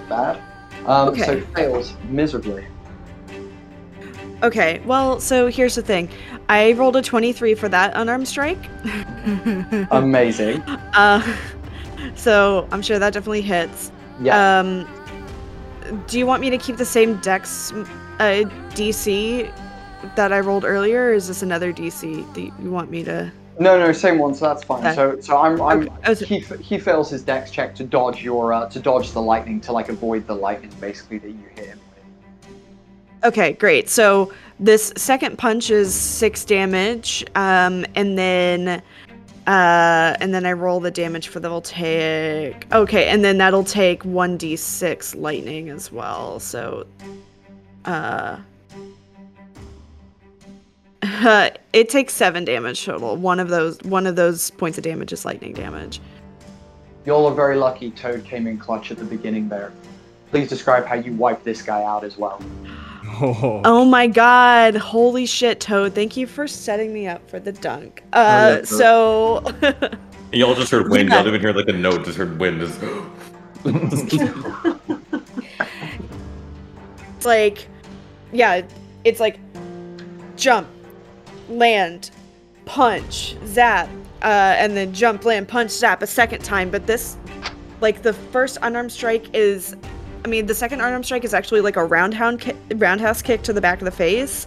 Bad. 0.08 0.38
Um, 0.88 1.14
So 1.16 1.22
Okay. 1.32 1.40
fails 1.54 1.94
miserably. 2.08 2.66
Okay. 4.42 4.80
Well, 4.86 5.20
so 5.20 5.48
here's 5.48 5.74
the 5.74 5.82
thing. 5.82 6.08
I 6.48 6.72
rolled 6.72 6.96
a 6.96 7.02
twenty-three 7.02 7.54
for 7.54 7.68
that 7.68 7.92
unarmed 7.94 8.26
strike. 8.28 8.58
Amazing. 9.90 10.62
Uh, 10.94 11.20
so 12.14 12.66
I'm 12.72 12.80
sure 12.82 12.98
that 12.98 13.12
definitely 13.12 13.42
hits. 13.42 13.90
Yeah. 14.22 14.60
Um, 14.60 14.88
do 16.06 16.18
you 16.18 16.26
want 16.26 16.40
me 16.40 16.50
to 16.50 16.58
keep 16.58 16.76
the 16.76 16.84
same 16.84 17.16
dex 17.20 17.72
uh, 18.20 18.44
DC 18.74 19.50
that 20.14 20.32
I 20.32 20.40
rolled 20.40 20.64
earlier, 20.64 21.10
or 21.10 21.12
is 21.14 21.28
this 21.28 21.42
another 21.42 21.72
DC 21.72 22.32
that 22.34 22.40
you 22.62 22.70
want 22.70 22.90
me 22.90 23.04
to? 23.04 23.32
No, 23.58 23.78
no, 23.78 23.92
same 23.92 24.18
one. 24.18 24.34
So 24.34 24.46
that's 24.46 24.62
fine. 24.64 24.86
Okay. 24.86 24.94
So, 24.94 25.20
so 25.20 25.38
I'm, 25.38 25.60
I'm. 25.60 25.82
Okay, 25.82 25.92
oh, 26.06 26.14
He, 26.14 26.38
he 26.38 26.78
fails 26.78 27.10
his 27.10 27.22
dex 27.22 27.50
check 27.50 27.74
to 27.76 27.84
dodge 27.84 28.22
your 28.22 28.52
uh, 28.52 28.68
to 28.68 28.80
dodge 28.80 29.12
the 29.12 29.22
lightning 29.22 29.60
to 29.62 29.72
like 29.72 29.88
avoid 29.88 30.26
the 30.26 30.34
lightning 30.34 30.70
basically 30.80 31.18
that 31.18 31.30
you 31.30 31.44
hit 31.54 31.66
him 31.66 31.80
with. 31.90 33.24
Okay, 33.24 33.52
great. 33.52 33.88
So 33.88 34.32
this 34.60 34.92
second 34.96 35.38
punch 35.38 35.70
is 35.70 35.94
six 35.94 36.44
damage, 36.44 37.24
um, 37.34 37.84
and 37.94 38.16
then, 38.16 38.82
uh, 39.46 40.16
and 40.20 40.32
then 40.32 40.46
I 40.46 40.52
roll 40.52 40.80
the 40.80 40.90
damage 40.90 41.28
for 41.28 41.40
the 41.40 41.48
voltaic. 41.48 42.66
Okay, 42.72 43.08
and 43.08 43.24
then 43.24 43.38
that'll 43.38 43.64
take 43.64 44.04
one 44.04 44.36
d 44.36 44.56
six 44.56 45.14
lightning 45.14 45.68
as 45.68 45.90
well. 45.90 46.40
So, 46.40 46.86
uh. 47.84 48.38
It 51.02 51.88
takes 51.88 52.14
seven 52.14 52.44
damage 52.44 52.84
total. 52.84 53.16
One 53.16 53.40
of 53.40 53.48
those, 53.48 53.78
one 53.82 54.06
of 54.06 54.16
those 54.16 54.50
points 54.52 54.78
of 54.78 54.84
damage 54.84 55.12
is 55.12 55.24
lightning 55.24 55.52
damage. 55.52 56.00
Y'all 57.06 57.26
are 57.26 57.34
very 57.34 57.56
lucky. 57.56 57.90
Toad 57.90 58.24
came 58.24 58.46
in 58.46 58.58
clutch 58.58 58.90
at 58.90 58.98
the 58.98 59.04
beginning 59.04 59.48
there. 59.48 59.72
Please 60.30 60.48
describe 60.48 60.84
how 60.84 60.96
you 60.96 61.12
wiped 61.14 61.44
this 61.44 61.62
guy 61.62 61.82
out 61.82 62.04
as 62.04 62.18
well. 62.18 62.42
Oh. 63.20 63.62
Oh 63.64 63.84
my 63.84 64.06
god! 64.06 64.76
Holy 64.76 65.24
shit, 65.24 65.60
Toad! 65.60 65.94
Thank 65.94 66.16
you 66.16 66.26
for 66.26 66.46
setting 66.46 66.92
me 66.92 67.06
up 67.06 67.28
for 67.30 67.40
the 67.40 67.52
dunk. 67.52 68.02
Uh, 68.12 68.58
yeah, 68.58 68.64
so 68.64 69.42
Y'all 70.32 70.54
just 70.54 70.70
heard 70.70 70.90
wind. 70.90 71.08
Yeah. 71.08 71.16
Y'all 71.16 71.24
didn't 71.24 71.36
even 71.36 71.46
hear 71.46 71.56
like 71.56 71.68
a 71.68 71.72
note. 71.72 72.04
Just 72.04 72.18
heard 72.18 72.38
wind. 72.38 72.60
Just 72.60 72.78
it's 77.16 77.24
like, 77.24 77.66
yeah, 78.32 78.62
it's 79.04 79.20
like 79.20 79.38
jump, 80.36 80.68
land, 81.48 82.10
punch, 82.64 83.36
zap, 83.46 83.88
uh, 84.22 84.54
and 84.58 84.76
then 84.76 84.92
jump, 84.92 85.24
land, 85.24 85.48
punch, 85.48 85.70
zap 85.70 86.02
a 86.02 86.06
second 86.06 86.44
time. 86.44 86.70
But 86.70 86.86
this, 86.86 87.16
like 87.80 88.02
the 88.02 88.12
first 88.12 88.58
unarmed 88.62 88.92
strike 88.92 89.26
is, 89.34 89.76
I 90.24 90.28
mean, 90.28 90.46
the 90.46 90.54
second 90.54 90.80
unarmed 90.80 91.04
strike 91.04 91.24
is 91.24 91.34
actually 91.34 91.60
like 91.60 91.76
a 91.76 91.84
roundhouse 91.84 92.40
kick, 92.40 92.56
roundhouse 92.76 93.22
kick 93.22 93.42
to 93.42 93.52
the 93.52 93.60
back 93.60 93.80
of 93.80 93.84
the 93.84 93.90
face. 93.90 94.46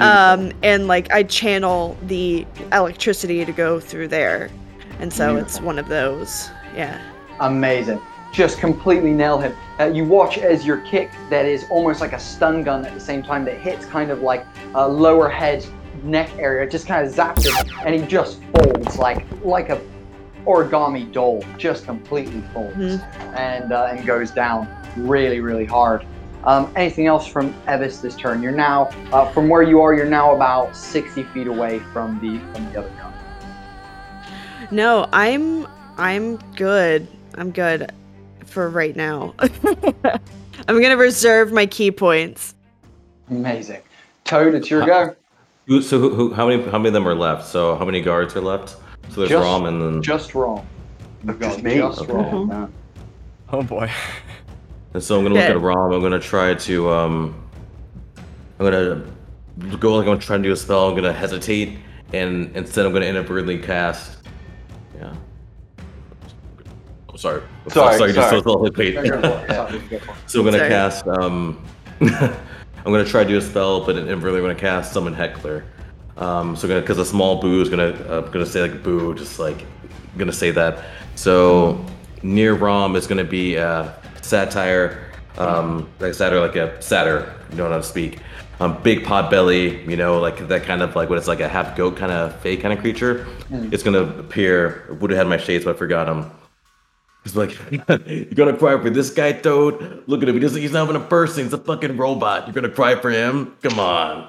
Um, 0.00 0.52
and 0.62 0.86
like 0.86 1.10
I 1.12 1.22
channel 1.22 1.96
the 2.02 2.46
electricity 2.72 3.44
to 3.44 3.52
go 3.52 3.80
through 3.80 4.08
there, 4.08 4.50
and 4.98 5.12
so 5.12 5.36
it's 5.36 5.60
one 5.60 5.78
of 5.78 5.88
those. 5.88 6.50
Yeah. 6.74 7.00
Amazing. 7.40 8.00
Just 8.32 8.58
completely 8.58 9.12
nail 9.12 9.38
him. 9.38 9.54
Uh, 9.80 9.84
you 9.84 10.04
watch 10.04 10.36
as 10.36 10.66
your 10.66 10.78
kick 10.82 11.10
that 11.30 11.46
is 11.46 11.64
almost 11.70 12.00
like 12.00 12.12
a 12.12 12.18
stun 12.18 12.62
gun 12.62 12.84
at 12.84 12.92
the 12.92 13.00
same 13.00 13.22
time 13.22 13.44
that 13.46 13.58
hits 13.58 13.86
kind 13.86 14.10
of 14.10 14.20
like 14.20 14.44
a 14.74 14.86
lower 14.86 15.28
head 15.28 15.64
neck 16.02 16.30
area, 16.38 16.68
just 16.68 16.86
kind 16.86 17.06
of 17.06 17.12
zaps 17.12 17.44
him, 17.46 17.74
and 17.84 17.94
he 17.94 18.06
just 18.06 18.40
folds 18.54 18.96
like 18.98 19.26
like 19.44 19.68
a 19.70 19.80
origami 20.46 21.10
doll, 21.12 21.44
just 21.58 21.84
completely 21.84 22.42
folds 22.54 22.76
Mhm. 22.76 23.36
and 23.36 23.72
uh, 23.72 23.88
and 23.90 24.06
goes 24.06 24.30
down 24.30 24.68
really 24.96 25.40
really 25.40 25.66
hard. 25.66 26.04
Um, 26.44 26.72
anything 26.76 27.06
else 27.06 27.26
from 27.26 27.52
Evis 27.66 28.00
this 28.00 28.14
turn? 28.14 28.42
You're 28.42 28.52
now 28.52 28.90
uh, 29.12 29.30
from 29.32 29.48
where 29.48 29.62
you 29.62 29.80
are. 29.82 29.92
You're 29.92 30.06
now 30.06 30.34
about 30.34 30.74
60 30.76 31.24
feet 31.24 31.46
away 31.48 31.80
from 31.92 32.18
the 32.20 32.38
from 32.54 32.72
the 32.72 32.78
other 32.78 32.88
gun. 32.90 33.12
No, 34.70 35.08
I'm 35.12 35.66
I'm 35.96 36.36
good. 36.56 37.06
I'm 37.34 37.50
good 37.50 37.90
for 38.46 38.70
right 38.70 38.94
now. 38.96 39.34
I'm 39.40 40.80
gonna 40.80 40.96
reserve 40.96 41.52
my 41.52 41.66
ki 41.66 41.90
points. 41.90 42.54
Amazing. 43.30 43.82
Toad, 44.24 44.54
it's 44.54 44.70
your 44.70 44.86
go. 44.86 45.14
Who, 45.68 45.82
so 45.82 45.98
who, 46.00 46.14
who, 46.14 46.32
how 46.32 46.48
many 46.48 46.62
how 46.64 46.78
many 46.78 46.88
of 46.88 46.94
them 46.94 47.06
are 47.06 47.14
left? 47.14 47.46
So 47.46 47.76
how 47.76 47.84
many 47.84 48.00
guards 48.00 48.34
are 48.34 48.40
left? 48.40 48.70
So 49.10 49.20
there's 49.20 49.28
Just- 49.28 49.44
Rom 49.44 49.66
and 49.66 49.80
then 49.82 50.02
Just 50.02 50.34
wrong. 50.34 50.66
You've 51.24 51.38
got 51.38 51.52
Just 51.52 51.62
me? 51.62 51.74
Just 51.76 52.00
Okay. 52.00 52.12
wrong. 52.12 52.48
Mhm. 52.48 52.70
Oh 53.52 53.62
boy. 53.62 53.90
and 54.94 55.02
so 55.02 55.16
I'm 55.18 55.24
gonna 55.24 55.34
look 55.34 55.44
at 55.44 55.60
Rom. 55.60 55.92
I'm 55.92 56.00
gonna 56.00 56.18
try 56.18 56.54
to 56.54 56.90
um. 56.90 57.34
I'm 58.58 58.64
gonna 58.64 59.04
go 59.78 59.94
like 59.94 60.00
I'm 60.06 60.06
gonna 60.12 60.18
try 60.20 60.38
to 60.38 60.42
do 60.42 60.52
a 60.52 60.56
spell. 60.56 60.88
I'm 60.88 60.94
gonna 60.94 61.12
hesitate 61.12 61.78
and 62.14 62.50
instead 62.56 62.86
I'm 62.86 62.92
gonna 62.94 63.04
inadvertently 63.06 63.58
cast. 63.58 64.16
Yeah. 64.96 65.12
I'm 67.10 67.16
sorry. 67.18 67.42
I'm 67.64 67.70
Sorry, 67.70 67.98
sorry. 67.98 68.12
Just 68.14 68.28
sorry. 68.30 68.42
so 68.42 68.52
so- 68.52 68.58
wait. 68.58 68.94
Go 68.94 69.02
for 69.02 69.44
it. 69.44 69.50
Sorry, 69.50 69.78
go 69.90 69.98
for 69.98 70.12
it. 70.12 70.16
So 70.26 70.38
I'm 70.40 70.44
gonna 70.46 70.56
Sorry. 70.58 70.70
cast. 70.70 71.06
Um, 71.08 71.62
I'm 72.88 72.94
gonna 72.94 73.04
try 73.04 73.22
to 73.22 73.28
do 73.28 73.36
a 73.36 73.42
spell, 73.42 73.84
but 73.84 73.98
I'm 73.98 74.22
really 74.22 74.40
gonna 74.40 74.54
cast 74.54 74.94
summon 74.94 75.12
heckler. 75.12 75.62
Um, 76.16 76.56
so 76.56 76.66
gonna 76.66 76.80
because 76.80 76.96
a 76.96 77.04
small 77.04 77.38
boo 77.38 77.60
is 77.60 77.68
gonna 77.68 77.90
uh, 78.08 78.22
gonna 78.22 78.46
say 78.46 78.62
like 78.62 78.82
boo, 78.82 79.14
just 79.14 79.38
like 79.38 79.66
gonna 80.16 80.32
say 80.32 80.52
that. 80.52 80.86
So 81.14 81.84
near 82.22 82.54
Rom 82.54 82.96
is 82.96 83.06
gonna 83.06 83.24
be 83.24 83.58
uh, 83.58 83.90
satire, 84.22 85.06
um, 85.36 85.86
like 86.00 86.14
satire, 86.14 86.40
like 86.40 86.56
a 86.56 86.80
satyr. 86.80 87.30
You 87.50 87.58
know 87.58 87.68
how 87.68 87.76
to 87.76 87.82
speak. 87.82 88.20
Um, 88.58 88.82
big 88.82 89.04
pot 89.04 89.30
belly, 89.30 89.84
you 89.84 89.98
know, 89.98 90.18
like 90.18 90.48
that 90.48 90.62
kind 90.62 90.80
of 90.80 90.96
like 90.96 91.10
what 91.10 91.18
it's 91.18 91.28
like 91.28 91.40
a 91.40 91.48
half 91.48 91.76
goat 91.76 91.94
kind 91.94 92.10
of 92.10 92.40
fake 92.40 92.62
kind 92.62 92.72
of 92.72 92.80
creature. 92.80 93.26
It's 93.50 93.82
gonna 93.82 94.04
appear. 94.04 94.96
Would 94.98 95.10
have 95.10 95.18
had 95.18 95.26
my 95.26 95.36
shades, 95.36 95.66
but 95.66 95.76
I 95.76 95.78
forgot 95.78 96.06
them. 96.06 96.30
He's 97.28 97.36
like, 97.36 97.58
you're 98.06 98.24
gonna 98.34 98.56
cry 98.56 98.80
for 98.80 98.88
this 98.88 99.10
guy, 99.10 99.32
Toad? 99.32 100.02
Look 100.06 100.22
at 100.22 100.28
him. 100.30 100.34
He 100.34 100.40
doesn't, 100.40 100.60
he's 100.62 100.72
not 100.72 100.84
even 100.88 100.96
a 100.96 101.04
person. 101.04 101.44
He's 101.44 101.52
a 101.52 101.58
fucking 101.58 101.98
robot. 101.98 102.46
You're 102.46 102.54
gonna 102.54 102.70
cry 102.70 102.94
for 102.94 103.10
him? 103.10 103.54
Come 103.62 103.78
on. 103.78 104.28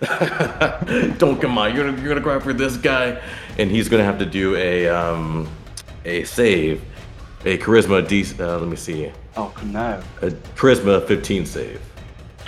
Don't 1.18 1.40
come 1.40 1.58
on. 1.58 1.74
You're 1.74 1.86
gonna, 1.90 2.00
you're 2.00 2.08
gonna 2.08 2.20
cry 2.20 2.38
for 2.38 2.52
this 2.52 2.76
guy, 2.76 3.20
and 3.58 3.68
he's 3.72 3.88
gonna 3.88 4.04
have 4.04 4.20
to 4.20 4.26
do 4.26 4.54
a 4.54 4.86
um, 4.88 5.48
a 6.04 6.22
save, 6.22 6.80
a 7.44 7.58
charisma 7.58 8.06
D. 8.06 8.24
Uh, 8.40 8.58
let 8.58 8.68
me 8.68 8.76
see, 8.76 9.10
Oh 9.36 9.52
no. 9.64 10.00
a 10.22 10.30
charisma 10.54 11.04
15 11.08 11.44
save. 11.44 11.80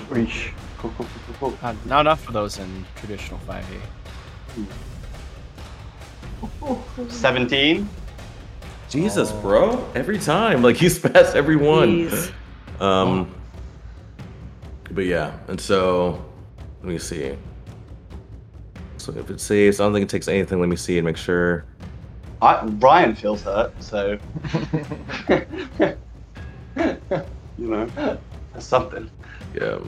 Reach. 0.09 0.53
Cool, 0.79 0.93
cool, 0.97 1.07
cool, 1.07 1.35
cool, 1.41 1.51
cool. 1.51 1.59
Not, 1.63 1.87
not 1.87 2.01
enough 2.03 2.29
of 2.29 2.33
those 2.33 2.61
in 2.61 2.87
traditional 2.95 3.41
E. 3.49 3.63
5e. 6.63 7.11
17. 7.11 7.89
Jesus, 8.91 9.31
bro! 9.31 9.89
Every 9.95 10.19
time, 10.19 10.63
like 10.63 10.77
he's 10.83 10.99
past 10.99 11.37
everyone. 11.37 12.09
Jeez. 12.09 12.33
Um, 12.81 13.33
but 14.91 15.05
yeah, 15.05 15.39
and 15.47 15.61
so 15.61 16.23
let 16.81 16.89
me 16.89 16.99
see. 16.99 17.37
So 18.97 19.13
if 19.13 19.31
it 19.31 19.41
saves, 19.41 19.79
I 19.79 19.85
don't 19.85 19.93
think 19.93 20.03
it 20.03 20.09
takes 20.09 20.27
anything. 20.27 20.59
Let 20.59 20.69
me 20.69 20.75
see 20.75 20.99
and 20.99 21.07
make 21.07 21.17
sure. 21.17 21.65
I, 22.43 22.65
Ryan 22.65 23.15
feels 23.15 23.43
hurt, 23.43 23.73
so. 23.81 24.19
you 25.79 25.97
know, 27.59 27.87
that's 28.53 28.67
something. 28.67 29.09
Yeah. 29.55 29.79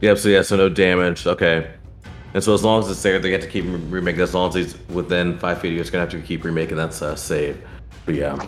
Yep. 0.00 0.18
So 0.18 0.28
yeah. 0.30 0.42
So 0.42 0.56
no 0.56 0.68
damage. 0.68 1.28
Okay. 1.28 1.70
And 2.34 2.44
so 2.44 2.52
as 2.54 2.62
long 2.62 2.82
as 2.82 2.90
it's 2.90 3.02
there, 3.02 3.18
they 3.18 3.30
get 3.30 3.40
to 3.42 3.48
keep 3.48 3.64
remaking. 3.66 4.20
As 4.20 4.34
long 4.34 4.48
as 4.50 4.54
he's 4.54 4.88
within 4.88 5.38
five 5.38 5.60
feet, 5.60 5.72
you're 5.72 5.84
gonna 5.84 6.00
have 6.00 6.10
to 6.10 6.20
keep 6.20 6.44
remaking. 6.44 6.76
That's 6.76 7.00
a 7.02 7.16
save. 7.16 7.62
But 8.04 8.14
yeah. 8.16 8.38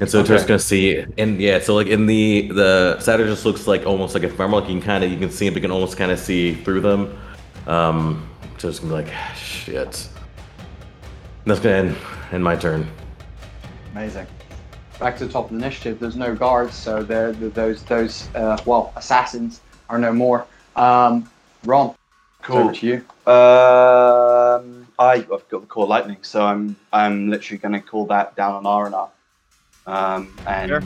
And 0.00 0.10
so 0.10 0.20
Okay. 0.20 0.28
just 0.28 0.46
gonna 0.46 0.58
see, 0.58 1.04
and 1.18 1.40
yeah, 1.40 1.58
so 1.58 1.74
like 1.74 1.86
in 1.86 2.06
the 2.06 2.48
the 2.52 2.98
satyr 3.00 3.26
just 3.26 3.44
looks 3.46 3.66
like 3.66 3.86
almost 3.86 4.14
like 4.14 4.24
a 4.24 4.28
farmer. 4.28 4.60
Like 4.60 4.68
you 4.68 4.74
can 4.78 4.82
kind 4.86 5.04
of 5.04 5.10
you 5.10 5.18
can 5.18 5.30
see, 5.30 5.48
but 5.48 5.56
you 5.56 5.62
can 5.62 5.70
almost 5.70 5.96
kind 5.96 6.10
of 6.10 6.18
see 6.18 6.54
through 6.54 6.80
them. 6.80 7.18
Um, 7.66 8.28
so 8.58 8.68
it's 8.68 8.78
gonna 8.78 8.90
be 8.94 9.02
like 9.04 9.14
shit. 9.34 10.08
And 10.58 11.46
that's 11.46 11.60
gonna 11.60 11.76
end, 11.76 11.96
end 12.32 12.44
my 12.44 12.56
turn. 12.56 12.86
Amazing. 13.92 14.26
Back 14.98 15.16
to 15.18 15.26
the 15.26 15.32
top 15.32 15.46
of 15.46 15.50
the 15.50 15.56
initiative. 15.56 15.98
There's 15.98 16.16
no 16.16 16.34
guards, 16.34 16.74
so 16.74 17.02
there 17.02 17.32
those 17.32 17.82
those 17.84 18.28
uh, 18.34 18.58
well 18.66 18.92
assassins 18.96 19.60
are 19.88 19.98
no 19.98 20.12
more. 20.12 20.46
Um, 20.74 21.28
Ron, 21.64 21.94
it's 22.46 22.56
over 22.56 22.62
Cool. 22.64 22.72
to 22.72 22.86
you. 22.86 22.94
Um, 23.32 24.86
I, 24.98 25.14
I've 25.14 25.48
got 25.48 25.60
the 25.60 25.66
call 25.66 25.86
lightning, 25.88 26.18
so 26.22 26.44
I'm 26.44 26.76
I'm 26.92 27.28
literally 27.28 27.58
going 27.58 27.72
to 27.72 27.80
call 27.80 28.06
that 28.06 28.36
down 28.36 28.54
on 28.54 28.64
Arnar, 28.64 29.10
um, 29.86 30.38
and 30.46 30.68
Sure. 30.68 30.82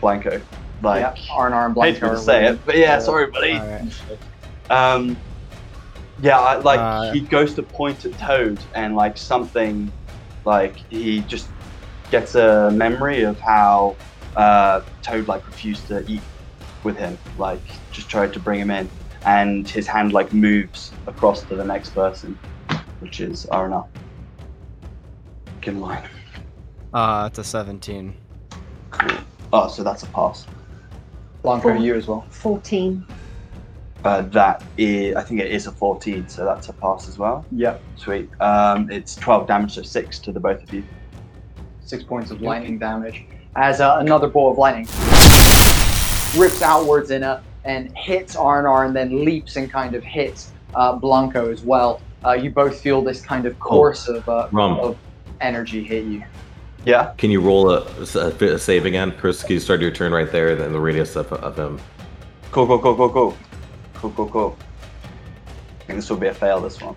Blanco. 0.00 0.42
Like, 0.80 1.00
yeah, 1.00 1.14
Arnar 1.36 1.66
and 1.66 1.74
hate 1.82 2.00
Blanco. 2.00 2.14
to 2.14 2.20
say 2.20 2.46
it, 2.46 2.64
but 2.64 2.76
yeah, 2.76 2.96
uh, 2.96 3.00
sorry, 3.00 3.30
buddy. 3.30 3.54
Alright. 3.54 3.92
Um, 4.70 5.16
yeah, 6.20 6.38
I, 6.38 6.56
like 6.56 6.78
Uh, 6.80 7.12
he 7.12 7.20
goes 7.20 7.54
to 7.54 7.62
point 7.62 8.04
at 8.04 8.16
Toad, 8.18 8.64
and 8.74 8.94
like 8.94 9.16
something, 9.16 9.92
like 10.44 10.78
he 10.88 11.20
just 11.22 11.48
gets 12.10 12.34
a 12.36 12.70
memory 12.70 13.22
of 13.22 13.40
how 13.40 13.96
uh, 14.36 14.82
Toad 15.02 15.26
like 15.26 15.46
refused 15.46 15.88
to 15.88 16.04
eat 16.06 16.22
with 16.84 16.96
him, 16.96 17.18
like 17.36 17.62
just 17.90 18.08
tried 18.08 18.32
to 18.34 18.40
bring 18.40 18.60
him 18.60 18.70
in, 18.70 18.88
and 19.24 19.68
his 19.68 19.86
hand 19.86 20.12
like 20.12 20.32
moves 20.32 20.92
across 21.06 21.42
to 21.42 21.54
the 21.54 21.64
next 21.64 21.90
person, 21.90 22.38
which 23.00 23.20
is 23.20 23.46
Arnar. 23.46 23.86
Get 25.60 25.74
in 25.74 25.80
line. 25.80 26.08
Uh, 26.92 27.28
it's 27.30 27.38
a 27.38 27.44
17. 27.44 28.14
Oh, 29.52 29.68
so 29.68 29.82
that's 29.82 30.02
a 30.02 30.06
pass. 30.06 30.46
Blanco, 31.42 31.74
Four. 31.74 31.76
you 31.76 31.94
as 31.94 32.06
well. 32.06 32.26
14. 32.30 33.04
Uh, 34.04 34.22
that 34.22 34.62
is, 34.76 35.16
I 35.16 35.22
think 35.22 35.40
it 35.40 35.50
is 35.50 35.66
a 35.66 35.72
14, 35.72 36.28
so 36.28 36.44
that's 36.44 36.68
a 36.68 36.72
pass 36.72 37.08
as 37.08 37.18
well. 37.18 37.44
Yep. 37.52 37.82
Sweet. 37.96 38.30
Um, 38.40 38.90
it's 38.90 39.16
12 39.16 39.46
damage, 39.46 39.74
so 39.74 39.82
six 39.82 40.18
to 40.20 40.32
the 40.32 40.40
both 40.40 40.62
of 40.62 40.72
you. 40.72 40.84
Six 41.80 42.04
points 42.04 42.30
of 42.30 42.40
lightning 42.40 42.78
damage 42.78 43.24
as 43.56 43.80
uh, 43.80 43.96
another 43.98 44.28
ball 44.28 44.52
of 44.52 44.58
lightning 44.58 44.86
rips 46.36 46.62
outwards 46.62 47.10
in 47.10 47.22
a 47.22 47.42
and 47.68 47.96
hits 47.96 48.34
Arnar 48.34 48.86
and 48.86 48.96
then 48.96 49.24
leaps 49.24 49.56
and 49.56 49.70
kind 49.70 49.94
of 49.94 50.02
hits 50.02 50.52
uh, 50.74 50.96
Blanco 50.96 51.52
as 51.52 51.62
well. 51.62 52.00
Uh, 52.24 52.32
you 52.32 52.50
both 52.50 52.80
feel 52.80 53.02
this 53.02 53.20
kind 53.20 53.44
of 53.46 53.58
course 53.60 54.08
of, 54.08 54.26
uh, 54.28 54.48
Rum. 54.50 54.80
of 54.80 54.96
energy 55.40 55.84
hit 55.84 56.04
you. 56.06 56.24
Yeah. 56.84 57.12
Can 57.18 57.30
you 57.30 57.40
roll 57.42 57.70
a, 57.70 57.82
a, 58.14 58.54
a 58.54 58.58
save 58.58 58.86
again, 58.86 59.12
Chris? 59.12 59.42
Can 59.42 59.52
you 59.52 59.60
start 59.60 59.80
your 59.80 59.90
turn 59.90 60.12
right 60.12 60.32
there, 60.32 60.56
then 60.56 60.72
the 60.72 60.80
radius 60.80 61.14
of, 61.14 61.30
of 61.34 61.56
him? 61.58 61.78
Cool, 62.50 62.66
cool, 62.66 62.78
cool, 62.78 62.96
cool, 62.96 63.10
cool. 63.10 63.36
Cool, 63.94 64.10
cool, 64.12 64.28
cool. 64.30 64.56
I 65.80 65.84
think 65.84 65.98
this 65.98 66.08
will 66.08 66.16
be 66.16 66.28
a 66.28 66.34
fail, 66.34 66.60
this 66.60 66.80
one. 66.80 66.96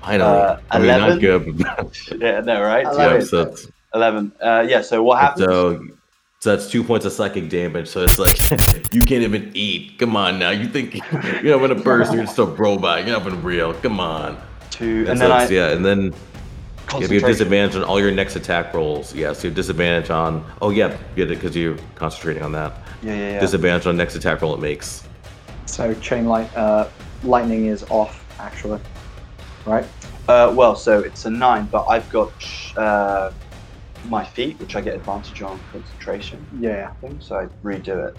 Finally, 0.00 0.40
Uh, 0.40 0.60
I 0.70 0.78
mean, 0.78 0.88
not 0.88 1.20
11? 1.20 1.20
good. 1.20 1.66
Yeah, 2.20 2.40
no, 2.40 2.62
right? 2.62 2.86
I 2.86 2.92
So, 2.92 2.96
love 2.98 3.12
yeah, 3.12 3.20
so, 3.20 3.70
11. 3.94 4.32
Uh, 4.40 4.66
yeah, 4.68 4.80
so 4.80 5.02
what 5.02 5.20
happens? 5.20 5.44
so, 5.44 5.86
so 6.42 6.56
that's 6.56 6.70
two 6.70 6.82
points 6.82 7.04
of 7.04 7.12
psychic 7.12 7.50
damage. 7.50 7.86
So 7.86 8.02
it's 8.02 8.18
like 8.18 8.38
you 8.94 9.02
can't 9.02 9.22
even 9.22 9.50
eat. 9.52 9.98
Come 9.98 10.16
on 10.16 10.38
now. 10.38 10.48
You 10.50 10.68
think 10.68 10.94
you're 11.42 11.58
not 11.58 11.68
gonna 11.68 11.74
burst? 11.82 12.14
You're 12.14 12.24
just 12.24 12.38
a 12.38 12.46
robot. 12.46 13.06
You're 13.06 13.18
not 13.18 13.26
even 13.26 13.42
real. 13.42 13.74
Come 13.74 14.00
on. 14.00 14.40
Two, 14.70 15.00
And, 15.00 15.10
and 15.10 15.20
then 15.20 15.30
I. 15.32 15.46
yeah, 15.48 15.72
and 15.72 15.84
then 15.84 16.14
you 16.98 17.20
have 17.20 17.28
disadvantage 17.28 17.76
on 17.76 17.84
all 17.84 18.00
your 18.00 18.10
next 18.10 18.36
attack 18.36 18.72
rolls. 18.72 19.14
Yeah, 19.14 19.34
so 19.34 19.44
you 19.44 19.48
have 19.50 19.56
disadvantage 19.56 20.08
on. 20.08 20.42
Oh 20.62 20.70
yeah, 20.70 20.92
you 21.14 21.26
get 21.26 21.30
it 21.30 21.34
because 21.40 21.54
you're 21.54 21.76
concentrating 21.94 22.42
on 22.42 22.52
that. 22.52 22.72
Yeah, 23.02 23.14
yeah, 23.14 23.32
yeah. 23.32 23.40
Disadvantage 23.40 23.86
on 23.86 23.98
next 23.98 24.14
attack 24.14 24.40
roll 24.40 24.54
it 24.54 24.60
makes. 24.60 25.06
So 25.66 25.92
chain 25.96 26.24
light, 26.24 26.54
uh, 26.56 26.88
lightning 27.22 27.66
is 27.66 27.84
off 27.90 28.24
actually, 28.40 28.80
right? 29.66 29.84
Uh, 30.26 30.54
well, 30.56 30.74
so 30.74 31.00
it's 31.00 31.26
a 31.26 31.30
nine, 31.30 31.66
but 31.66 31.84
I've 31.86 32.08
got 32.08 32.32
uh, 32.78 33.30
my 34.08 34.24
feat, 34.24 34.58
which 34.58 34.76
I 34.76 34.80
get 34.80 34.94
advantage 34.94 35.42
on 35.42 35.60
concentration. 35.72 36.44
Yeah. 36.60 36.90
I 36.90 36.94
think 37.06 37.22
so. 37.22 37.36
I 37.36 37.46
redo 37.66 38.08
it. 38.08 38.16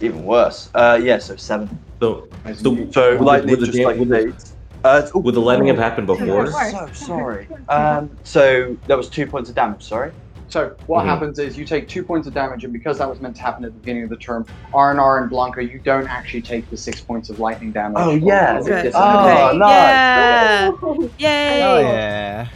Even 0.00 0.24
worse. 0.24 0.70
Uh, 0.74 0.98
yeah, 1.02 1.18
so 1.18 1.34
seven. 1.36 1.68
So, 2.00 2.28
so, 2.44 2.52
So 2.54 2.70
Would 2.70 2.92
the- 2.92 3.22
lightning 3.24 3.50
would 3.50 3.60
the 3.60 3.66
just 3.66 3.78
like 3.80 3.98
would 3.98 4.08
the- 4.08 4.16
fades. 4.32 4.52
Uh, 4.84 4.98
it's- 4.98 5.12
would 5.12 5.34
the 5.34 5.40
lightning 5.40 5.66
have 5.68 5.78
happened 5.78 6.06
before? 6.06 6.26
Worse. 6.44 6.52
So 6.72 6.88
sorry. 6.92 7.48
Um, 7.68 8.10
so 8.22 8.76
that 8.86 8.96
was 8.96 9.08
two 9.08 9.26
points 9.26 9.48
of 9.50 9.56
damage. 9.56 9.82
Sorry. 9.82 10.12
So 10.48 10.72
what 10.86 11.04
Mhm. 11.04 11.08
happens 11.08 11.38
is 11.38 11.58
you 11.58 11.66
take 11.66 11.88
two 11.88 12.02
points 12.02 12.26
of 12.26 12.32
damage, 12.34 12.64
and 12.64 12.72
because 12.72 12.98
that 12.98 13.08
was 13.08 13.20
meant 13.20 13.36
to 13.36 13.42
happen 13.42 13.64
at 13.64 13.72
the 13.72 13.78
beginning 13.78 14.04
of 14.04 14.10
the 14.10 14.16
term, 14.16 14.46
R 14.72 15.20
and 15.20 15.30
Blanco, 15.30 15.60
you 15.60 15.78
don't 15.80 16.08
actually 16.08 16.42
take 16.42 16.70
the 16.70 16.76
six 16.76 17.02
points 17.02 17.28
of 17.28 17.38
lightning 17.38 17.70
damage. 17.72 17.96
Oh, 17.98 18.14
yeah. 18.14 18.56
As 18.56 18.66
it 18.66 18.92
Oh, 18.94 19.48
okay. 19.48 19.58
nice. 19.58 20.00
Yeah. 20.08 20.70
Yay. 21.18 21.62
Oh 21.62 21.80
yeah. 21.80 22.46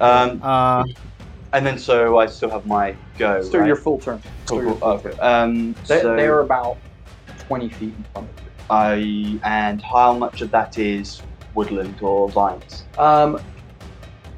Um, 0.00 0.40
Uh, 0.42 0.84
and 1.52 1.66
then 1.66 1.78
so 1.78 2.18
I 2.18 2.26
still 2.26 2.50
have 2.50 2.66
my 2.66 2.96
go. 3.18 3.40
Still 3.40 3.60
right? 3.60 3.66
your 3.66 3.76
full 3.76 3.98
turn. 3.98 4.22
Cool, 4.46 4.58
Still 4.58 4.62
your 4.62 4.72
cool. 4.72 4.80
full 4.80 4.88
Okay. 5.10 5.20
Um, 5.20 5.74
They, 5.88 6.00
so 6.00 6.16
they 6.16 6.26
are 6.26 6.40
about 6.40 6.78
twenty 7.38 7.68
feet 7.70 7.94
in 7.96 8.04
front 8.12 8.28
of 8.30 8.34
you. 8.44 8.50
I 8.70 9.40
and 9.44 9.82
how 9.82 10.12
much 10.14 10.40
of 10.40 10.50
that 10.52 10.78
is 10.78 11.22
woodland 11.54 12.00
or 12.02 12.30
vines? 12.30 12.84
Um, 12.98 13.40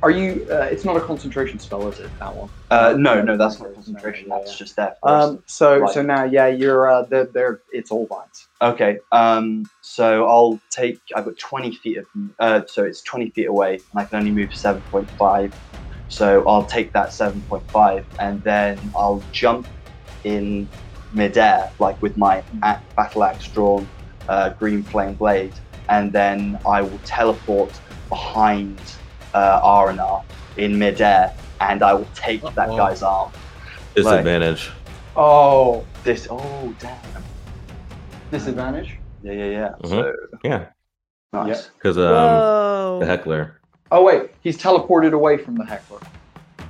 are 0.06 0.10
you? 0.10 0.46
Uh, 0.50 0.68
it's 0.70 0.84
not 0.84 0.96
a 0.96 1.00
concentration 1.00 1.58
spell, 1.58 1.88
is 1.88 1.98
it? 2.00 2.12
That 2.20 2.34
one. 2.34 2.50
Uh, 2.70 2.94
no, 2.98 3.22
no, 3.22 3.36
that's 3.36 3.60
not 3.60 3.68
No, 3.68 3.74
concentration. 3.74 4.28
yeah, 4.28 4.38
That's 4.38 4.56
just 4.58 4.76
there. 4.76 4.96
Um, 5.04 5.42
so 5.46 5.78
Right. 5.78 5.90
so 5.94 6.02
now 6.02 6.24
yeah, 6.24 6.48
you're 6.48 6.90
uh, 6.90 7.02
they're, 7.10 7.26
they're 7.26 7.62
it's 7.72 7.90
all 7.90 8.06
vines. 8.08 8.48
Okay. 8.62 8.98
Um. 9.12 9.64
So 9.82 10.26
I'll 10.26 10.62
take. 10.70 11.00
I've 11.14 11.24
got 11.26 11.38
20 11.38 11.74
feet 11.76 11.98
of. 11.98 12.06
Uh. 12.38 12.62
So 12.66 12.84
it's 12.84 13.02
20 13.02 13.30
feet 13.30 13.46
away, 13.46 13.74
and 13.74 14.02
I 14.02 14.04
can 14.06 14.18
only 14.18 14.32
move 14.32 14.50
7.5. 14.50 15.52
So 16.08 16.44
I'll 16.48 16.66
take 16.66 16.92
that 16.92 17.10
7.5, 17.10 18.04
and 18.20 18.42
then 18.44 18.92
I'll 18.96 19.26
jump 19.32 19.68
in 20.24 20.70
midair, 21.12 21.72
like 21.78 22.00
with 22.02 22.16
my 22.16 22.44
battle 22.96 23.24
axe 23.24 23.50
drawn, 23.50 23.90
uh, 24.28 24.50
green 24.50 24.84
flame 24.84 25.16
blade, 25.16 25.54
and 25.88 26.12
then 26.12 26.58
I 26.66 26.82
will 26.82 27.02
teleport 27.06 27.78
behind 28.08 28.86
uh, 29.36 29.60
Arnar 29.62 30.24
in 30.56 30.78
midair, 30.78 31.32
and 31.60 31.82
I 31.82 31.92
will 31.94 32.08
take 32.14 32.40
that 32.42 32.68
Uh-oh. 32.70 32.76
guy's 32.76 33.02
arm. 33.02 33.30
Disadvantage. 33.94 34.70
Oh, 35.16 35.84
This. 36.04 36.26
Oh 36.30 36.74
damn. 36.78 36.96
disadvantage. 38.30 38.98
Yeah, 39.22 39.32
yeah, 39.32 39.44
yeah. 39.58 39.68
Mhm. 39.82 39.88
So 39.88 40.12
Yeah, 40.44 40.66
nice. 41.32 41.68
because 41.68 41.96
um, 41.98 43.00
the 43.00 43.06
heckler. 43.06 43.60
Oh 43.90 44.02
wait, 44.04 44.30
he's 44.40 44.58
teleported 44.58 45.12
away 45.12 45.38
from 45.38 45.54
the 45.56 45.64
heckler. 45.64 46.00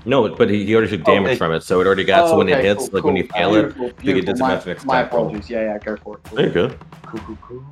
No, 0.04 0.28
but 0.36 0.48
he, 0.50 0.64
he 0.64 0.74
already 0.76 0.90
took 0.96 1.08
Oh, 1.08 1.14
damage 1.14 1.32
it- 1.32 1.38
from 1.38 1.52
it, 1.52 1.62
so 1.64 1.80
it 1.80 1.86
already 1.86 2.04
got. 2.04 2.28
so 2.28 2.34
Oh, 2.34 2.38
when 2.38 2.48
it 2.48 2.62
hits, 2.64 2.88
cool, 2.88 2.90
like 2.94 3.04
when 3.04 3.16
you 3.16 3.24
fail 3.26 3.50
Uh, 3.50 3.54
it, 3.54 3.62
beautiful, 3.62 3.84
you 3.86 3.90
get 3.90 3.96
beautiful. 4.02 4.24
My, 4.46 4.54
disadvantage 4.54 4.66
next 4.66 4.84
my 4.86 5.00
attack 5.00 5.12
roll. 5.12 5.26
apologies. 5.26 5.50
Yeah, 5.50 5.62
yeah, 5.62 5.78
go 5.78 5.96
for 5.96 6.16
it. 6.16 6.24
there 6.36 6.46
you 6.46 6.52
go. 6.52 6.68
Cool, 7.06 7.20
cool, 7.26 7.38
cool. 7.42 7.64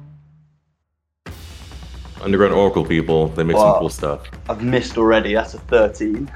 Underground 2.25 2.55
Oracle 2.55 2.85
people, 2.85 3.29
they 3.29 3.45
make 3.45 3.57
Wow. 3.57 3.73
some 3.73 3.81
cool 3.81 3.91
stuff. 3.91 4.23
I've 4.49 4.63
missed 4.63 4.97
already. 4.97 5.35
That's 5.35 5.53
a 5.55 5.59
13. 5.59 6.31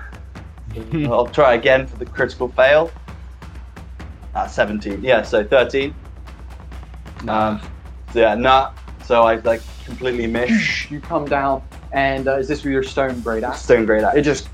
I'll 1.06 1.26
try 1.26 1.54
again 1.54 1.86
for 1.86 1.96
the 1.96 2.04
critical 2.04 2.48
fail. 2.48 2.90
Ah, 4.34 4.46
17. 4.46 5.02
Yeah, 5.02 5.22
so 5.22 5.42
13. 5.42 5.94
Um, 7.26 7.60
so 8.12 8.20
yeah, 8.20 8.34
nah. 8.34 8.72
So 9.04 9.22
I 9.22 9.36
like 9.36 9.62
completely 9.86 10.26
missed. 10.26 10.90
You 10.90 11.00
come 11.00 11.24
down, 11.24 11.62
and 11.92 12.28
uh, 12.28 12.36
is 12.36 12.46
this 12.48 12.62
with 12.62 12.72
your 12.72 12.82
stone 12.82 13.20
great 13.20 13.42
axe? 13.42 13.62
Stone 13.62 13.86
grade 13.86 14.04
It 14.14 14.22
just 14.22 14.48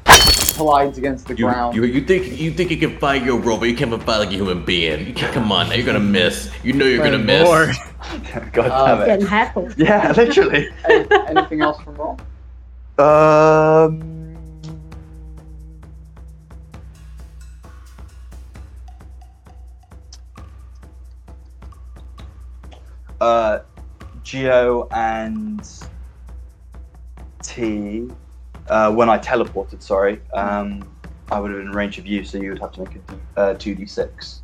collides 0.56 0.98
against 0.98 1.26
the 1.26 1.34
You, 1.36 1.46
ground. 1.46 1.74
you, 1.76 1.84
you 1.84 2.00
think 2.04 2.38
you 2.40 2.50
think 2.50 2.70
you 2.70 2.76
can 2.76 2.98
fight 2.98 3.22
your 3.24 3.38
robot? 3.38 3.68
You 3.68 3.76
can't 3.76 3.90
fight 4.02 4.18
like 4.18 4.28
a 4.28 4.32
human 4.32 4.64
being. 4.64 5.06
You 5.06 5.14
can't. 5.14 5.32
Come 5.34 5.50
on, 5.52 5.68
now 5.68 5.74
you're 5.74 5.86
gonna 5.86 6.00
miss. 6.00 6.50
You 6.62 6.72
know 6.72 6.86
you're 6.86 7.04
gonna 7.04 7.18
Good 7.18 7.26
miss. 7.26 7.44
lord. 7.48 7.70
God 8.52 8.70
Uh, 8.70 8.86
damn 8.86 9.02
it. 9.02 9.06
Getting 9.06 9.26
heckled. 9.26 9.74
Yeah, 9.78 10.12
literally. 10.16 10.68
Any- 10.88 11.08
anything 11.28 11.60
else 11.62 11.80
from 11.82 11.94
Roll? 11.96 12.18
Um. 12.98 14.10
Uh, 23.20 23.60
Gio 24.22 24.88
and 24.92 25.62
T. 27.42 28.08
Uh, 28.68 28.92
when 28.92 29.10
I 29.10 29.18
teleported, 29.18 29.82
sorry, 29.82 30.20
um, 30.32 30.88
I 31.30 31.38
would 31.38 31.50
have 31.50 31.60
been 31.60 31.68
in 31.68 31.72
range 31.72 31.98
of 31.98 32.06
you, 32.06 32.24
so 32.24 32.38
you 32.38 32.50
would 32.50 32.60
have 32.60 32.72
to 32.72 32.80
make 32.80 32.94
a 32.94 32.98
D, 32.98 33.14
uh, 33.36 33.54
2d6. 33.54 34.40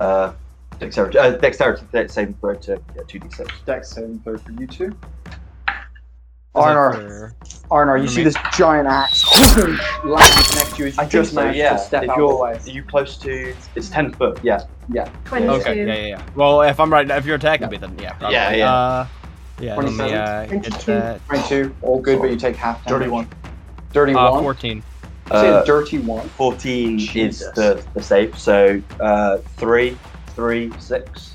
Uh, 0.00 0.32
dexterity, 0.78 1.18
uh, 1.18 1.30
dexterity 1.32 2.08
saving 2.08 2.34
throw 2.34 2.54
to 2.54 2.80
yeah, 2.96 3.02
2d6. 3.02 3.48
Dex 3.64 3.90
saving 3.90 4.20
throw 4.20 4.38
for 4.38 4.52
you 4.52 4.66
two. 4.66 4.96
Is 6.56 6.62
that 6.62 6.76
Arnar, 6.76 7.34
Arnar, 7.68 8.00
you 8.00 8.06
see 8.06 8.18
me? 8.18 8.24
this 8.24 8.36
giant 8.56 8.86
axe 8.86 9.24
lands 10.04 10.54
next 10.54 10.76
to 10.76 10.82
you 10.82 10.86
as 10.86 10.96
you 10.96 11.02
I 11.02 11.04
just 11.04 11.10
just 11.10 11.34
managed 11.34 11.58
yeah. 11.58 11.70
to 11.70 11.78
step 11.78 12.04
if 12.04 12.10
out 12.10 12.16
you're, 12.16 12.48
of 12.48 12.66
are 12.66 12.70
you 12.70 12.84
close 12.84 13.16
to? 13.18 13.54
It's 13.74 13.88
ten 13.88 14.12
foot. 14.12 14.38
Yeah. 14.44 14.64
yeah. 14.92 15.10
22. 15.24 15.52
Okay, 15.52 15.78
yeah, 15.78 15.94
yeah, 15.94 16.06
yeah. 16.06 16.26
Well, 16.36 16.62
if 16.62 16.78
I'm 16.78 16.92
right, 16.92 17.10
if 17.10 17.26
you're 17.26 17.36
attacking 17.36 17.70
me, 17.70 17.76
then 17.76 17.98
yeah. 17.98 18.12
Probably. 18.12 18.34
Yeah, 18.34 18.54
yeah. 18.54 18.72
Uh, 18.72 19.06
yeah, 19.60 19.76
let 19.76 19.86
me 19.86 19.96
27, 19.96 20.14
uh, 20.14 20.46
22. 20.46 21.20
22, 21.26 21.76
all 21.82 22.00
good, 22.00 22.20
but 22.20 22.30
you 22.30 22.36
take 22.36 22.54
half 22.54 22.84
damage. 22.84 23.00
Dirty 23.00 23.10
one. 23.10 23.28
Dirty 23.94 24.12
Uh, 24.12 24.32
one. 24.32 24.42
14. 24.42 24.76
You 24.76 24.82
say 25.30 25.48
a 25.48 25.54
Uh, 25.60 25.64
dirty 25.64 25.98
one. 25.98 26.28
14 26.30 26.98
Jesus. 26.98 27.40
is 27.48 27.52
the, 27.54 27.82
the 27.94 28.02
safe. 28.02 28.38
So 28.38 28.82
uh, 29.00 29.38
three, 29.56 29.96
three, 30.34 30.70
six. 30.78 31.30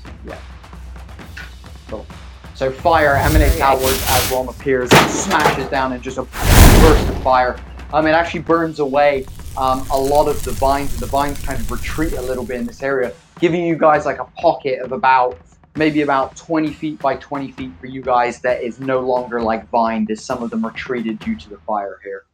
So 2.54 2.70
fire 2.70 3.14
emanates 3.16 3.58
outwards 3.58 4.04
as 4.10 4.30
Rom 4.30 4.50
appears 4.50 4.90
and 4.92 5.10
smashes 5.10 5.66
down 5.68 5.94
in 5.94 6.02
just 6.02 6.18
a 6.18 6.24
burst 6.24 7.08
of 7.08 7.22
fire. 7.22 7.56
Um, 7.94 8.06
it 8.06 8.10
actually 8.10 8.40
burns 8.40 8.80
away 8.80 9.24
um, 9.56 9.86
a 9.90 9.98
lot 9.98 10.28
of 10.28 10.44
the 10.44 10.50
vines, 10.52 10.92
and 10.92 11.00
the 11.00 11.06
vines 11.06 11.40
kind 11.40 11.58
of 11.58 11.70
retreat 11.70 12.12
a 12.12 12.20
little 12.20 12.44
bit 12.44 12.60
in 12.60 12.66
this 12.66 12.82
area, 12.82 13.14
giving 13.40 13.64
you 13.64 13.76
guys 13.76 14.04
like 14.04 14.18
a 14.20 14.26
pocket 14.38 14.80
of 14.82 14.92
about 14.92 15.38
maybe 15.74 16.02
about 16.02 16.36
20 16.36 16.70
feet 16.70 16.98
by 16.98 17.16
20 17.16 17.50
feet 17.52 17.72
for 17.80 17.86
you 17.86 18.02
guys 18.02 18.42
that 18.42 18.62
is 18.62 18.78
no 18.78 19.00
longer 19.00 19.40
like 19.40 19.66
vined, 19.70 20.10
as 20.10 20.22
some 20.22 20.42
of 20.42 20.50
them 20.50 20.62
retreated 20.64 21.18
due 21.20 21.36
to 21.36 21.48
the 21.48 21.56
fire 21.66 21.98
here. 22.04 22.24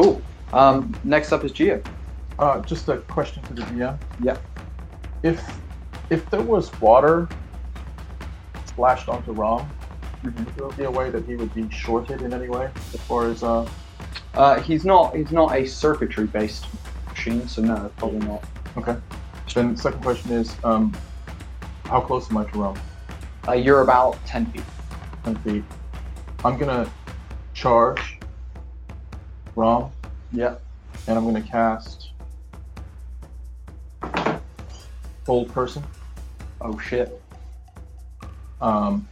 Cool. 0.00 0.22
Um, 0.52 0.94
next 1.02 1.32
up 1.32 1.42
is 1.42 1.50
Gio. 1.50 1.84
Uh, 2.38 2.60
just 2.60 2.88
a 2.88 2.98
question 2.98 3.42
to 3.42 3.52
the 3.52 3.62
DM. 3.62 3.98
Yeah. 4.22 4.38
If 5.24 5.58
if 6.08 6.30
there 6.30 6.40
was 6.40 6.70
water 6.80 7.28
splashed 8.66 9.08
onto 9.08 9.32
Rom, 9.32 9.68
would 10.22 10.36
there 10.36 10.68
be 10.68 10.84
a 10.84 10.90
way 10.90 11.10
that 11.10 11.24
he 11.24 11.34
would 11.34 11.52
be 11.52 11.68
shorted 11.70 12.22
in 12.22 12.32
any 12.32 12.48
way 12.48 12.70
as 12.94 13.00
far 13.00 13.26
as 13.26 13.42
uh? 13.42 13.68
Uh, 14.34 14.60
he's 14.60 14.84
not 14.84 15.16
he's 15.16 15.32
not 15.32 15.56
a 15.56 15.66
circuitry 15.66 16.28
based 16.28 16.66
machine, 17.08 17.48
so 17.48 17.60
no, 17.60 17.90
probably 17.96 18.20
not. 18.20 18.44
Okay. 18.76 18.96
Then 19.52 19.74
the 19.74 19.82
second 19.82 20.00
question 20.00 20.30
is, 20.30 20.54
um, 20.62 20.96
how 21.86 22.00
close 22.00 22.30
am 22.30 22.36
I 22.36 22.44
to 22.44 22.56
Rom? 22.56 22.80
Uh, 23.48 23.54
you're 23.54 23.80
about 23.80 24.24
10 24.26 24.46
feet. 24.52 24.62
Ten 25.24 25.34
feet. 25.38 25.64
I'm 26.44 26.56
gonna 26.56 26.88
charge 27.52 28.17
Rom, 29.58 29.90
Yeah. 30.30 30.54
and 31.08 31.18
I'm 31.18 31.24
gonna 31.24 31.42
cast 31.42 32.10
hold 35.26 35.52
person. 35.52 35.82
Oh 36.60 36.78
shit. 36.78 37.20
Um, 38.60 39.08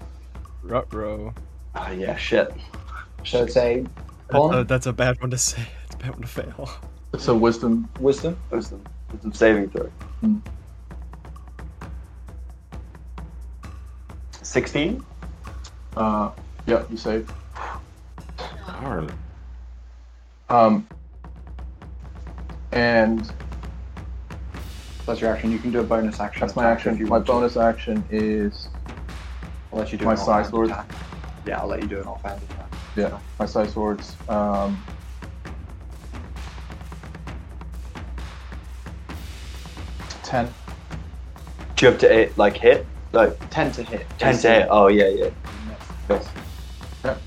Rutro. 0.63 1.35
Oh, 1.75 1.91
yeah, 1.91 2.15
shit. 2.17 2.55
Should 3.25 3.49
it's 3.49 3.57
a 3.57 3.85
That's 4.31 4.55
a, 4.55 4.65
that's 4.65 4.87
a 4.87 4.93
bad 4.93 5.21
one 5.21 5.31
to 5.33 5.39
say. 5.39 5.63
It's 5.87 5.95
a 5.97 5.99
bad 5.99 6.11
one 6.11 6.23
to 6.23 6.29
fail. 6.29 6.71
it's 7.13 7.27
a 7.27 7.35
wisdom. 7.35 7.89
wisdom. 7.99 8.37
Wisdom. 8.51 8.85
Wisdom 9.13 9.33
saving 9.33 9.71
throw. 9.71 9.91
Hmm. 10.21 10.39
16? 14.43 15.05
Uh, 15.97 16.31
yeah, 16.67 16.85
you 16.89 16.97
save. 16.97 17.33
Darn. 18.69 19.11
Um, 20.49 20.87
and 22.73 23.31
That's 25.07 25.21
your 25.21 25.33
action. 25.33 25.51
You 25.53 25.59
can 25.59 25.71
do 25.73 25.81
a 25.81 25.85
bonus 25.85 26.21
action. 26.21 26.41
that's 26.47 26.57
my 26.57 26.71
action. 26.71 26.95
If 26.95 27.01
you 27.01 27.07
My 27.07 27.17
want 27.17 27.27
to. 27.27 27.33
bonus 27.33 27.57
action 27.57 28.05
is 28.11 28.69
I'll 29.73 29.79
let 29.81 29.93
you 29.93 29.99
do 29.99 30.05
my 30.05 30.13
an 30.13 30.17
side 30.19 30.29
offhand 30.47 30.47
sword. 30.51 30.71
attack. 30.71 30.93
Yeah, 31.47 31.61
I'll 31.61 31.69
let 31.69 31.83
you 31.83 31.89
do 31.89 32.01
an 32.01 32.07
offhand 32.07 32.41
attack. 32.43 32.73
yeah, 32.97 33.19
my 33.39 33.47
side 33.47 33.71
swords. 33.71 34.17
Um, 34.29 34.83
ten. 40.23 40.53
Do 41.77 41.87
you 41.87 41.93
have 41.93 42.01
to 42.01 42.09
hit, 42.09 42.39
like 42.39 42.57
hit? 42.57 42.87
Like 43.13 43.39
Ten 43.51 43.71
to 43.73 43.83
hit. 43.83 44.07
10 44.19 44.39
to 44.39 44.51
hit? 44.51 44.69
Oh, 44.71 44.89
yeah, 44.89 45.09
yeah. 45.09 45.31
Yes. 46.09 46.29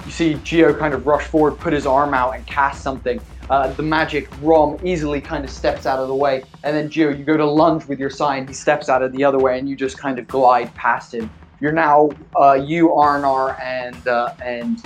You 0.06 0.11
see 0.11 0.34
Gio 0.35 0.77
kind 0.77 0.93
of 0.93 1.06
rush 1.06 1.26
forward, 1.26 1.57
put 1.60 1.73
his 1.73 1.85
arm 1.85 2.14
out, 2.14 2.35
and 2.35 2.45
cast 2.47 2.81
something. 2.84 3.22
Uh, 3.49 3.72
the 3.73 3.84
magic 3.84 4.30
Rom 4.41 4.77
easily 4.84 5.19
kind 5.19 5.43
of 5.43 5.49
steps 5.49 5.85
out 5.85 5.99
of 5.99 6.07
the 6.07 6.15
way, 6.15 6.43
and 6.64 6.76
then 6.76 6.89
Gio, 6.89 7.18
you 7.18 7.23
go 7.23 7.38
to 7.38 7.45
lunge 7.45 7.85
with 7.85 7.99
your 7.99 8.10
sign. 8.10 8.47
He 8.47 8.53
steps 8.53 8.89
out 8.89 9.01
of 9.01 9.11
the 9.11 9.23
other 9.23 9.39
way, 9.39 9.57
and 9.57 9.68
you 9.68 9.76
just 9.76 9.97
kind 9.97 10.19
of 10.19 10.27
glide 10.27 10.73
past 10.76 11.14
him. 11.14 11.30
You're 11.60 11.72
now 11.72 12.10
uh, 12.39 12.53
you, 12.53 12.89
Arnar, 12.89 13.60
and 13.60 14.07
uh, 14.07 14.34
and 14.43 14.84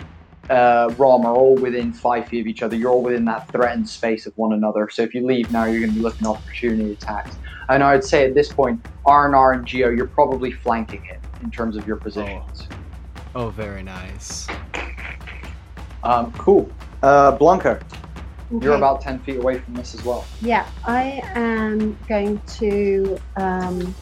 uh, 0.50 0.94
Rom 0.98 1.26
are 1.26 1.36
all 1.36 1.56
within 1.56 1.94
five 1.94 2.28
feet 2.28 2.42
of 2.42 2.48
each 2.48 2.64
other. 2.64 2.76
You're 2.76 2.92
all 2.92 3.04
within 3.04 3.26
that 3.26 3.50
threatened 3.52 3.88
space 3.88 4.26
of 4.26 4.38
one 4.38 4.54
another. 4.54 4.90
So 4.90 5.02
if 5.02 5.14
you 5.14 5.26
leave 5.26 5.52
now, 5.52 5.66
you're 5.66 5.80
going 5.80 5.92
to 5.92 5.98
be 5.98 6.02
looking 6.02 6.28
opportunity 6.28 6.94
attacks. 6.94 7.36
And 7.70 7.84
I'd 7.84 8.04
say 8.04 8.26
at 8.28 8.34
this 8.34 8.52
point, 8.52 8.86
Arnar 9.06 9.56
and 9.56 9.66
Geo, 9.66 9.90
you're 9.90 10.08
probably 10.08 10.52
flanking 10.52 11.04
him 11.04 11.22
in 11.42 11.52
terms 11.52 11.78
of 11.78 11.88
your 11.88 11.96
positions. 11.96 12.68
Oh, 13.36 13.50
very 13.50 13.84
nice. 13.84 14.48
Um, 16.04 16.32
cool. 16.34 16.70
Uh, 17.02 17.32
Blanco, 17.32 17.80
you're 18.62 18.76
about 18.76 19.02
10 19.02 19.20
feet 19.20 19.38
away 19.38 19.60
from 19.60 19.74
this 19.76 19.94
as 19.94 20.04
well. 20.06 20.26
Yeah, 20.42 20.68
I 20.86 21.22
am 21.36 21.98
going 22.08 22.40
to 22.60 23.18
um, 23.38 23.94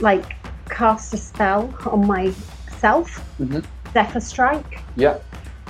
like 0.00 0.34
cast 0.70 1.14
a 1.14 1.16
spell 1.16 1.72
on 1.86 2.06
myself, 2.06 3.22
Mhm. 3.40 3.64
Zephyr 3.92 4.20
Strike, 4.20 4.80
Yeah. 4.96 5.18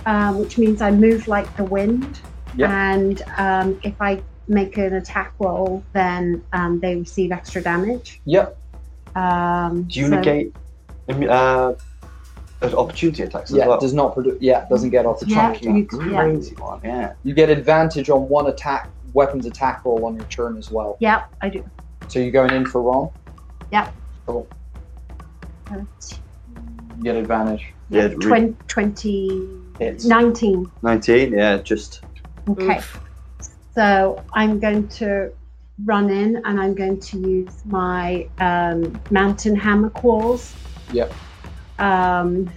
um, 0.06 0.38
which 0.38 0.56
means 0.58 0.80
I 0.80 0.90
move 0.90 1.28
like 1.28 1.54
the 1.56 1.64
wind. 1.64 2.20
Yep. 2.56 2.70
And 2.70 3.22
um, 3.36 3.80
if 3.82 4.00
I 4.00 4.22
make 4.46 4.76
an 4.78 4.94
attack 4.94 5.32
roll, 5.38 5.82
then 5.92 6.42
um, 6.52 6.78
they 6.80 6.96
receive 6.96 7.32
extra 7.32 7.60
damage. 7.62 8.20
Yep. 8.24 8.56
Um, 9.16 9.82
Do 9.84 10.00
you 10.00 10.08
so- 10.08 10.16
negate 10.16 10.54
uh, 11.28 11.72
opportunity 12.72 13.24
attacks 13.24 13.50
as 13.50 13.56
Yeah, 13.58 13.66
well? 13.66 13.78
does 13.80 13.92
not 13.92 14.14
produce. 14.14 14.40
Yeah, 14.40 14.64
doesn't 14.70 14.90
get 14.90 15.04
off 15.04 15.20
the 15.20 15.26
Yeah, 15.26 15.52
charge. 15.52 15.62
you, 15.62 15.76
yeah, 15.76 16.22
Crazy 16.22 16.54
one, 16.54 16.80
yeah. 16.84 17.12
You 17.24 17.34
get 17.34 17.50
advantage 17.50 18.08
on 18.08 18.28
one 18.28 18.46
attack, 18.46 18.88
weapons 19.12 19.44
attack 19.44 19.84
roll 19.84 20.04
on 20.06 20.14
your 20.16 20.24
turn 20.26 20.56
as 20.56 20.70
well. 20.70 20.96
yeah, 21.00 21.24
I 21.42 21.48
do. 21.48 21.64
So 22.08 22.20
you're 22.20 22.30
going 22.30 22.52
in 22.52 22.64
for 22.64 22.80
Rom. 22.80 23.10
Yep. 23.72 23.92
Cool. 24.26 24.46
You 25.70 25.86
get 27.02 27.16
advantage. 27.16 27.66
Yeah, 27.90 28.04
re- 28.04 28.14
20, 28.16 28.56
20 28.68 29.48
Hits. 29.78 30.04
19. 30.04 30.70
19, 30.82 31.32
yeah, 31.32 31.58
just. 31.58 32.02
Okay. 32.48 32.80
So 33.74 34.22
I'm 34.32 34.60
going 34.60 34.86
to 34.88 35.32
run 35.84 36.08
in 36.10 36.36
and 36.44 36.60
I'm 36.60 36.74
going 36.74 37.00
to 37.00 37.18
use 37.18 37.62
my 37.66 38.28
um, 38.38 39.00
mountain 39.10 39.56
hammer 39.56 39.90
claws. 39.90 40.54
Yep. 40.92 41.12
Um, 41.78 42.50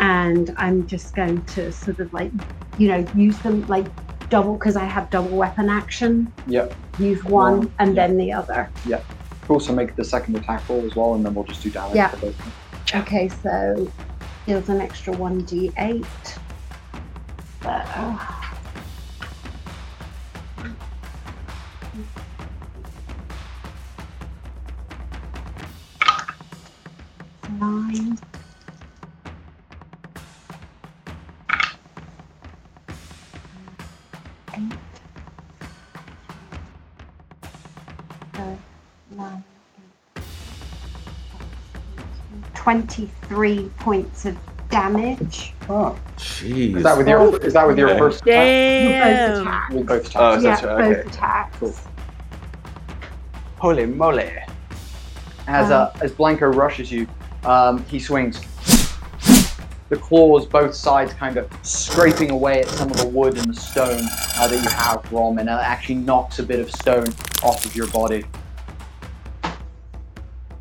and 0.00 0.54
I'm 0.56 0.86
just 0.86 1.14
going 1.14 1.42
to 1.46 1.72
sort 1.72 1.98
of 2.00 2.12
like, 2.12 2.30
you 2.78 2.88
know, 2.88 3.06
use 3.14 3.38
them 3.40 3.66
like 3.66 3.86
double 4.30 4.54
because 4.54 4.76
I 4.76 4.84
have 4.84 5.10
double 5.10 5.36
weapon 5.36 5.68
action. 5.68 6.32
Yep. 6.46 6.74
Use 6.98 7.22
one 7.24 7.58
One, 7.58 7.72
and 7.78 7.94
yeah. 7.96 8.06
then 8.06 8.16
the 8.16 8.32
other. 8.32 8.70
Cool. 9.46 9.54
also 9.56 9.72
make 9.72 9.96
the 9.96 10.04
second 10.04 10.36
attack 10.36 10.68
roll 10.68 10.84
as 10.84 10.94
well, 10.94 11.14
and 11.14 11.24
then 11.24 11.34
we'll 11.34 11.44
just 11.44 11.62
do 11.62 11.70
damage 11.70 11.94
Yeah. 11.96 12.08
for 12.08 12.16
both. 12.26 12.94
Okay, 12.94 13.28
so 13.28 13.90
deals 14.46 14.68
an 14.68 14.80
extra 14.80 15.14
1d8. 15.14 16.06
So, 17.62 18.18
nine. 27.58 28.18
Nine, 39.18 39.44
eight. 40.16 40.22
23 42.54 43.70
points 43.78 44.24
of 44.24 44.36
damage. 44.70 45.52
Oh, 45.68 45.98
Jeez. 46.16 46.76
is 46.76 46.82
that 46.82 46.96
with 46.96 47.08
your? 47.08 47.36
Is 47.44 47.52
that 47.54 47.66
with 47.66 47.78
your 47.78 47.88
Yeah. 47.90 47.98
first 47.98 48.22
attack? 48.22 48.34
Damn. 48.34 49.42
attacks. 49.42 49.74
With 49.74 49.86
both 49.86 50.06
attacks. 50.06 50.16
Oh, 50.16 50.36
so 50.36 50.42
yeah, 50.46 50.50
right, 50.50 50.62
both 50.78 50.98
okay. 50.98 51.08
attacks. 51.08 51.58
Cool. 51.58 51.74
Holy 53.58 53.86
moly! 53.86 54.32
As 55.48 55.70
uh, 55.70 55.92
as 56.00 56.12
Blanco 56.12 56.46
rushes 56.46 56.92
you, 56.92 57.06
um, 57.44 57.84
he 57.84 57.98
swings. 57.98 58.40
The 59.88 59.96
claws, 59.96 60.44
both 60.44 60.74
sides, 60.74 61.14
kind 61.14 61.38
of 61.38 61.50
scraping 61.62 62.30
away 62.30 62.60
at 62.60 62.68
some 62.68 62.90
of 62.90 62.98
the 62.98 63.08
wood 63.08 63.38
and 63.38 63.46
the 63.54 63.58
stone 63.58 64.02
uh, 64.36 64.46
that 64.46 64.62
you 64.62 64.68
have, 64.68 65.10
Rom, 65.10 65.38
and 65.38 65.48
it 65.48 65.52
actually 65.52 65.94
knocks 65.94 66.38
a 66.40 66.42
bit 66.42 66.60
of 66.60 66.70
stone 66.70 67.08
off 67.42 67.64
of 67.64 67.74
your 67.74 67.86
body. 67.86 68.22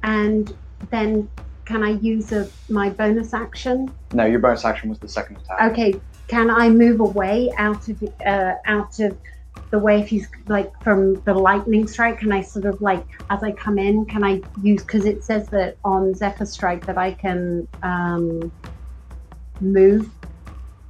And 0.08 0.56
then 0.90 1.30
can 1.66 1.84
I 1.84 1.92
use 1.92 2.32
a, 2.32 2.50
my 2.70 2.90
bonus 2.90 3.34
action? 3.34 3.94
No, 4.14 4.26
your 4.26 4.40
bonus 4.40 4.64
action 4.64 4.90
was 4.90 5.00
the 5.00 5.10
second 5.10 5.36
attack. 5.38 5.72
Okay, 5.72 6.00
can 6.30 6.50
I 6.50 6.70
move 6.70 7.02
away 7.02 7.52
out 7.58 7.90
of 7.90 8.02
uh, 8.26 8.54
out 8.66 9.00
of 9.02 9.18
the 9.70 9.80
way 9.80 10.00
if 10.00 10.08
he's 10.08 10.30
like 10.48 10.72
from 10.82 11.16
the 11.24 11.34
lightning 11.34 11.88
strike? 11.88 12.20
Can 12.20 12.32
I 12.32 12.42
sort 12.42 12.66
of 12.66 12.82
like 12.82 13.06
as 13.30 13.44
I 13.44 13.52
come 13.52 13.78
in, 13.78 14.06
can 14.06 14.24
I 14.24 14.42
use 14.64 14.82
because 14.82 15.04
it 15.06 15.26
says 15.26 15.50
that 15.50 15.76
on 15.84 16.14
Zephyr 16.14 16.46
Strike 16.46 16.86
that 16.86 16.98
I 16.98 17.12
can 17.12 17.68
um, 17.84 18.50
move 19.60 20.10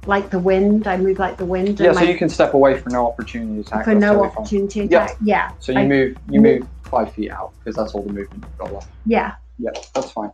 like 0.06 0.30
the 0.30 0.38
wind. 0.38 0.86
I 0.86 0.96
move 0.96 1.18
like 1.18 1.36
the 1.36 1.44
wind. 1.44 1.78
Yeah, 1.80 1.92
so 1.92 2.02
you 2.02 2.16
can 2.16 2.28
step 2.28 2.54
away 2.54 2.78
for 2.78 2.88
no 2.90 3.06
opportunity 3.06 3.60
attack. 3.60 3.84
for 3.84 3.90
that's 3.94 4.00
no 4.00 4.24
opportunity 4.24 4.86
Yeah. 4.90 5.04
attack. 5.04 5.16
Yeah. 5.22 5.50
So 5.58 5.72
you 5.72 5.78
I- 5.80 5.86
move, 5.86 6.16
you 6.30 6.40
move- 6.40 6.60
move 6.60 6.68
five 6.88 7.12
feet 7.12 7.30
out 7.30 7.52
because 7.58 7.76
that's 7.76 7.94
all 7.94 8.02
the 8.02 8.12
movement 8.12 8.44
you've 8.44 8.58
got 8.58 8.72
left. 8.72 8.88
Yeah. 9.06 9.34
Yeah, 9.58 9.70
that's 9.94 10.10
fine. 10.12 10.30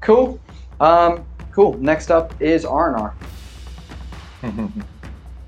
Cool. 0.00 0.38
Um, 0.80 1.24
cool. 1.52 1.74
Next 1.78 2.10
up 2.10 2.34
is 2.40 2.64
Arnar. 2.64 3.12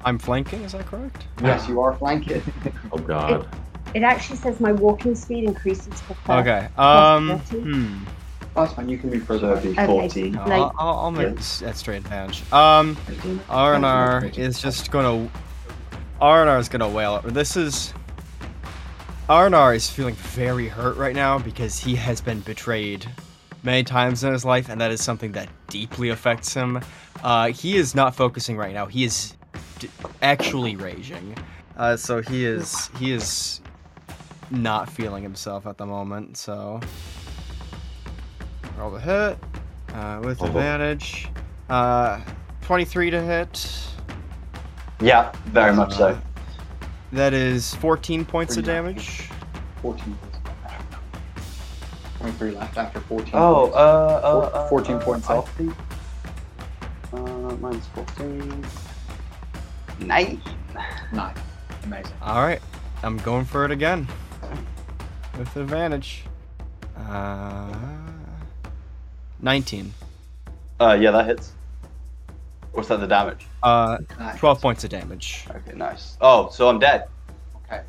I'm 0.05 0.19
flanking, 0.19 0.63
is 0.63 0.73
that 0.73 0.87
correct? 0.87 1.27
Yes, 1.43 1.69
you 1.69 1.81
are 1.81 1.95
flanking. 1.97 2.43
Oh 2.93 2.99
God. 2.99 3.47
It 3.95 4.03
actually 4.03 4.37
says 4.37 4.59
my 4.61 4.73
walking 4.73 5.15
speed 5.15 5.45
increases 5.45 6.01
for 6.03 6.15
plus. 6.25 6.41
Okay. 6.47 6.69
Um. 6.77 7.41
thirty. 7.41 7.63
Hmm. 7.63 7.99
That's 8.55 8.73
fine. 8.73 8.89
You 8.89 8.99
can 8.99 9.11
be 9.11 9.21
So 9.21 9.25
further. 9.27 9.53
it'd 9.53 9.63
be 9.63 9.71
Okay. 9.71 9.87
14. 9.87 10.33
No, 10.33 10.41
Like- 10.41 10.51
I'll, 10.51 10.75
I'll, 10.79 10.99
I'll 10.99 11.11
make 11.13 11.29
Yeah. 11.29 11.67
that 11.67 11.77
straight 11.77 11.99
advantage. 11.99 12.43
Um, 12.53 12.97
Arnar 13.49 14.37
is 14.37 14.61
just 14.61 14.91
gonna 14.91 15.29
Arnar 16.21 16.59
is 16.59 16.69
gonna 16.69 16.89
wail. 16.89 17.21
This 17.25 17.57
is 17.57 17.95
Arnar 19.31 19.77
is 19.77 19.89
feeling 19.89 20.17
very 20.17 20.67
hurt 20.67 20.97
right 20.97 21.15
now 21.15 21.39
because 21.39 21.79
he 21.79 21.95
has 21.95 22.21
been 22.21 22.41
betrayed 22.41 23.07
many 23.63 23.85
times 23.85 24.25
in 24.25 24.33
his 24.33 24.45
life, 24.45 24.69
and 24.69 24.81
that 24.81 24.91
is 24.91 25.01
something 25.01 25.31
that 25.33 25.49
deeply 25.69 26.09
affects 26.09 26.53
him. 26.53 26.81
Uh, 27.23 27.53
he 27.53 27.77
is 27.77 27.95
not 27.95 28.17
focusing 28.17 28.57
right 28.57 28.75
now. 28.75 28.87
He 28.87 29.05
is 29.05 29.37
d- 29.79 29.89
actually 30.21 30.75
raging. 30.75 31.37
Uh, 31.77 31.97
so 31.97 32.21
he 32.21 32.45
is 32.45 32.89
he 32.99 33.13
is 33.13 33.61
not 34.51 34.91
feeling 34.91 35.23
himself 35.23 35.65
at 35.65 35.79
the 35.79 35.87
moment. 35.87 36.37
So 36.37 36.81
roll 38.77 38.91
the 38.91 38.99
hit 39.01 39.39
uh, 39.95 40.21
with 40.25 40.43
Oh. 40.43 40.47
advantage. 40.47 41.29
Uh, 41.69 42.21
23 42.63 43.11
to 43.11 43.23
hit. 43.23 43.87
Yeah, 45.01 45.31
very 45.47 45.73
much 45.73 45.95
so. 45.97 46.21
That 47.13 47.33
is 47.35 47.75
14 47.77 48.25
points 48.25 48.57
of 48.57 48.65
Pretty 48.65 48.77
damage. 48.77 49.29
14 49.83 50.15
points. 50.15 50.27
23 52.19 52.51
left 52.53 52.77
after 52.77 53.01
14. 53.01 53.31
Oh, 53.35 53.55
points. 53.63 53.77
uh, 53.77 53.81
uh, 53.81 54.33
Four- 54.51 54.57
uh, 54.57 54.69
14 54.69 54.97
uh, 54.97 54.99
points 55.01 55.31
I 55.31 55.37
off. 55.37 55.61
Uh, 57.13 57.19
minus 57.57 57.87
14. 57.95 58.65
Nine. 60.01 60.41
Nine. 61.13 61.35
Amazing. 61.85 62.13
All 62.23 62.43
right, 62.43 62.61
I'm 63.03 63.17
going 63.19 63.45
for 63.45 63.65
it 63.65 63.71
again 63.71 64.07
with 65.39 65.57
advantage. 65.57 66.25
Uh, 66.97 67.75
19. 69.41 69.93
Uh, 70.79 70.97
yeah, 71.01 71.11
that 71.11 71.27
hits. 71.27 71.53
What's 72.73 72.89
that, 72.89 73.01
the 73.01 73.07
damage? 73.07 73.47
Uh, 73.63 73.99
Nice. 74.19 74.39
12 74.39 74.61
points 74.61 74.85
of 74.85 74.91
damage. 74.91 75.45
Okay, 75.51 75.77
nice. 75.77 76.17
Oh, 76.21 76.49
so 76.51 76.69
I'm 76.69 76.79
dead. 76.79 77.05
Okay. 77.67 77.83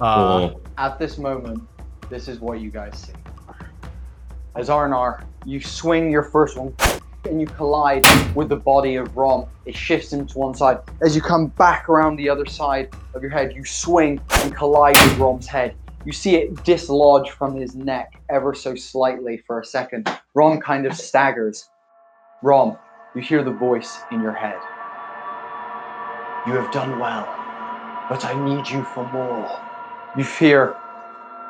Uh, 0.00 0.48
Cool. 0.48 0.60
At 0.78 0.98
this 0.98 1.16
moment, 1.18 1.62
this 2.10 2.28
is 2.28 2.40
what 2.40 2.60
you 2.60 2.70
guys 2.70 2.98
see. 2.98 3.12
As 4.56 4.68
Arnar, 4.68 5.24
you 5.44 5.60
swing 5.60 6.10
your 6.10 6.22
first 6.22 6.56
one 6.56 6.74
and 7.24 7.40
you 7.40 7.46
collide 7.46 8.06
with 8.34 8.48
the 8.48 8.56
body 8.56 8.96
of 8.96 9.16
Rom. 9.16 9.46
It 9.64 9.76
shifts 9.76 10.12
him 10.12 10.26
to 10.26 10.38
one 10.38 10.54
side. 10.54 10.78
As 11.02 11.14
you 11.14 11.20
come 11.22 11.48
back 11.48 11.88
around 11.88 12.16
the 12.16 12.28
other 12.28 12.46
side 12.46 12.88
of 13.14 13.22
your 13.22 13.30
head, 13.30 13.54
you 13.54 13.64
swing 13.64 14.20
and 14.42 14.54
collide 14.54 14.96
with 14.96 15.18
Rom's 15.18 15.46
head. 15.46 15.74
You 16.04 16.12
see 16.12 16.36
it 16.36 16.62
dislodge 16.64 17.30
from 17.30 17.56
his 17.56 17.74
neck 17.74 18.20
ever 18.30 18.54
so 18.54 18.74
slightly 18.76 19.38
for 19.46 19.60
a 19.60 19.64
second. 19.64 20.08
Rom 20.34 20.60
kind 20.60 20.86
of 20.86 20.92
staggers. 20.96 21.68
Rom, 22.42 22.78
you 23.16 23.22
hear 23.22 23.42
the 23.42 23.50
voice 23.50 24.00
in 24.12 24.20
your 24.20 24.34
head. 24.34 24.60
You 26.46 26.52
have 26.52 26.70
done 26.70 26.98
well, 26.98 27.24
but 28.10 28.26
I 28.26 28.34
need 28.44 28.68
you 28.68 28.84
for 28.84 29.10
more. 29.10 29.58
You 30.18 30.22
fear, 30.22 30.76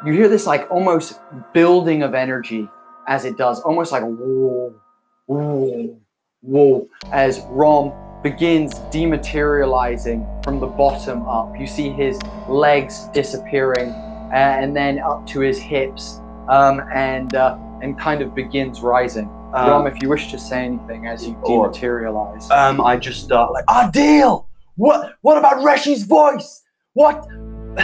you 0.05 0.13
hear 0.13 0.29
this 0.29 0.47
like 0.47 0.71
almost 0.71 1.19
building 1.53 2.05
of 2.05 2.15
energy 2.15 2.69
as 3.09 3.25
it 3.25 3.37
does, 3.37 3.61
almost 3.63 3.91
like 3.91 4.05
whoa, 4.05 4.81
whoa, 5.27 6.01
whoa, 6.43 6.89
as 7.13 7.41
Rom 7.49 7.93
begins 8.23 8.75
dematerializing 8.93 10.45
from 10.45 10.61
the 10.61 10.69
bottom 10.69 11.27
up. 11.27 11.53
You 11.59 11.67
see 11.67 11.91
his 11.91 12.17
legs 12.49 13.09
disappearing, 13.13 13.91
uh, 13.91 14.37
and 14.37 14.77
then 14.77 15.01
up 15.01 15.27
to 15.29 15.41
his 15.41 15.59
hips, 15.59 16.21
um, 16.49 16.81
and 16.95 17.35
uh, 17.35 17.59
and 17.83 17.99
kind 17.99 18.23
of 18.23 18.35
begins 18.35 18.81
rising. 18.81 19.27
Um, 19.55 19.71
Rom, 19.71 19.87
if 19.87 20.03
you 20.03 20.09
wish 20.09 20.31
to 20.31 20.39
say 20.39 20.65
anything 20.65 21.07
as 21.07 21.27
you 21.27 21.35
or- 21.43 21.71
dematerialize. 21.71 22.51
Um, 22.51 22.81
I 22.81 22.97
just 22.97 23.25
start 23.25 23.53
like, 23.53 23.65
Adil! 23.67 24.47
What? 24.77 25.15
What 25.23 25.39
about 25.39 25.63
Reshi's 25.65 26.03
voice? 26.05 26.63
What? 26.95 27.27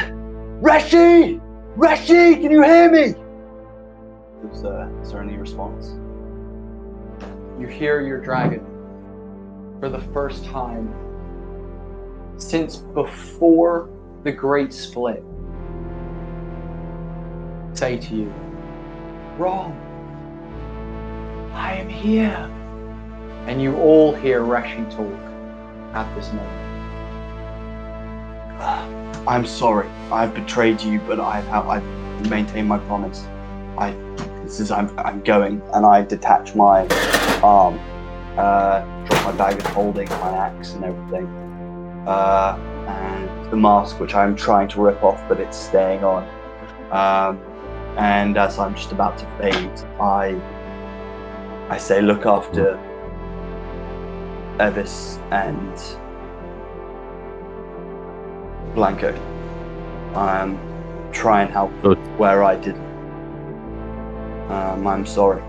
Reshi! 0.62 1.40
Reshi, 1.76 2.40
can 2.40 2.50
you 2.50 2.62
hear 2.62 2.90
me? 2.90 3.14
Is, 4.50 4.64
uh, 4.64 4.88
is 5.00 5.12
there 5.12 5.22
any 5.22 5.36
response? 5.36 5.92
you 7.62 7.68
hear 7.68 8.00
your 8.00 8.20
dragon 8.20 8.60
for 9.78 9.88
the 9.88 10.00
first 10.12 10.44
time 10.44 10.92
since 12.36 12.76
before 12.76 13.88
the 14.24 14.32
Great 14.32 14.72
Split 14.72 15.22
say 17.72 17.96
to 17.98 18.16
you, 18.16 18.34
Rom, 19.38 19.72
I 21.54 21.74
am 21.74 21.88
here. 21.88 22.50
And 23.46 23.60
you 23.60 23.76
all 23.76 24.14
hear 24.14 24.42
Reshi 24.42 24.88
talk 24.94 25.94
at 25.94 26.14
this 26.14 26.32
moment. 26.32 26.62
I'm 29.26 29.46
sorry. 29.46 29.88
I've 30.10 30.34
betrayed 30.34 30.80
you, 30.80 31.00
but 31.00 31.18
I've 31.18 31.48
I've 31.48 32.28
maintained 32.28 32.68
my 32.68 32.78
promise. 32.78 33.24
I 33.78 33.92
this 34.44 34.60
is 34.60 34.70
I'm 34.70 34.96
I'm 34.98 35.22
going, 35.22 35.62
and 35.74 35.86
I 35.86 36.02
detach 36.02 36.54
my 36.54 36.86
arm, 37.42 37.80
uh, 38.36 38.80
drop 39.06 39.24
my 39.24 39.32
bag 39.32 39.58
of 39.58 39.66
holding, 39.66 40.08
my 40.08 40.36
axe, 40.36 40.74
and 40.74 40.84
everything, 40.84 41.26
uh, 42.06 42.56
and 42.86 43.50
the 43.50 43.56
mask, 43.56 43.98
which 43.98 44.14
I'm 44.14 44.36
trying 44.36 44.68
to 44.68 44.82
rip 44.82 45.02
off, 45.02 45.20
but 45.28 45.40
it's 45.40 45.56
staying 45.56 46.04
on. 46.04 46.22
Um, 46.90 47.40
and 47.96 48.36
as 48.38 48.58
I'm 48.58 48.74
just 48.74 48.92
about 48.92 49.18
to 49.18 49.26
fade, 49.38 49.80
I 50.00 50.40
I 51.68 51.78
say, 51.78 52.02
look 52.02 52.26
after 52.26 52.78
Evis 54.58 55.18
and 55.32 55.74
Blanco. 58.74 59.14
Um, 60.14 60.58
try 61.12 61.42
and 61.42 61.50
help 61.50 61.70
Good. 61.80 61.98
where 62.18 62.44
I 62.44 62.56
didn't. 62.56 62.92
Um, 64.50 64.86
I'm 64.86 65.06
sorry. 65.06 65.40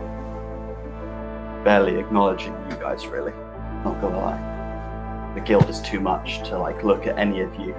Barely 1.65 1.99
acknowledging 1.99 2.53
you 2.69 2.77
guys, 2.77 3.05
really. 3.07 3.33
Not 3.83 3.99
gonna 3.99 4.17
lie. 4.17 5.31
The 5.35 5.41
guilt 5.41 5.67
is 5.69 5.81
too 5.81 5.99
much 5.99 6.47
to 6.47 6.57
like 6.57 6.83
look 6.83 7.05
at 7.05 7.17
any 7.17 7.41
of 7.41 7.53
you. 7.55 7.73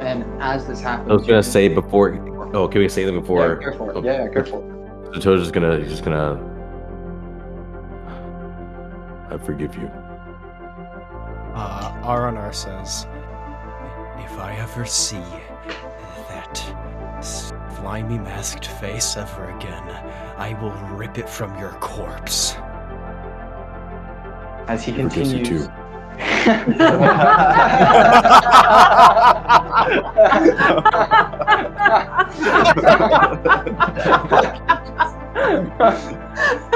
And 0.00 0.24
as 0.42 0.66
this 0.66 0.80
happens, 0.80 1.10
I 1.10 1.12
was 1.12 1.26
gonna 1.26 1.42
say 1.42 1.68
before. 1.68 2.12
Oh, 2.52 2.68
can 2.68 2.80
we 2.80 2.88
say 2.88 3.04
them 3.04 3.20
before? 3.20 3.60
Yeah, 3.62 3.70
go 3.70 3.78
for 3.78 3.90
it. 3.90 3.96
oh, 3.96 4.02
Yeah, 4.02 4.24
yeah, 4.24 4.28
go 4.28 4.44
for 4.44 4.60
it. 5.10 5.14
So 5.14 5.20
Toad's 5.20 5.42
just 5.42 5.54
gonna. 5.54 5.78
He's 5.78 5.88
just 5.88 6.04
gonna. 6.04 6.52
I 9.30 9.38
forgive 9.38 9.74
you. 9.76 9.90
Uh, 11.54 11.92
Arnar 12.02 12.52
says, 12.54 13.06
If 14.24 14.38
I 14.38 14.56
ever 14.58 14.84
see 14.84 15.22
that 16.28 17.22
slimy 17.22 18.18
masked 18.18 18.66
face 18.66 19.16
ever 19.16 19.50
again, 19.56 19.88
I 20.36 20.54
will 20.60 20.72
rip 20.96 21.16
it 21.18 21.28
from 21.28 21.56
your 21.58 21.70
corpse. 21.80 22.54
As 24.66 24.84
he 24.84 24.92
Forgives 24.92 25.32
you 25.32 25.38
continues. 25.40 25.68
Too. 26.18 26.20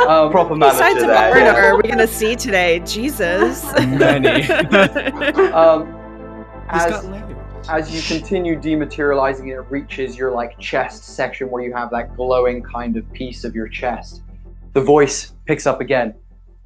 um, 0.09 0.31
Proper 0.31 0.51
What 0.51 0.59
manager 0.59 0.79
sides 0.79 1.03
of 1.03 1.09
there. 1.09 1.33
Arnar 1.33 1.35
yeah. 1.35 1.67
are 1.67 1.77
we 1.77 1.89
gonna 1.89 2.07
see 2.07 2.37
today? 2.37 2.81
Jesus. 2.81 3.65
Many. 3.75 4.43
um, 5.53 5.95
as, 6.69 7.09
as 7.69 7.95
you 7.95 8.19
continue 8.19 8.59
dematerializing, 8.59 9.49
it 9.49 9.61
reaches 9.71 10.17
your 10.17 10.31
like 10.31 10.59
chest 10.59 11.05
section 11.05 11.51
where 11.51 11.63
you 11.63 11.73
have 11.73 11.91
that 11.91 12.17
glowing 12.17 12.63
kind 12.63 12.97
of 12.97 13.11
piece 13.13 13.45
of 13.45 13.55
your 13.55 13.69
chest. 13.69 14.23
The 14.73 14.81
voice 14.81 15.35
picks 15.47 15.67
up 15.67 15.81
again. 15.81 16.15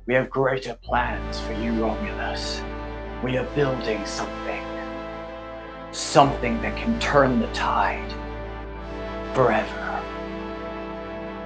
We 0.04 0.14
have 0.14 0.30
greater 0.30 0.74
plans 0.82 1.38
for 1.38 1.52
you, 1.52 1.80
Romulus. 1.80 2.60
We 3.22 3.36
are 3.36 3.44
building 3.54 4.04
something. 4.04 4.60
Something 5.92 6.60
that 6.62 6.76
can 6.76 6.98
turn 6.98 7.38
the 7.38 7.46
tide 7.52 8.12
forever. 9.32 10.02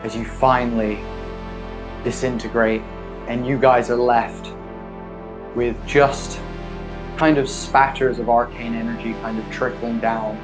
As 0.03 0.17
you 0.17 0.25
finally 0.25 0.99
disintegrate, 2.03 2.81
and 3.29 3.47
you 3.47 3.59
guys 3.59 3.91
are 3.91 3.97
left 3.97 4.55
with 5.55 5.77
just 5.87 6.41
kind 7.19 7.37
of 7.37 7.51
spatters 7.51 8.19
of 8.19 8.31
arcane 8.31 8.75
energy 8.75 9.13
kind 9.21 9.39
of 9.39 9.45
trickling 9.51 10.01
down. 10.01 10.41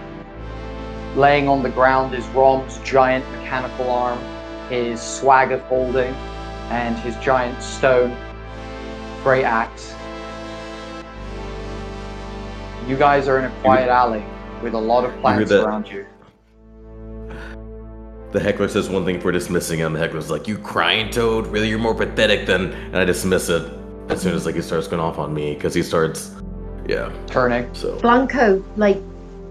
Laying 1.17 1.49
on 1.49 1.63
the 1.63 1.71
ground 1.71 2.15
is 2.15 2.27
Rom's 2.29 2.77
giant 2.81 3.27
mechanical 3.31 3.89
arm, 3.89 4.19
his 4.69 5.01
swag 5.01 5.51
of 5.51 5.63
holding, 5.63 6.15
and 6.71 6.99
his 6.99 7.17
giant 7.17 7.63
stone 7.63 8.17
great 9.23 9.45
axe. 9.45 9.95
You 12.89 12.97
guys 12.97 13.29
are 13.29 13.39
in 13.39 13.45
a 13.45 13.51
quiet 13.61 13.89
alley 13.89 14.25
with 14.63 14.75
a 14.75 14.79
lot 14.79 15.05
of 15.05 15.19
plants 15.21 15.51
that? 15.51 15.65
around 15.65 15.89
you. 15.89 16.07
The 18.33 18.41
heckler 18.41 18.67
says 18.69 18.89
one 18.89 19.05
thing 19.05 19.21
for 19.21 19.31
dismissing 19.31 19.79
him. 19.79 19.93
The 19.93 19.99
heckler's 19.99 20.31
like, 20.31 20.49
"You 20.49 20.57
crying, 20.59 21.11
Toad? 21.11 21.47
Really, 21.49 21.69
you're 21.69 21.79
more 21.79 21.95
pathetic 21.95 22.47
than." 22.47 22.73
And 22.73 22.97
I 22.97 23.05
dismiss 23.05 23.49
it 23.49 23.71
as 24.09 24.23
soon 24.23 24.35
as 24.35 24.47
like 24.47 24.55
he 24.55 24.63
starts 24.63 24.89
going 24.89 25.01
off 25.01 25.19
on 25.19 25.33
me 25.33 25.55
because 25.55 25.75
he 25.75 25.83
starts, 25.83 26.35
yeah. 26.89 27.13
Turning. 27.27 27.73
So 27.75 27.99
Blanco, 28.01 28.65
like, 28.77 28.99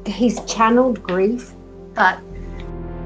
he's 0.05 0.43
channeled 0.45 1.01
grief, 1.03 1.51
but 1.93 2.19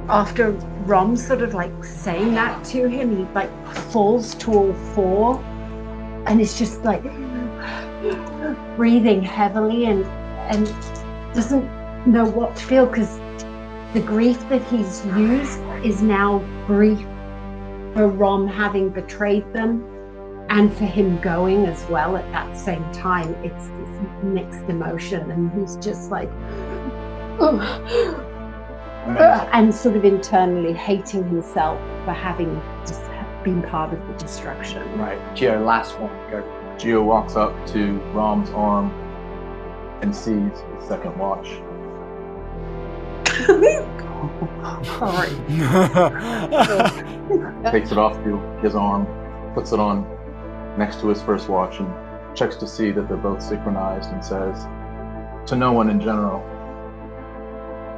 after 0.10 0.52
Rom 0.86 1.16
sort 1.16 1.42
of 1.42 1.54
like 1.54 1.84
saying 1.84 2.34
that 2.36 2.64
to 2.66 2.88
him, 2.88 3.18
he 3.18 3.24
like 3.34 3.50
falls 3.92 4.36
to 4.36 4.54
all 4.54 4.74
four 4.94 5.40
and 6.28 6.40
is 6.40 6.58
just 6.58 6.84
like 6.84 7.04
breathing 8.76 9.22
heavily 9.22 9.86
and 9.86 10.06
and 10.50 10.68
doesn't 11.34 11.66
know 12.06 12.26
what 12.26 12.56
to 12.56 12.64
feel 12.64 12.86
because 12.86 13.18
the 13.94 14.02
grief 14.02 14.38
that 14.50 14.62
he's 14.64 15.06
used 15.08 15.60
is 15.84 16.02
now 16.02 16.40
grief 16.68 17.00
for 17.94 18.08
Rom 18.08 18.48
having 18.48 18.90
betrayed 18.90 19.52
them 19.54 19.84
and 20.50 20.72
for 20.76 20.86
him 20.86 21.20
going 21.22 21.66
as 21.66 21.84
well 21.90 22.18
at 22.18 22.30
that 22.32 22.58
same 22.58 22.84
time. 22.92 23.34
It's 23.44 23.68
this 23.68 24.24
mixed 24.24 24.70
emotion, 24.70 25.32
and 25.32 25.52
he's 25.60 25.78
just 25.78 26.12
like, 26.12 26.30
oh, 27.40 28.25
Amazing. 29.06 29.50
and 29.54 29.74
sort 29.74 29.96
of 29.96 30.06
internally 30.06 30.74
hating 30.74 31.24
himself 31.28 31.80
for 32.06 32.14
having 32.14 32.62
just 32.86 33.02
been 33.44 33.62
part 33.62 33.94
of 33.94 34.00
the 34.08 34.14
destruction. 34.14 34.82
Right. 34.98 35.20
Gio, 35.36 35.64
last 35.64 36.00
one. 36.00 36.10
Go. 36.32 36.44
Gio 36.78 37.06
walks 37.06 37.36
up 37.36 37.54
to 37.68 38.00
Rom's 38.14 38.50
arm 38.52 38.92
and 40.02 40.16
sees 40.16 40.52
the 40.52 40.86
second 40.88 41.18
watch. 41.18 41.48
Sorry. 44.84 45.30
Takes 47.72 47.92
it 47.92 47.98
off 47.98 48.18
his- 48.24 48.64
his 48.64 48.76
arm, 48.76 49.08
puts 49.54 49.72
it 49.72 49.80
on 49.80 50.06
next 50.78 51.00
to 51.02 51.08
his 51.08 51.22
first 51.22 51.48
watch, 51.50 51.80
and 51.80 51.88
checks 52.36 52.56
to 52.58 52.68
see 52.68 52.92
that 52.92 53.08
they're 53.08 53.18
both 53.18 53.42
synchronized 53.42 54.12
and 54.12 54.24
says, 54.24 54.66
To 55.50 55.56
no 55.56 55.72
one 55.72 55.90
in 55.90 56.00
general, 56.02 56.44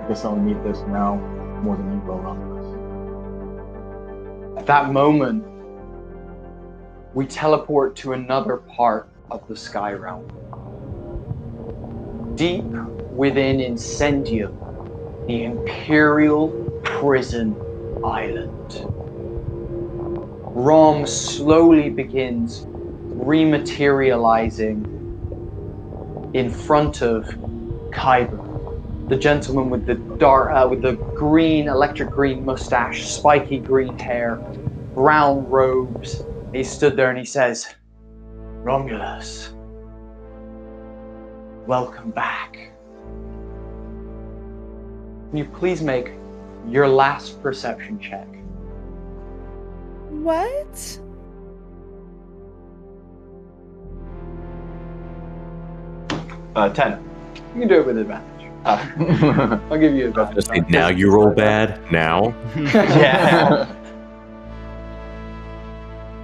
I'll 0.09 0.37
need 0.37 0.63
this 0.63 0.79
now 0.87 1.17
more 1.61 1.75
than 1.75 1.91
you 1.91 1.99
will, 2.07 2.19
Romulus. 2.19 2.65
At 4.57 4.65
that 4.65 4.93
moment, 4.93 5.43
we 7.13 7.25
teleport 7.25 7.97
to 7.97 8.13
another 8.13 8.55
part 8.57 9.09
of 9.29 9.45
the 9.47 9.55
Sky 9.55 9.93
Realm. 9.93 10.25
Deep 12.35 12.63
within 13.11 13.57
Incendium, 13.57 14.55
the 15.27 15.43
Imperial 15.43 16.49
Prison 16.83 17.55
Island. 18.03 18.85
Rom 20.55 21.05
slowly 21.05 21.89
begins 21.89 22.65
rematerializing 22.65 24.85
in 26.33 26.49
front 26.49 27.01
of 27.01 27.25
Kyber, 27.91 28.46
the 29.07 29.15
gentleman 29.15 29.69
with 29.69 29.85
the 29.85 29.95
dark, 29.95 30.51
uh, 30.51 30.67
with 30.67 30.81
the 30.81 30.93
green, 30.93 31.69
electric 31.69 32.09
green 32.09 32.43
mustache, 32.43 33.07
spiky 33.07 33.57
green 33.57 33.97
hair, 33.97 34.35
brown 34.93 35.49
robes. 35.49 36.23
He 36.53 36.63
stood 36.63 36.97
there 36.97 37.09
and 37.09 37.17
he 37.17 37.25
says, 37.25 37.73
Romulus, 38.63 39.53
welcome 41.65 42.11
back. 42.11 42.53
Can 45.29 45.37
you 45.37 45.45
please 45.45 45.81
make 45.81 46.11
your 46.67 46.87
last 46.87 47.41
perception 47.41 47.99
check? 47.99 48.27
what? 50.09 50.99
Uh, 56.55 56.69
ten. 56.69 57.03
You 57.53 57.61
can 57.61 57.67
do 57.67 57.75
it 57.75 57.85
with 57.85 57.97
advantage. 57.97 58.36
I'll 58.67 59.77
give 59.77 59.93
you 59.93 60.07
advantage. 60.09 60.35
Just 60.35 60.47
say, 60.49 60.59
now 60.67 60.89
you 60.89 61.11
roll 61.11 61.31
bad. 61.31 61.79
Now. 61.91 62.35
Yeah. 62.55 63.73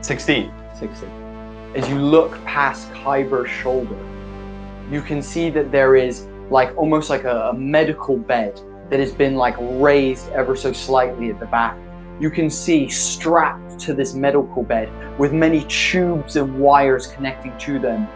Sixteen. 0.02 0.52
60. 0.78 1.08
As 1.76 1.88
you 1.88 1.98
look 1.98 2.44
past 2.44 2.92
Kyber's 2.92 3.50
shoulder, 3.50 3.98
you 4.92 5.02
can 5.02 5.22
see 5.22 5.50
that 5.52 5.72
there 5.72 5.96
is 5.96 6.28
like 6.50 6.76
almost 6.78 7.10
like 7.10 7.24
a, 7.24 7.50
a 7.50 7.54
medical 7.54 8.18
bed 8.18 8.60
that 8.90 9.00
has 9.00 9.14
been 9.14 9.36
like 9.36 9.56
raised 9.60 10.30
ever 10.30 10.56
so 10.56 10.74
slightly 10.74 11.30
at 11.30 11.40
the 11.40 11.46
back. 11.46 11.78
You 12.20 12.30
can 12.30 12.50
see 12.50 12.90
strapped 12.90 13.80
to 13.82 13.94
this 13.94 14.14
medical 14.14 14.64
bed 14.64 14.90
with 15.18 15.32
many 15.32 15.64
tubes 15.70 16.36
and 16.36 16.60
wires 16.60 17.08
connecting 17.08 17.58
to 17.60 17.80
them 17.80 18.08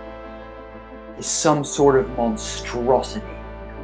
is 1.17 1.25
some 1.25 1.63
sort 1.63 1.97
of 1.97 2.09
monstrosity. 2.17 3.25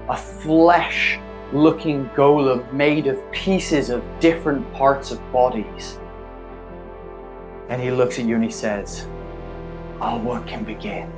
A 0.09 0.17
flesh 0.17 1.17
looking 1.53 2.09
golem 2.09 2.71
made 2.73 3.07
of 3.07 3.19
pieces 3.31 3.89
of 3.89 4.03
different 4.19 4.71
parts 4.73 5.11
of 5.11 5.19
bodies. 5.31 5.97
And 7.69 7.81
he 7.81 7.91
looks 7.91 8.19
at 8.19 8.25
you 8.25 8.35
and 8.35 8.43
he 8.43 8.51
says, 8.51 9.07
Our 10.01 10.19
work 10.19 10.45
can 10.47 10.63
begin. 10.63 11.11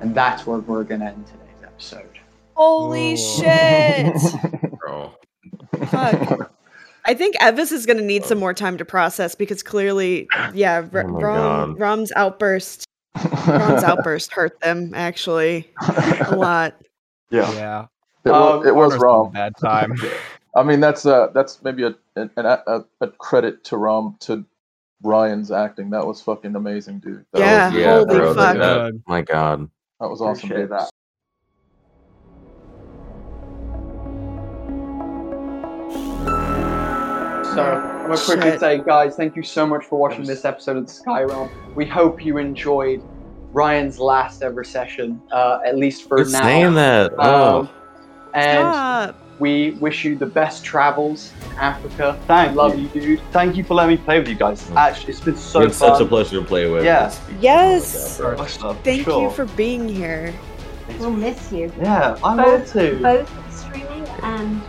And 0.00 0.14
that's 0.14 0.46
where 0.46 0.58
we're 0.58 0.84
going 0.84 1.00
to 1.00 1.06
end 1.06 1.26
today's 1.26 1.62
episode. 1.64 2.18
Holy 2.54 3.14
Oh. 3.14 3.16
shit! 3.16 4.70
Bro. 4.78 5.12
Fuck. 5.86 6.52
I 7.04 7.14
think 7.14 7.36
Evis 7.36 7.72
is 7.72 7.86
gonna 7.86 8.02
need 8.02 8.24
some 8.26 8.38
more 8.38 8.52
time 8.52 8.76
to 8.78 8.84
process 8.84 9.34
because 9.34 9.62
clearly, 9.62 10.28
yeah, 10.52 10.82
oh 10.84 10.90
R- 10.92 11.04
Oh 11.08 11.12
Rom, 11.20 11.74
Rom's 11.76 12.12
outburst, 12.16 12.84
Rom's 13.46 13.82
outburst 13.84 14.32
hurt 14.32 14.60
them 14.60 14.92
actually 14.94 15.70
a 15.80 16.34
lot. 16.36 16.74
Yeah, 17.30 17.52
Yeah. 17.52 17.86
it 18.24 18.30
was, 18.30 18.60
Um, 18.62 18.66
it 18.66 18.74
was 18.74 18.92
Honor's 18.92 19.02
Rom. 19.02 19.26
a 19.26 19.30
Bad 19.30 19.56
time. 19.56 19.94
I 20.56 20.62
mean, 20.62 20.80
that's 20.80 21.06
uh, 21.06 21.28
that's 21.34 21.62
maybe 21.62 21.84
a 21.84 21.94
an, 22.16 22.30
an, 22.36 22.46
a, 22.46 22.84
a 23.00 23.08
credit 23.08 23.62
to 23.64 23.76
Rom 23.76 24.16
to 24.20 24.44
Ryan's 25.02 25.50
acting. 25.52 25.90
That 25.90 26.06
was 26.06 26.20
fucking 26.22 26.56
amazing, 26.56 27.00
dude. 27.00 27.24
That 27.32 27.40
Yeah, 27.40 27.66
was, 27.68 27.76
Yeah, 27.78 27.92
holy 27.98 28.16
bro. 28.18 28.34
fuck. 28.34 28.56
That, 28.56 29.00
my 29.06 29.22
God. 29.22 29.68
that 30.00 30.08
was 30.08 30.20
awesome. 30.20 30.48
Appreciate 30.50 30.68
Dude. 30.68 30.70
that. 30.72 30.90
So 37.54 37.64
I'm 37.64 38.08
gonna 38.08 38.16
quickly 38.24 38.50
Shit. 38.52 38.60
say, 38.60 38.78
guys, 38.78 39.16
thank 39.16 39.34
you 39.34 39.42
so 39.42 39.66
much 39.66 39.84
for 39.84 39.98
watching 39.98 40.24
this 40.24 40.44
episode 40.44 40.76
of 40.76 40.86
the 40.86 40.92
Skyrealm. 40.92 41.50
We 41.74 41.86
hope 41.86 42.24
you 42.24 42.36
enjoyed 42.38 43.02
Ryan's 43.52 43.98
last 43.98 44.42
ever 44.42 44.62
session, 44.64 45.20
uh, 45.32 45.60
at 45.64 45.76
least 45.76 46.08
for 46.08 46.16
Quit 46.16 46.28
now. 46.30 46.42
saying 46.42 46.74
that. 46.74 47.12
Oh. 47.18 47.60
Um, 47.60 47.68
and 48.34 48.58
Stop. 48.74 49.16
we 49.38 49.70
wish 49.72 50.04
you 50.04 50.16
the 50.16 50.26
best 50.26 50.64
travels 50.64 51.32
in 51.50 51.56
Africa. 51.58 52.18
Thank 52.26 52.54
Love 52.54 52.78
you. 52.78 52.88
you, 52.94 53.00
dude. 53.00 53.20
Thank 53.32 53.56
you 53.56 53.64
for 53.64 53.74
letting 53.74 53.96
me 53.96 54.02
play 54.02 54.18
with 54.18 54.28
you 54.28 54.34
guys. 54.34 54.70
Actually, 54.72 55.10
it's 55.12 55.20
been 55.20 55.36
so 55.36 55.62
it's 55.62 55.78
fun. 55.78 55.94
such 55.96 56.02
a 56.02 56.06
pleasure 56.08 56.40
to 56.40 56.44
play 56.46 56.70
with. 56.70 56.84
Yeah. 56.84 57.06
It's- 57.06 57.20
Yes. 57.40 58.20
Oh 58.20 58.24
God, 58.24 58.28
bro. 58.36 58.44
Much 58.44 58.60
love, 58.60 58.78
Thank 58.84 59.04
sure. 59.04 59.22
you 59.22 59.30
for 59.30 59.46
being 59.46 59.88
here. 59.88 60.34
We'll 60.98 61.10
miss 61.10 61.50
you. 61.52 61.72
Yeah, 61.80 62.16
I 62.22 62.36
Both- 62.36 62.46
love 62.46 62.72
to. 62.72 63.02
Both 63.02 63.54
streaming 63.54 64.06
and 64.22 64.62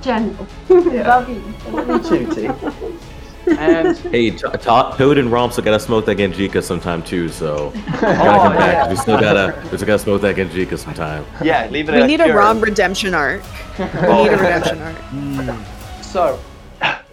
general. 0.00 0.46
Yeah. 0.68 1.08
Love 1.16 1.28
you. 1.28 1.40
Me 1.84 2.26
too, 2.26 2.34
T. 2.34 2.48
And 3.46 3.96
Hey, 4.12 4.30
T- 4.30 4.38
T- 4.38 4.58
Toad 4.58 5.18
and 5.18 5.30
Rom 5.32 5.50
still 5.50 5.64
gotta 5.64 5.80
smoke 5.80 6.06
that 6.06 6.18
Genjika 6.18 6.62
sometime 6.62 7.02
too, 7.02 7.28
so 7.28 7.72
Oh, 7.76 8.00
gotta 8.00 8.38
come 8.40 8.56
back. 8.56 8.72
yeah. 8.72 8.90
We 8.90 8.96
still 8.96 9.20
gotta, 9.20 9.58
we 9.70 9.76
still 9.76 9.86
gotta 9.86 9.98
smoke 9.98 10.20
that 10.22 10.36
Genjika 10.36 10.78
sometime. 10.78 11.24
Yeah, 11.44 11.68
leave 11.70 11.88
it 11.88 11.94
We 11.94 12.02
at 12.02 12.06
need 12.06 12.20
a 12.20 12.24
Kieran. 12.24 12.36
Rom 12.38 12.60
redemption 12.60 13.14
arc. 13.14 13.42
We 13.78 13.84
need 13.84 13.92
a 14.28 14.36
redemption 14.36 14.80
arc. 14.82 14.96
Mm. 14.96 16.04
So, 16.04 16.38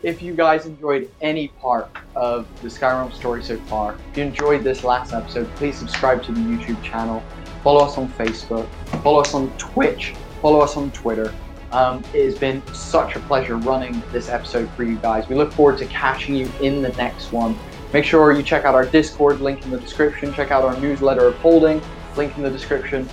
if 0.04 0.22
you 0.22 0.34
guys 0.34 0.66
enjoyed 0.66 1.10
any 1.22 1.50
part 1.50 1.90
of 2.16 2.48
the 2.62 2.68
Skyrealm 2.70 3.12
story 3.14 3.44
so 3.44 3.58
far, 3.62 3.96
if 4.12 4.18
you 4.18 4.24
enjoyed 4.24 4.64
this 4.64 4.84
last 4.84 5.14
episode, 5.14 5.54
please 5.56 5.78
subscribe 5.78 6.24
to 6.24 6.32
the 6.32 6.40
YouTube 6.40 6.82
channel, 6.84 7.22
follow 7.64 7.84
us 7.86 7.98
on 7.98 8.08
Facebook, 8.10 8.68
follow 9.04 9.20
us 9.22 9.34
on 9.34 9.50
Twitch, 9.58 10.14
follow 10.42 10.60
us 10.62 10.78
on 10.78 10.92
Twitter. 10.92 11.34
Um, 11.72 12.04
it 12.14 12.26
has 12.26 12.38
been 12.38 12.66
such 12.74 13.16
a 13.16 13.20
pleasure 13.22 13.58
running 13.58 14.02
this 14.12 14.30
episode 14.30 14.70
for 14.72 14.84
you 14.84 14.96
guys. 14.98 15.28
We 15.30 15.36
look 15.36 15.52
forward 15.52 15.78
to 15.80 15.86
catching 15.86 16.36
you 16.36 16.52
in 16.62 16.82
the 16.82 16.90
next 16.90 17.32
one. 17.32 17.58
Make 17.94 18.06
sure 18.06 18.32
you 18.32 18.44
check 18.44 18.66
out 18.66 18.76
our 18.76 18.86
Discord, 18.86 19.42
link 19.42 19.64
in 19.66 19.72
the 19.72 19.80
description. 19.80 20.34
Check 20.34 20.52
out 20.52 20.64
our 20.64 20.80
newsletter 20.80 21.26
of 21.26 21.36
holding, 21.38 21.82
link 22.16 22.36
in 22.38 22.44
the 22.44 22.50
description. 22.50 23.08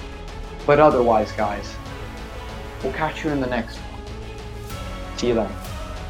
But 0.66 0.80
otherwise, 0.80 1.32
guys, 1.32 1.74
we'll 2.82 2.92
catch 2.92 3.24
you 3.24 3.30
in 3.30 3.40
the 3.40 3.46
next 3.46 3.76
one. 3.76 5.18
See 5.18 5.28
you 5.28 5.34
then. 5.34 5.52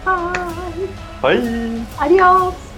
Bye. 0.05 0.89
Bye. 1.21 1.87
Adios. 1.99 2.76